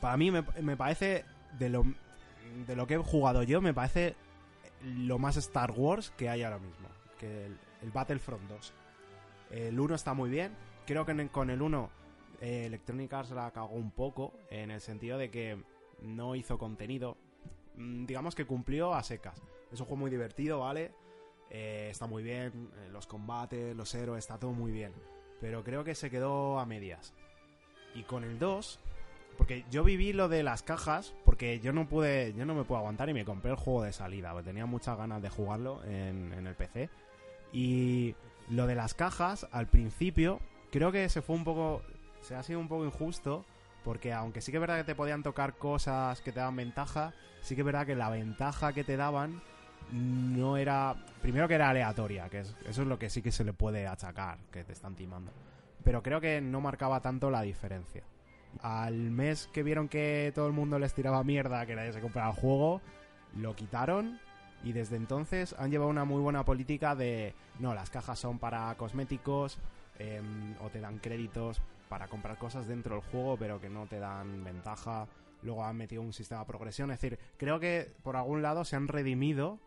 Para 0.00 0.16
mí 0.16 0.30
me, 0.30 0.42
parece. 0.74 1.26
De 1.58 1.68
lo, 1.68 1.84
de 2.66 2.76
lo 2.76 2.86
que 2.86 2.94
he 2.94 2.96
jugado 2.96 3.42
yo, 3.42 3.60
me 3.60 3.74
parece 3.74 4.16
lo 4.82 5.18
más 5.18 5.36
Star 5.36 5.72
Wars 5.72 6.10
que 6.16 6.30
hay 6.30 6.44
ahora 6.44 6.58
mismo. 6.58 6.88
Que 7.18 7.44
el, 7.44 7.90
Battlefront 7.92 8.48
2. 8.48 8.72
El 9.50 9.78
1 9.78 9.94
está 9.94 10.14
muy 10.14 10.30
bien. 10.30 10.56
Creo 10.86 11.04
que 11.04 11.28
con 11.28 11.50
el 11.50 11.60
1 11.60 11.90
eh, 12.40 12.64
Electronic 12.64 13.12
Arts 13.12 13.32
la 13.32 13.50
cagó 13.50 13.74
un 13.74 13.90
poco. 13.90 14.32
En 14.48 14.70
el 14.70 14.80
sentido 14.80 15.18
de 15.18 15.30
que 15.30 15.62
no 16.00 16.34
hizo 16.34 16.56
contenido. 16.56 17.18
Mm, 17.76 18.06
Digamos 18.06 18.34
que 18.34 18.46
cumplió 18.46 18.94
a 18.94 19.02
secas. 19.02 19.42
Es 19.70 19.78
un 19.80 19.84
juego 19.84 20.00
muy 20.00 20.10
divertido, 20.10 20.60
¿vale? 20.60 20.94
Eh, 21.50 21.88
está 21.90 22.06
muy 22.06 22.22
bien, 22.22 22.70
eh, 22.78 22.88
los 22.90 23.06
combates, 23.06 23.76
los 23.76 23.94
héroes, 23.94 24.24
está 24.24 24.38
todo 24.38 24.52
muy 24.52 24.72
bien. 24.72 24.94
Pero 25.38 25.62
creo 25.62 25.84
que 25.84 25.94
se 25.94 26.08
quedó 26.08 26.58
a 26.58 26.64
medias. 26.64 27.12
Y 27.94 28.02
con 28.02 28.24
el 28.24 28.38
2, 28.38 28.78
porque 29.36 29.64
yo 29.70 29.84
viví 29.84 30.12
lo 30.12 30.28
de 30.28 30.42
las 30.42 30.62
cajas, 30.62 31.14
porque 31.24 31.60
yo 31.60 31.72
no 31.72 31.88
pude, 31.88 32.32
yo 32.34 32.44
no 32.44 32.54
me 32.54 32.64
puedo 32.64 32.78
aguantar 32.80 33.08
y 33.08 33.14
me 33.14 33.24
compré 33.24 33.50
el 33.52 33.56
juego 33.56 33.82
de 33.82 33.92
salida, 33.92 34.32
porque 34.32 34.48
tenía 34.48 34.66
muchas 34.66 34.96
ganas 34.98 35.22
de 35.22 35.30
jugarlo 35.30 35.82
en, 35.84 36.32
en 36.32 36.46
el 36.46 36.54
PC. 36.54 36.90
Y 37.52 38.14
lo 38.50 38.66
de 38.66 38.74
las 38.74 38.94
cajas, 38.94 39.46
al 39.52 39.66
principio, 39.66 40.40
creo 40.70 40.92
que 40.92 41.08
se 41.08 41.22
fue 41.22 41.36
un 41.36 41.44
poco, 41.44 41.82
se 42.20 42.34
ha 42.34 42.42
sido 42.42 42.60
un 42.60 42.68
poco 42.68 42.84
injusto, 42.84 43.44
porque 43.84 44.12
aunque 44.12 44.40
sí 44.40 44.50
que 44.52 44.58
es 44.58 44.60
verdad 44.60 44.76
que 44.78 44.84
te 44.84 44.94
podían 44.94 45.22
tocar 45.22 45.54
cosas 45.54 46.20
que 46.20 46.32
te 46.32 46.40
daban 46.40 46.56
ventaja, 46.56 47.14
sí 47.40 47.54
que 47.54 47.62
es 47.62 47.66
verdad 47.66 47.86
que 47.86 47.94
la 47.94 48.10
ventaja 48.10 48.72
que 48.72 48.84
te 48.84 48.96
daban 48.96 49.40
no 49.92 50.56
era. 50.58 50.94
Primero 51.22 51.48
que 51.48 51.54
era 51.54 51.70
aleatoria, 51.70 52.28
que 52.28 52.40
es- 52.40 52.54
eso 52.66 52.82
es 52.82 52.88
lo 52.88 52.98
que 52.98 53.08
sí 53.08 53.22
que 53.22 53.32
se 53.32 53.44
le 53.44 53.52
puede 53.54 53.86
achacar, 53.86 54.38
que 54.52 54.62
te 54.64 54.72
están 54.72 54.94
timando. 54.94 55.30
Pero 55.88 56.02
creo 56.02 56.20
que 56.20 56.42
no 56.42 56.60
marcaba 56.60 57.00
tanto 57.00 57.30
la 57.30 57.40
diferencia. 57.40 58.02
Al 58.60 58.92
mes 59.10 59.48
que 59.54 59.62
vieron 59.62 59.88
que 59.88 60.32
todo 60.34 60.46
el 60.46 60.52
mundo 60.52 60.78
les 60.78 60.92
tiraba 60.92 61.24
mierda, 61.24 61.64
que 61.64 61.74
nadie 61.74 61.94
se 61.94 62.02
compraba 62.02 62.28
el 62.28 62.36
juego, 62.36 62.82
lo 63.34 63.56
quitaron 63.56 64.20
Y 64.62 64.72
desde 64.72 64.96
entonces 64.96 65.54
han 65.58 65.70
llevado 65.70 65.88
una 65.88 66.04
muy 66.04 66.20
buena 66.20 66.44
política 66.44 66.94
de, 66.94 67.32
no, 67.58 67.72
las 67.74 67.88
cajas 67.88 68.18
son 68.18 68.38
para 68.38 68.74
cosméticos 68.74 69.58
em, 69.98 70.54
o 70.60 70.68
te 70.68 70.78
dan 70.78 70.98
créditos 70.98 71.62
para 71.88 72.06
comprar 72.06 72.36
cosas 72.36 72.68
dentro 72.68 72.96
del 72.96 73.04
juego, 73.04 73.38
pero 73.38 73.58
que 73.58 73.70
no 73.70 73.86
te 73.86 73.98
dan 73.98 74.44
ventaja. 74.44 75.06
Luego 75.42 75.64
han 75.64 75.78
metido 75.78 76.02
un 76.02 76.12
sistema 76.12 76.42
de 76.42 76.48
progresión. 76.48 76.90
Es 76.90 77.00
decir, 77.00 77.18
creo 77.38 77.60
que 77.60 77.90
por 78.02 78.16
algún 78.16 78.42
lado 78.42 78.66
se 78.66 78.76
han 78.76 78.88
redimido. 78.88 79.58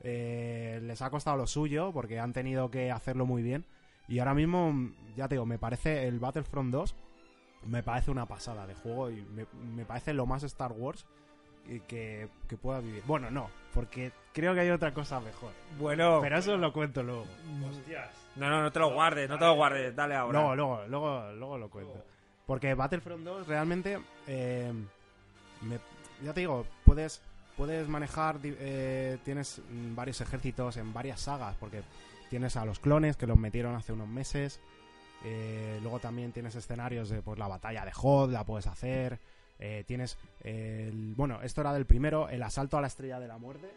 eh, 0.00 0.80
les 0.82 1.02
ha 1.02 1.10
costado 1.10 1.36
lo 1.36 1.46
suyo 1.46 1.92
porque 1.92 2.18
han 2.18 2.32
tenido 2.32 2.68
que 2.68 2.90
hacerlo 2.90 3.26
muy 3.26 3.44
bien. 3.44 3.64
Y 4.08 4.18
ahora 4.20 4.34
mismo, 4.34 4.90
ya 5.16 5.28
te 5.28 5.34
digo, 5.34 5.46
me 5.46 5.58
parece 5.58 6.06
el 6.08 6.18
Battlefront 6.18 6.72
2 6.72 6.94
me 7.66 7.82
parece 7.82 8.10
una 8.10 8.26
pasada 8.26 8.66
de 8.66 8.74
juego 8.74 9.10
y 9.10 9.20
me, 9.34 9.44
me 9.74 9.84
parece 9.84 10.14
lo 10.14 10.26
más 10.26 10.42
Star 10.44 10.72
Wars 10.72 11.04
que, 11.86 12.28
que, 12.48 12.56
pueda 12.56 12.80
vivir. 12.80 13.02
Bueno, 13.06 13.30
no, 13.30 13.50
porque 13.74 14.12
creo 14.32 14.54
que 14.54 14.60
hay 14.60 14.70
otra 14.70 14.94
cosa 14.94 15.20
mejor. 15.20 15.50
Bueno, 15.78 16.20
Pero 16.22 16.38
eso 16.38 16.56
lo 16.56 16.72
cuento 16.72 17.02
luego. 17.02 17.26
Hostias. 17.68 18.08
no, 18.36 18.48
no, 18.48 18.62
no 18.62 18.72
te 18.72 18.78
lo 18.78 18.92
guardes, 18.94 19.28
no 19.28 19.38
te 19.38 19.44
lo 19.44 19.54
guardes, 19.54 19.94
dale 19.94 20.14
ahora. 20.14 20.38
Luego, 20.40 20.54
luego, 20.56 20.86
luego, 20.86 21.32
luego 21.32 21.58
lo 21.58 21.68
cuento. 21.68 22.04
Porque 22.46 22.72
Battlefront 22.74 23.24
2 23.24 23.46
realmente, 23.46 23.98
eh, 24.26 24.72
me- 25.62 25.80
ya 26.24 26.32
te 26.32 26.40
digo, 26.40 26.64
puedes, 26.84 27.20
puedes 27.56 27.86
manejar, 27.88 28.38
eh, 28.44 29.18
tienes 29.24 29.60
varios 29.94 30.20
ejércitos 30.22 30.78
en 30.78 30.94
varias 30.94 31.20
sagas, 31.20 31.54
porque 31.60 31.82
tienes 32.28 32.56
a 32.56 32.64
los 32.64 32.78
clones 32.80 33.16
que 33.16 33.26
los 33.26 33.38
metieron 33.38 33.74
hace 33.74 33.92
unos 33.92 34.08
meses, 34.08 34.60
eh, 35.24 35.78
luego 35.82 35.98
también 35.98 36.32
tienes 36.32 36.54
escenarios 36.54 37.08
de 37.08 37.22
pues, 37.22 37.38
la 37.38 37.48
batalla 37.48 37.84
de 37.84 37.92
Hoth, 37.94 38.30
la 38.30 38.44
puedes 38.44 38.66
hacer, 38.66 39.18
eh, 39.58 39.84
tienes, 39.86 40.16
bueno, 41.16 41.42
esto 41.42 41.60
era 41.62 41.72
del 41.72 41.86
primero, 41.86 42.28
el 42.28 42.42
asalto 42.42 42.78
a 42.78 42.80
la 42.80 42.86
estrella 42.86 43.18
de 43.18 43.28
la 43.28 43.38
muerte. 43.38 43.68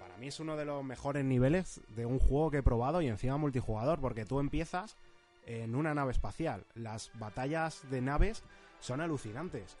Para 0.00 0.16
mí 0.16 0.26
es 0.26 0.40
uno 0.40 0.56
de 0.56 0.64
los 0.64 0.84
mejores 0.84 1.24
niveles 1.24 1.80
de 1.94 2.06
un 2.06 2.18
juego 2.18 2.50
que 2.50 2.58
he 2.58 2.62
probado 2.62 3.00
y 3.02 3.06
encima 3.06 3.36
multijugador, 3.36 4.00
porque 4.00 4.24
tú 4.24 4.40
empiezas 4.40 4.96
en 5.46 5.74
una 5.74 5.94
nave 5.94 6.12
espacial. 6.12 6.64
Las 6.74 7.10
batallas 7.18 7.88
de 7.90 8.00
naves 8.00 8.42
son 8.80 9.00
alucinantes. 9.00 9.76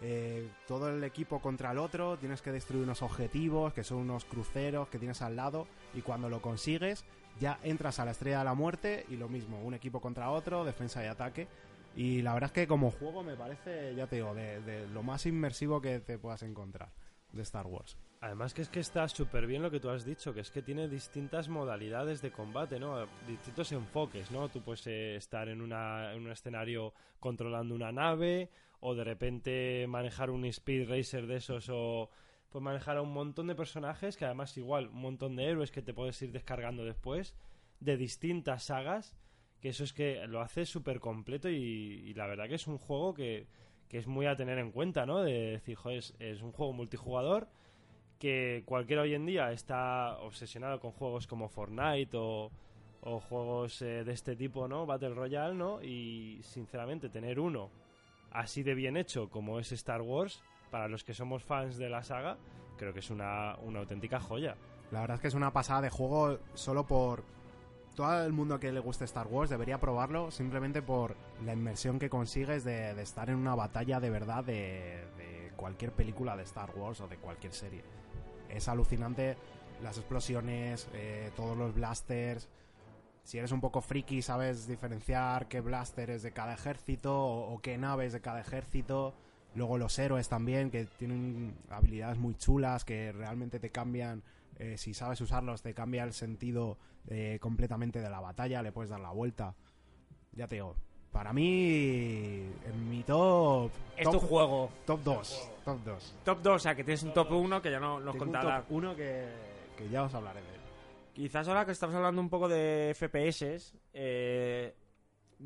Eh, 0.00 0.48
todo 0.66 0.88
el 0.88 1.02
equipo 1.04 1.40
contra 1.40 1.72
el 1.72 1.78
otro, 1.78 2.18
tienes 2.18 2.42
que 2.42 2.52
destruir 2.52 2.82
unos 2.82 3.02
objetivos, 3.02 3.72
que 3.72 3.84
son 3.84 3.98
unos 3.98 4.24
cruceros 4.24 4.88
que 4.88 4.98
tienes 4.98 5.22
al 5.22 5.36
lado, 5.36 5.66
y 5.94 6.02
cuando 6.02 6.28
lo 6.28 6.42
consigues, 6.42 7.04
ya 7.40 7.58
entras 7.62 7.98
a 7.98 8.04
la 8.04 8.12
estrella 8.12 8.38
de 8.38 8.44
la 8.44 8.54
muerte 8.54 9.06
y 9.08 9.16
lo 9.16 9.28
mismo, 9.28 9.60
un 9.60 9.74
equipo 9.74 10.00
contra 10.00 10.30
otro, 10.30 10.64
defensa 10.64 11.04
y 11.04 11.08
ataque. 11.08 11.48
Y 11.96 12.22
la 12.22 12.34
verdad 12.34 12.48
es 12.48 12.52
que 12.52 12.66
como 12.66 12.90
juego 12.90 13.22
me 13.22 13.36
parece, 13.36 13.94
ya 13.94 14.06
te 14.06 14.16
digo, 14.16 14.34
de, 14.34 14.86
lo 14.92 15.02
más 15.02 15.26
inmersivo 15.26 15.80
que 15.80 16.00
te 16.00 16.18
puedas 16.18 16.42
encontrar 16.42 16.90
de 17.32 17.42
Star 17.42 17.66
Wars. 17.66 17.96
Además 18.20 18.54
que 18.54 18.62
es 18.62 18.68
que 18.68 18.80
está 18.80 19.06
súper 19.08 19.46
bien 19.46 19.62
lo 19.62 19.70
que 19.70 19.80
tú 19.80 19.90
has 19.90 20.04
dicho, 20.04 20.32
que 20.32 20.40
es 20.40 20.50
que 20.50 20.62
tiene 20.62 20.88
distintas 20.88 21.48
modalidades 21.48 22.22
de 22.22 22.32
combate, 22.32 22.80
¿no? 22.80 23.06
Distintos 23.28 23.70
enfoques, 23.72 24.30
¿no? 24.30 24.48
Tú 24.48 24.62
puedes 24.62 24.86
eh, 24.86 25.16
estar 25.16 25.48
en, 25.48 25.60
una, 25.60 26.14
en 26.14 26.22
un 26.22 26.30
escenario 26.30 26.94
controlando 27.20 27.74
una 27.74 27.92
nave, 27.92 28.50
o 28.80 28.94
de 28.94 29.04
repente 29.04 29.86
manejar 29.88 30.30
un 30.30 30.44
Speed 30.46 30.88
Racer 30.88 31.26
de 31.26 31.36
esos, 31.36 31.68
o 31.70 32.08
pues 32.54 32.62
manejar 32.62 32.98
a 32.98 33.02
un 33.02 33.12
montón 33.12 33.48
de 33.48 33.56
personajes, 33.56 34.16
que 34.16 34.26
además 34.26 34.56
igual, 34.56 34.86
un 34.86 35.00
montón 35.00 35.34
de 35.34 35.44
héroes 35.44 35.72
que 35.72 35.82
te 35.82 35.92
puedes 35.92 36.22
ir 36.22 36.30
descargando 36.30 36.84
después, 36.84 37.34
de 37.80 37.96
distintas 37.96 38.62
sagas, 38.62 39.16
que 39.60 39.70
eso 39.70 39.82
es 39.82 39.92
que 39.92 40.24
lo 40.28 40.40
hace 40.40 40.64
súper 40.64 41.00
completo 41.00 41.48
y, 41.48 42.14
la 42.14 42.28
verdad 42.28 42.46
que 42.46 42.54
es 42.54 42.68
un 42.68 42.78
juego 42.78 43.12
que, 43.12 43.48
que 43.88 43.98
es 43.98 44.06
muy 44.06 44.26
a 44.26 44.36
tener 44.36 44.58
en 44.58 44.70
cuenta, 44.70 45.04
¿no? 45.04 45.24
De 45.24 45.50
decir, 45.50 45.74
joder, 45.74 45.98
es, 45.98 46.14
es 46.20 46.42
un 46.42 46.52
juego 46.52 46.72
multijugador 46.72 47.48
que 48.20 48.62
cualquiera 48.66 49.02
hoy 49.02 49.14
en 49.14 49.26
día 49.26 49.50
está 49.50 50.16
obsesionado 50.20 50.78
con 50.78 50.92
juegos 50.92 51.26
como 51.26 51.48
Fortnite 51.48 52.16
o, 52.16 52.52
o 53.00 53.18
juegos 53.18 53.82
eh, 53.82 54.04
de 54.04 54.12
este 54.12 54.36
tipo, 54.36 54.68
¿no? 54.68 54.86
Battle 54.86 55.14
Royale, 55.14 55.56
¿no? 55.56 55.82
Y 55.82 56.38
sinceramente 56.44 57.08
tener 57.08 57.40
uno 57.40 57.72
así 58.30 58.62
de 58.62 58.76
bien 58.76 58.96
hecho 58.96 59.28
como 59.28 59.58
es 59.58 59.72
Star 59.72 60.02
Wars, 60.02 60.40
para 60.74 60.88
los 60.88 61.04
que 61.04 61.14
somos 61.14 61.44
fans 61.44 61.76
de 61.76 61.88
la 61.88 62.02
saga, 62.02 62.36
creo 62.76 62.92
que 62.92 62.98
es 62.98 63.08
una, 63.08 63.54
una 63.62 63.78
auténtica 63.78 64.18
joya. 64.18 64.56
La 64.90 65.02
verdad 65.02 65.14
es 65.14 65.20
que 65.20 65.28
es 65.28 65.34
una 65.34 65.52
pasada 65.52 65.82
de 65.82 65.88
juego 65.88 66.40
solo 66.54 66.84
por 66.84 67.22
todo 67.94 68.24
el 68.24 68.32
mundo 68.32 68.58
que 68.58 68.72
le 68.72 68.80
guste 68.80 69.04
Star 69.04 69.28
Wars 69.28 69.50
debería 69.50 69.78
probarlo 69.78 70.32
simplemente 70.32 70.82
por 70.82 71.14
la 71.44 71.52
inmersión 71.52 72.00
que 72.00 72.10
consigues 72.10 72.64
de, 72.64 72.90
estar 73.00 73.30
en 73.30 73.36
una 73.36 73.54
batalla 73.54 74.00
de 74.00 74.10
verdad 74.10 74.42
de, 74.42 75.06
de 75.16 75.52
cualquier 75.54 75.92
película 75.92 76.36
de 76.36 76.42
Star 76.42 76.76
Wars 76.76 77.00
o 77.02 77.06
de 77.06 77.18
cualquier 77.18 77.52
serie. 77.52 77.84
Es 78.48 78.66
alucinante 78.66 79.36
las 79.80 79.96
explosiones, 79.96 80.88
eh, 80.92 81.30
todos 81.36 81.56
los 81.56 81.72
blasters. 81.72 82.48
Si 83.22 83.38
eres 83.38 83.52
un 83.52 83.60
poco 83.60 83.80
friki 83.80 84.22
sabes 84.22 84.66
diferenciar 84.66 85.46
qué 85.46 85.60
blaster 85.60 86.10
es 86.10 86.24
de 86.24 86.32
cada 86.32 86.52
ejército 86.52 87.16
o, 87.16 87.54
o 87.54 87.60
qué 87.60 87.78
nave 87.78 88.06
es 88.06 88.12
de 88.12 88.20
cada 88.20 88.40
ejército. 88.40 89.14
Luego 89.54 89.78
los 89.78 89.98
héroes 89.98 90.28
también, 90.28 90.70
que 90.70 90.84
tienen 90.84 91.54
habilidades 91.70 92.18
muy 92.18 92.34
chulas 92.34 92.84
que 92.84 93.12
realmente 93.12 93.60
te 93.60 93.70
cambian 93.70 94.22
eh, 94.58 94.76
si 94.78 94.94
sabes 94.94 95.20
usarlos, 95.20 95.62
te 95.62 95.74
cambia 95.74 96.04
el 96.04 96.12
sentido 96.12 96.78
eh, 97.08 97.38
completamente 97.40 98.00
de 98.00 98.08
la 98.08 98.20
batalla, 98.20 98.62
le 98.62 98.72
puedes 98.72 98.90
dar 98.90 99.00
la 99.00 99.10
vuelta. 99.10 99.54
Ya 100.32 100.46
te 100.46 100.56
digo, 100.56 100.76
para 101.12 101.32
mí, 101.32 102.50
en 102.64 102.88
mi 102.88 103.02
top. 103.02 103.70
Es 103.96 104.04
top, 104.04 104.12
tu 104.12 104.20
juego. 104.20 104.70
Top 104.84 105.00
2. 105.02 105.50
Top 105.64 105.78
2. 105.84 106.14
Top 106.24 106.42
2, 106.42 106.54
o 106.54 106.58
sea, 106.58 106.74
que 106.74 106.84
tienes 106.84 107.02
un 107.02 107.12
top 107.12 107.32
1 107.32 107.62
que 107.62 107.70
ya 107.70 107.80
no 107.80 108.00
nos 108.00 108.12
Tengo 108.12 108.24
un 108.24 108.32
contará. 108.32 108.62
top 108.62 108.72
1 108.72 108.96
que, 108.96 109.26
que 109.76 109.88
ya 109.88 110.04
os 110.04 110.14
hablaré 110.14 110.40
de 110.42 110.48
él. 110.48 110.60
Quizás 111.12 111.46
ahora 111.48 111.64
que 111.64 111.72
estamos 111.72 111.94
hablando 111.94 112.20
un 112.20 112.28
poco 112.28 112.48
de 112.48 112.92
FPS, 112.94 113.74
eh, 113.92 114.74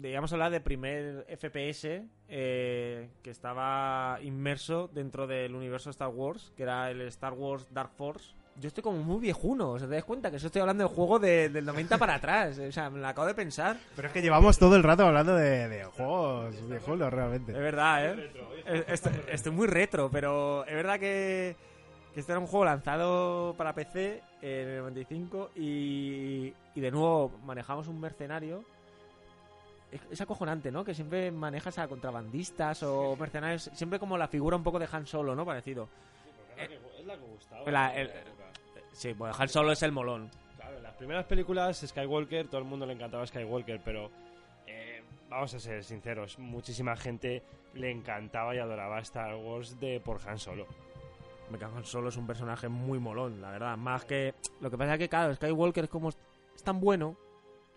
digamos 0.01 0.33
hablar 0.33 0.51
de 0.51 0.61
primer 0.61 1.25
FPS 1.29 2.03
eh, 2.29 3.09
que 3.23 3.31
estaba 3.31 4.19
inmerso 4.23 4.89
dentro 4.93 5.27
del 5.27 5.55
universo 5.55 5.91
Star 5.91 6.09
Wars, 6.09 6.53
que 6.57 6.63
era 6.63 6.91
el 6.91 7.01
Star 7.03 7.33
Wars 7.33 7.67
Dark 7.73 7.91
Force. 7.97 8.35
Yo 8.61 8.67
estoy 8.67 8.83
como 8.83 8.99
muy 8.99 9.21
viejuno, 9.21 9.71
¿os 9.71 9.89
dais 9.89 10.03
cuenta? 10.03 10.31
Que 10.33 10.37
eso 10.39 10.47
estoy 10.49 10.61
hablando 10.61 10.83
de 10.83 10.91
juego 10.93 11.21
de- 11.21 11.49
del 11.49 11.65
90 11.65 11.97
para 11.97 12.17
atrás. 12.17 12.59
O 12.59 12.73
sea, 12.73 12.91
me 12.91 12.99
lo 12.99 13.07
acabo 13.07 13.29
de 13.29 13.35
pensar. 13.35 13.77
Pero 13.95 14.09
es 14.09 14.13
que 14.15 14.21
llevamos 14.21 14.59
todo 14.59 14.75
el 14.75 14.83
rato 14.83 15.07
hablando 15.07 15.35
de, 15.37 15.69
de 15.69 15.85
juegos 15.85 16.69
viejunos, 16.69 17.13
realmente. 17.13 17.53
Es 17.53 17.59
verdad, 17.59 18.05
¿eh? 18.19 18.31
Eh, 18.67 18.85
Estoy, 18.89 19.13
estoy 19.31 19.53
muy 19.53 19.69
retro, 19.69 20.11
pero 20.11 20.65
es 20.67 20.75
verdad 20.75 20.95
que, 20.99 21.55
que 22.13 22.19
este 22.21 22.33
era 22.33 22.41
un 22.41 22.49
juego 22.49 22.65
lanzado 22.65 23.55
para 23.57 23.75
PC 23.77 24.23
en 24.43 24.69
el 24.69 24.79
95 24.79 25.51
y, 25.55 26.53
y 26.75 26.81
de 26.81 26.91
nuevo 26.91 27.31
manejamos 27.45 27.87
un 27.87 28.01
mercenario. 28.01 28.65
Es, 29.91 30.01
es 30.11 30.21
acojonante, 30.21 30.71
¿no? 30.71 30.85
Que 30.85 30.95
siempre 30.95 31.31
manejas 31.31 31.79
a 31.79 31.89
contrabandistas 31.89 32.83
o 32.83 33.17
mercenarios, 33.17 33.71
siempre 33.73 33.99
como 33.99 34.19
la 34.19 34.29
figura 34.29 34.57
un 34.57 34.63
poco 34.63 34.79
de 34.79 34.89
Han 34.93 35.07
Solo, 35.07 35.35
¿no? 35.35 35.45
Parecido. 35.47 35.89
es 36.59 37.07
la 37.07 37.15
que 37.17 37.23
gustaba. 37.27 37.63
Eh, 37.65 37.73
La- 37.73 37.95
el- 37.97 38.11
Sí, 38.93 39.13
bueno, 39.13 39.35
Han 39.39 39.49
Solo 39.49 39.73
es 39.73 39.83
el 39.83 39.93
molón. 39.93 40.29
Claro, 40.57 40.77
en 40.77 40.83
las 40.83 40.95
primeras 40.95 41.25
películas 41.27 41.79
Skywalker, 41.87 42.49
todo 42.49 42.59
el 42.59 42.67
mundo 42.67 42.85
le 42.85 42.95
encantaba 42.95 43.25
Skywalker, 43.27 43.81
pero 43.85 44.11
eh, 44.67 45.03
vamos 45.31 45.55
a 45.55 45.61
ser 45.61 45.85
sinceros, 45.85 46.39
muchísima 46.39 46.97
gente 46.97 47.43
le 47.75 47.91
encantaba 47.91 48.55
y 48.55 48.59
adoraba 48.59 48.99
Star 49.01 49.37
Wars 49.37 49.79
de 49.79 50.01
por 50.01 50.19
Han 50.29 50.39
Solo. 50.39 50.67
Me 51.51 51.57
cago 51.59 51.73
en 51.73 51.79
Han 51.79 51.85
Solo 51.87 52.09
es 52.11 52.17
un 52.17 52.27
personaje 52.27 52.69
muy 52.69 52.99
molón, 52.99 53.41
la 53.41 53.53
verdad. 53.53 53.77
Más 53.79 54.05
que. 54.05 54.35
Lo 54.61 54.71
que 54.71 54.77
pasa 54.77 54.95
es 54.95 54.99
que, 54.99 55.09
claro, 55.09 55.35
Skywalker 55.35 55.85
es 55.85 55.91
como. 55.91 56.09
Es 56.11 56.63
tan 56.65 56.79
bueno 56.81 57.17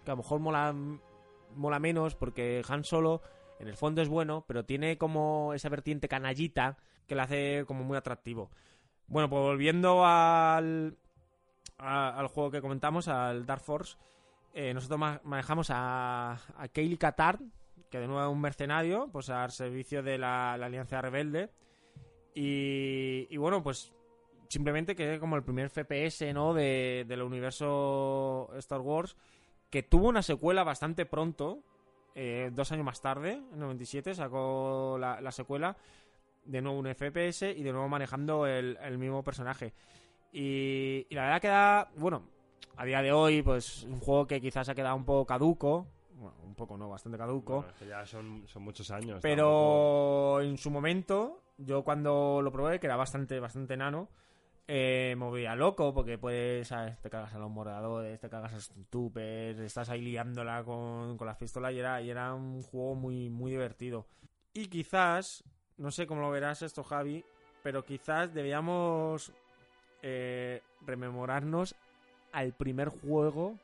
que 0.04 0.12
a 0.12 0.14
lo 0.16 0.18
mejor 0.18 0.40
mola, 0.40 0.74
mola 1.56 1.80
menos 1.80 2.16
porque 2.16 2.62
Han 2.68 2.84
Solo 2.84 3.22
en 3.60 3.68
el 3.68 3.76
fondo 3.78 4.02
es 4.02 4.10
bueno, 4.10 4.44
pero 4.48 4.66
tiene 4.66 4.98
como 4.98 5.54
esa 5.54 5.70
vertiente 5.70 6.08
canallita 6.08 6.78
que 7.08 7.16
le 7.16 7.22
hace 7.22 7.66
como 7.68 7.84
muy 7.84 7.98
atractivo. 7.98 8.50
Bueno, 9.08 9.30
pues 9.30 9.42
volviendo 9.42 10.06
al, 10.06 10.98
al 11.78 12.28
juego 12.28 12.50
que 12.52 12.62
comentamos, 12.62 13.08
al 13.08 13.46
Dark 13.46 13.62
Force, 13.62 13.98
eh, 14.54 14.74
nosotros 14.74 15.00
ma- 15.00 15.22
manejamos 15.24 15.70
a, 15.70 16.40
a 16.58 16.68
Kaylee 16.70 16.98
Katar, 16.98 17.40
que 17.90 18.00
de 18.00 18.08
nuevo 18.08 18.24
es 18.30 18.34
un 18.34 18.42
mercenario, 18.42 19.10
pues 19.12 19.30
al 19.30 19.52
servicio 19.52 20.02
de 20.02 20.18
la, 20.18 20.56
la 20.58 20.68
Alianza 20.68 21.02
Rebelde. 21.02 21.50
Y, 22.34 23.28
y 23.30 23.38
bueno, 23.38 23.62
pues 23.62 23.94
simplemente 24.48 24.96
que 24.96 25.16
es 25.16 25.20
como 25.20 25.36
el 25.36 25.44
primer 25.44 25.70
FPS, 25.70 26.34
¿no? 26.34 26.54
De, 26.54 27.06
del 27.08 27.22
universo 27.22 28.50
Star 28.58 28.80
Wars, 28.82 29.16
que 29.72 29.82
tuvo 29.82 30.08
una 30.10 30.22
secuela 30.22 30.64
bastante 30.64 31.06
pronto, 31.08 31.64
eh, 32.14 32.52
dos 32.54 32.72
años 32.72 32.86
más 32.86 33.02
tarde, 33.02 33.42
en 33.54 33.60
97, 33.60 34.14
sacó 34.14 34.98
la, 35.00 35.20
la 35.22 35.32
secuela, 35.32 35.76
de 36.46 36.62
nuevo 36.62 36.78
un 36.80 36.88
FPS 36.88 37.44
y 37.58 37.64
de 37.64 37.72
nuevo 37.72 37.88
manejando 37.88 38.46
el, 38.46 38.78
el 38.84 38.98
mismo 39.00 39.24
personaje. 39.24 39.74
Y, 40.34 41.08
y 41.10 41.16
la 41.16 41.24
verdad 41.24 41.42
que 41.42 41.48
da, 41.48 41.92
bueno, 41.96 42.24
a 42.78 42.86
día 42.86 43.02
de 43.02 43.12
hoy, 43.12 43.42
pues 43.42 43.84
un 43.84 44.00
juego 44.00 44.28
que 44.28 44.40
quizás 44.42 44.68
ha 44.70 44.76
quedado 44.76 44.96
un 44.96 45.06
poco 45.06 45.26
caduco, 45.26 45.88
bueno, 46.16 46.36
un 46.44 46.54
poco 46.56 46.78
no, 46.78 46.90
bastante 46.90 47.18
caduco. 47.18 47.58
Bueno, 47.58 47.70
es 47.72 47.76
que 47.80 47.88
ya 47.88 48.06
son, 48.06 48.44
son 48.48 48.64
muchos 48.64 48.92
años. 48.92 49.22
tampoco- 49.22 49.22
Pero 49.22 50.42
en 50.42 50.58
su 50.58 50.70
momento, 50.70 51.42
yo 51.58 51.84
cuando 51.84 52.42
lo 52.44 52.52
probé, 52.52 52.80
que 52.80 52.88
era 52.88 52.96
bastante, 52.96 53.40
bastante 53.40 53.74
enano, 53.74 54.10
eh, 54.74 55.16
me 55.18 55.26
volvía 55.26 55.54
loco 55.54 55.94
porque 55.94 56.18
puedes, 56.18 56.70
¿sabes? 56.70 56.98
te 57.02 57.10
cagas 57.10 57.34
a 57.34 57.40
los 57.40 57.52
moradores, 57.52 58.18
te 58.22 58.30
cagas 58.30 58.54
a 58.54 58.56
los 58.56 58.72
tupers, 58.90 59.60
estás 59.60 59.90
ahí 59.90 60.00
liándola 60.00 60.64
con, 60.64 61.18
con 61.18 61.28
las 61.28 61.36
pistolas 61.36 61.74
y 61.74 61.80
era, 61.80 62.02
y 62.02 62.10
era 62.10 62.34
un 62.34 62.64
juego 62.64 62.96
muy, 62.96 63.30
muy 63.30 63.52
divertido. 63.52 64.08
Y 64.54 64.68
quizás, 64.68 65.44
no 65.76 65.92
sé 65.92 66.08
cómo 66.08 66.22
lo 66.22 66.32
verás 66.32 66.62
esto, 66.62 66.86
Javi, 66.86 67.26
pero 67.64 67.84
quizás 67.84 68.34
debíamos 68.34 69.34
eh, 70.04 70.62
rememorarnos 70.86 71.76
al 72.32 72.54
primer 72.54 72.88
juego 72.88 73.58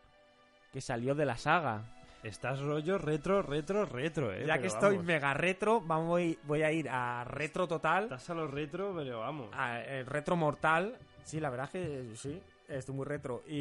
que 0.74 0.82
salió 0.82 1.16
de 1.16 1.26
la 1.26 1.38
saga. 1.38 1.86
Estás 2.28 2.60
rollo 2.60 2.98
retro, 2.98 3.42
retro, 3.42 3.86
retro, 3.86 4.34
eh. 4.34 4.42
ya 4.46 4.54
pero 4.54 4.62
que 4.62 4.68
estoy 4.68 4.92
vamos. 4.96 5.06
mega 5.06 5.34
retro, 5.34 5.82
vamos, 5.82 6.08
voy, 6.08 6.38
voy 6.44 6.62
a 6.64 6.72
ir 6.72 6.90
a 6.90 7.24
retro 7.24 7.68
total. 7.68 8.04
Estás 8.06 8.30
a 8.30 8.34
los 8.36 8.50
retro, 8.52 8.94
pero 8.96 9.20
vamos. 9.20 9.50
Ah, 9.54 9.82
el 9.82 10.06
retro 10.06 10.36
mortal. 10.36 10.96
Sí, 11.24 11.40
la 11.40 11.50
verdad 11.50 11.66
es 11.66 11.72
que 11.72 12.16
sí, 12.16 12.42
estoy 12.68 12.96
muy 12.96 13.06
retro. 13.06 13.44
Y, 13.48 13.54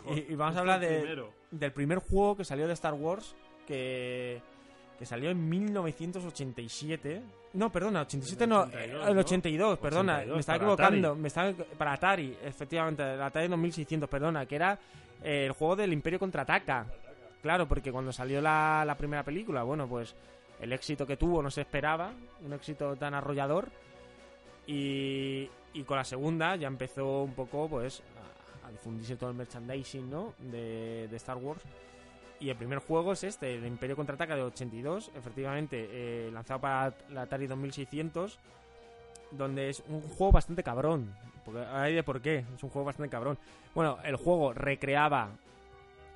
y- 0.14 0.26
y 0.30 0.34
vamos 0.34 0.56
a 0.56 0.60
hablar 0.60 0.80
de, 0.80 1.24
del 1.50 1.72
primer 1.72 1.98
juego 1.98 2.36
que 2.36 2.44
salió 2.44 2.66
de 2.66 2.72
Star 2.74 2.94
Wars, 2.94 3.34
que, 3.66 4.40
que 4.98 5.06
salió 5.06 5.30
en 5.30 5.48
1987. 5.48 7.22
No, 7.54 7.70
perdona, 7.72 8.02
87 8.02 8.46
no, 8.46 8.60
82, 8.62 9.08
el 9.08 9.14
¿no? 9.14 9.20
82, 9.20 9.78
perdona, 9.78 10.12
82, 10.18 10.34
me 10.34 10.40
estaba 10.40 10.56
equivocando. 10.56 11.08
Atari. 11.08 11.20
Me 11.22 11.28
estaba, 11.28 11.52
para 11.76 11.92
Atari, 11.94 12.36
efectivamente, 12.44 13.02
el 13.14 13.20
Atari 13.22 13.48
2600, 13.48 14.08
perdona, 14.08 14.46
que 14.46 14.54
era 14.56 14.78
eh, 15.22 15.46
el 15.46 15.52
juego 15.52 15.74
del 15.76 15.92
Imperio 15.92 16.18
Contraataca. 16.20 16.86
Claro, 17.42 17.66
porque 17.66 17.92
cuando 17.92 18.12
salió 18.12 18.40
la, 18.40 18.84
la 18.86 18.96
primera 18.96 19.22
película, 19.22 19.62
bueno, 19.62 19.88
pues 19.88 20.14
el 20.60 20.72
éxito 20.72 21.06
que 21.06 21.16
tuvo 21.16 21.42
no 21.42 21.50
se 21.50 21.62
esperaba, 21.62 22.12
un 22.44 22.52
éxito 22.52 22.96
tan 22.96 23.14
arrollador. 23.14 23.68
Y, 24.66 25.48
y 25.72 25.82
con 25.84 25.96
la 25.96 26.04
segunda 26.04 26.56
ya 26.56 26.68
empezó 26.68 27.22
un 27.22 27.34
poco, 27.34 27.68
pues, 27.68 28.02
a, 28.64 28.70
difundirse 28.70 29.16
todo 29.16 29.30
el 29.30 29.36
merchandising, 29.36 30.10
¿no? 30.10 30.34
De, 30.38 31.08
de 31.08 31.16
Star 31.16 31.38
Wars. 31.38 31.62
Y 32.40 32.48
el 32.48 32.56
primer 32.56 32.78
juego 32.78 33.12
es 33.12 33.24
este, 33.24 33.56
el 33.56 33.66
Imperio 33.66 33.96
Contraataca 33.96 34.34
de 34.34 34.42
82, 34.42 35.10
efectivamente, 35.14 35.88
eh, 35.90 36.30
lanzado 36.32 36.60
para 36.60 36.94
la 37.10 37.22
Atari 37.22 37.46
2600, 37.46 38.38
donde 39.32 39.68
es 39.68 39.82
un 39.88 40.00
juego 40.00 40.32
bastante 40.32 40.62
cabrón. 40.62 41.14
Porque 41.44 41.60
hay 41.60 41.94
de 41.94 42.02
por 42.02 42.20
qué, 42.20 42.44
es 42.54 42.62
un 42.62 42.70
juego 42.70 42.86
bastante 42.86 43.10
cabrón. 43.10 43.38
Bueno, 43.74 43.98
el 44.04 44.16
juego 44.16 44.54
recreaba, 44.54 45.30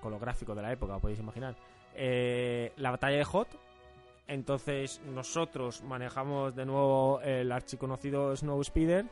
con 0.05 0.13
los 0.13 0.21
de 0.57 0.63
la 0.63 0.71
época, 0.73 0.99
podéis 1.01 1.19
imaginar, 1.19 1.57
eh, 1.95 2.73
la 2.77 2.91
batalla 2.93 3.17
de 3.17 3.25
Hot. 3.25 3.49
Entonces 4.29 5.01
nosotros 5.07 5.83
manejamos 5.83 6.55
de 6.55 6.65
nuevo 6.67 7.21
el 7.23 7.51
archiconocido 7.51 8.35
Snow 8.37 8.63
Speeder 8.63 9.07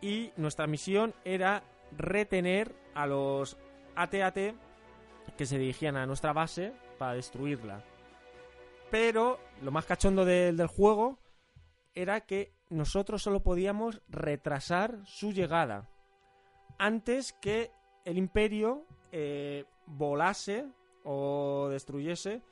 y 0.00 0.32
nuestra 0.36 0.66
misión 0.66 1.14
era 1.24 1.62
retener 1.96 2.74
a 2.94 3.06
los 3.06 3.56
AT-AT 3.96 4.54
que 5.36 5.46
se 5.46 5.58
dirigían 5.58 5.96
a 5.96 6.06
nuestra 6.06 6.32
base 6.32 6.72
para 6.98 7.14
destruirla. 7.14 7.82
Pero 8.90 9.38
lo 9.62 9.70
más 9.70 9.84
cachondo 9.86 10.24
del- 10.24 10.56
del 10.56 10.66
juego 10.66 11.18
era 11.94 12.20
que 12.22 12.52
nosotros 12.70 13.22
solo 13.22 13.40
podíamos 13.42 14.00
retrasar 14.08 14.98
su 15.04 15.32
llegada 15.32 15.88
antes 16.78 17.32
que 17.34 17.70
el 18.04 18.18
imperio 18.18 18.84
eh, 19.10 19.64
volase 19.88 20.66
o 21.04 21.68
destruyese 21.70 22.42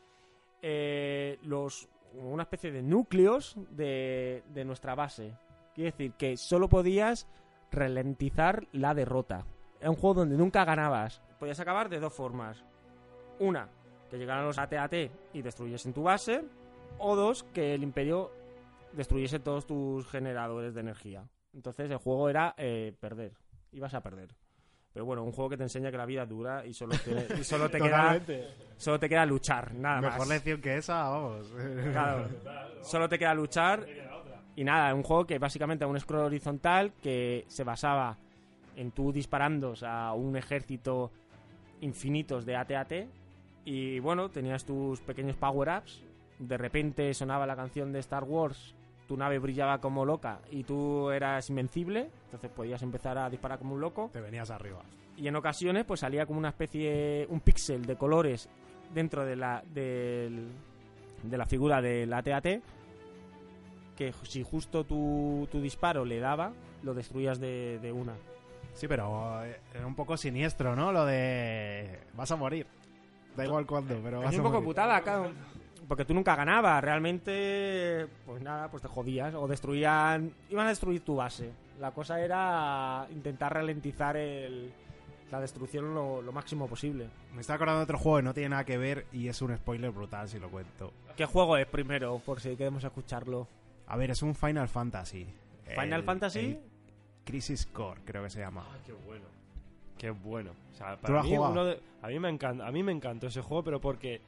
eh, 0.62 1.38
los 1.42 1.88
una 2.14 2.44
especie 2.44 2.72
de 2.72 2.82
núcleos 2.82 3.56
de, 3.70 4.42
de 4.48 4.64
nuestra 4.64 4.94
base. 4.94 5.36
Quiere 5.74 5.90
decir 5.90 6.12
que 6.14 6.36
solo 6.36 6.68
podías 6.68 7.28
ralentizar 7.70 8.66
la 8.72 8.94
derrota. 8.94 9.44
Era 9.80 9.90
un 9.90 9.96
juego 9.96 10.20
donde 10.20 10.36
nunca 10.36 10.64
ganabas. 10.64 11.22
Podías 11.38 11.60
acabar 11.60 11.90
de 11.90 12.00
dos 12.00 12.14
formas. 12.14 12.64
Una, 13.38 13.68
que 14.08 14.16
llegaran 14.16 14.46
los 14.46 14.58
AT-AT 14.58 14.94
y 15.34 15.42
destruyesen 15.42 15.92
tu 15.92 16.04
base. 16.04 16.44
O 16.98 17.14
dos, 17.14 17.44
que 17.52 17.74
el 17.74 17.82
imperio 17.82 18.32
destruyese 18.92 19.38
todos 19.38 19.66
tus 19.66 20.06
generadores 20.06 20.74
de 20.74 20.80
energía. 20.80 21.28
Entonces 21.52 21.90
el 21.90 21.98
juego 21.98 22.30
era 22.30 22.54
eh, 22.56 22.94
perder. 22.98 23.34
Ibas 23.72 23.92
a 23.92 24.02
perder. 24.02 24.34
Pero 24.96 25.04
bueno, 25.04 25.24
un 25.24 25.32
juego 25.32 25.50
que 25.50 25.58
te 25.58 25.62
enseña 25.62 25.90
que 25.90 25.98
la 25.98 26.06
vida 26.06 26.22
es 26.22 26.28
dura 26.30 26.64
y 26.64 26.72
solo 26.72 26.96
te, 26.96 27.38
y 27.38 27.44
solo 27.44 27.68
te, 27.68 27.78
queda, 27.82 28.18
solo 28.78 28.98
te 28.98 29.10
queda 29.10 29.26
luchar, 29.26 29.74
nada 29.74 30.00
Mejor 30.00 30.20
más. 30.20 30.28
lección 30.28 30.58
que 30.62 30.78
esa, 30.78 31.10
vamos. 31.10 31.52
Claro. 31.92 32.28
Solo 32.80 33.06
te 33.06 33.18
queda 33.18 33.34
luchar. 33.34 33.86
Y 34.54 34.64
nada, 34.64 34.94
un 34.94 35.02
juego 35.02 35.26
que 35.26 35.38
básicamente 35.38 35.84
era 35.84 35.90
un 35.90 36.00
scroll 36.00 36.24
horizontal 36.24 36.94
que 37.02 37.44
se 37.46 37.62
basaba 37.62 38.16
en 38.74 38.90
tú 38.90 39.12
disparando 39.12 39.74
a 39.82 40.14
un 40.14 40.34
ejército 40.34 41.10
infinitos 41.82 42.46
de 42.46 42.56
AT-AT. 42.56 42.92
Y 43.66 43.98
bueno, 43.98 44.30
tenías 44.30 44.64
tus 44.64 45.02
pequeños 45.02 45.36
power-ups. 45.36 46.02
De 46.38 46.56
repente 46.56 47.12
sonaba 47.12 47.46
la 47.46 47.54
canción 47.54 47.92
de 47.92 47.98
Star 47.98 48.24
Wars. 48.24 48.74
Tu 49.06 49.16
nave 49.16 49.38
brillaba 49.38 49.78
como 49.80 50.04
loca 50.04 50.40
y 50.50 50.64
tú 50.64 51.10
eras 51.10 51.48
invencible. 51.50 52.10
Entonces 52.26 52.50
podías 52.50 52.82
empezar 52.82 53.16
a 53.18 53.30
disparar 53.30 53.58
como 53.58 53.74
un 53.74 53.80
loco 53.80 54.10
Te 54.12 54.20
venías 54.20 54.50
arriba. 54.50 54.82
y 55.16 55.28
en 55.28 55.36
ocasiones 55.36 55.84
pues 55.84 56.00
salía 56.00 56.26
como 56.26 56.38
una 56.38 56.48
especie 56.50 57.26
un 57.30 57.40
píxel 57.40 57.86
de 57.86 57.96
colores 57.96 58.48
dentro 58.92 59.24
de 59.24 59.36
la 59.36 59.62
del- 59.72 60.48
de 61.22 61.38
la 61.38 61.46
figura 61.46 61.80
del 61.80 62.12
AT-AT 62.12 62.60
que 63.96 64.12
si 64.24 64.42
justo 64.42 64.84
tu, 64.84 65.48
tu 65.50 65.60
disparo 65.60 66.04
le 66.04 66.18
daba 66.20 66.52
lo 66.82 66.92
destruías 66.94 67.40
de, 67.40 67.78
de 67.80 67.92
una 67.92 68.14
Sí, 68.74 68.86
pero 68.88 69.42
eh, 69.42 69.58
era 69.74 69.86
un 69.86 69.94
poco 69.94 70.18
siniestro, 70.18 70.76
¿no? 70.76 70.92
Lo 70.92 71.06
de... 71.06 71.98
Vas 72.12 72.30
a 72.30 72.36
morir. 72.36 72.66
Da 73.34 73.46
igual 73.46 73.64
cuándo, 73.66 73.98
pero 74.04 74.20
vas 74.20 74.32
es 74.34 74.38
a 74.38 74.42
un 74.42 74.44
poco 74.44 74.56
morir. 74.56 74.66
putada 74.66 75.00
claro, 75.00 75.30
porque 75.88 76.04
tú 76.04 76.14
nunca 76.14 76.34
ganabas 76.36 76.82
realmente 76.82 78.06
pues 78.26 78.42
nada 78.42 78.70
pues 78.70 78.82
te 78.82 78.88
jodías 78.88 79.34
o 79.34 79.46
destruían 79.46 80.32
iban 80.50 80.66
a 80.66 80.70
destruir 80.70 81.00
tu 81.02 81.16
base 81.16 81.50
la 81.80 81.90
cosa 81.92 82.20
era 82.20 83.06
intentar 83.10 83.52
ralentizar 83.54 84.16
el, 84.16 84.72
la 85.30 85.40
destrucción 85.40 85.94
lo, 85.94 86.22
lo 86.22 86.32
máximo 86.32 86.66
posible 86.68 87.08
Me 87.34 87.40
está 87.40 87.54
acordando 87.54 87.80
de 87.80 87.84
otro 87.84 87.98
juego 87.98 88.18
que 88.18 88.22
no 88.24 88.34
tiene 88.34 88.50
nada 88.50 88.64
que 88.64 88.78
ver 88.78 89.06
y 89.12 89.28
es 89.28 89.42
un 89.42 89.54
spoiler 89.56 89.90
brutal 89.90 90.28
si 90.28 90.38
lo 90.38 90.48
cuento. 90.48 90.92
¿Qué 91.16 91.26
juego 91.26 91.56
es 91.56 91.66
primero? 91.66 92.18
Por 92.24 92.40
si 92.40 92.56
queremos 92.56 92.84
escucharlo. 92.84 93.46
A 93.86 93.96
ver, 93.96 94.10
es 94.10 94.22
un 94.22 94.34
Final 94.34 94.68
Fantasy. 94.68 95.26
¿Final 95.66 96.00
El- 96.00 96.02
Fantasy? 96.04 96.38
el 96.40 96.60
Crisis 97.24 97.66
Core, 97.66 98.00
creo 98.04 98.22
que 98.22 98.30
se 98.30 98.40
llama. 98.40 98.64
Ah, 98.70 98.76
qué 98.86 98.92
bueno. 98.92 99.24
Qué 99.98 100.10
bueno. 100.10 100.50
O 100.72 100.76
sea, 100.76 100.96
¿Tú 100.96 101.02
para 101.02 101.14
lo 101.14 101.20
has 101.20 101.26
mí, 101.26 101.34
jugado? 101.36 101.52
uno 101.52 101.64
de- 101.64 101.80
a, 102.02 102.08
mí 102.08 102.18
me 102.20 102.28
encanta, 102.28 102.66
a 102.66 102.70
mí 102.72 102.82
me 102.82 102.92
encantó 102.92 103.26
ese 103.26 103.40
juego, 103.42 103.64
pero 103.64 103.80
porque 103.80 104.20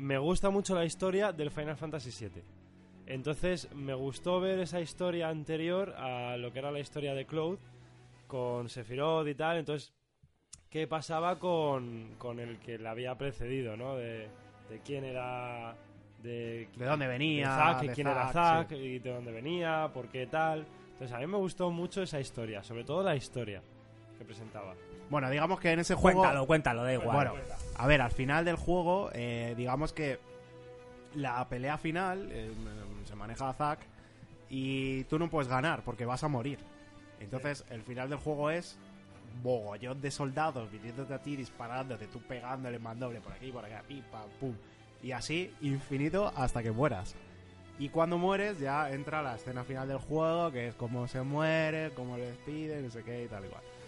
me 0.00 0.18
gusta 0.18 0.50
mucho 0.50 0.74
la 0.74 0.84
historia 0.84 1.32
del 1.32 1.50
Final 1.50 1.76
Fantasy 1.76 2.10
VII. 2.10 2.42
Entonces, 3.06 3.68
me 3.74 3.94
gustó 3.94 4.40
ver 4.40 4.58
esa 4.60 4.80
historia 4.80 5.28
anterior 5.28 5.90
a 5.90 6.36
lo 6.36 6.52
que 6.52 6.58
era 6.60 6.70
la 6.70 6.80
historia 6.80 7.14
de 7.14 7.26
Cloud, 7.26 7.58
con 8.26 8.68
Sephiroth 8.68 9.28
y 9.28 9.34
tal. 9.34 9.58
Entonces, 9.58 9.92
¿qué 10.70 10.86
pasaba 10.86 11.38
con, 11.38 12.14
con 12.18 12.40
el 12.40 12.58
que 12.60 12.78
le 12.78 12.88
había 12.88 13.16
precedido, 13.18 13.76
no? 13.76 13.96
De, 13.96 14.28
de 14.68 14.80
quién 14.84 15.04
era... 15.04 15.76
De, 16.22 16.68
¿De 16.76 16.84
dónde 16.84 17.06
venía? 17.06 17.48
de 17.48 17.54
Zack, 17.54 17.80
de 17.82 17.88
quién 17.94 18.06
era 18.06 18.28
Zack, 18.30 18.68
Zack, 18.68 18.72
y 18.72 18.98
de 18.98 19.12
dónde 19.12 19.32
venía, 19.32 19.90
por 19.92 20.08
qué 20.08 20.26
tal. 20.26 20.66
Entonces, 20.92 21.12
a 21.16 21.18
mí 21.18 21.26
me 21.26 21.38
gustó 21.38 21.70
mucho 21.70 22.02
esa 22.02 22.20
historia, 22.20 22.62
sobre 22.62 22.84
todo 22.84 23.02
la 23.02 23.16
historia 23.16 23.62
que 24.18 24.24
presentaba. 24.24 24.74
Bueno, 25.10 25.28
digamos 25.28 25.60
que 25.60 25.72
en 25.72 25.80
ese 25.80 25.94
juego... 25.94 26.20
Cuéntalo, 26.20 26.46
cuéntalo, 26.46 26.82
da 26.84 26.92
igual. 26.94 27.14
Bueno, 27.14 27.34
a 27.76 27.86
ver, 27.86 28.00
al 28.00 28.12
final 28.12 28.44
del 28.44 28.56
juego, 28.56 29.10
eh, 29.12 29.54
digamos 29.56 29.92
que 29.92 30.20
la 31.14 31.46
pelea 31.48 31.76
final 31.78 32.28
eh, 32.30 32.52
se 33.04 33.16
maneja 33.16 33.48
a 33.48 33.54
Zack 33.54 33.80
y 34.48 35.04
tú 35.04 35.18
no 35.18 35.28
puedes 35.28 35.48
ganar 35.48 35.82
porque 35.82 36.04
vas 36.04 36.22
a 36.22 36.28
morir. 36.28 36.60
Entonces, 37.18 37.64
el 37.70 37.82
final 37.82 38.08
del 38.08 38.18
juego 38.18 38.50
es 38.50 38.78
bogollón 39.42 40.00
de 40.00 40.10
soldados 40.10 40.70
viniéndote 40.70 41.14
a 41.14 41.18
ti, 41.18 41.36
disparándote, 41.36 42.06
tú 42.06 42.20
pegándole 42.20 42.78
mandoble 42.78 43.20
por 43.20 43.32
aquí, 43.32 43.50
por 43.50 43.64
allá, 43.64 43.82
pim, 43.86 44.02
pam, 44.10 44.28
pum. 44.38 44.54
Y 45.02 45.12
así, 45.12 45.52
infinito, 45.60 46.32
hasta 46.36 46.62
que 46.62 46.70
mueras. 46.70 47.14
Y 47.78 47.88
cuando 47.88 48.18
mueres, 48.18 48.60
ya 48.60 48.90
entra 48.90 49.22
la 49.22 49.36
escena 49.36 49.64
final 49.64 49.88
del 49.88 49.98
juego, 49.98 50.52
que 50.52 50.68
es 50.68 50.74
cómo 50.74 51.08
se 51.08 51.22
muere, 51.22 51.90
cómo 51.96 52.16
le 52.16 52.26
despiden, 52.26 52.84
no 52.84 52.90
sé 52.90 53.02
qué 53.02 53.24
y 53.24 53.28
tal 53.28 53.44
igual. 53.44 53.62
Y 53.62 53.79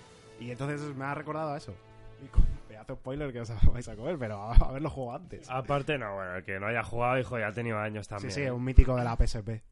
entonces 0.50 0.94
me 0.94 1.04
ha 1.04 1.14
recordado 1.14 1.52
a 1.52 1.56
eso. 1.56 1.74
Y 2.22 2.26
con 2.28 2.44
pedazo 2.68 2.94
spoiler 2.94 3.32
que 3.32 3.40
os 3.40 3.52
vais 3.72 3.88
a 3.88 3.96
comer, 3.96 4.16
pero 4.18 4.40
a 4.40 4.54
haberlo 4.54 4.90
jugado 4.90 5.22
antes. 5.22 5.48
Aparte, 5.50 5.98
no, 5.98 6.14
bueno, 6.14 6.36
el 6.36 6.44
que 6.44 6.58
no 6.58 6.66
haya 6.66 6.82
jugado, 6.82 7.18
hijo, 7.18 7.38
ya 7.38 7.48
ha 7.48 7.52
tenido 7.52 7.78
años 7.78 8.06
sí, 8.06 8.10
también. 8.10 8.32
sí, 8.32 8.42
¿eh? 8.42 8.50
un 8.50 8.64
mítico 8.64 8.96
de 8.96 9.04
la 9.04 9.16
PSP. 9.16 9.62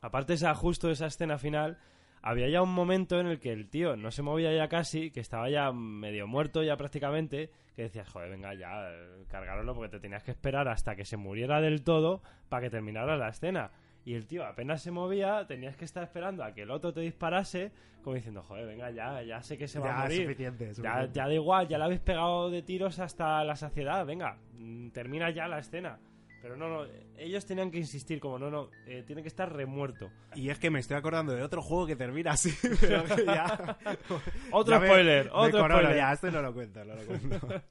Aparte, 0.00 0.34
esa, 0.34 0.54
justo 0.54 0.90
esa 0.90 1.06
escena 1.06 1.38
final, 1.38 1.78
había 2.20 2.48
ya 2.48 2.62
un 2.62 2.72
momento 2.72 3.20
en 3.20 3.26
el 3.26 3.38
que 3.38 3.52
el 3.52 3.68
tío 3.68 3.96
no 3.96 4.10
se 4.10 4.22
movía 4.22 4.50
ya 4.54 4.68
casi, 4.68 5.10
que 5.10 5.20
estaba 5.20 5.50
ya 5.50 5.72
medio 5.72 6.26
muerto 6.26 6.62
ya 6.62 6.76
prácticamente, 6.76 7.50
que 7.76 7.82
decías, 7.82 8.08
joder, 8.08 8.30
venga 8.30 8.54
ya, 8.54 8.90
eh, 8.90 9.24
cargároslo 9.28 9.74
porque 9.74 9.90
te 9.90 10.00
tenías 10.00 10.22
que 10.22 10.30
esperar 10.30 10.68
hasta 10.68 10.96
que 10.96 11.04
se 11.04 11.16
muriera 11.16 11.60
del 11.60 11.82
todo 11.82 12.22
para 12.48 12.62
que 12.62 12.70
terminara 12.70 13.16
la 13.16 13.28
escena. 13.28 13.72
Y 14.04 14.14
el 14.14 14.26
tío 14.26 14.44
apenas 14.44 14.82
se 14.82 14.90
movía, 14.90 15.46
tenías 15.46 15.76
que 15.76 15.84
estar 15.84 16.02
esperando 16.02 16.44
a 16.44 16.52
que 16.54 16.62
el 16.62 16.70
otro 16.70 16.92
te 16.92 17.00
disparase, 17.00 17.72
como 18.02 18.16
diciendo, 18.16 18.42
joder, 18.42 18.66
venga, 18.66 18.90
ya, 18.90 19.22
ya 19.22 19.42
sé 19.42 19.56
que 19.56 19.66
se 19.68 19.78
va 19.78 19.86
Ya, 19.86 19.98
a 19.98 20.02
morir. 20.02 20.22
suficiente, 20.22 20.66
Ya, 20.68 20.74
suficiente. 20.74 21.10
ya 21.14 21.26
da 21.26 21.34
igual, 21.34 21.68
ya 21.68 21.78
le 21.78 21.84
habéis 21.84 22.00
pegado 22.00 22.50
de 22.50 22.62
tiros 22.62 22.98
hasta 22.98 23.42
la 23.44 23.56
saciedad, 23.56 24.04
venga, 24.04 24.36
mm, 24.52 24.90
termina 24.90 25.30
ya 25.30 25.48
la 25.48 25.58
escena. 25.58 25.98
Pero 26.42 26.58
no, 26.58 26.68
no, 26.68 26.86
ellos 27.16 27.46
tenían 27.46 27.70
que 27.70 27.78
insistir, 27.78 28.20
como 28.20 28.38
no, 28.38 28.50
no, 28.50 28.68
eh, 28.86 29.02
tiene 29.06 29.22
que 29.22 29.28
estar 29.28 29.50
remuerto. 29.50 30.10
Y 30.34 30.50
es 30.50 30.58
que 30.58 30.68
me 30.68 30.78
estoy 30.80 30.98
acordando 30.98 31.32
de 31.32 31.42
otro 31.42 31.62
juego 31.62 31.86
que 31.86 31.96
termina 31.96 32.32
así, 32.32 32.52
pero 32.82 33.02
que 33.04 33.24
ya... 33.24 33.78
Otro 34.52 34.74
ya 34.74 34.80
me- 34.80 34.86
spoiler, 34.88 35.24
me 35.24 35.30
otro 35.32 35.60
corono, 35.62 35.80
spoiler. 35.80 35.96
Ya, 35.96 36.12
este 36.12 36.30
no 36.30 36.42
lo 36.42 36.52
cuento, 36.52 36.84
no 36.84 36.94
lo 36.96 37.02
cuento. 37.06 37.48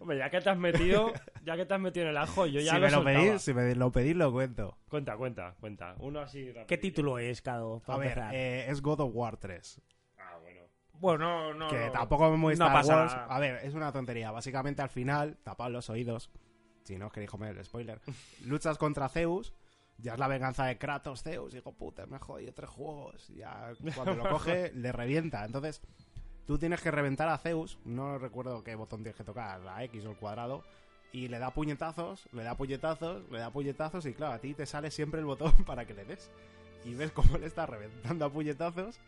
Hombre, 0.00 0.18
ya 0.18 0.30
que 0.30 0.40
te 0.40 0.50
has 0.50 0.58
metido, 0.58 1.12
ya 1.44 1.56
que 1.56 1.66
te 1.66 1.74
has 1.74 1.80
metido 1.80 2.04
en 2.04 2.10
el 2.10 2.16
ajo, 2.16 2.46
yo 2.46 2.60
ya 2.60 2.72
si 2.74 2.78
lo, 2.78 2.80
me 2.80 2.90
lo 2.90 2.96
soltaba. 2.98 3.18
pedís, 3.24 3.42
si 3.42 3.54
me 3.54 3.74
lo 3.74 3.92
pedís, 3.92 4.16
lo 4.16 4.32
cuento. 4.32 4.78
Cuenta, 4.88 5.16
cuenta, 5.16 5.54
cuenta. 5.60 5.94
Uno 5.98 6.20
así 6.20 6.46
rápido. 6.48 6.66
¿Qué 6.66 6.78
título 6.78 7.18
es, 7.18 7.42
Cado? 7.42 7.82
A 7.86 7.96
ver, 7.96 8.18
eh, 8.32 8.66
es 8.68 8.80
God 8.82 9.00
of 9.00 9.10
War 9.14 9.36
3. 9.36 9.80
Ah, 10.18 10.38
bueno. 10.40 10.60
bueno, 10.94 11.54
no, 11.54 11.68
que 11.68 11.86
no. 11.86 11.92
tampoco 11.92 12.30
me 12.30 12.36
no 12.38 12.50
Star 12.50 12.72
pasa 12.72 12.96
Wars. 12.96 13.12
nada. 13.14 13.26
A 13.34 13.38
ver, 13.40 13.60
es 13.64 13.74
una 13.74 13.92
tontería. 13.92 14.30
Básicamente 14.30 14.82
al 14.82 14.88
final, 14.90 15.36
tapad 15.42 15.70
los 15.70 15.88
oídos. 15.90 16.30
Si 16.84 16.96
no 16.96 17.06
os 17.06 17.12
queréis 17.12 17.30
comer 17.30 17.56
el 17.56 17.64
spoiler. 17.64 18.00
Luchas 18.46 18.78
contra 18.78 19.08
Zeus. 19.08 19.52
Ya 20.00 20.12
es 20.12 20.18
la 20.20 20.28
venganza 20.28 20.64
de 20.64 20.78
Kratos, 20.78 21.22
Zeus. 21.24 21.52
Hijo 21.54 21.72
puta, 21.72 22.06
me 22.06 22.18
jodido 22.20 22.54
tres 22.54 22.70
juegos. 22.70 23.26
Ya 23.34 23.72
cuando 23.96 24.14
lo 24.14 24.28
coge, 24.30 24.70
le 24.74 24.92
revienta. 24.92 25.44
Entonces, 25.44 25.82
tú 26.48 26.58
tienes 26.58 26.80
que 26.80 26.90
reventar 26.90 27.28
a 27.28 27.36
Zeus. 27.36 27.78
No 27.84 28.18
recuerdo 28.18 28.64
qué 28.64 28.74
botón 28.74 29.02
tienes 29.02 29.16
que 29.16 29.22
tocar, 29.22 29.60
la 29.60 29.84
X 29.84 30.04
o 30.06 30.10
el 30.10 30.16
cuadrado. 30.16 30.64
Y 31.12 31.28
le 31.28 31.38
da 31.38 31.52
puñetazos, 31.52 32.26
le 32.32 32.42
da 32.42 32.56
puñetazos, 32.56 33.30
le 33.30 33.38
da 33.38 33.50
puñetazos. 33.50 34.06
Y 34.06 34.14
claro, 34.14 34.32
a 34.32 34.38
ti 34.38 34.54
te 34.54 34.64
sale 34.64 34.90
siempre 34.90 35.20
el 35.20 35.26
botón 35.26 35.52
para 35.66 35.84
que 35.84 35.92
le 35.92 36.06
des. 36.06 36.30
Y 36.86 36.94
ves 36.94 37.12
cómo 37.12 37.36
le 37.36 37.46
está 37.46 37.66
reventando 37.66 38.24
a 38.24 38.32
puñetazos. 38.32 38.98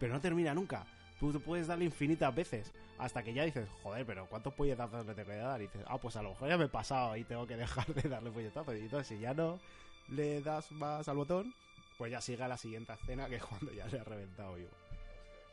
Pero 0.00 0.12
no 0.12 0.20
termina 0.20 0.52
nunca. 0.52 0.84
Tú 1.20 1.40
puedes 1.40 1.68
darle 1.68 1.84
infinitas 1.84 2.34
veces. 2.34 2.72
Hasta 2.98 3.22
que 3.22 3.32
ya 3.32 3.44
dices, 3.44 3.68
joder, 3.82 4.04
pero 4.04 4.26
¿cuántos 4.26 4.52
puñetazos 4.52 5.06
le 5.06 5.14
tengo 5.14 5.30
que 5.30 5.36
dar? 5.36 5.60
Y 5.60 5.66
dices, 5.66 5.84
ah, 5.86 5.96
pues 5.96 6.16
a 6.16 6.22
lo 6.22 6.30
mejor 6.30 6.48
ya 6.48 6.58
me 6.58 6.64
he 6.64 6.68
pasado 6.68 7.16
y 7.16 7.22
tengo 7.22 7.46
que 7.46 7.56
dejar 7.56 7.86
de 7.94 8.08
darle 8.08 8.32
puñetazos. 8.32 8.74
Y 8.74 8.80
entonces, 8.80 9.06
si 9.06 9.20
ya 9.20 9.32
no 9.32 9.60
le 10.08 10.42
das 10.42 10.72
más 10.72 11.08
al 11.08 11.16
botón, 11.16 11.54
pues 11.98 12.10
ya 12.10 12.20
sigue 12.20 12.48
la 12.48 12.56
siguiente 12.56 12.92
escena, 12.94 13.28
que 13.28 13.36
es 13.36 13.44
cuando 13.44 13.72
ya 13.72 13.86
le 13.86 14.00
ha 14.00 14.04
reventado 14.04 14.54
vivo. 14.54 14.79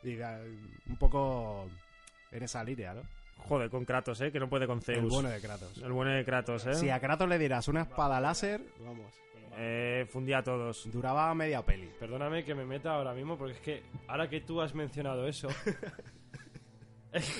Y 0.02 0.16
ya, 0.16 0.40
un 0.88 0.96
poco 0.96 1.68
en 2.30 2.42
esa 2.42 2.62
línea, 2.64 2.94
¿no? 2.94 3.02
Joder, 3.38 3.70
con 3.70 3.84
Kratos, 3.84 4.20
¿eh? 4.20 4.32
Que 4.32 4.40
no 4.40 4.48
puede 4.48 4.66
con 4.66 4.80
Zeus. 4.82 4.98
El 4.98 5.06
bueno 5.06 5.28
de 5.28 5.40
Kratos. 5.40 5.78
El 5.78 5.92
bueno 5.92 6.10
de 6.10 6.24
Kratos, 6.24 6.66
¿eh? 6.66 6.74
Si 6.74 6.90
a 6.90 7.00
Kratos 7.00 7.28
le 7.28 7.38
dieras 7.38 7.68
una 7.68 7.82
espada 7.82 8.20
láser, 8.20 8.60
vamos, 8.84 9.12
Eh, 9.60 10.06
fundía 10.08 10.38
a 10.38 10.42
todos. 10.42 10.88
duraba 10.92 11.34
media 11.34 11.62
peli. 11.64 11.90
Perdóname 11.98 12.44
que 12.44 12.54
me 12.54 12.64
meta 12.64 12.94
ahora 12.94 13.12
mismo, 13.14 13.36
porque 13.36 13.54
es 13.54 13.60
que 13.60 13.82
ahora 14.06 14.28
que 14.28 14.40
tú 14.40 14.60
has 14.60 14.74
mencionado 14.74 15.26
eso, 15.26 15.48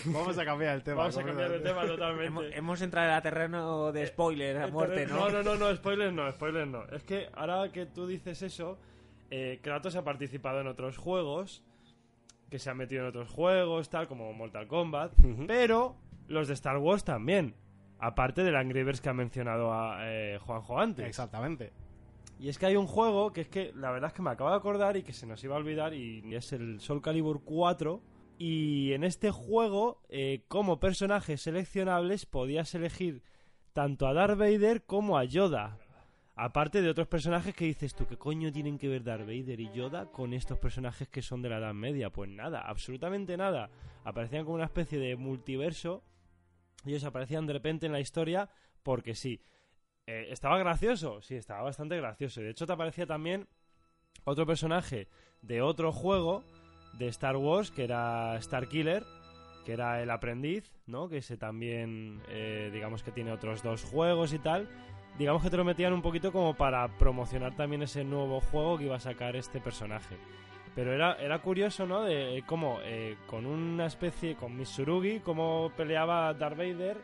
Vamos 0.06 0.38
a 0.38 0.44
cambiar 0.46 0.76
el 0.76 0.82
tema. 0.82 0.98
vamos 1.02 1.18
a 1.18 1.22
cambiar 1.22 1.50
de 1.50 1.58
tema 1.60 1.82
Hemos, 1.82 1.86
totalmente. 1.96 2.56
hemos 2.58 2.80
entrado 2.80 3.12
a 3.12 3.20
terreno 3.20 3.92
de 3.92 4.06
spoiler 4.06 4.56
a 4.62 4.66
muerte, 4.68 5.06
¿no? 5.06 5.28
No, 5.28 5.30
no, 5.30 5.42
no, 5.42 5.56
no, 5.56 5.76
spoilers 5.76 6.12
no, 6.12 6.32
spoilers 6.32 6.68
no. 6.68 6.84
Es 6.86 7.02
que 7.04 7.28
ahora 7.34 7.70
que 7.70 7.84
tú 7.86 8.06
dices 8.06 8.40
eso, 8.42 8.78
eh, 9.30 9.60
Kratos 9.62 9.94
ha 9.94 10.02
participado 10.04 10.60
en 10.62 10.68
otros 10.68 10.96
juegos, 10.96 11.62
que 12.50 12.58
se 12.58 12.70
ha 12.70 12.74
metido 12.74 13.02
en 13.02 13.08
otros 13.08 13.30
juegos, 13.30 13.90
tal 13.90 14.08
como 14.08 14.32
Mortal 14.32 14.66
Kombat, 14.66 15.12
pero 15.46 15.96
los 16.26 16.48
de 16.48 16.54
Star 16.54 16.78
Wars 16.78 17.04
también. 17.04 17.54
Aparte 18.00 18.44
del 18.44 18.56
Angry 18.56 18.84
Birds 18.84 19.00
que 19.00 19.08
ha 19.08 19.14
mencionado 19.14 19.72
a 19.72 19.98
eh, 20.02 20.38
Juanjo 20.40 20.78
antes. 20.78 21.06
Exactamente. 21.06 21.72
Y 22.38 22.48
es 22.48 22.58
que 22.58 22.66
hay 22.66 22.76
un 22.76 22.86
juego 22.86 23.32
que 23.32 23.40
es 23.40 23.48
que 23.48 23.72
la 23.74 23.90
verdad 23.90 24.08
es 24.08 24.14
que 24.14 24.22
me 24.22 24.30
acabo 24.30 24.50
de 24.50 24.56
acordar 24.56 24.96
y 24.96 25.02
que 25.02 25.12
se 25.12 25.26
nos 25.26 25.42
iba 25.42 25.56
a 25.56 25.58
olvidar 25.58 25.94
y 25.94 26.22
es 26.32 26.52
el 26.52 26.80
Soul 26.80 27.02
Calibur 27.02 27.42
4. 27.42 28.00
Y 28.38 28.92
en 28.92 29.02
este 29.02 29.32
juego, 29.32 30.00
eh, 30.08 30.44
como 30.46 30.78
personajes 30.78 31.42
seleccionables, 31.42 32.24
podías 32.24 32.72
elegir 32.74 33.22
tanto 33.72 34.06
a 34.06 34.14
Darth 34.14 34.38
Vader 34.38 34.84
como 34.84 35.18
a 35.18 35.24
Yoda. 35.24 35.78
Aparte 36.40 36.82
de 36.82 36.88
otros 36.88 37.08
personajes 37.08 37.52
que 37.52 37.64
dices 37.64 37.96
tú, 37.96 38.06
¿qué 38.06 38.16
coño 38.16 38.52
tienen 38.52 38.78
que 38.78 38.86
ver 38.86 39.02
Darth 39.02 39.26
Vader 39.26 39.58
y 39.58 39.72
Yoda 39.72 40.06
con 40.06 40.32
estos 40.32 40.56
personajes 40.56 41.08
que 41.08 41.20
son 41.20 41.42
de 41.42 41.48
la 41.48 41.58
Edad 41.58 41.74
Media? 41.74 42.10
Pues 42.10 42.30
nada, 42.30 42.60
absolutamente 42.60 43.36
nada. 43.36 43.70
Aparecían 44.04 44.44
como 44.44 44.54
una 44.54 44.66
especie 44.66 45.00
de 45.00 45.16
multiverso. 45.16 46.04
Ellos 46.86 47.02
aparecían 47.02 47.44
de 47.46 47.54
repente 47.54 47.86
en 47.86 47.92
la 47.92 47.98
historia 47.98 48.48
porque 48.84 49.16
sí. 49.16 49.42
Eh, 50.06 50.28
¿Estaba 50.30 50.58
gracioso? 50.58 51.20
Sí, 51.22 51.34
estaba 51.34 51.62
bastante 51.62 51.96
gracioso. 51.96 52.40
Y 52.40 52.44
de 52.44 52.50
hecho 52.50 52.68
te 52.68 52.72
aparecía 52.72 53.04
también 53.04 53.48
otro 54.22 54.46
personaje 54.46 55.08
de 55.42 55.60
otro 55.60 55.90
juego 55.90 56.44
de 57.00 57.08
Star 57.08 57.36
Wars, 57.36 57.72
que 57.72 57.82
era 57.82 58.36
Star 58.36 58.68
Killer, 58.68 59.04
que 59.66 59.72
era 59.72 60.00
el 60.00 60.10
aprendiz, 60.10 60.70
¿no? 60.86 61.08
Que 61.08 61.16
ese 61.16 61.36
también, 61.36 62.22
eh, 62.28 62.70
digamos 62.72 63.02
que 63.02 63.10
tiene 63.10 63.32
otros 63.32 63.64
dos 63.64 63.82
juegos 63.82 64.32
y 64.32 64.38
tal. 64.38 64.68
Digamos 65.18 65.42
que 65.42 65.50
te 65.50 65.56
lo 65.56 65.64
metían 65.64 65.92
un 65.92 66.00
poquito 66.02 66.30
como 66.30 66.54
para 66.54 66.86
promocionar 66.96 67.54
también 67.56 67.82
ese 67.82 68.04
nuevo 68.04 68.40
juego 68.40 68.78
que 68.78 68.84
iba 68.84 68.96
a 68.96 69.00
sacar 69.00 69.34
este 69.36 69.60
personaje. 69.60 70.16
Pero 70.76 70.92
era, 70.92 71.14
era 71.14 71.40
curioso, 71.40 71.86
¿no? 71.86 72.02
De 72.02 72.44
cómo 72.46 72.78
eh, 72.82 73.16
con 73.26 73.44
una 73.46 73.86
especie, 73.86 74.36
con 74.36 74.56
Mitsurugi, 74.56 75.18
cómo 75.20 75.72
peleaba 75.76 76.32
Darth 76.34 76.56
Vader 76.56 76.96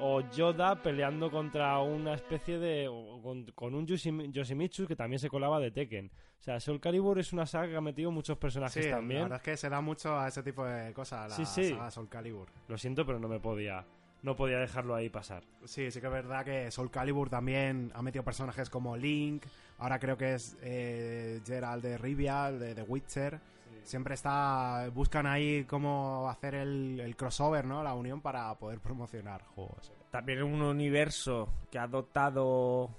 o 0.00 0.20
Yoda 0.30 0.80
peleando 0.80 1.30
contra 1.30 1.78
una 1.80 2.14
especie 2.14 2.58
de. 2.58 2.88
o 2.88 3.20
con, 3.20 3.44
con 3.54 3.74
un 3.74 3.86
Yoshimi- 3.86 4.30
Yoshimitsu 4.32 4.86
que 4.86 4.96
también 4.96 5.18
se 5.18 5.28
colaba 5.28 5.60
de 5.60 5.70
Tekken. 5.70 6.10
O 6.38 6.42
sea, 6.42 6.60
Soul 6.60 6.80
Calibur 6.80 7.18
es 7.18 7.32
una 7.34 7.44
saga 7.44 7.68
que 7.68 7.76
ha 7.76 7.80
metido 7.82 8.10
muchos 8.12 8.38
personajes 8.38 8.82
Sí, 8.84 8.90
también. 8.90 9.18
la 9.22 9.24
verdad 9.24 9.38
es 9.40 9.42
que 9.44 9.56
se 9.58 9.68
da 9.68 9.80
mucho 9.82 10.16
a 10.18 10.28
ese 10.28 10.42
tipo 10.42 10.64
de 10.64 10.94
cosas, 10.94 11.28
la 11.28 11.36
Sí, 11.36 11.44
sí. 11.44 11.70
saga 11.74 11.90
Soul 11.90 12.08
Calibur. 12.08 12.46
Lo 12.68 12.78
siento, 12.78 13.04
pero 13.04 13.18
no 13.18 13.28
me 13.28 13.40
podía. 13.40 13.84
No 14.22 14.36
podía 14.36 14.58
dejarlo 14.58 14.94
ahí 14.94 15.08
pasar. 15.08 15.44
Sí, 15.64 15.90
sí 15.90 16.00
que 16.00 16.06
es 16.06 16.12
verdad 16.12 16.44
que 16.44 16.70
Soul 16.70 16.90
Calibur 16.90 17.30
también 17.30 17.92
ha 17.94 18.02
metido 18.02 18.24
personajes 18.24 18.68
como 18.68 18.96
Link, 18.96 19.44
ahora 19.78 19.98
creo 19.98 20.16
que 20.16 20.34
es 20.34 20.56
eh, 20.62 21.40
Gerald 21.46 21.82
de 21.82 21.98
Rivia, 21.98 22.50
de 22.50 22.74
The 22.74 22.82
Witcher. 22.82 23.40
Siempre 23.84 24.14
está 24.14 24.90
buscan 24.92 25.26
ahí 25.26 25.64
cómo 25.64 26.28
hacer 26.28 26.54
el, 26.54 27.00
el 27.00 27.16
crossover, 27.16 27.64
¿no? 27.64 27.82
La 27.82 27.94
unión 27.94 28.20
para 28.20 28.54
poder 28.56 28.80
promocionar 28.80 29.42
juegos. 29.44 29.92
También 30.10 30.42
un 30.42 30.60
universo 30.60 31.48
que 31.70 31.78
ha 31.78 31.84
adoptado 31.84 32.90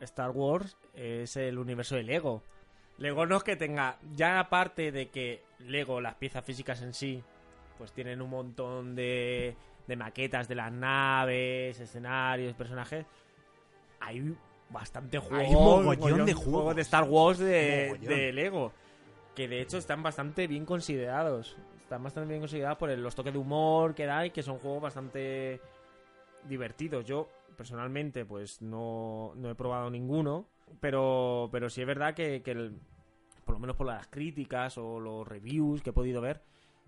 Star 0.00 0.30
Wars 0.30 0.76
es 0.94 1.36
el 1.36 1.58
universo 1.58 1.96
de 1.96 2.02
Lego. 2.02 2.42
Lego 2.98 3.24
no 3.24 3.36
es 3.36 3.44
que 3.44 3.56
tenga, 3.56 3.98
ya 4.14 4.40
aparte 4.40 4.92
de 4.92 5.08
que 5.08 5.42
Lego, 5.60 6.00
las 6.00 6.16
piezas 6.16 6.44
físicas 6.44 6.82
en 6.82 6.92
sí, 6.92 7.22
pues 7.78 7.92
tienen 7.92 8.20
un 8.20 8.28
montón 8.28 8.94
de, 8.94 9.56
de 9.90 9.96
maquetas 9.96 10.46
de 10.48 10.54
las 10.54 10.72
naves, 10.72 11.78
escenarios, 11.80 12.54
personajes, 12.54 13.04
hay 13.98 14.34
bastante 14.70 15.18
juegos, 15.18 15.84
mogollón 15.84 16.24
de 16.26 16.32
juegos. 16.32 16.76
de 16.76 16.82
Star 16.82 17.04
Wars 17.04 17.38
de, 17.40 18.32
Lego, 18.32 18.72
que 19.34 19.48
de 19.48 19.60
hecho 19.60 19.78
están 19.78 20.02
bastante 20.02 20.46
bien 20.46 20.64
considerados. 20.64 21.56
Están 21.82 22.04
bastante 22.04 22.28
bien 22.28 22.40
considerados 22.40 22.78
por 22.78 22.88
el- 22.90 23.02
los 23.02 23.16
toques 23.16 23.32
de 23.32 23.38
humor 23.40 23.96
que 23.96 24.06
da 24.06 24.24
y 24.24 24.30
que 24.30 24.44
son 24.44 24.58
juegos 24.58 24.80
bastante 24.80 25.60
divertidos. 26.48 27.04
Yo, 27.04 27.28
personalmente, 27.56 28.24
pues 28.24 28.62
no, 28.62 29.32
no 29.34 29.50
he 29.50 29.56
probado 29.56 29.90
ninguno, 29.90 30.46
pero, 30.78 31.48
pero 31.50 31.68
sí 31.68 31.80
es 31.80 31.86
verdad 31.88 32.14
que, 32.14 32.42
que 32.42 32.52
el- 32.52 32.78
por 33.44 33.54
lo 33.56 33.58
menos 33.58 33.74
por 33.74 33.88
las 33.88 34.06
críticas 34.06 34.78
o 34.78 35.00
los 35.00 35.26
reviews 35.26 35.82
que 35.82 35.90
he 35.90 35.92
podido 35.92 36.20
ver, 36.20 36.40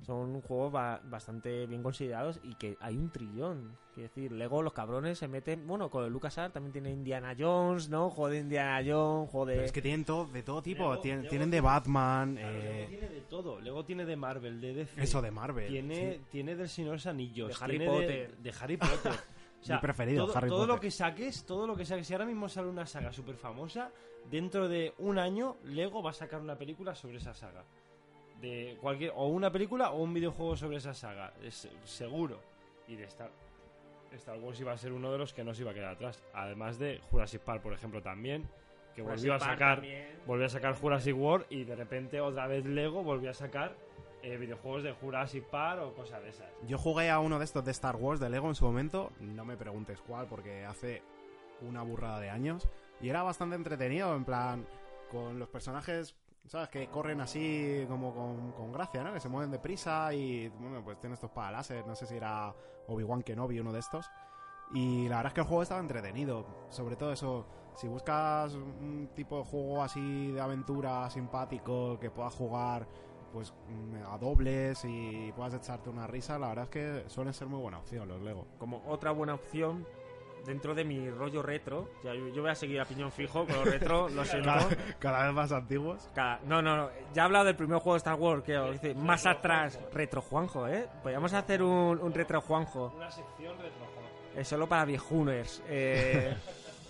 son 0.02 0.40
juegos 0.42 0.72
ba- 0.72 1.00
bastante 1.04 1.66
bien 1.66 1.82
considerados 1.82 2.40
y 2.42 2.54
que 2.56 2.76
hay 2.80 2.96
un 2.96 3.10
trillón. 3.10 3.76
Quiero 3.94 4.08
decir, 4.08 4.32
Lego, 4.32 4.62
los 4.62 4.72
cabrones 4.72 5.18
se 5.18 5.28
meten. 5.28 5.66
Bueno, 5.66 5.90
con 5.90 6.04
el 6.04 6.10
LucasArts 6.12 6.54
también 6.54 6.72
tiene 6.72 6.90
Indiana 6.90 7.34
Jones, 7.38 7.88
¿no? 7.88 8.10
Juego 8.10 8.30
de 8.30 8.38
Indiana 8.40 8.78
Jones, 8.84 9.30
juego 9.30 9.46
de. 9.46 9.54
Pero 9.54 9.66
es 9.66 9.72
que 9.72 9.82
tienen 9.82 10.04
todo, 10.04 10.26
de 10.26 10.42
todo 10.42 10.62
tipo, 10.62 10.82
Lego- 10.90 11.00
tienen, 11.00 11.20
Lego 11.22 11.30
tienen 11.30 11.50
de 11.50 11.56
tiene- 11.58 11.66
Batman, 11.66 12.34
Claro, 12.36 12.56
eh, 12.58 12.62
Lego 12.62 12.88
tiene 12.88 13.08
de 13.08 13.20
todo. 13.22 13.60
Luego 13.60 13.84
tiene 13.84 14.04
de 14.04 14.16
Marvel, 14.16 14.60
de 14.60 14.74
DC. 14.74 15.02
eso 15.02 15.22
de 15.22 15.30
Marvel. 15.30 15.68
Tiene, 15.68 16.14
sí. 16.14 16.20
tiene 16.30 16.56
del 16.56 16.68
Señor 16.68 16.90
de 16.92 16.96
los 16.96 17.06
Anillos. 17.06 17.48
De 17.48 17.64
Harry 17.64 17.78
tiene 17.78 17.84
de- 17.92 18.00
Potter. 18.00 18.36
De, 18.38 18.54
Harry 18.60 18.76
Potter. 18.76 19.12
O 19.62 19.64
sea, 19.64 19.76
Mi 19.76 19.82
preferido, 19.82 20.26
todo, 20.26 20.36
Harry 20.36 20.48
todo 20.48 20.66
lo 20.66 20.80
que 20.80 20.90
saques, 20.90 21.44
todo 21.46 21.68
lo 21.68 21.76
que 21.76 21.84
saques. 21.84 22.04
Si 22.04 22.12
ahora 22.12 22.26
mismo 22.26 22.48
sale 22.48 22.66
una 22.68 22.84
saga 22.84 23.12
súper 23.12 23.36
famosa, 23.36 23.92
dentro 24.28 24.68
de 24.68 24.92
un 24.98 25.20
año 25.20 25.54
Lego 25.66 26.02
va 26.02 26.10
a 26.10 26.14
sacar 26.14 26.40
una 26.40 26.56
película 26.58 26.96
sobre 26.96 27.18
esa 27.18 27.32
saga. 27.32 27.62
De 28.42 28.76
cualquier, 28.80 29.12
o 29.14 29.28
una 29.28 29.50
película 29.50 29.92
o 29.92 30.02
un 30.02 30.12
videojuego 30.12 30.56
sobre 30.56 30.76
esa 30.76 30.92
saga. 30.92 31.32
Es 31.42 31.68
seguro. 31.84 32.40
Y 32.88 32.96
de 32.96 33.04
Star, 33.04 33.30
Star 34.12 34.38
Wars 34.38 34.60
iba 34.60 34.72
a 34.72 34.76
ser 34.76 34.92
uno 34.92 35.10
de 35.10 35.18
los 35.18 35.32
que 35.32 35.44
no 35.44 35.54
se 35.54 35.62
iba 35.62 35.70
a 35.70 35.74
quedar 35.74 35.94
atrás. 35.94 36.22
Además 36.34 36.78
de 36.78 37.00
Jurassic 37.10 37.40
Park, 37.40 37.62
por 37.62 37.72
ejemplo, 37.72 38.02
también. 38.02 38.48
Que 38.94 39.02
Jurassic 39.02 39.30
volvió 39.30 39.34
a 39.34 39.38
sacar 39.38 39.76
también. 39.76 40.20
volvió 40.26 40.46
a 40.46 40.48
sacar 40.50 40.74
Jurassic 40.74 41.16
World 41.16 41.46
y 41.48 41.64
de 41.64 41.76
repente 41.76 42.20
otra 42.20 42.46
vez 42.46 42.66
Lego 42.66 43.02
volvió 43.02 43.30
a 43.30 43.34
sacar 43.34 43.74
eh, 44.22 44.36
videojuegos 44.36 44.82
de 44.82 44.92
Jurassic 44.92 45.44
Park 45.44 45.80
o 45.82 45.94
cosas 45.94 46.22
de 46.22 46.28
esas. 46.28 46.46
Yo 46.66 46.76
jugué 46.78 47.10
a 47.10 47.18
uno 47.18 47.38
de 47.38 47.44
estos 47.44 47.64
de 47.64 47.70
Star 47.70 47.96
Wars 47.96 48.20
de 48.20 48.28
Lego 48.28 48.48
en 48.48 48.54
su 48.54 48.64
momento, 48.64 49.12
no 49.20 49.44
me 49.44 49.56
preguntes 49.56 50.00
cuál 50.02 50.26
porque 50.26 50.64
hace 50.64 51.02
una 51.62 51.82
burrada 51.82 52.20
de 52.20 52.28
años 52.28 52.68
y 53.00 53.08
era 53.08 53.22
bastante 53.22 53.56
entretenido, 53.56 54.14
en 54.14 54.24
plan 54.24 54.66
con 55.10 55.38
los 55.38 55.48
personajes, 55.48 56.14
¿sabes? 56.46 56.68
Que 56.68 56.88
corren 56.88 57.20
así 57.20 57.84
como 57.88 58.14
con, 58.14 58.52
con 58.52 58.72
gracia, 58.72 59.02
¿no? 59.02 59.12
Que 59.12 59.20
se 59.20 59.28
mueven 59.28 59.50
deprisa 59.50 60.12
y, 60.12 60.48
bueno, 60.48 60.82
pues 60.84 60.98
tiene 61.00 61.14
estos 61.14 61.30
láser, 61.34 61.86
no 61.86 61.94
sé 61.94 62.06
si 62.06 62.16
era 62.16 62.54
Obi-Wan 62.88 63.22
Kenobi, 63.22 63.60
uno 63.60 63.72
de 63.72 63.80
estos. 63.80 64.10
Y 64.74 65.08
la 65.08 65.16
verdad 65.16 65.30
es 65.30 65.34
que 65.34 65.40
el 65.40 65.46
juego 65.46 65.62
estaba 65.62 65.80
entretenido. 65.80 66.46
Sobre 66.70 66.96
todo 66.96 67.12
eso, 67.12 67.46
si 67.74 67.88
buscas 67.88 68.54
un 68.54 69.10
tipo 69.14 69.38
de 69.38 69.44
juego 69.44 69.82
así 69.82 70.32
de 70.32 70.40
aventura 70.40 71.08
simpático 71.10 71.98
que 71.98 72.10
puedas 72.10 72.34
jugar 72.34 72.86
pues 73.32 73.54
mm, 73.68 74.12
a 74.12 74.18
dobles 74.18 74.84
y 74.84 75.32
puedas 75.32 75.54
echarte 75.54 75.88
una 75.88 76.06
risa, 76.06 76.38
la 76.38 76.48
verdad 76.48 76.64
es 76.64 76.70
que 76.70 77.04
suelen 77.08 77.32
ser 77.32 77.48
muy 77.48 77.60
buena 77.60 77.78
opción 77.78 78.08
los 78.08 78.20
Lego. 78.20 78.46
Como 78.58 78.82
otra 78.86 79.10
buena 79.10 79.34
opción 79.34 79.86
dentro 80.46 80.74
de 80.74 80.84
mi 80.84 81.08
rollo 81.10 81.42
retro, 81.42 81.88
ya 82.02 82.14
yo, 82.14 82.28
yo 82.28 82.42
voy 82.42 82.50
a 82.50 82.54
seguir 82.54 82.80
a 82.80 82.84
piñón 82.84 83.12
fijo 83.12 83.46
con 83.46 83.54
los 83.56 83.64
retro, 83.64 84.08
lo 84.08 84.24
siento. 84.26 84.48
Cada, 84.50 84.68
cada 84.98 85.24
vez 85.26 85.34
más 85.34 85.52
antiguos. 85.52 86.08
Cada- 86.14 86.40
no, 86.46 86.60
no, 86.62 86.76
no. 86.76 86.90
Ya 87.14 87.22
he 87.22 87.24
hablado 87.24 87.44
del 87.46 87.56
primer 87.56 87.78
juego 87.78 87.94
de 87.94 87.98
Star 87.98 88.14
Wars, 88.16 88.42
que 88.42 88.58
dice 88.72 88.94
más 88.94 89.24
atrás. 89.26 89.78
Retro 89.92 90.20
Juanjo, 90.22 90.66
¿eh? 90.68 90.88
Podríamos 91.02 91.32
hacer 91.32 91.62
un, 91.62 91.98
un 92.00 92.12
retro 92.14 92.40
Juanjo. 92.40 92.92
Una 92.96 93.10
sección 93.10 93.52
retrojuego. 93.58 94.08
Es 94.36 94.48
solo 94.48 94.66
para 94.68 94.84
viejuners. 94.84 95.62
Eh, 95.68 96.34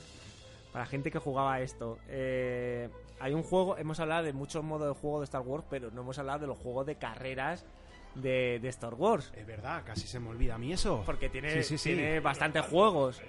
para 0.72 0.86
gente 0.86 1.10
que 1.10 1.18
jugaba 1.18 1.60
esto. 1.60 1.98
Eh, 2.08 2.88
hay 3.20 3.34
un 3.34 3.42
juego, 3.42 3.76
hemos 3.76 4.00
hablado 4.00 4.24
de 4.24 4.32
muchos 4.32 4.64
modos 4.64 4.94
de 4.94 5.00
juego 5.00 5.20
de 5.20 5.24
Star 5.24 5.42
Wars, 5.42 5.64
pero 5.70 5.90
no 5.90 6.00
hemos 6.00 6.18
hablado 6.18 6.40
de 6.40 6.46
los 6.46 6.58
juegos 6.58 6.86
de 6.86 6.96
carreras 6.96 7.64
de, 8.14 8.58
de 8.60 8.68
Star 8.68 8.94
Wars. 8.94 9.32
Es 9.36 9.46
verdad, 9.46 9.82
casi 9.84 10.06
se 10.06 10.20
me 10.20 10.28
olvida 10.30 10.54
a 10.54 10.58
mí 10.58 10.72
eso. 10.72 11.02
Porque 11.06 11.28
tiene, 11.28 11.50
Sí, 11.50 11.62
sí, 11.62 11.78
sí. 11.78 11.94
tiene 11.94 12.20
bastantes 12.20 12.62
juegos. 12.66 13.20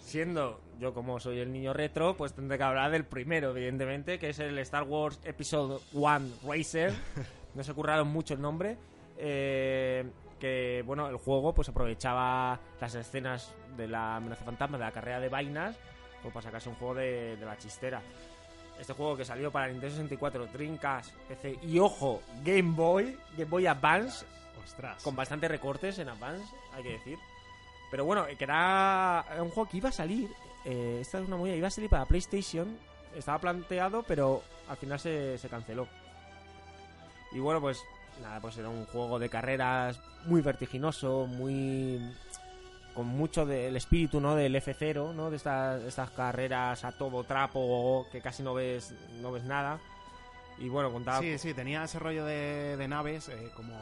Siendo 0.00 0.60
yo 0.78 0.94
como 0.94 1.18
soy 1.20 1.38
el 1.40 1.52
niño 1.52 1.72
retro, 1.72 2.16
pues 2.16 2.32
tendré 2.32 2.56
que 2.56 2.64
hablar 2.64 2.90
del 2.90 3.04
primero, 3.04 3.50
evidentemente, 3.50 4.18
que 4.18 4.30
es 4.30 4.38
el 4.38 4.58
Star 4.60 4.84
Wars 4.84 5.20
Episode 5.24 5.80
1 5.92 6.20
Racer. 6.46 6.92
No 7.54 7.64
se 7.64 7.72
curraron 7.74 8.06
mucho 8.08 8.34
el 8.34 8.40
nombre. 8.40 8.76
Eh, 9.16 10.04
que, 10.38 10.84
bueno, 10.86 11.08
el 11.08 11.16
juego 11.16 11.52
pues 11.52 11.68
aprovechaba 11.70 12.60
las 12.80 12.94
escenas 12.94 13.52
de 13.76 13.88
la 13.88 14.16
amenaza 14.16 14.44
fantasma, 14.44 14.78
de 14.78 14.84
la 14.84 14.92
carrera 14.92 15.18
de 15.18 15.28
vainas, 15.28 15.76
pues 16.22 16.32
para 16.32 16.44
sacarse 16.44 16.68
un 16.68 16.76
juego 16.76 16.94
de, 16.94 17.36
de 17.36 17.44
la 17.46 17.56
chistera. 17.56 18.00
Este 18.78 18.92
juego 18.92 19.16
que 19.16 19.24
salió 19.24 19.50
para 19.50 19.66
Nintendo 19.68 19.90
64, 19.96 20.46
Dreamcast, 20.46 21.12
PC 21.28 21.58
y, 21.62 21.78
ojo, 21.78 22.22
Game 22.44 22.74
Boy, 22.74 23.18
Game 23.36 23.50
Boy 23.50 23.66
Advance, 23.66 24.24
Ostras. 24.64 25.02
con 25.02 25.16
bastantes 25.16 25.50
recortes 25.50 25.98
en 25.98 26.08
Advance, 26.08 26.44
hay 26.74 26.82
que 26.84 26.92
decir. 26.92 27.18
Pero 27.90 28.04
bueno, 28.04 28.26
que 28.26 28.44
era 28.44 29.24
era 29.32 29.42
un 29.42 29.50
juego 29.50 29.68
que 29.68 29.78
iba 29.78 29.88
a 29.88 29.92
salir. 29.92 30.30
eh, 30.64 30.98
esta 31.00 31.18
es 31.18 31.26
una 31.26 31.36
movida, 31.36 31.54
iba 31.56 31.68
a 31.68 31.70
salir 31.70 31.90
para 31.90 32.04
PlayStation. 32.06 32.76
Estaba 33.16 33.38
planteado, 33.38 34.02
pero 34.04 34.42
al 34.68 34.76
final 34.76 35.00
se, 35.00 35.38
se 35.38 35.48
canceló. 35.48 35.88
Y 37.32 37.38
bueno, 37.40 37.60
pues 37.60 37.82
nada, 38.22 38.40
pues 38.40 38.56
era 38.58 38.68
un 38.68 38.84
juego 38.86 39.18
de 39.18 39.28
carreras 39.28 40.00
muy 40.26 40.40
vertiginoso, 40.40 41.26
muy. 41.26 41.98
Con 42.98 43.06
mucho 43.06 43.46
del 43.46 43.76
espíritu, 43.76 44.20
¿no? 44.20 44.34
Del 44.34 44.56
F0, 44.56 45.14
¿no? 45.14 45.30
De 45.30 45.36
estas, 45.36 45.80
estas 45.84 46.10
carreras 46.10 46.84
a 46.84 46.90
todo 46.90 47.22
trapo 47.22 48.08
que 48.10 48.20
casi 48.20 48.42
no 48.42 48.54
ves, 48.54 48.92
no 49.22 49.30
ves 49.30 49.44
nada. 49.44 49.78
Y 50.58 50.68
bueno, 50.68 50.90
contaba. 50.90 51.20
Sí, 51.20 51.38
sí, 51.38 51.54
tenía 51.54 51.84
ese 51.84 52.00
rollo 52.00 52.24
de, 52.24 52.76
de 52.76 52.88
naves 52.88 53.28
eh, 53.28 53.52
como 53.54 53.72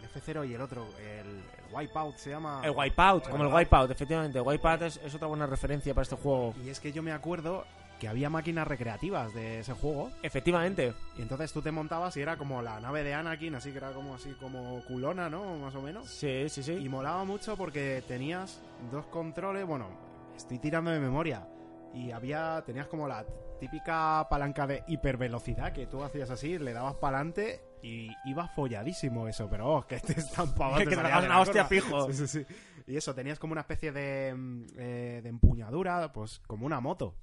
el 0.00 0.08
F0 0.08 0.48
y 0.48 0.54
el 0.54 0.62
otro, 0.62 0.86
el, 0.98 1.26
el 1.26 1.64
Wipeout 1.70 2.16
se 2.16 2.30
llama. 2.30 2.62
El 2.64 2.70
Wipeout, 2.70 3.28
como 3.28 3.44
el 3.44 3.52
Wipeout, 3.52 3.90
efectivamente. 3.90 4.40
Wipeout 4.40 4.80
es, 4.80 5.00
es 5.04 5.14
otra 5.14 5.28
buena 5.28 5.44
referencia 5.44 5.92
para 5.92 6.04
este 6.04 6.16
juego. 6.16 6.54
Y 6.64 6.70
es 6.70 6.80
que 6.80 6.92
yo 6.92 7.02
me 7.02 7.12
acuerdo 7.12 7.66
que 7.98 8.08
había 8.08 8.30
máquinas 8.30 8.66
recreativas 8.66 9.32
de 9.34 9.60
ese 9.60 9.72
juego 9.72 10.10
Efectivamente. 10.22 10.92
y 11.18 11.22
entonces 11.22 11.52
tú 11.52 11.62
te 11.62 11.70
montabas 11.70 12.16
y 12.16 12.20
era 12.20 12.36
como 12.36 12.62
la 12.62 12.80
nave 12.80 13.02
de 13.02 13.14
Anakin, 13.14 13.54
así 13.54 13.70
que 13.70 13.78
era 13.78 13.92
como 13.92 14.14
así 14.14 14.30
como 14.40 14.82
culona, 14.84 15.28
¿no? 15.30 15.56
Más 15.56 15.74
o 15.74 15.82
menos. 15.82 16.08
Sí, 16.08 16.48
sí, 16.48 16.62
sí. 16.62 16.72
Y 16.72 16.88
molaba 16.88 17.24
mucho 17.24 17.56
porque 17.56 18.02
tenías 18.06 18.60
dos 18.90 19.06
controles, 19.06 19.66
bueno, 19.66 19.88
estoy 20.36 20.58
tirando 20.58 20.90
de 20.90 21.00
memoria. 21.00 21.46
Y 21.94 22.10
había, 22.10 22.62
tenías 22.66 22.88
como 22.88 23.08
la 23.08 23.24
típica 23.58 24.26
palanca 24.28 24.66
de 24.66 24.84
hipervelocidad 24.86 25.72
que 25.72 25.86
tú 25.86 26.02
hacías 26.02 26.28
así, 26.30 26.58
le 26.58 26.74
dabas 26.74 26.96
para 26.96 27.18
adelante 27.18 27.62
y 27.82 28.10
iba 28.26 28.48
folladísimo 28.48 29.28
eso, 29.28 29.48
pero 29.48 29.76
oh, 29.76 29.86
que 29.86 30.00
te 30.00 30.12
estampaba. 30.20 30.78
Que 30.78 30.86
te 30.86 30.96
una 30.96 31.40
hostia 31.40 31.64
fijo. 31.64 32.12
Sí, 32.12 32.26
sí, 32.26 32.26
sí. 32.26 32.54
Y 32.86 32.96
eso, 32.96 33.14
tenías 33.14 33.38
como 33.38 33.52
una 33.52 33.62
especie 33.62 33.92
de, 33.92 34.34
mm, 34.34 34.66
eh, 34.76 35.20
de 35.22 35.28
empuñadura, 35.28 36.12
pues 36.12 36.40
como 36.46 36.66
una 36.66 36.80
moto. 36.80 37.14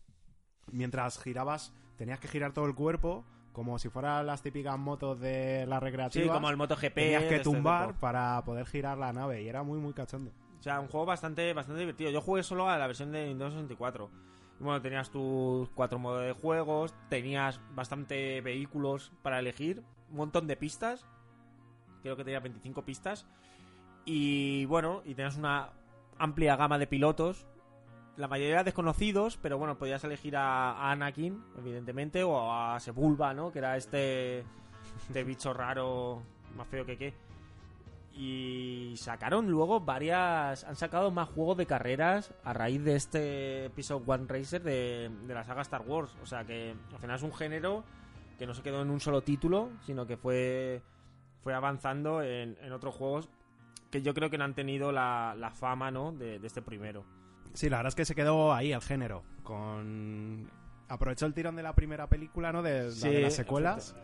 Mientras 0.71 1.19
girabas, 1.19 1.73
tenías 1.97 2.19
que 2.19 2.27
girar 2.27 2.53
todo 2.53 2.65
el 2.65 2.75
cuerpo 2.75 3.25
como 3.53 3.77
si 3.79 3.87
fueran 3.89 4.25
las 4.25 4.41
típicas 4.41 4.77
motos 4.77 5.19
de 5.19 5.65
la 5.67 5.79
recreativa. 5.79 6.25
Sí, 6.25 6.29
como 6.29 6.49
el 6.49 6.57
MotoGP. 6.57 6.93
Tenías 6.95 7.23
que 7.23 7.35
este 7.35 7.43
tumbar 7.43 7.99
para 7.99 8.43
poder 8.43 8.65
girar 8.65 8.97
la 8.97 9.13
nave 9.13 9.43
y 9.43 9.47
era 9.47 9.63
muy, 9.63 9.79
muy 9.79 9.93
cachondo. 9.93 10.31
O 10.59 10.63
sea, 10.63 10.79
un 10.79 10.87
juego 10.87 11.05
bastante, 11.05 11.53
bastante 11.53 11.79
divertido. 11.79 12.09
Yo 12.09 12.19
jugué 12.19 12.41
solo 12.41 12.67
a 12.69 12.77
la 12.77 12.87
versión 12.87 13.11
de 13.11 13.27
Nintendo 13.27 13.51
64. 13.51 14.09
Y 14.59 14.63
bueno, 14.63 14.81
tenías 14.81 15.11
tus 15.11 15.69
cuatro 15.69 15.99
modos 15.99 16.23
de 16.23 16.33
juegos, 16.33 16.93
tenías 17.09 17.59
bastante 17.75 18.41
vehículos 18.41 19.11
para 19.21 19.39
elegir, 19.39 19.83
un 20.09 20.17
montón 20.17 20.47
de 20.47 20.55
pistas. 20.57 21.05
Creo 22.01 22.17
que 22.17 22.23
tenía 22.23 22.39
25 22.39 22.83
pistas. 22.83 23.27
Y 24.05 24.65
bueno, 24.65 25.01
y 25.05 25.15
tenías 25.15 25.37
una 25.37 25.69
amplia 26.17 26.55
gama 26.55 26.77
de 26.77 26.87
pilotos. 26.87 27.45
La 28.15 28.27
mayoría 28.27 28.63
desconocidos, 28.63 29.37
pero 29.41 29.57
bueno, 29.57 29.77
podías 29.77 30.03
elegir 30.03 30.37
a, 30.37 30.91
Anakin, 30.91 31.43
evidentemente, 31.57 32.23
o 32.23 32.51
a 32.51 32.79
Sebulba, 32.79 33.33
¿no? 33.33 33.51
Que 33.51 33.59
era 33.59 33.75
este, 33.75 34.43
este 35.07 35.23
bicho 35.25 35.53
raro, 35.53 36.21
más 36.55 36.67
feo 36.67 36.85
que 36.85 36.97
qué. 36.97 37.13
Y 38.15 38.93
sacaron 38.97 39.49
luego 39.49 39.79
varias. 39.79 40.63
Han 40.65 40.75
sacado 40.75 41.09
más 41.09 41.29
juegos 41.29 41.57
de 41.57 41.65
carreras 41.65 42.33
a 42.43 42.53
raíz 42.53 42.83
de 42.83 42.95
este 42.95 43.65
Episode 43.65 44.03
One 44.05 44.25
Racer 44.27 44.61
de, 44.61 45.09
de 45.25 45.33
la 45.33 45.43
saga 45.43 45.63
Star 45.63 45.81
Wars. 45.81 46.15
O 46.21 46.27
sea 46.27 46.45
que 46.45 46.75
al 46.91 46.99
final 46.99 47.15
es 47.15 47.23
un 47.23 47.33
género 47.33 47.83
que 48.37 48.45
no 48.45 48.53
se 48.53 48.61
quedó 48.61 48.83
en 48.83 48.91
un 48.91 48.99
solo 48.99 49.21
título, 49.21 49.71
sino 49.81 50.05
que 50.05 50.17
fue, 50.17 50.83
fue 51.41 51.55
avanzando 51.55 52.21
en, 52.21 52.55
en 52.61 52.71
otros 52.71 52.93
juegos 52.93 53.29
que 53.89 54.01
yo 54.01 54.13
creo 54.15 54.29
que 54.31 54.39
no 54.39 54.43
han 54.43 54.55
tenido 54.55 54.91
la, 54.91 55.35
la 55.37 55.51
fama 55.51 55.91
¿no? 55.91 56.11
de, 56.11 56.39
de 56.39 56.47
este 56.47 56.63
primero. 56.63 57.05
Sí, 57.53 57.69
la 57.69 57.77
verdad 57.77 57.89
es 57.89 57.95
que 57.95 58.05
se 58.05 58.15
quedó 58.15 58.53
ahí 58.53 58.71
el 58.71 58.81
género. 58.81 59.23
Con. 59.43 60.49
Aprovechó 60.87 61.25
el 61.25 61.33
tirón 61.33 61.55
de 61.55 61.63
la 61.63 61.73
primera 61.73 62.07
película, 62.07 62.51
¿no? 62.51 62.61
De, 62.61 62.85
la 62.85 62.91
Sí, 62.91 63.09
de 63.09 63.21
las 63.21 63.35
secuelas. 63.35 63.95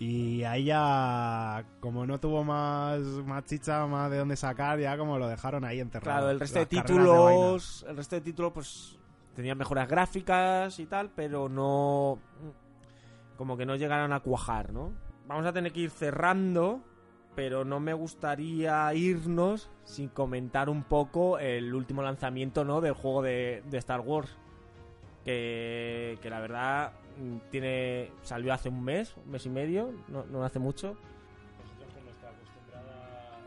Y 0.00 0.44
ahí 0.44 0.64
ya, 0.64 1.64
como 1.80 2.06
no 2.06 2.20
tuvo 2.20 2.44
más, 2.44 3.00
más 3.00 3.44
chicha, 3.44 3.84
más 3.86 4.10
de 4.10 4.18
dónde 4.18 4.36
sacar, 4.36 4.78
ya 4.78 4.96
como 4.96 5.18
lo 5.18 5.26
dejaron 5.28 5.64
ahí 5.64 5.80
enterrado. 5.80 6.18
Claro, 6.18 6.30
el 6.30 6.38
resto 6.38 6.60
de 6.60 6.64
Las 6.66 6.68
títulos, 6.68 7.86
el 7.88 7.96
resto 7.96 8.14
de 8.14 8.20
títulos, 8.20 8.52
pues 8.52 8.98
tenían 9.34 9.58
mejoras 9.58 9.88
gráficas 9.88 10.78
y 10.78 10.86
tal, 10.86 11.10
pero 11.10 11.48
no, 11.48 12.20
como 13.36 13.56
que 13.56 13.66
no 13.66 13.74
llegaron 13.74 14.12
a 14.12 14.20
cuajar, 14.20 14.72
¿no? 14.72 14.92
Vamos 15.26 15.46
a 15.46 15.52
tener 15.52 15.72
que 15.72 15.80
ir 15.80 15.90
cerrando, 15.90 16.80
pero 17.38 17.64
no 17.64 17.78
me 17.78 17.94
gustaría 17.94 18.92
irnos 18.94 19.70
sin 19.84 20.08
comentar 20.08 20.68
un 20.68 20.82
poco 20.82 21.38
el 21.38 21.72
último 21.72 22.02
lanzamiento, 22.02 22.64
¿no? 22.64 22.80
Del 22.80 22.94
juego 22.94 23.22
de, 23.22 23.62
de 23.64 23.78
Star 23.78 24.00
Wars, 24.00 24.36
que, 25.24 26.18
que 26.20 26.30
la 26.30 26.40
verdad 26.40 26.94
mm, 27.16 27.36
tiene 27.52 28.10
salió 28.22 28.52
hace 28.52 28.70
un 28.70 28.82
mes, 28.82 29.14
un 29.24 29.30
mes 29.30 29.46
y 29.46 29.50
medio, 29.50 29.92
no, 30.08 30.24
no 30.24 30.42
hace 30.44 30.58
mucho. 30.58 30.96
Nosotros 31.62 31.94
con 31.94 32.04
nuestra 32.06 32.30
acostumbrada 32.30 33.38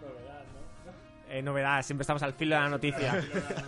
novedad, 0.00 0.44
¿no? 0.86 1.32
Eh, 1.32 1.42
novedad, 1.42 1.82
siempre 1.82 2.02
estamos 2.04 2.22
al 2.22 2.34
filo 2.34 2.54
de 2.54 2.60
la 2.60 2.68
noticia. 2.68 3.20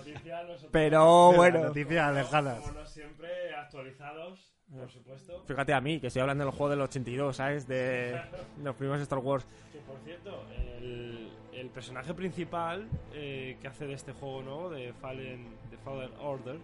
Pero 0.71 1.33
bueno. 1.33 1.65
Noticias 1.65 2.15
lejanas. 2.15 2.61
como 2.61 2.79
no 2.79 2.87
siempre, 2.87 3.53
actualizados, 3.53 4.56
por 4.75 4.91
supuesto. 4.91 5.43
Fíjate 5.47 5.73
a 5.73 5.81
mí, 5.81 6.01
que 6.01 6.09
estoy 6.09 6.23
hablando 6.23 6.45
del 6.45 6.53
juego 6.53 6.71
del 6.71 6.81
82, 6.83 7.37
¿sabes? 7.37 7.67
De 7.67 8.21
los 8.63 8.75
primeros 8.75 9.01
Star 9.03 9.19
Wars. 9.19 9.47
Que 9.73 9.79
por 9.81 9.99
cierto, 10.05 10.45
el, 10.79 11.31
el 11.53 11.69
personaje 11.71 12.15
principal 12.15 12.89
eh, 13.13 13.57
que 13.61 13.69
hace 13.69 13.87
de 13.87 13.95
este 13.95 14.13
juego 14.13 14.43
nuevo, 14.43 14.71
de 14.71 14.93
Fallen, 14.95 15.47
de 15.71 15.77
Fallen 15.79 16.11
Order, 16.21 16.59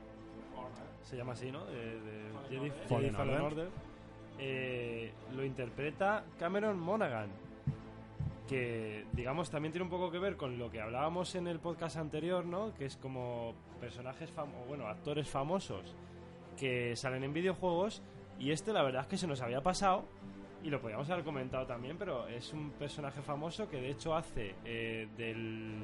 se 1.03 1.17
llama 1.17 1.33
así, 1.33 1.51
¿no? 1.51 1.65
De, 1.67 2.01
de 2.01 2.23
Jedi, 2.49 2.71
Jedi 2.71 2.71
Fallen 2.89 3.15
Fallen, 3.15 3.35
Order. 3.41 3.67
Order, 3.67 3.69
eh, 4.39 5.13
lo 5.35 5.45
interpreta 5.45 6.25
Cameron 6.39 6.79
Monaghan. 6.79 7.31
Que, 8.49 9.07
digamos, 9.13 9.51
también 9.51 9.73
tiene 9.73 9.85
un 9.85 9.91
poco 9.91 10.11
que 10.11 10.19
ver 10.19 10.37
con 10.37 10.59
lo 10.59 10.71
que 10.71 10.81
hablábamos 10.81 11.35
en 11.37 11.47
el 11.47 11.59
podcast 11.59 11.97
anterior, 11.97 12.45
¿no? 12.45 12.75
Que 12.75 12.85
es 12.85 12.97
como 12.97 13.55
personajes 13.81 14.31
famosos, 14.31 14.69
bueno, 14.69 14.89
actores 14.89 15.29
famosos 15.29 15.95
que 16.59 16.97
salen 16.97 17.25
en 17.25 17.33
videojuegos. 17.33 18.03
Y 18.39 18.51
este, 18.51 18.73
la 18.73 18.83
verdad 18.83 19.03
es 19.03 19.09
que 19.09 19.17
se 19.17 19.27
nos 19.27 19.41
había 19.41 19.63
pasado 19.63 20.05
y 20.65 20.71
lo 20.71 20.81
podríamos 20.81 21.09
haber 21.11 21.25
comentado 21.25 21.67
también, 21.67 21.97
pero 21.99 22.29
es 22.29 22.53
un 22.53 22.71
personaje 22.71 23.21
famoso 23.23 23.69
que 23.69 23.81
de 23.81 23.91
hecho 23.91 24.15
hace 24.15 24.55
eh, 24.65 25.09
del 25.17 25.83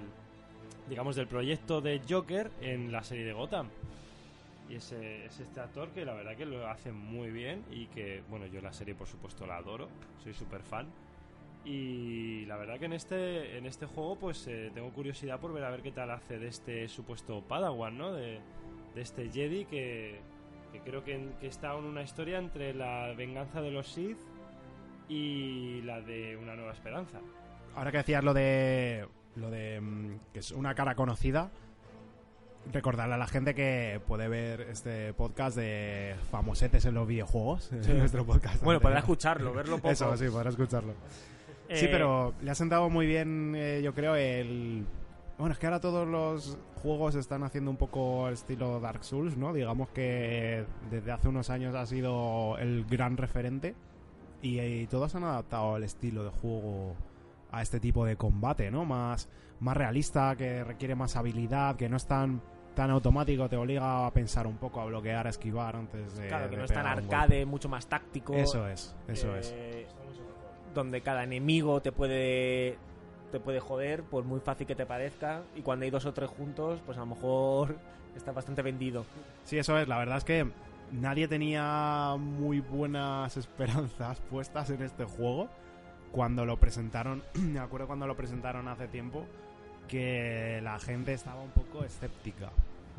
digamos 0.89 1.17
del 1.17 1.27
proyecto 1.27 1.81
de 1.81 2.01
Joker 2.09 2.51
en 2.61 2.93
la 2.93 3.03
serie 3.03 3.25
de 3.25 3.33
Gotham. 3.33 3.69
Y 4.71 4.77
ese, 4.77 5.25
es 5.25 5.41
este 5.41 5.61
actor 5.61 5.89
que 5.91 6.05
la 6.05 6.15
verdad 6.15 6.37
que 6.37 6.45
lo 6.47 6.67
hace 6.69 6.93
muy 6.93 7.31
bien 7.31 7.65
y 7.71 7.87
que, 7.87 8.23
bueno, 8.29 8.47
yo 8.47 8.61
la 8.61 8.73
serie 8.73 8.95
por 8.95 9.07
supuesto 9.07 9.47
la 9.47 9.57
adoro, 9.57 9.89
soy 10.23 10.35
súper 10.35 10.63
fan. 10.63 10.87
Y 11.65 12.45
la 12.47 12.57
verdad 12.57 12.79
que 12.79 12.87
en 12.87 12.93
este, 12.93 13.59
en 13.59 13.67
este 13.67 13.87
juego 13.87 14.17
pues 14.17 14.47
eh, 14.47 14.71
tengo 14.73 14.91
curiosidad 14.91 15.41
por 15.41 15.53
ver 15.53 15.65
a 15.65 15.71
ver 15.71 15.83
qué 15.83 15.91
tal 15.91 16.11
hace 16.11 16.39
de 16.39 16.49
este 16.49 16.89
supuesto 16.89 17.43
Padawan, 17.43 17.99
¿no? 17.99 18.13
De, 18.13 18.41
de 18.95 19.01
este 19.03 19.31
Jedi 19.31 19.65
que, 19.65 20.21
que 20.73 20.81
creo 20.81 21.05
que, 21.05 21.31
que 21.41 21.47
está 21.47 21.75
en 21.77 21.85
una 21.85 22.03
historia 22.03 22.39
entre 22.39 22.75
la 22.75 23.13
venganza 23.17 23.61
de 23.61 23.71
los 23.71 23.89
Sith 23.93 24.19
y 25.09 25.81
la 25.83 26.01
de 26.01 26.37
una 26.37 26.55
nueva 26.55 26.73
esperanza. 26.73 27.19
Ahora 27.75 27.91
que 27.91 27.99
decías 27.99 28.23
lo 28.25 28.35
de. 28.35 29.07
Lo 29.37 29.51
de. 29.51 29.81
mm, 29.81 30.19
que 30.33 30.41
es 30.41 30.51
una 30.53 30.75
cara 30.75 30.95
conocida. 30.95 31.51
Recordarle 32.73 33.15
a 33.15 33.19
la 33.19 33.27
gente 33.27 33.55
que 33.55 34.01
puede 34.07 34.29
ver 34.29 34.63
este 34.63 35.15
podcast 35.15 35.57
de 35.57 36.17
famosetes 36.31 36.85
en 36.85 36.95
los 36.95 37.07
videojuegos. 37.07 37.73
en 37.73 37.99
nuestro 37.99 38.27
podcast. 38.27 38.63
Bueno, 38.63 38.81
podrá 38.81 38.99
escucharlo, 38.99 39.55
verlo 39.55 39.77
poco. 39.77 39.91
Eso, 39.91 40.15
sí, 40.17 40.27
podrá 40.29 40.51
escucharlo. 40.51 40.93
Sí, 41.73 41.87
Eh, 41.87 41.89
pero 41.91 42.35
le 42.43 42.51
ha 42.51 42.55
sentado 42.55 42.91
muy 42.91 43.07
bien, 43.07 43.55
eh, 43.57 43.81
yo 43.83 43.95
creo, 43.95 44.17
el... 44.17 44.85
Bueno, 45.39 45.53
es 45.53 45.59
que 45.59 45.67
ahora 45.67 45.79
todos 45.81 46.07
los 46.09 46.59
juegos 46.83 47.15
están 47.15 47.45
haciendo 47.45 47.71
un 47.71 47.77
poco 47.77 48.27
el 48.27 48.35
estilo 48.35 48.81
Dark 48.81 49.05
Souls, 49.05 49.37
¿no? 49.37 49.53
Digamos 49.53 49.89
que 49.91 50.65
desde 50.91 51.13
hace 51.13 51.29
unos 51.29 51.49
años 51.51 51.75
ha 51.77 51.87
sido 51.87 52.59
el 52.59 52.85
gran 52.87 53.17
referente 53.17 53.77
y, 54.43 54.59
y 54.61 54.87
todos 54.89 55.15
han 55.15 55.23
adaptado 55.25 55.77
el 55.77 55.85
estilo 55.85 56.25
de 56.25 56.31
juego 56.31 56.95
a 57.53 57.63
este 57.63 57.79
tipo 57.79 58.05
de 58.05 58.17
combate, 58.17 58.71
¿no? 58.73 58.85
Más, 58.85 59.29
más 59.61 59.77
realista, 59.77 60.35
que 60.37 60.65
requiere 60.65 60.97
más 60.97 61.15
habilidad, 61.15 61.77
que 61.77 61.89
no 61.89 61.97
es 61.97 62.07
tan, 62.07 62.43
tan 62.75 62.91
automático, 62.91 63.49
te 63.49 63.57
obliga 63.57 64.07
a 64.07 64.13
pensar 64.13 64.47
un 64.49 64.57
poco, 64.57 64.81
a 64.81 64.87
bloquear, 64.87 65.27
a 65.29 65.31
esquivar 65.31 65.77
antes 65.77 66.17
de... 66.17 66.27
Claro, 66.27 66.47
que 66.47 66.57
de 66.57 66.57
no 66.59 66.65
es 66.65 66.73
tan 66.73 66.87
arcade, 66.87 67.47
mucho 67.47 67.69
más 67.69 67.87
táctico. 67.87 68.35
Eso 68.35 68.67
es, 68.67 68.95
eso 69.07 69.37
es. 69.37 69.53
eh, 69.57 69.87
Donde 70.75 71.01
cada 71.01 71.23
enemigo 71.25 71.81
te 71.81 71.93
puede 71.93 72.77
te 73.31 73.41
puede 73.41 73.61
joder, 73.61 74.03
por 74.03 74.25
muy 74.25 74.41
fácil 74.41 74.67
que 74.67 74.75
te 74.75 74.87
parezca. 74.87 75.43
Y 75.55 75.63
cuando 75.63 75.85
hay 75.85 75.91
dos 75.91 76.07
o 76.07 76.13
tres 76.13 76.31
juntos, 76.31 76.81
pues 76.85 76.97
a 76.99 77.01
lo 77.01 77.07
mejor 77.07 77.77
está 78.17 78.33
bastante 78.33 78.63
vendido. 78.63 79.05
Sí, 79.45 79.59
eso 79.59 79.79
es. 79.79 79.89
La 79.89 79.99
verdad 79.99 80.19
es 80.19 80.25
que 80.25 80.51
nadie 80.93 81.29
tenía 81.29 82.17
muy 82.19 82.61
buenas 82.61 83.37
esperanzas 83.37 84.21
puestas 84.31 84.71
en 84.71 84.83
este 84.83 85.05
juego. 85.05 85.49
Cuando 86.13 86.47
lo 86.47 86.59
presentaron, 86.59 87.23
me 87.35 87.61
acuerdo 87.61 87.87
cuando 87.87 88.07
lo 88.07 88.17
presentaron 88.17 88.69
hace 88.69 88.89
tiempo, 88.89 89.25
que 89.87 90.61
la 90.63 90.79
gente 90.79 91.13
estaba 91.13 91.41
un 91.41 91.51
poco 91.51 91.85
escéptica 91.85 92.51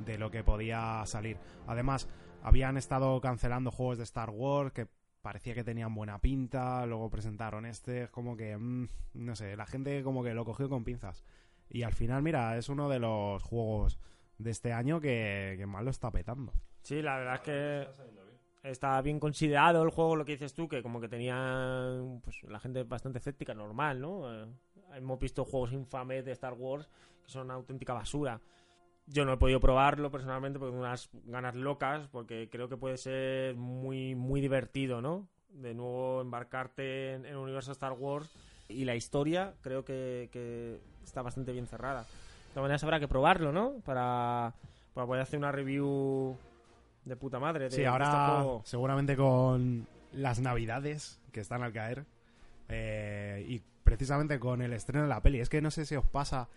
de 0.06 0.18
lo 0.18 0.32
que 0.32 0.44
podía 0.44 1.04
salir. 1.06 1.38
Además, 1.68 2.08
habían 2.44 2.78
estado 2.78 3.20
cancelando 3.22 3.72
juegos 3.72 3.98
de 3.98 4.04
Star 4.04 4.30
Wars 4.30 4.72
que 4.72 4.88
parecía 5.30 5.54
que 5.54 5.64
tenían 5.64 5.94
buena 5.94 6.18
pinta, 6.18 6.84
luego 6.88 7.08
presentaron 7.12 7.68
este, 7.68 8.06
es 8.06 8.10
como 8.10 8.36
que, 8.36 8.58
mm, 8.58 8.88
no 9.14 9.36
sé, 9.36 9.56
la 9.56 9.68
gente 9.68 10.02
como 10.02 10.24
que 10.24 10.34
lo 10.34 10.44
cogió 10.44 10.70
con 10.70 10.84
pinzas. 10.84 11.24
Y 11.70 11.84
al 11.84 11.94
final, 11.94 12.24
mira, 12.24 12.58
es 12.58 12.68
uno 12.68 12.90
de 12.90 12.98
los 12.98 13.44
juegos 13.44 14.00
de 14.40 14.50
este 14.50 14.74
año 14.74 15.00
que, 15.00 15.54
que 15.56 15.68
más 15.68 15.84
lo 15.84 15.92
está 15.92 16.10
petando. 16.10 16.52
Sí, 16.82 17.04
la 17.04 17.20
verdad 17.20 17.36
es 17.36 17.42
que 17.42 17.88
está 18.64 19.00
bien 19.04 19.20
considerado 19.20 19.84
el 19.84 19.92
juego, 19.92 20.16
lo 20.16 20.26
que 20.26 20.32
dices 20.32 20.56
tú, 20.56 20.68
que 20.68 20.82
como 20.82 21.00
que 21.00 21.08
tenía 21.08 22.02
pues, 22.24 22.42
la 22.46 22.60
gente 22.60 22.82
bastante 22.82 23.20
escéptica, 23.20 23.54
normal, 23.54 24.02
¿no? 24.02 24.34
Eh, 24.34 24.48
hemos 24.96 25.20
visto 25.20 25.46
juegos 25.46 25.74
infames 25.74 26.26
de 26.26 26.32
Star 26.32 26.54
Wars 26.54 26.90
que 27.24 27.30
son 27.30 27.46
una 27.46 27.54
auténtica 27.54 27.94
basura. 27.94 28.42
Yo 29.12 29.26
no 29.26 29.34
he 29.34 29.38
podido 29.38 29.60
probarlo 29.60 30.12
personalmente 30.12 30.60
porque 30.60 30.72
tengo 30.72 30.86
unas 30.86 31.10
ganas 31.26 31.56
locas, 31.56 32.08
porque 32.08 32.48
creo 32.52 32.70
que 32.70 32.78
puede 32.78 32.98
ser 32.98 33.56
muy, 33.56 34.16
muy 34.16 34.40
divertido, 34.40 35.02
¿no? 35.02 35.28
De 35.50 35.74
nuevo 35.74 36.22
embarcarte 36.22 37.14
en, 37.14 37.26
el 37.26 37.36
universo 37.36 37.72
Star 37.72 37.94
Wars 37.94 38.30
y 38.68 38.86
la 38.86 38.96
historia 38.96 39.56
creo 39.62 39.84
que, 39.84 40.30
que 40.32 40.80
está 41.04 41.24
bastante 41.24 41.52
bien 41.52 41.66
cerrada. 41.66 42.02
De 42.02 42.54
todas 42.54 42.64
maneras 42.64 42.84
habrá 42.84 43.00
que 43.00 43.08
probarlo, 43.08 43.52
¿no? 43.52 43.74
Para, 43.84 44.54
para 44.94 45.08
poder 45.08 45.24
hacer 45.24 45.40
una 45.40 45.52
review 45.52 46.36
de 47.06 47.16
puta 47.16 47.40
madre. 47.40 47.66
De, 47.66 47.72
Sí, 47.72 47.82
de 47.82 47.88
ahora 47.88 48.06
este 48.06 48.18
juego. 48.18 48.62
seguramente 48.66 49.16
con 49.16 49.88
las 50.14 50.40
navidades 50.40 51.20
que 51.32 51.40
están 51.40 51.64
al 51.64 51.74
caer 51.74 52.06
eh, 52.70 53.46
y 53.48 53.62
precisamente 53.84 54.40
con 54.40 54.62
el 54.62 54.74
estreno 54.74 55.04
de 55.04 55.10
la 55.10 55.22
peli. 55.22 55.40
Es 55.40 55.50
que 55.50 55.62
no 55.62 55.72
sé 55.72 55.86
si 55.86 55.96
os 55.96 56.06
pasa 56.06 56.48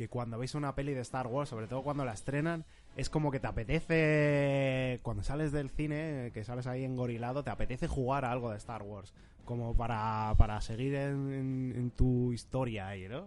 que 0.00 0.08
cuando 0.08 0.38
veis 0.38 0.54
una 0.54 0.74
peli 0.74 0.94
de 0.94 1.02
Star 1.02 1.26
Wars, 1.26 1.50
sobre 1.50 1.66
todo 1.66 1.82
cuando 1.82 2.06
la 2.06 2.14
estrenan, 2.14 2.64
es 2.96 3.10
como 3.10 3.30
que 3.30 3.38
te 3.38 3.46
apetece, 3.48 4.98
cuando 5.02 5.22
sales 5.22 5.52
del 5.52 5.68
cine, 5.68 6.30
que 6.32 6.42
sales 6.42 6.66
ahí 6.66 6.84
engorilado, 6.86 7.42
te 7.44 7.50
apetece 7.50 7.86
jugar 7.86 8.24
a 8.24 8.32
algo 8.32 8.50
de 8.50 8.56
Star 8.56 8.82
Wars, 8.82 9.12
como 9.44 9.76
para, 9.76 10.32
para 10.38 10.58
seguir 10.62 10.94
en, 10.94 11.32
en- 11.34 11.72
en 11.76 11.90
tu 11.90 12.32
historia 12.32 12.88
ahí, 12.88 13.08
¿no? 13.10 13.26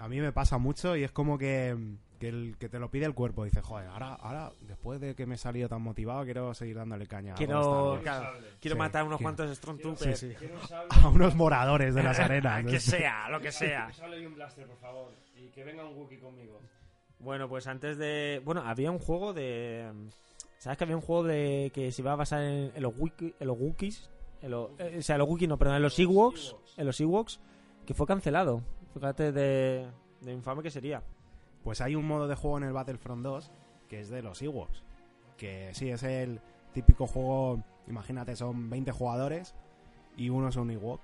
A 0.00 0.08
mí 0.08 0.20
me 0.20 0.32
pasa 0.32 0.58
mucho 0.58 0.96
y 0.96 1.04
es 1.04 1.12
como 1.12 1.38
que, 1.38 1.76
que, 2.18 2.28
el, 2.28 2.56
que 2.58 2.68
te 2.68 2.80
lo 2.80 2.90
pide 2.90 3.06
el 3.06 3.14
cuerpo. 3.14 3.44
Dices, 3.44 3.64
joder, 3.64 3.86
ahora, 3.88 4.14
ahora, 4.14 4.50
después 4.62 5.00
de 5.00 5.14
que 5.14 5.26
me 5.26 5.36
he 5.36 5.38
salido 5.38 5.68
tan 5.68 5.80
motivado, 5.80 6.24
quiero 6.24 6.52
seguir 6.54 6.74
dándole 6.76 7.06
caña. 7.06 7.30
a 7.30 7.34
Star 7.34 7.46
Quiero, 7.46 7.90
Wars". 7.92 8.02
claro, 8.02 8.38
quiero 8.60 8.74
Sí, 8.74 8.78
matar 8.78 9.04
unos 9.04 9.18
quiero- 9.18 9.36
cuantos 9.36 9.56
Stormtroopers. 9.56 10.18
Sí, 10.18 10.28
sí. 10.30 10.34
Quiero 10.36 10.56
un 10.60 10.66
sable, 10.68 10.88
A 11.04 11.08
unos 11.08 11.34
moradores 11.36 11.94
de 11.94 12.02
las 12.02 12.18
arenas. 12.20 12.64
que 12.66 12.80
sea, 12.80 13.28
lo 13.30 13.40
que 13.40 13.52
sea. 13.52 13.86
un 13.86 13.92
sable 13.94 14.20
y 14.20 14.26
un 14.26 14.34
blaster, 14.34 14.66
por 14.66 14.76
favor. 14.78 15.12
Y 15.36 15.48
que 15.50 15.64
venga 15.64 15.84
un 15.84 15.96
Wookiee 15.96 16.18
conmigo. 16.18 16.60
Bueno, 17.18 17.48
pues 17.48 17.66
antes 17.66 17.98
de. 17.98 18.40
Bueno, 18.44 18.62
había 18.64 18.90
un 18.90 18.98
juego 18.98 19.32
de. 19.32 19.90
¿Sabes 20.58 20.78
que 20.78 20.84
había 20.84 20.96
un 20.96 21.02
juego 21.02 21.24
de 21.24 21.70
que 21.74 21.92
se 21.92 22.02
iba 22.02 22.12
a 22.12 22.16
basar 22.16 22.42
en, 22.42 22.72
en 22.74 22.82
los, 22.82 22.92
wiki, 22.98 23.34
en 23.38 23.46
los 23.46 23.58
Wookiees? 23.58 24.10
En 24.42 24.50
los- 24.50 24.70
eh, 24.78 24.96
o 24.98 25.02
sea, 25.02 25.16
en 25.16 25.20
los 25.20 25.28
Wookiees, 25.28 25.48
no, 25.48 25.58
perdón, 25.58 25.76
en 25.76 25.82
los 25.82 25.98
Ewoks. 25.98 26.56
En 26.76 26.86
los 26.86 27.00
Ewoks, 27.00 27.40
que 27.86 27.94
fue 27.94 28.06
cancelado. 28.06 28.62
Fíjate 28.94 29.32
de, 29.32 29.86
de 30.22 30.32
infame 30.32 30.62
que 30.62 30.70
sería. 30.70 31.02
Pues 31.62 31.80
hay 31.80 31.94
un 31.94 32.06
modo 32.06 32.26
de 32.28 32.34
juego 32.34 32.58
en 32.58 32.64
el 32.64 32.72
Battlefront 32.72 33.22
2 33.22 33.50
que 33.88 34.00
es 34.00 34.08
de 34.08 34.22
los 34.22 34.40
Ewoks. 34.42 34.82
Que 35.36 35.70
sí, 35.74 35.90
es 35.90 36.02
el 36.02 36.40
típico 36.72 37.06
juego, 37.06 37.62
imagínate, 37.86 38.34
son 38.36 38.68
20 38.70 38.90
jugadores 38.92 39.54
y 40.16 40.28
uno 40.30 40.48
es 40.48 40.56
un 40.56 40.70
Ewok 40.70 41.00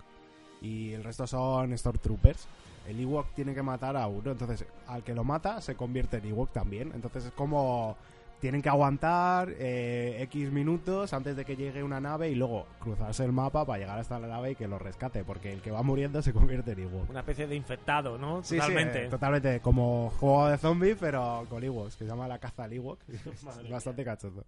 y 0.62 0.92
el 0.92 1.04
resto 1.04 1.26
son 1.26 1.76
Stormtroopers. 1.76 2.46
El 2.86 3.00
Ewok 3.00 3.32
tiene 3.34 3.54
que 3.54 3.62
matar 3.62 3.96
a 3.96 4.06
uno, 4.06 4.32
entonces 4.32 4.66
al 4.86 5.02
que 5.02 5.14
lo 5.14 5.24
mata 5.24 5.60
se 5.60 5.74
convierte 5.76 6.18
en 6.18 6.26
Ewok 6.26 6.52
también. 6.52 6.92
Entonces 6.94 7.26
es 7.26 7.32
como 7.32 7.96
tienen 8.42 8.60
que 8.60 8.68
aguantar 8.68 9.54
eh, 9.56 10.16
X 10.22 10.50
minutos 10.50 11.12
antes 11.12 11.36
de 11.36 11.44
que 11.44 11.54
llegue 11.54 11.84
una 11.84 12.00
nave 12.00 12.28
y 12.28 12.34
luego 12.34 12.66
cruzarse 12.80 13.24
el 13.24 13.30
mapa 13.30 13.64
para 13.64 13.78
llegar 13.78 14.00
hasta 14.00 14.18
la 14.18 14.26
nave 14.26 14.50
y 14.50 14.54
que 14.56 14.66
lo 14.66 14.80
rescate, 14.80 15.22
porque 15.22 15.52
el 15.52 15.62
que 15.62 15.70
va 15.70 15.84
muriendo 15.84 16.20
se 16.22 16.32
convierte 16.32 16.72
en 16.72 16.80
Ewok. 16.80 17.08
Una 17.08 17.20
especie 17.20 17.46
de 17.46 17.54
infectado, 17.54 18.18
¿no? 18.18 18.42
Sí, 18.42 18.56
Totalmente. 18.56 18.98
sí, 18.98 19.06
eh, 19.06 19.10
totalmente. 19.10 19.60
Como 19.60 20.10
juego 20.18 20.48
de 20.48 20.58
zombies, 20.58 20.96
pero 20.98 21.46
con 21.48 21.62
Ewoks, 21.62 21.94
que 21.96 22.02
se 22.04 22.10
llama 22.10 22.26
la 22.26 22.40
caza 22.40 22.64
al 22.64 22.72
Ewok. 22.72 22.98
Bastante 23.70 24.04
cachondo. 24.04 24.44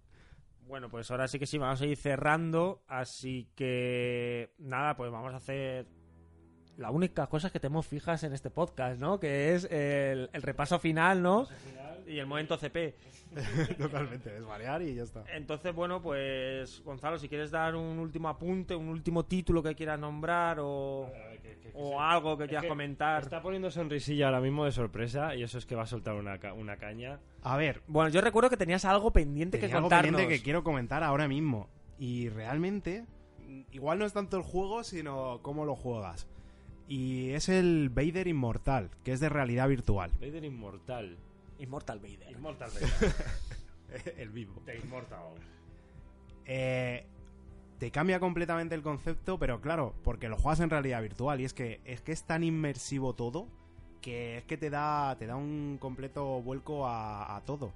Bueno, 0.67 0.89
pues 0.89 1.09
ahora 1.09 1.29
sí 1.29 1.39
que 1.39 1.45
sí, 1.45 1.57
vamos 1.57 1.79
a 1.79 1.85
ir 1.85 1.95
cerrando. 1.95 2.83
Así 2.89 3.47
que 3.55 4.51
nada, 4.57 4.97
pues 4.97 5.09
vamos 5.09 5.33
a 5.33 5.37
hacer 5.37 5.87
la 6.77 6.91
única 6.91 7.27
cosa 7.27 7.49
que 7.51 7.59
tenemos 7.59 7.85
fijas 7.87 8.23
en 8.23 8.33
este 8.33 8.49
podcast, 8.49 8.99
¿no? 8.99 9.19
Que 9.19 9.53
es 9.55 9.65
el, 9.71 10.29
el 10.33 10.41
repaso 10.41 10.77
final, 10.79 11.21
¿no? 11.21 11.47
Y 12.07 12.19
el 12.19 12.27
momento 12.27 12.57
CP. 12.57 12.95
totalmente, 13.77 14.29
desvariar 14.31 14.81
y 14.83 14.93
ya 14.95 15.03
está. 15.03 15.23
Entonces, 15.33 15.73
bueno, 15.73 16.01
pues 16.01 16.81
Gonzalo, 16.85 17.17
si 17.17 17.27
quieres 17.27 17.51
dar 17.51 17.75
un 17.75 17.97
último 17.99 18.29
apunte, 18.29 18.75
un 18.75 18.89
último 18.89 19.25
título 19.25 19.63
que 19.63 19.73
quieras 19.75 19.99
nombrar 19.99 20.59
o, 20.59 21.07
A 21.07 21.09
ver, 21.29 21.41
que- 21.41 21.49
que- 21.57 21.71
que 21.71 21.71
o 21.73 21.89
se- 21.91 21.95
algo 21.97 22.37
que 22.37 22.45
quieras 22.47 22.63
que 22.63 22.69
comentar. 22.69 23.23
Está 23.23 23.41
poniendo 23.41 23.71
sonrisilla 23.71 24.27
ahora 24.27 24.39
mismo 24.41 24.65
de 24.65 24.71
sorpresa 24.71 25.35
y 25.35 25.43
eso 25.43 25.57
es 25.57 25.65
que 25.65 25.75
va 25.75 25.83
a 25.83 25.87
soltar 25.87 26.13
una, 26.15 26.37
ca- 26.39 26.53
una 26.53 26.77
caña. 26.77 27.19
A 27.41 27.57
ver, 27.57 27.81
Bueno, 27.87 28.09
yo 28.09 28.21
recuerdo 28.21 28.49
que 28.49 28.57
tenías 28.57 28.85
algo 28.85 29.11
pendiente 29.11 29.57
tenía 29.57 29.69
que 29.71 29.75
algo 29.77 29.85
contarnos. 29.89 30.11
pendiente 30.11 30.37
que 30.37 30.43
quiero 30.43 30.63
comentar 30.63 31.03
ahora 31.03 31.27
mismo. 31.27 31.67
Y 31.97 32.29
realmente, 32.29 33.05
igual 33.71 33.97
no 33.99 34.05
es 34.05 34.13
tanto 34.13 34.37
el 34.37 34.43
juego, 34.43 34.83
sino 34.83 35.39
cómo 35.41 35.65
lo 35.65 35.75
juegas. 35.75 36.27
Y 36.87 37.31
es 37.31 37.49
el 37.49 37.89
Vader 37.89 38.27
Inmortal, 38.27 38.91
que 39.03 39.11
es 39.11 39.19
de 39.19 39.29
realidad 39.29 39.67
virtual. 39.67 40.11
Vader 40.19 40.43
Inmortal. 40.43 41.17
Immortal 41.59 41.99
Vader. 41.99 42.31
Inmortal 42.31 42.69
Vader. 42.73 44.13
el 44.17 44.29
vivo. 44.29 44.61
The 44.65 44.79
Immortal. 44.79 45.19
Eh, 46.45 47.05
te 47.79 47.91
cambia 47.91 48.19
completamente 48.19 48.75
el 48.75 48.83
concepto, 48.83 49.39
pero 49.39 49.61
claro, 49.61 49.95
porque 50.03 50.29
lo 50.29 50.37
juegas 50.37 50.59
en 50.59 50.69
realidad 50.69 51.01
virtual 51.01 51.41
y 51.41 51.45
es 51.45 51.53
que 51.53 51.81
es 51.85 52.01
que 52.01 52.11
es 52.11 52.23
tan 52.23 52.43
inmersivo 52.43 53.13
todo 53.13 53.47
que 54.01 54.37
es 54.37 54.43
que 54.45 54.57
te 54.57 54.69
da 54.69 55.15
te 55.17 55.25
da 55.25 55.35
un 55.35 55.77
completo 55.79 56.41
vuelco 56.41 56.85
a, 56.87 57.35
a 57.35 57.41
todo. 57.41 57.73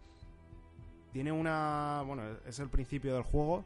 Tiene 1.11 1.31
una, 1.31 2.03
bueno, 2.05 2.21
es 2.45 2.59
el 2.59 2.69
principio 2.69 3.15
del 3.15 3.23
juego 3.23 3.65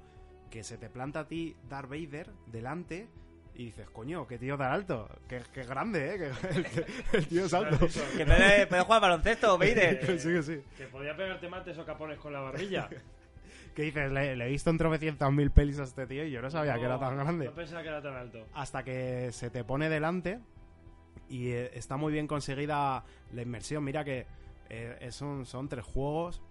que 0.49 0.63
se 0.63 0.77
te 0.77 0.89
planta 0.89 1.21
a 1.21 1.27
ti 1.27 1.55
Darth 1.67 1.89
Vader 1.89 2.31
delante 2.47 3.07
y 3.55 3.65
dices, 3.65 3.87
coño, 3.91 4.25
qué 4.27 4.37
tío 4.39 4.57
tan 4.57 4.71
alto, 4.71 5.07
qué, 5.27 5.41
qué 5.53 5.63
grande, 5.63 6.15
¿eh? 6.15 6.17
Que 6.17 6.47
el, 6.57 6.65
el 7.13 7.27
tío 7.27 7.45
es 7.45 7.53
alto. 7.53 7.77
Que 8.17 8.25
puede, 8.25 8.67
puede 8.67 8.81
jugar 8.83 9.01
baloncesto, 9.01 9.57
Vader. 9.59 10.19
sí, 10.19 10.29
que 10.29 10.43
sí. 10.43 10.61
Que 10.77 10.85
podía 10.87 11.15
pegarte 11.15 11.47
mates 11.49 11.77
o 11.77 11.85
capones 11.85 12.17
con 12.19 12.33
la 12.33 12.39
barbilla. 12.39 12.89
que 13.75 13.81
dices, 13.83 14.11
le, 14.11 14.35
le 14.35 14.45
he 14.45 14.49
visto 14.49 14.69
en 14.69 14.77
tropecientas 14.77 15.31
mil 15.31 15.51
pelis 15.51 15.79
a 15.79 15.83
este 15.83 16.05
tío 16.07 16.25
y 16.25 16.31
yo 16.31 16.41
no 16.41 16.49
sabía 16.49 16.75
que 16.75 16.85
era 16.85 16.99
tan 16.99 17.15
grande. 17.17 17.45
No 17.45 17.53
pensaba 17.53 17.81
que 17.83 17.89
era 17.89 18.01
tan 18.01 18.15
alto. 18.15 18.45
hasta 18.53 18.83
que 18.83 19.31
se 19.31 19.49
te 19.49 19.63
pone 19.63 19.89
delante 19.89 20.39
y 21.29 21.49
eh, 21.49 21.71
está 21.73 21.97
muy 21.97 22.11
bien 22.13 22.27
conseguida 22.27 23.03
la 23.31 23.41
inmersión. 23.41 23.83
Mira 23.83 24.03
que 24.03 24.25
eh, 24.69 24.97
es 25.01 25.21
un- 25.21 25.45
son 25.45 25.69
tres 25.69 25.85
juegos, 25.85 26.41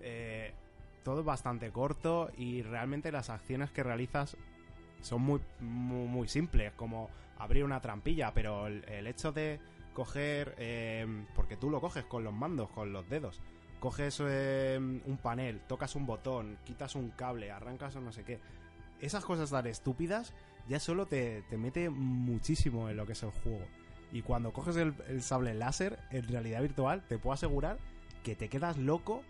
eh, 0.00 0.54
todo 1.02 1.20
es 1.20 1.26
bastante 1.26 1.70
corto 1.70 2.30
y 2.36 2.62
realmente 2.62 3.10
las 3.12 3.30
acciones 3.30 3.70
que 3.70 3.82
realizas 3.82 4.36
son 5.02 5.22
muy, 5.22 5.40
muy, 5.60 6.28
simples, 6.28 6.72
como 6.74 7.10
abrir 7.38 7.64
una 7.64 7.80
trampilla, 7.80 8.32
pero 8.32 8.66
el, 8.66 9.06
hecho 9.06 9.32
de 9.32 9.60
coger, 9.94 10.54
eh, 10.58 11.06
porque 11.34 11.56
tú 11.56 11.70
lo 11.70 11.80
coges 11.80 12.04
con 12.04 12.24
los 12.24 12.34
mandos, 12.34 12.68
con 12.70 12.92
los 12.92 13.08
dedos, 13.08 13.40
coges 13.80 14.20
eh, 14.24 14.78
un 14.78 15.18
panel, 15.22 15.60
tocas 15.66 15.94
un 15.94 16.06
botón, 16.06 16.58
quitas 16.64 16.94
un 16.94 17.10
cable, 17.10 17.50
arrancas 17.50 17.96
o 17.96 18.00
no 18.00 18.12
sé 18.12 18.24
qué. 18.24 18.40
Esas 19.00 19.24
cosas 19.24 19.50
tan 19.50 19.66
estúpidas 19.66 20.32
ya 20.68 20.80
solo 20.80 21.06
te, 21.06 21.42
te 21.42 21.58
mete 21.58 21.90
muchísimo 21.90 22.88
en 22.88 22.96
lo 22.96 23.06
que 23.06 23.12
es 23.12 23.22
el 23.22 23.30
juego. 23.30 23.64
Y 24.12 24.22
cuando 24.22 24.52
coges 24.52 24.76
el, 24.76 24.94
el 25.08 25.22
sable 25.22 25.54
láser 25.54 25.98
en 26.10 26.26
realidad 26.28 26.62
virtual, 26.62 27.02
te 27.08 27.18
puedo 27.18 27.34
asegurar 27.34 27.78
que 28.22 28.34
te 28.34 28.48
quedas 28.48 28.76
loco 28.76 29.22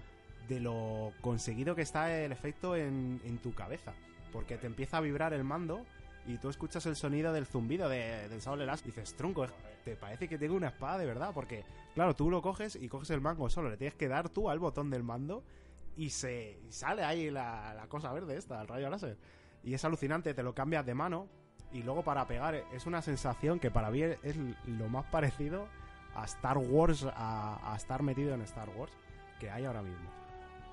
de 0.48 0.60
lo 0.60 1.12
conseguido 1.20 1.74
que 1.74 1.82
está 1.82 2.16
el 2.18 2.32
efecto 2.32 2.76
en, 2.76 3.20
en 3.24 3.38
tu 3.38 3.54
cabeza. 3.54 3.92
Porque 4.32 4.56
te 4.58 4.66
empieza 4.66 4.98
a 4.98 5.00
vibrar 5.00 5.32
el 5.32 5.44
mando 5.44 5.84
y 6.26 6.38
tú 6.38 6.48
escuchas 6.48 6.84
el 6.86 6.96
sonido 6.96 7.32
del 7.32 7.46
zumbido 7.46 7.88
de- 7.88 8.28
del 8.28 8.40
sable 8.40 8.66
láser 8.66 8.88
y 8.88 8.90
dices, 8.90 9.14
tronco, 9.14 9.46
te 9.84 9.94
parece 9.96 10.28
que 10.28 10.38
tengo 10.38 10.56
una 10.56 10.68
espada 10.68 10.98
de 10.98 11.06
verdad. 11.06 11.30
Porque, 11.32 11.64
claro, 11.94 12.14
tú 12.14 12.30
lo 12.30 12.42
coges 12.42 12.76
y 12.76 12.88
coges 12.88 13.10
el 13.10 13.20
mango 13.20 13.48
solo, 13.48 13.70
le 13.70 13.76
tienes 13.76 13.94
que 13.94 14.08
dar 14.08 14.28
tú 14.28 14.50
al 14.50 14.58
botón 14.58 14.90
del 14.90 15.02
mando 15.02 15.42
y 15.96 16.10
se 16.10 16.58
y 16.68 16.72
sale 16.72 17.04
ahí 17.04 17.30
la, 17.30 17.72
la 17.74 17.86
cosa 17.88 18.12
verde 18.12 18.36
esta, 18.36 18.60
el 18.60 18.68
rayo 18.68 18.90
láser. 18.90 19.16
Y 19.62 19.74
es 19.74 19.84
alucinante, 19.84 20.34
te 20.34 20.42
lo 20.42 20.54
cambias 20.54 20.84
de 20.84 20.94
mano 20.94 21.28
y 21.72 21.82
luego 21.82 22.02
para 22.02 22.26
pegar 22.26 22.54
es 22.72 22.86
una 22.86 23.02
sensación 23.02 23.58
que 23.58 23.70
para 23.70 23.90
mí 23.90 24.02
es 24.02 24.36
lo 24.66 24.88
más 24.88 25.06
parecido 25.06 25.68
a 26.14 26.24
Star 26.24 26.58
Wars, 26.58 27.04
a, 27.14 27.72
a 27.72 27.76
estar 27.76 28.02
metido 28.02 28.34
en 28.34 28.40
Star 28.42 28.68
Wars 28.70 28.92
que 29.40 29.50
hay 29.50 29.64
ahora 29.64 29.82
mismo. 29.82 30.08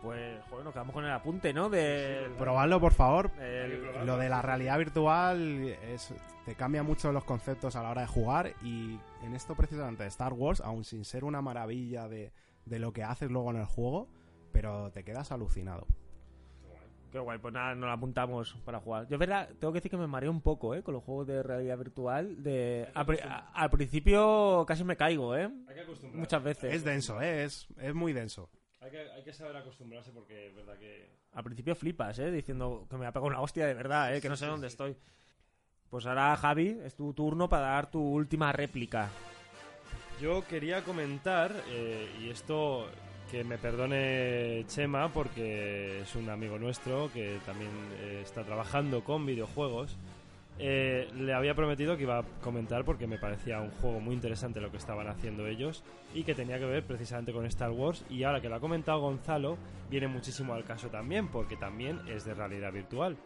Pues, 0.04 0.44
joder, 0.50 0.66
nos 0.66 0.74
quedamos 0.74 0.94
con 0.94 1.06
el 1.06 1.12
apunte, 1.12 1.54
¿no? 1.54 1.70
De... 1.70 2.30
Probadlo, 2.38 2.80
por 2.80 2.94
favor. 2.94 3.32
el- 3.40 4.06
Lo 4.06 4.18
de 4.18 4.28
la 4.30 4.42
realidad 4.42 4.78
virtual 4.78 5.64
es, 5.82 6.14
te 6.46 6.56
cambia 6.56 6.84
mucho 6.84 7.12
los 7.14 7.24
conceptos 7.24 7.76
a 7.78 7.82
la 7.84 7.90
hora 7.92 8.02
de 8.02 8.08
jugar 8.08 8.54
y 8.62 9.00
en 9.24 9.34
esto 9.34 9.56
precisamente 9.56 10.06
Star 10.08 10.34
Wars, 10.34 10.60
aun 10.62 10.84
sin 10.84 11.06
ser 11.06 11.24
una 11.24 11.42
maravilla 11.42 12.10
de, 12.10 12.34
de 12.66 12.80
lo 12.80 12.92
que 12.92 13.04
haces 13.04 13.32
luego 13.32 13.50
en 13.52 13.58
el 13.58 13.66
juego, 13.66 14.10
pero 14.52 14.92
te 14.92 15.04
quedas 15.06 15.32
alucinado. 15.32 15.88
Qué 17.12 17.20
guay, 17.20 17.38
pues 17.38 17.54
nada, 17.54 17.76
nos 17.76 17.86
lo 17.88 17.92
apuntamos 17.92 18.58
para 18.66 18.80
jugar. 18.80 19.08
Yo, 19.08 19.16
es 19.16 19.20
verdad, 19.20 19.48
tengo 19.60 19.72
que 19.72 19.78
decir 19.78 19.92
que 19.92 19.98
me 19.98 20.08
mareé 20.08 20.30
un 20.30 20.42
poco, 20.42 20.74
¿eh? 20.74 20.82
Con 20.82 20.96
los 20.96 21.04
juegos 21.04 21.28
de 21.28 21.44
realidad 21.44 21.78
virtual. 21.78 22.42
De... 22.42 22.90
Al, 22.96 23.06
pri- 23.06 23.20
a- 23.20 23.52
al 23.54 23.70
principio 23.70 24.66
casi 24.68 24.84
me 24.84 24.98
caigo, 24.98 25.36
¿eh? 25.38 25.44
Hay 25.68 25.76
que 25.76 25.82
acostumbrarse. 25.82 26.18
Muchas 26.20 26.44
veces. 26.44 26.74
Es 26.74 26.84
denso, 26.84 27.22
¿eh? 27.22 27.44
es, 27.44 27.68
es 27.78 27.94
muy 27.94 28.14
denso. 28.14 28.50
Hay 28.84 28.92
que, 28.92 29.00
hay 29.00 29.24
que 29.24 29.32
saber 29.32 29.56
acostumbrarse 29.56 30.12
porque 30.12 30.48
es 30.48 30.56
verdad 30.56 30.78
que... 30.78 31.10
Al 31.32 31.44
principio 31.44 31.74
flipas, 31.74 32.20
¿eh? 32.20 32.30
Diciendo 32.32 32.86
que 32.90 32.98
me 32.98 33.06
ha 33.06 33.14
pegado 33.14 33.28
una 33.28 33.40
hostia 33.40 33.66
de 33.66 33.74
verdad, 33.74 34.14
¿eh? 34.14 34.20
Que 34.20 34.28
no 34.28 34.36
sé 34.36 34.46
dónde 34.46 34.68
estoy. 34.68 34.98
Pues 35.90 36.06
ahora, 36.06 36.36
Javi, 36.36 36.80
es 36.84 36.94
tu 36.96 37.14
turno 37.14 37.48
para 37.48 37.68
dar 37.68 37.90
tu 37.90 38.02
última 38.02 38.52
réplica. 38.52 39.10
Yo 40.20 40.46
quería 40.48 40.84
comentar, 40.84 41.56
eh, 41.70 42.10
y 42.20 42.30
esto 42.30 42.90
que 43.32 43.46
me 43.46 43.58
perdone 43.58 44.66
Chema 44.68 45.12
porque 45.14 46.02
es 46.02 46.16
un 46.16 46.30
amigo 46.30 46.60
nuestro 46.60 47.10
que 47.14 47.40
también 47.46 47.72
eh, 48.02 48.20
está 48.22 48.44
trabajando 48.44 49.04
con 49.04 49.26
videojuegos. 49.26 49.98
Eh, 50.60 51.10
le 51.16 51.34
había 51.34 51.56
prometido 51.56 51.98
que 51.98 52.04
iba 52.04 52.20
a 52.20 52.24
comentar 52.42 52.86
porque 52.86 53.08
me 53.08 53.18
parecía 53.18 53.60
un 53.60 53.72
juego 53.72 54.00
muy 54.00 54.14
interesante 54.14 54.62
lo 54.62 54.70
que 54.70 54.78
estaban 54.78 55.08
haciendo 55.08 55.48
ellos 55.48 55.84
y 56.14 56.24
que 56.24 56.36
tenía 56.36 56.60
que 56.60 56.66
ver 56.66 56.84
precisamente 56.84 57.34
con 57.34 57.46
Star 57.46 57.72
Wars. 57.72 58.06
Y 58.10 58.24
ahora 58.24 58.40
que 58.40 58.50
lo 58.50 58.56
ha 58.56 58.60
comentado 58.60 59.00
Gonzalo 59.00 59.58
viene 59.90 60.08
muchísimo 60.08 60.54
al 60.54 60.64
caso 60.64 60.90
también 60.90 61.28
porque 61.28 61.58
también 61.58 62.00
es 62.08 62.26
de 62.26 62.34
realidad 62.34 62.72
virtual. 62.72 63.18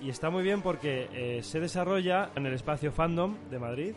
Y 0.00 0.10
está 0.10 0.30
muy 0.30 0.42
bien 0.42 0.62
porque 0.62 1.08
eh, 1.12 1.42
se 1.42 1.60
desarrolla 1.60 2.30
en 2.34 2.46
el 2.46 2.54
espacio 2.54 2.92
Fandom 2.92 3.36
de 3.50 3.58
Madrid. 3.58 3.94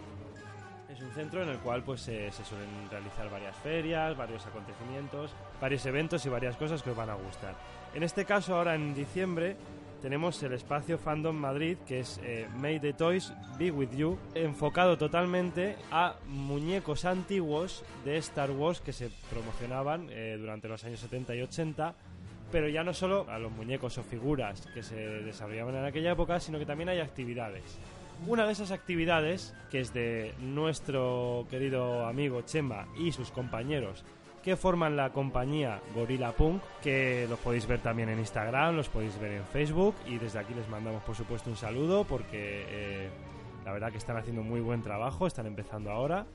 Es 0.89 1.01
un 1.01 1.11
centro 1.11 1.43
en 1.43 1.49
el 1.49 1.57
cual 1.59 1.83
pues 1.83 2.01
se, 2.01 2.31
se 2.31 2.45
suelen 2.45 2.69
realizar 2.89 3.29
varias 3.29 3.55
ferias, 3.57 4.15
varios 4.15 4.45
acontecimientos, 4.45 5.35
varios 5.59 5.85
eventos 5.85 6.25
y 6.25 6.29
varias 6.29 6.55
cosas 6.57 6.81
que 6.81 6.91
os 6.91 6.95
van 6.95 7.09
a 7.09 7.15
gustar. 7.15 7.55
En 7.93 8.03
este 8.03 8.23
caso, 8.23 8.55
ahora 8.55 8.75
en 8.75 8.93
diciembre, 8.93 9.57
tenemos 10.05 10.43
el 10.43 10.53
espacio 10.53 10.99
Fandom 10.99 11.35
Madrid, 11.35 11.79
que 11.87 12.01
es 12.01 12.21
eh, 12.23 12.47
May 12.57 12.79
the 12.79 12.93
Toys 12.93 13.33
Be 13.57 13.71
With 13.71 13.89
You, 13.97 14.19
enfocado 14.35 14.99
totalmente 14.99 15.77
a 15.89 16.13
muñecos 16.27 17.05
antiguos 17.05 17.83
de 18.05 18.17
Star 18.17 18.51
Wars 18.51 18.81
que 18.81 18.93
se 18.93 19.09
promocionaban 19.31 20.07
eh, 20.11 20.37
durante 20.39 20.67
los 20.67 20.83
años 20.83 20.99
70 20.99 21.33
y 21.33 21.41
80 21.41 21.95
pero 22.51 22.69
ya 22.69 22.83
no 22.83 22.93
solo 22.93 23.25
a 23.31 23.39
los 23.39 23.51
muñecos 23.51 23.97
o 23.97 24.03
figuras 24.03 24.61
que 24.75 24.83
se 24.83 24.95
desarrollaban 24.95 25.75
en 25.75 25.85
aquella 25.85 26.11
época, 26.11 26.39
sino 26.39 26.59
que 26.59 26.67
también 26.67 26.89
hay 26.89 26.99
actividades. 26.99 27.63
Una 28.27 28.45
de 28.45 28.51
esas 28.51 28.69
actividades, 28.69 29.55
que 29.71 29.79
es 29.79 29.91
de 29.91 30.35
nuestro 30.39 31.47
querido 31.49 32.05
amigo 32.05 32.43
Chema 32.43 32.87
y 32.95 33.11
sus 33.11 33.31
compañeros, 33.31 34.05
que 34.45 34.55
forman 34.55 34.95
la 34.95 35.11
compañía 35.11 35.81
Gorilla 35.93 36.31
Punk, 36.31 36.61
que 36.81 37.25
los 37.27 37.39
podéis 37.39 37.67
ver 37.67 37.81
también 37.81 38.09
en 38.09 38.19
Instagram, 38.19 38.75
los 38.75 38.87
podéis 38.87 39.19
ver 39.19 39.33
en 39.33 39.43
Facebook, 39.45 39.95
y 40.05 40.17
desde 40.17 40.39
aquí 40.39 40.53
les 40.53 40.69
mandamos 40.69 41.03
por 41.03 41.15
supuesto 41.15 41.49
un 41.49 41.57
saludo, 41.57 42.05
porque 42.05 42.65
eh, 42.69 43.09
la 43.65 43.73
verdad 43.73 43.91
que 43.91 43.97
están 43.97 44.17
haciendo 44.17 44.43
muy 44.43 44.61
buen 44.61 44.83
trabajo, 44.83 45.25
están 45.25 45.47
empezando 45.47 45.91
ahora, 45.91 46.27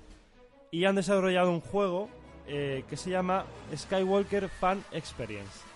y 0.72 0.84
han 0.84 0.96
desarrollado 0.96 1.50
un 1.50 1.60
juego 1.60 2.10
eh, 2.48 2.84
que 2.90 2.96
se 2.96 3.10
llama 3.10 3.46
Skywalker 3.74 4.48
Fan 4.48 4.82
Experience 4.92 5.70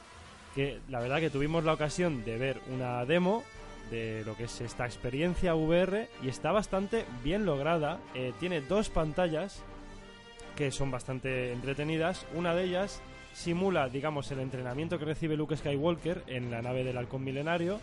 que 0.54 0.80
la 0.88 1.00
verdad 1.00 1.18
que 1.18 1.30
tuvimos 1.30 1.64
la 1.64 1.72
ocasión 1.72 2.24
de 2.24 2.38
ver 2.38 2.60
una 2.72 3.04
demo 3.04 3.42
de 3.90 4.22
lo 4.24 4.36
que 4.36 4.44
es 4.44 4.60
esta 4.60 4.86
experiencia 4.86 5.54
VR 5.54 6.08
y 6.22 6.28
está 6.28 6.52
bastante 6.52 7.04
bien 7.22 7.44
lograda. 7.44 7.98
Eh, 8.14 8.32
tiene 8.40 8.60
dos 8.60 8.88
pantallas 8.88 9.62
que 10.56 10.70
son 10.70 10.90
bastante 10.90 11.52
entretenidas. 11.52 12.26
Una 12.34 12.54
de 12.54 12.64
ellas 12.64 13.02
simula, 13.32 13.88
digamos, 13.88 14.30
el 14.30 14.40
entrenamiento 14.40 14.98
que 14.98 15.04
recibe 15.04 15.36
Luke 15.36 15.56
Skywalker 15.56 16.22
en 16.28 16.50
la 16.50 16.62
nave 16.62 16.84
del 16.84 16.96
halcón 16.98 17.24
milenario 17.24 17.80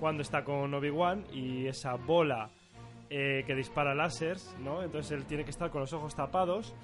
cuando 0.00 0.22
está 0.22 0.44
con 0.44 0.72
Obi-Wan 0.74 1.24
y 1.32 1.66
esa 1.66 1.94
bola 1.94 2.50
eh, 3.10 3.42
que 3.46 3.54
dispara 3.54 3.94
láseres, 3.94 4.54
¿no? 4.62 4.82
Entonces 4.82 5.12
él 5.12 5.24
tiene 5.24 5.44
que 5.44 5.50
estar 5.50 5.70
con 5.70 5.80
los 5.80 5.92
ojos 5.92 6.14
tapados 6.14 6.74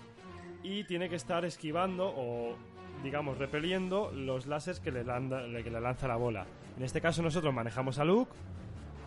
y 0.62 0.85
tiene 0.85 1.09
que 1.09 1.16
estar 1.16 1.44
esquivando 1.44 2.12
o 2.16 2.57
digamos 3.02 3.39
repeliendo 3.39 4.11
los 4.12 4.47
láseres 4.47 4.78
que 4.81 4.90
le, 4.90 5.05
landa- 5.05 5.43
que 5.62 5.70
le 5.70 5.81
lanza 5.81 6.07
la 6.07 6.16
bola. 6.16 6.47
En 6.77 6.85
este 6.85 7.01
caso 7.01 7.23
nosotros 7.23 7.52
manejamos 7.55 7.98
a 7.98 8.05
Luke 8.05 8.31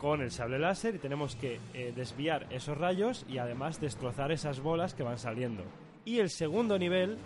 con 0.02 0.22
el 0.22 0.32
sable 0.32 0.60
láser 0.60 0.95
y 0.95 1.00
tenemos 1.00 1.36
que 1.36 1.60
eh, 1.74 1.94
desviar 1.95 2.48
esos 2.50 2.78
rayos 2.78 3.26
y 3.30 3.38
además 3.38 3.80
destrozar 3.80 4.32
esas 4.32 4.60
bolas 4.62 4.94
que 4.94 5.04
van 5.04 5.18
saliendo. 5.18 5.64
Y 6.06 6.20
el 6.20 6.30
segundo 6.30 6.78
nivel 6.78 7.18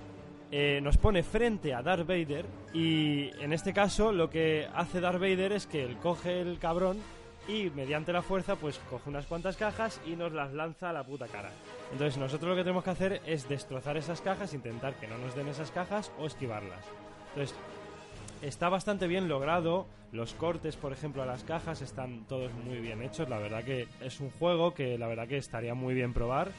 eh, 0.51 0.79
nos 0.81 0.97
pone 0.97 1.23
frente 1.23 1.73
a 1.73 1.81
Darth 1.81 2.07
Vader 2.07 2.45
y 2.73 3.29
en 3.41 3.51
este 3.51 3.73
caso 3.73 4.13
lo 4.13 4.29
que 4.29 4.67
hace 4.73 5.01
Darth 5.01 5.19
Vader 5.19 5.51
es 5.51 5.67
que 5.67 5.83
él 5.83 5.97
coge 5.97 6.39
el 6.39 6.57
cabrón 6.57 6.99
y 7.49 7.69
mediante 7.71 8.13
la 8.13 8.21
fuerza 8.21 8.55
pues 8.55 8.79
coge 8.89 9.09
unas 9.09 9.25
cuantas 9.25 9.57
cajas 9.57 9.99
y 10.05 10.15
nos 10.15 10.31
las 10.31 10.53
lanza 10.53 10.89
a 10.89 10.93
la 10.93 11.03
puta 11.03 11.27
cara. 11.27 11.51
Entonces 11.91 12.17
nosotros 12.17 12.49
lo 12.49 12.55
que 12.55 12.63
tenemos 12.63 12.83
que 12.83 12.89
hacer 12.91 13.21
es 13.25 13.49
destrozar 13.49 13.97
esas 13.97 14.21
cajas, 14.21 14.53
intentar 14.53 14.95
que 14.95 15.07
no 15.07 15.17
nos 15.17 15.35
den 15.35 15.47
esas 15.49 15.71
cajas 15.71 16.11
o 16.17 16.25
esquivarlas. 16.25 16.85
Entonces 17.29 17.57
está 18.41 18.69
bastante 18.69 19.07
bien 19.07 19.27
logrado, 19.27 19.87
los 20.13 20.33
cortes 20.33 20.77
por 20.77 20.93
ejemplo 20.93 21.23
a 21.23 21.25
las 21.25 21.43
cajas 21.43 21.81
están 21.81 22.25
todos 22.25 22.53
muy 22.53 22.77
bien 22.77 23.01
hechos, 23.01 23.27
la 23.27 23.39
verdad 23.39 23.63
que 23.63 23.87
es 23.99 24.21
un 24.21 24.29
juego 24.29 24.73
que 24.73 24.97
la 24.97 25.07
verdad 25.07 25.27
que 25.27 25.37
estaría 25.37 25.73
muy 25.73 25.93
bien 25.93 26.13
probar 26.13 26.51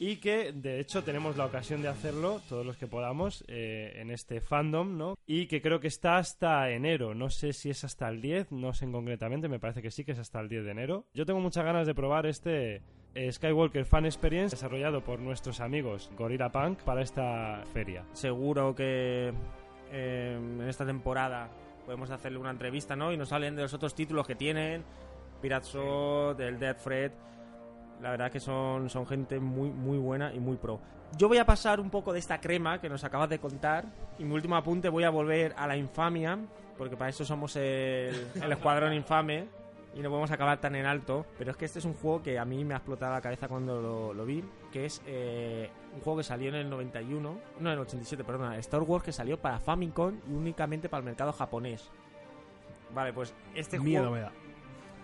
y 0.00 0.16
que 0.16 0.52
de 0.52 0.80
hecho 0.80 1.04
tenemos 1.04 1.36
la 1.36 1.44
ocasión 1.44 1.82
de 1.82 1.88
hacerlo 1.88 2.40
todos 2.48 2.64
los 2.64 2.78
que 2.78 2.86
podamos 2.86 3.44
eh, 3.48 3.92
en 3.96 4.10
este 4.10 4.40
fandom, 4.40 4.96
¿no? 4.96 5.18
Y 5.26 5.46
que 5.46 5.60
creo 5.60 5.78
que 5.78 5.88
está 5.88 6.16
hasta 6.16 6.70
enero, 6.70 7.14
no 7.14 7.28
sé 7.28 7.52
si 7.52 7.68
es 7.68 7.84
hasta 7.84 8.08
el 8.08 8.22
10, 8.22 8.50
no 8.50 8.72
sé 8.72 8.86
en 8.86 8.92
concretamente, 8.92 9.46
me 9.48 9.60
parece 9.60 9.82
que 9.82 9.90
sí 9.90 10.02
que 10.02 10.12
es 10.12 10.18
hasta 10.18 10.40
el 10.40 10.48
10 10.48 10.64
de 10.64 10.70
enero. 10.70 11.04
Yo 11.12 11.26
tengo 11.26 11.38
muchas 11.38 11.66
ganas 11.66 11.86
de 11.86 11.94
probar 11.94 12.24
este 12.24 12.80
eh, 13.14 13.30
Skywalker 13.30 13.84
Fan 13.84 14.06
Experience 14.06 14.56
desarrollado 14.56 15.04
por 15.04 15.20
nuestros 15.20 15.60
amigos 15.60 16.10
Gorilla 16.16 16.50
Punk 16.50 16.78
para 16.78 17.02
esta 17.02 17.62
feria. 17.74 18.06
Seguro 18.14 18.74
que 18.74 19.34
eh, 19.92 20.38
en 20.40 20.66
esta 20.66 20.86
temporada 20.86 21.50
podemos 21.84 22.10
hacerle 22.10 22.38
una 22.38 22.50
entrevista, 22.50 22.96
¿no? 22.96 23.12
Y 23.12 23.18
nos 23.18 23.28
salen 23.28 23.54
de 23.54 23.62
los 23.62 23.74
otros 23.74 23.94
títulos 23.94 24.26
que 24.26 24.34
tienen, 24.34 24.82
Pirate 25.42 25.66
Sword, 25.66 26.40
el 26.40 26.58
Dead 26.58 26.78
Fred. 26.78 27.12
La 28.00 28.10
verdad 28.10 28.30
que 28.30 28.40
son, 28.40 28.88
son 28.88 29.06
gente 29.06 29.38
muy, 29.38 29.70
muy 29.70 29.98
buena 29.98 30.32
y 30.32 30.40
muy 30.40 30.56
pro. 30.56 30.80
Yo 31.16 31.28
voy 31.28 31.38
a 31.38 31.44
pasar 31.44 31.80
un 31.80 31.90
poco 31.90 32.12
de 32.12 32.18
esta 32.18 32.40
crema 32.40 32.80
que 32.80 32.88
nos 32.88 33.04
acabas 33.04 33.28
de 33.28 33.38
contar. 33.38 33.84
Y 34.18 34.24
mi 34.24 34.34
último 34.34 34.56
apunte 34.56 34.88
voy 34.88 35.04
a 35.04 35.10
volver 35.10 35.54
a 35.56 35.66
la 35.66 35.76
infamia. 35.76 36.38
porque 36.78 36.96
para 36.96 37.10
eso 37.10 37.24
somos 37.24 37.56
el, 37.56 38.26
el 38.42 38.52
escuadrón 38.52 38.92
infame 38.92 39.48
y 39.94 40.00
no 40.00 40.08
podemos 40.08 40.30
acabar 40.30 40.58
tan 40.60 40.76
en 40.76 40.86
alto. 40.86 41.26
Pero 41.36 41.50
es 41.50 41.56
que 41.56 41.64
este 41.64 41.80
es 41.80 41.84
un 41.84 41.94
juego 41.94 42.22
que 42.22 42.38
a 42.38 42.44
mí 42.44 42.64
me 42.64 42.74
ha 42.74 42.78
explotado 42.78 43.12
la 43.12 43.20
cabeza 43.20 43.48
cuando 43.48 43.80
lo, 43.80 44.14
lo 44.14 44.24
vi, 44.24 44.44
que 44.72 44.86
es 44.86 45.02
eh, 45.06 45.68
un 45.94 46.00
juego 46.00 46.18
que 46.18 46.24
salió 46.24 46.48
en 46.48 46.54
el 46.54 46.70
91, 46.70 47.38
no 47.58 47.68
en 47.68 47.72
el 47.72 47.80
87, 47.80 48.24
perdona, 48.24 48.56
Star 48.58 48.82
Wars 48.82 49.04
que 49.04 49.12
salió 49.12 49.38
para 49.38 49.58
Famicom 49.58 50.14
y 50.28 50.32
únicamente 50.32 50.88
para 50.88 51.00
el 51.00 51.04
mercado 51.04 51.32
japonés. 51.32 51.90
Vale, 52.94 53.12
pues 53.12 53.34
este 53.54 53.78
Miedo 53.78 54.08
juego... 54.08 54.16
me 54.16 54.20
da. 54.22 54.32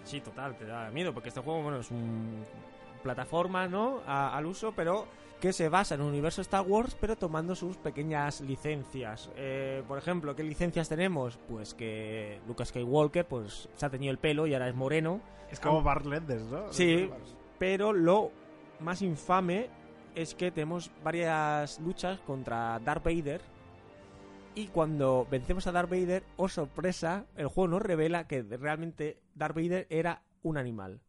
Sí, 0.04 0.20
total, 0.20 0.56
te 0.56 0.64
da 0.64 0.88
miedo, 0.90 1.12
porque 1.12 1.30
este 1.30 1.40
juego, 1.40 1.62
bueno, 1.62 1.80
es 1.80 1.90
un 1.90 2.44
plataforma, 3.06 3.66
¿no? 3.68 4.00
A- 4.06 4.36
al 4.36 4.46
uso, 4.46 4.72
pero 4.76 5.06
que 5.40 5.52
se 5.52 5.68
basa 5.68 5.94
en 5.94 6.00
un 6.00 6.08
universo 6.08 6.40
Star 6.40 6.64
Wars, 6.66 6.96
pero 7.00 7.14
tomando 7.16 7.54
sus 7.54 7.76
pequeñas 7.76 8.40
licencias. 8.40 9.30
Eh, 9.36 9.82
por 9.86 9.98
ejemplo, 9.98 10.34
¿qué 10.34 10.42
licencias 10.42 10.88
tenemos? 10.88 11.38
Pues 11.48 11.74
que 11.74 12.40
Luke 12.46 12.64
Skywalker, 12.64 13.26
pues 13.26 13.68
se 13.74 13.86
ha 13.86 13.90
teñido 13.90 14.12
el 14.12 14.18
pelo 14.18 14.46
y 14.46 14.54
ahora 14.54 14.68
es 14.68 14.74
moreno. 14.74 15.20
Es 15.50 15.60
como 15.60 15.82
Bart 15.82 16.06
Lendes, 16.06 16.42
¿no? 16.42 16.72
Sí, 16.72 17.10
pero 17.58 17.92
lo 17.92 18.30
más 18.80 19.02
infame 19.02 19.68
es 20.14 20.34
que 20.34 20.50
tenemos 20.50 20.90
varias 21.04 21.78
luchas 21.80 22.18
contra 22.20 22.78
Darth 22.80 23.04
Vader. 23.04 23.40
Y 24.54 24.68
cuando 24.68 25.26
vencemos 25.30 25.66
a 25.66 25.72
Darth 25.72 25.90
Vader, 25.90 26.24
oh 26.38 26.48
sorpresa, 26.48 27.26
el 27.36 27.46
juego 27.48 27.68
nos 27.68 27.82
revela 27.82 28.26
que 28.26 28.42
realmente 28.42 29.20
Darth 29.34 29.54
Vader 29.54 29.86
era 29.90 30.22
un 30.42 30.56
animal. 30.56 31.00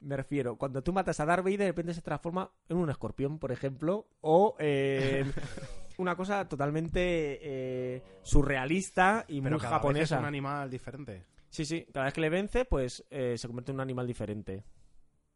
Me 0.00 0.16
refiero, 0.16 0.56
cuando 0.56 0.82
tú 0.82 0.92
matas 0.92 1.18
a 1.20 1.24
Darth 1.26 1.42
Vader, 1.44 1.58
de 1.58 1.66
repente 1.68 1.94
se 1.94 2.02
transforma 2.02 2.50
en 2.68 2.76
un 2.76 2.90
escorpión, 2.90 3.38
por 3.38 3.50
ejemplo, 3.52 4.08
o 4.20 4.54
en 4.58 5.32
una 5.98 6.14
cosa 6.16 6.48
totalmente 6.48 7.38
eh, 7.42 8.02
surrealista 8.22 9.24
y 9.28 9.40
Pero 9.40 9.54
muy 9.56 9.60
cada 9.60 9.72
vez 9.72 9.80
japonesa. 9.82 10.14
es 10.16 10.20
un 10.20 10.26
animal 10.26 10.70
diferente. 10.70 11.24
Sí, 11.48 11.64
sí, 11.64 11.86
cada 11.92 12.04
vez 12.06 12.14
que 12.14 12.20
le 12.20 12.28
vence, 12.28 12.64
pues 12.66 13.04
eh, 13.10 13.36
se 13.38 13.46
convierte 13.48 13.70
en 13.72 13.76
un 13.76 13.80
animal 13.80 14.06
diferente. 14.06 14.64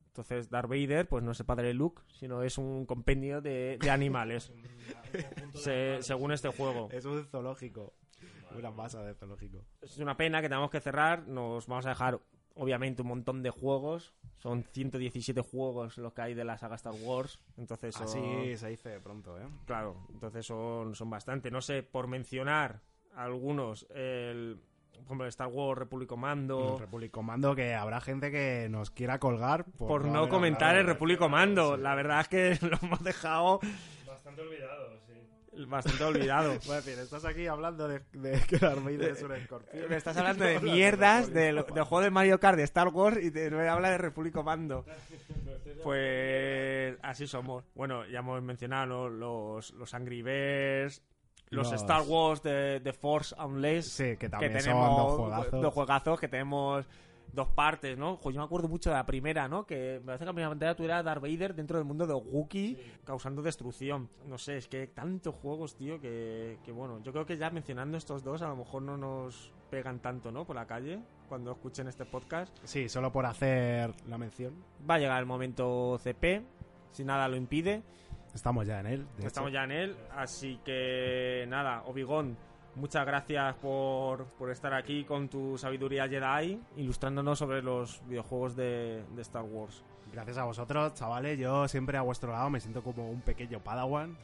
Entonces, 0.08 0.50
Darth 0.50 0.68
Vader, 0.68 1.08
pues 1.08 1.22
no 1.24 1.30
es 1.30 1.40
el 1.40 1.46
padre 1.46 1.68
de 1.68 1.74
Luke, 1.74 2.02
sino 2.08 2.42
es 2.42 2.58
un 2.58 2.84
compendio 2.84 3.40
de, 3.40 3.78
de 3.80 3.90
animales, 3.90 4.52
se- 5.54 6.02
según 6.02 6.32
este 6.32 6.48
juego. 6.48 6.88
Es 6.92 7.04
un 7.04 7.24
zoológico. 7.26 7.94
Una 8.58 8.70
masa 8.72 9.02
de 9.04 9.14
zoológico. 9.14 9.64
Es 9.80 9.96
una 9.98 10.16
pena 10.16 10.42
que 10.42 10.48
tengamos 10.48 10.70
que 10.70 10.80
cerrar, 10.80 11.26
nos 11.28 11.66
vamos 11.68 11.86
a 11.86 11.90
dejar, 11.90 12.20
obviamente, 12.54 13.02
un 13.02 13.08
montón 13.08 13.42
de 13.42 13.50
juegos. 13.50 14.14
Son 14.38 14.64
117 14.64 15.40
juegos 15.42 15.98
los 15.98 16.12
que 16.12 16.22
hay 16.22 16.34
de 16.34 16.44
la 16.44 16.56
saga 16.56 16.76
Star 16.76 16.94
Wars, 17.02 17.40
entonces 17.58 17.94
son... 17.94 18.04
Así 18.04 18.56
se 18.56 18.68
dice 18.68 18.98
pronto, 19.00 19.38
¿eh? 19.38 19.46
Claro, 19.66 19.96
entonces 20.12 20.46
son, 20.46 20.94
son 20.94 21.10
bastante. 21.10 21.50
No 21.50 21.60
sé, 21.60 21.82
por 21.82 22.06
mencionar 22.06 22.80
algunos, 23.14 23.86
el, 23.94 24.58
por 24.92 25.02
ejemplo, 25.04 25.24
el 25.26 25.28
Star 25.28 25.48
Wars 25.48 25.78
Republic 25.78 26.08
Commando... 26.08 26.78
Republic 26.78 27.10
Commando 27.10 27.54
que 27.54 27.74
habrá 27.74 28.00
gente 28.00 28.30
que 28.30 28.68
nos 28.70 28.90
quiera 28.90 29.18
colgar 29.18 29.64
por, 29.64 29.88
por 29.88 30.04
no 30.06 30.28
comentar 30.28 30.70
hablado 30.70 30.80
el 30.80 30.94
Republic 30.94 31.18
Commando. 31.18 31.76
Sí. 31.76 31.82
La 31.82 31.94
verdad 31.94 32.20
es 32.20 32.28
que 32.28 32.58
lo 32.66 32.78
hemos 32.82 33.02
dejado 33.04 33.60
Bastante 34.06 34.40
olvidado, 34.42 34.98
sí. 35.06 35.09
Bastante 35.66 36.04
olvidado. 36.04 36.54
Voy 36.66 36.72
a 36.74 36.76
decir, 36.80 36.98
estás 36.98 37.24
aquí 37.24 37.46
hablando 37.46 37.88
de, 37.88 38.00
de 38.12 38.40
que 38.48 38.58
Darth 38.58 38.82
Vader 38.82 39.10
es 39.10 39.22
un 39.22 39.32
escorpión. 39.32 39.88
Me 39.88 39.96
estás 39.96 40.16
hablando 40.16 40.44
de 40.44 40.58
mierdas 40.60 41.32
del, 41.32 41.56
Commando. 41.56 41.74
del 41.74 41.84
juego 41.84 42.04
de 42.04 42.10
Mario 42.10 42.40
Kart 42.40 42.56
de 42.56 42.64
Star 42.64 42.88
Wars 42.88 43.18
y 43.22 43.30
te 43.30 43.50
me 43.50 43.68
habla 43.68 43.90
de 43.90 43.98
Republic 43.98 44.32
Commando. 44.32 44.84
Pues 45.82 46.96
así 47.02 47.26
somos. 47.26 47.64
Bueno, 47.74 48.04
ya 48.06 48.18
hemos 48.18 48.42
mencionado 48.42 48.86
¿no? 48.86 49.08
los, 49.08 49.70
los 49.72 49.94
Angry 49.94 50.22
Birds, 50.22 51.02
los, 51.48 51.70
Los- 51.70 51.80
Star 51.80 52.02
Wars 52.02 52.42
de, 52.42 52.80
de 52.80 52.92
Force 52.92 53.34
Unleashed. 53.38 53.82
Sí, 53.82 54.04
que 54.04 54.16
que 54.18 54.28
también 54.28 54.52
tenemos 54.52 54.86
son 54.86 54.96
dos 55.06 55.16
juegazos. 55.18 55.62
dos 55.62 55.74
juegazos, 55.74 56.20
que 56.20 56.28
tenemos 56.28 56.86
dos 57.32 57.48
partes, 57.48 57.96
¿no? 57.96 58.18
Yo 58.22 58.40
me 58.40 58.44
acuerdo 58.44 58.68
mucho 58.68 58.90
de 58.90 58.96
la 58.96 59.06
primera, 59.06 59.48
¿no? 59.48 59.66
Que 59.66 59.98
me 60.00 60.06
parece 60.06 60.22
que 60.22 60.26
la 60.26 60.32
primera 60.32 60.48
pantalla 60.50 60.74
tú 60.74 60.84
eras 60.84 61.04
Darth 61.04 61.22
Vader 61.22 61.54
dentro 61.54 61.78
del 61.78 61.86
mundo 61.86 62.06
de 62.06 62.14
Wookiee 62.14 62.78
causando 63.04 63.42
destrucción. 63.42 64.08
No 64.26 64.38
sé, 64.38 64.56
es 64.56 64.68
que 64.68 64.86
tantos 64.86 65.34
juegos, 65.34 65.76
tío, 65.76 66.00
que, 66.00 66.58
que 66.64 66.72
bueno, 66.72 67.00
yo 67.02 67.12
creo 67.12 67.26
que 67.26 67.36
ya 67.36 67.50
mencionando 67.50 67.96
estos 67.96 68.22
dos 68.22 68.42
a 68.42 68.48
lo 68.48 68.56
mejor 68.56 68.82
no 68.82 68.96
nos 68.96 69.52
pegan 69.70 70.00
tanto, 70.00 70.32
¿no? 70.32 70.44
Por 70.44 70.56
la 70.56 70.66
calle, 70.66 71.00
cuando 71.28 71.52
escuchen 71.52 71.86
este 71.88 72.04
podcast. 72.04 72.56
Sí, 72.64 72.88
solo 72.88 73.12
por 73.12 73.26
hacer 73.26 73.94
la 74.08 74.18
mención. 74.18 74.54
Va 74.88 74.94
a 74.94 74.98
llegar 74.98 75.20
el 75.20 75.26
momento 75.26 75.98
CP, 75.98 76.42
si 76.90 77.04
nada 77.04 77.28
lo 77.28 77.36
impide. 77.36 77.82
Estamos 78.34 78.66
ya 78.66 78.80
en 78.80 78.86
él. 78.86 79.06
Estamos 79.18 79.50
hecho. 79.50 79.54
ya 79.54 79.64
en 79.64 79.72
él, 79.72 79.96
así 80.14 80.60
que 80.64 81.44
nada, 81.48 81.82
Obigón, 81.84 82.36
muchas 82.74 83.06
gracias 83.06 83.54
por, 83.56 84.24
por 84.38 84.50
estar 84.50 84.74
aquí 84.74 85.04
con 85.04 85.28
tu 85.28 85.58
sabiduría 85.58 86.08
Jedi, 86.08 86.60
ilustrándonos 86.76 87.38
sobre 87.38 87.62
los 87.62 88.00
videojuegos 88.06 88.56
de, 88.56 89.04
de 89.14 89.22
Star 89.22 89.42
Wars. 89.42 89.82
Gracias 90.12 90.38
a 90.38 90.44
vosotros, 90.44 90.94
chavales. 90.94 91.38
Yo 91.38 91.68
siempre 91.68 91.96
a 91.96 92.02
vuestro 92.02 92.32
lado 92.32 92.50
me 92.50 92.60
siento 92.60 92.82
como 92.82 93.10
un 93.10 93.20
pequeño 93.20 93.60
padawan. 93.60 94.16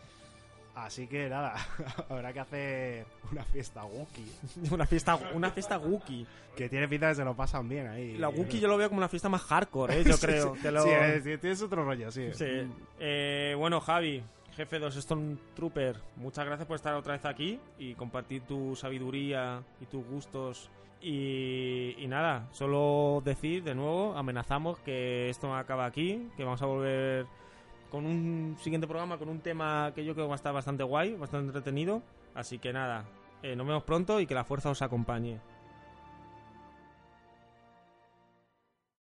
Así 0.74 1.06
que 1.06 1.31
nada, 1.31 1.55
habrá 2.10 2.35
que 2.35 2.40
hacer 2.40 3.06
una 3.32 3.44
fiesta 3.44 3.85
Wookiee. 3.85 4.31
una 4.70 4.86
fiesta 4.86 5.18
una 5.32 5.51
fiesta 5.51 5.78
Wookiee. 5.78 6.27
Que 6.55 6.68
tiene 6.68 6.86
pinta 6.86 7.06
de 7.06 7.12
que 7.12 7.16
se 7.16 7.24
lo 7.24 7.35
pasan 7.35 7.66
bien 7.68 7.86
ahí. 7.86 8.18
La 8.18 8.28
Wookiee 8.28 8.60
yo 8.60 8.68
lo 8.68 8.77
veo 8.77 8.89
como 8.89 8.98
una 8.98 9.09
fiesta 9.09 9.31
más 9.31 9.43
hardcore, 9.43 10.01
¿eh? 10.01 10.05
yo 10.05 10.18
creo. 10.20 10.55
sí, 10.55 11.39
tienes 11.39 11.62
otro 11.62 11.85
rollo, 11.85 12.10
sí. 12.10 12.31
Sí. 12.35 12.68
Eh, 12.98 13.55
bueno, 13.56 13.81
Javi, 13.81 14.23
jefe 14.57 14.77
de 14.77 14.87
los 14.87 14.95
Stormtrooper, 14.95 15.97
muchas 16.16 16.47
gracias 16.47 16.66
por 16.66 16.77
estar 16.77 16.95
otra 16.95 17.12
vez 17.12 17.27
aquí 17.27 17.61
y 17.78 17.95
compartir 17.95 18.43
tu 18.43 18.74
sabiduría 18.74 19.62
y 19.81 19.85
tus 19.85 20.05
gustos. 20.07 20.70
Y, 21.03 21.95
nada, 22.09 22.49
solo 22.53 23.23
decir 23.23 23.62
de 23.62 23.74
nuevo, 23.74 24.16
amenazamos 24.16 24.78
que 24.78 25.28
esto 25.28 25.55
acaba 25.55 25.85
aquí, 25.85 26.27
que 26.37 26.45
vamos 26.45 26.62
a 26.62 26.66
volver 26.66 27.27
con 27.91 28.07
un 28.07 28.57
siguiente 28.59 28.87
programa, 28.87 29.19
con 29.19 29.28
un 29.28 29.41
tema 29.41 29.93
que 29.95 30.05
yo 30.05 30.15
creo 30.15 30.24
que 30.24 30.31
va 30.31 30.35
a 30.35 30.37
estar 30.37 30.55
bastante 30.55 30.83
guay, 30.85 31.15
bastante 31.15 31.49
entretenido. 31.49 32.03
Así 32.35 32.59
que 32.59 32.73
nada, 32.73 33.05
eh, 33.43 33.55
nos 33.57 33.66
vemos 33.66 33.85
pronto 33.85 34.20
y 34.20 34.27
que 34.27 34.35
la 34.35 34.45
fuerza 34.45 34.70
os 34.70 34.81
acompañe. 34.81 35.39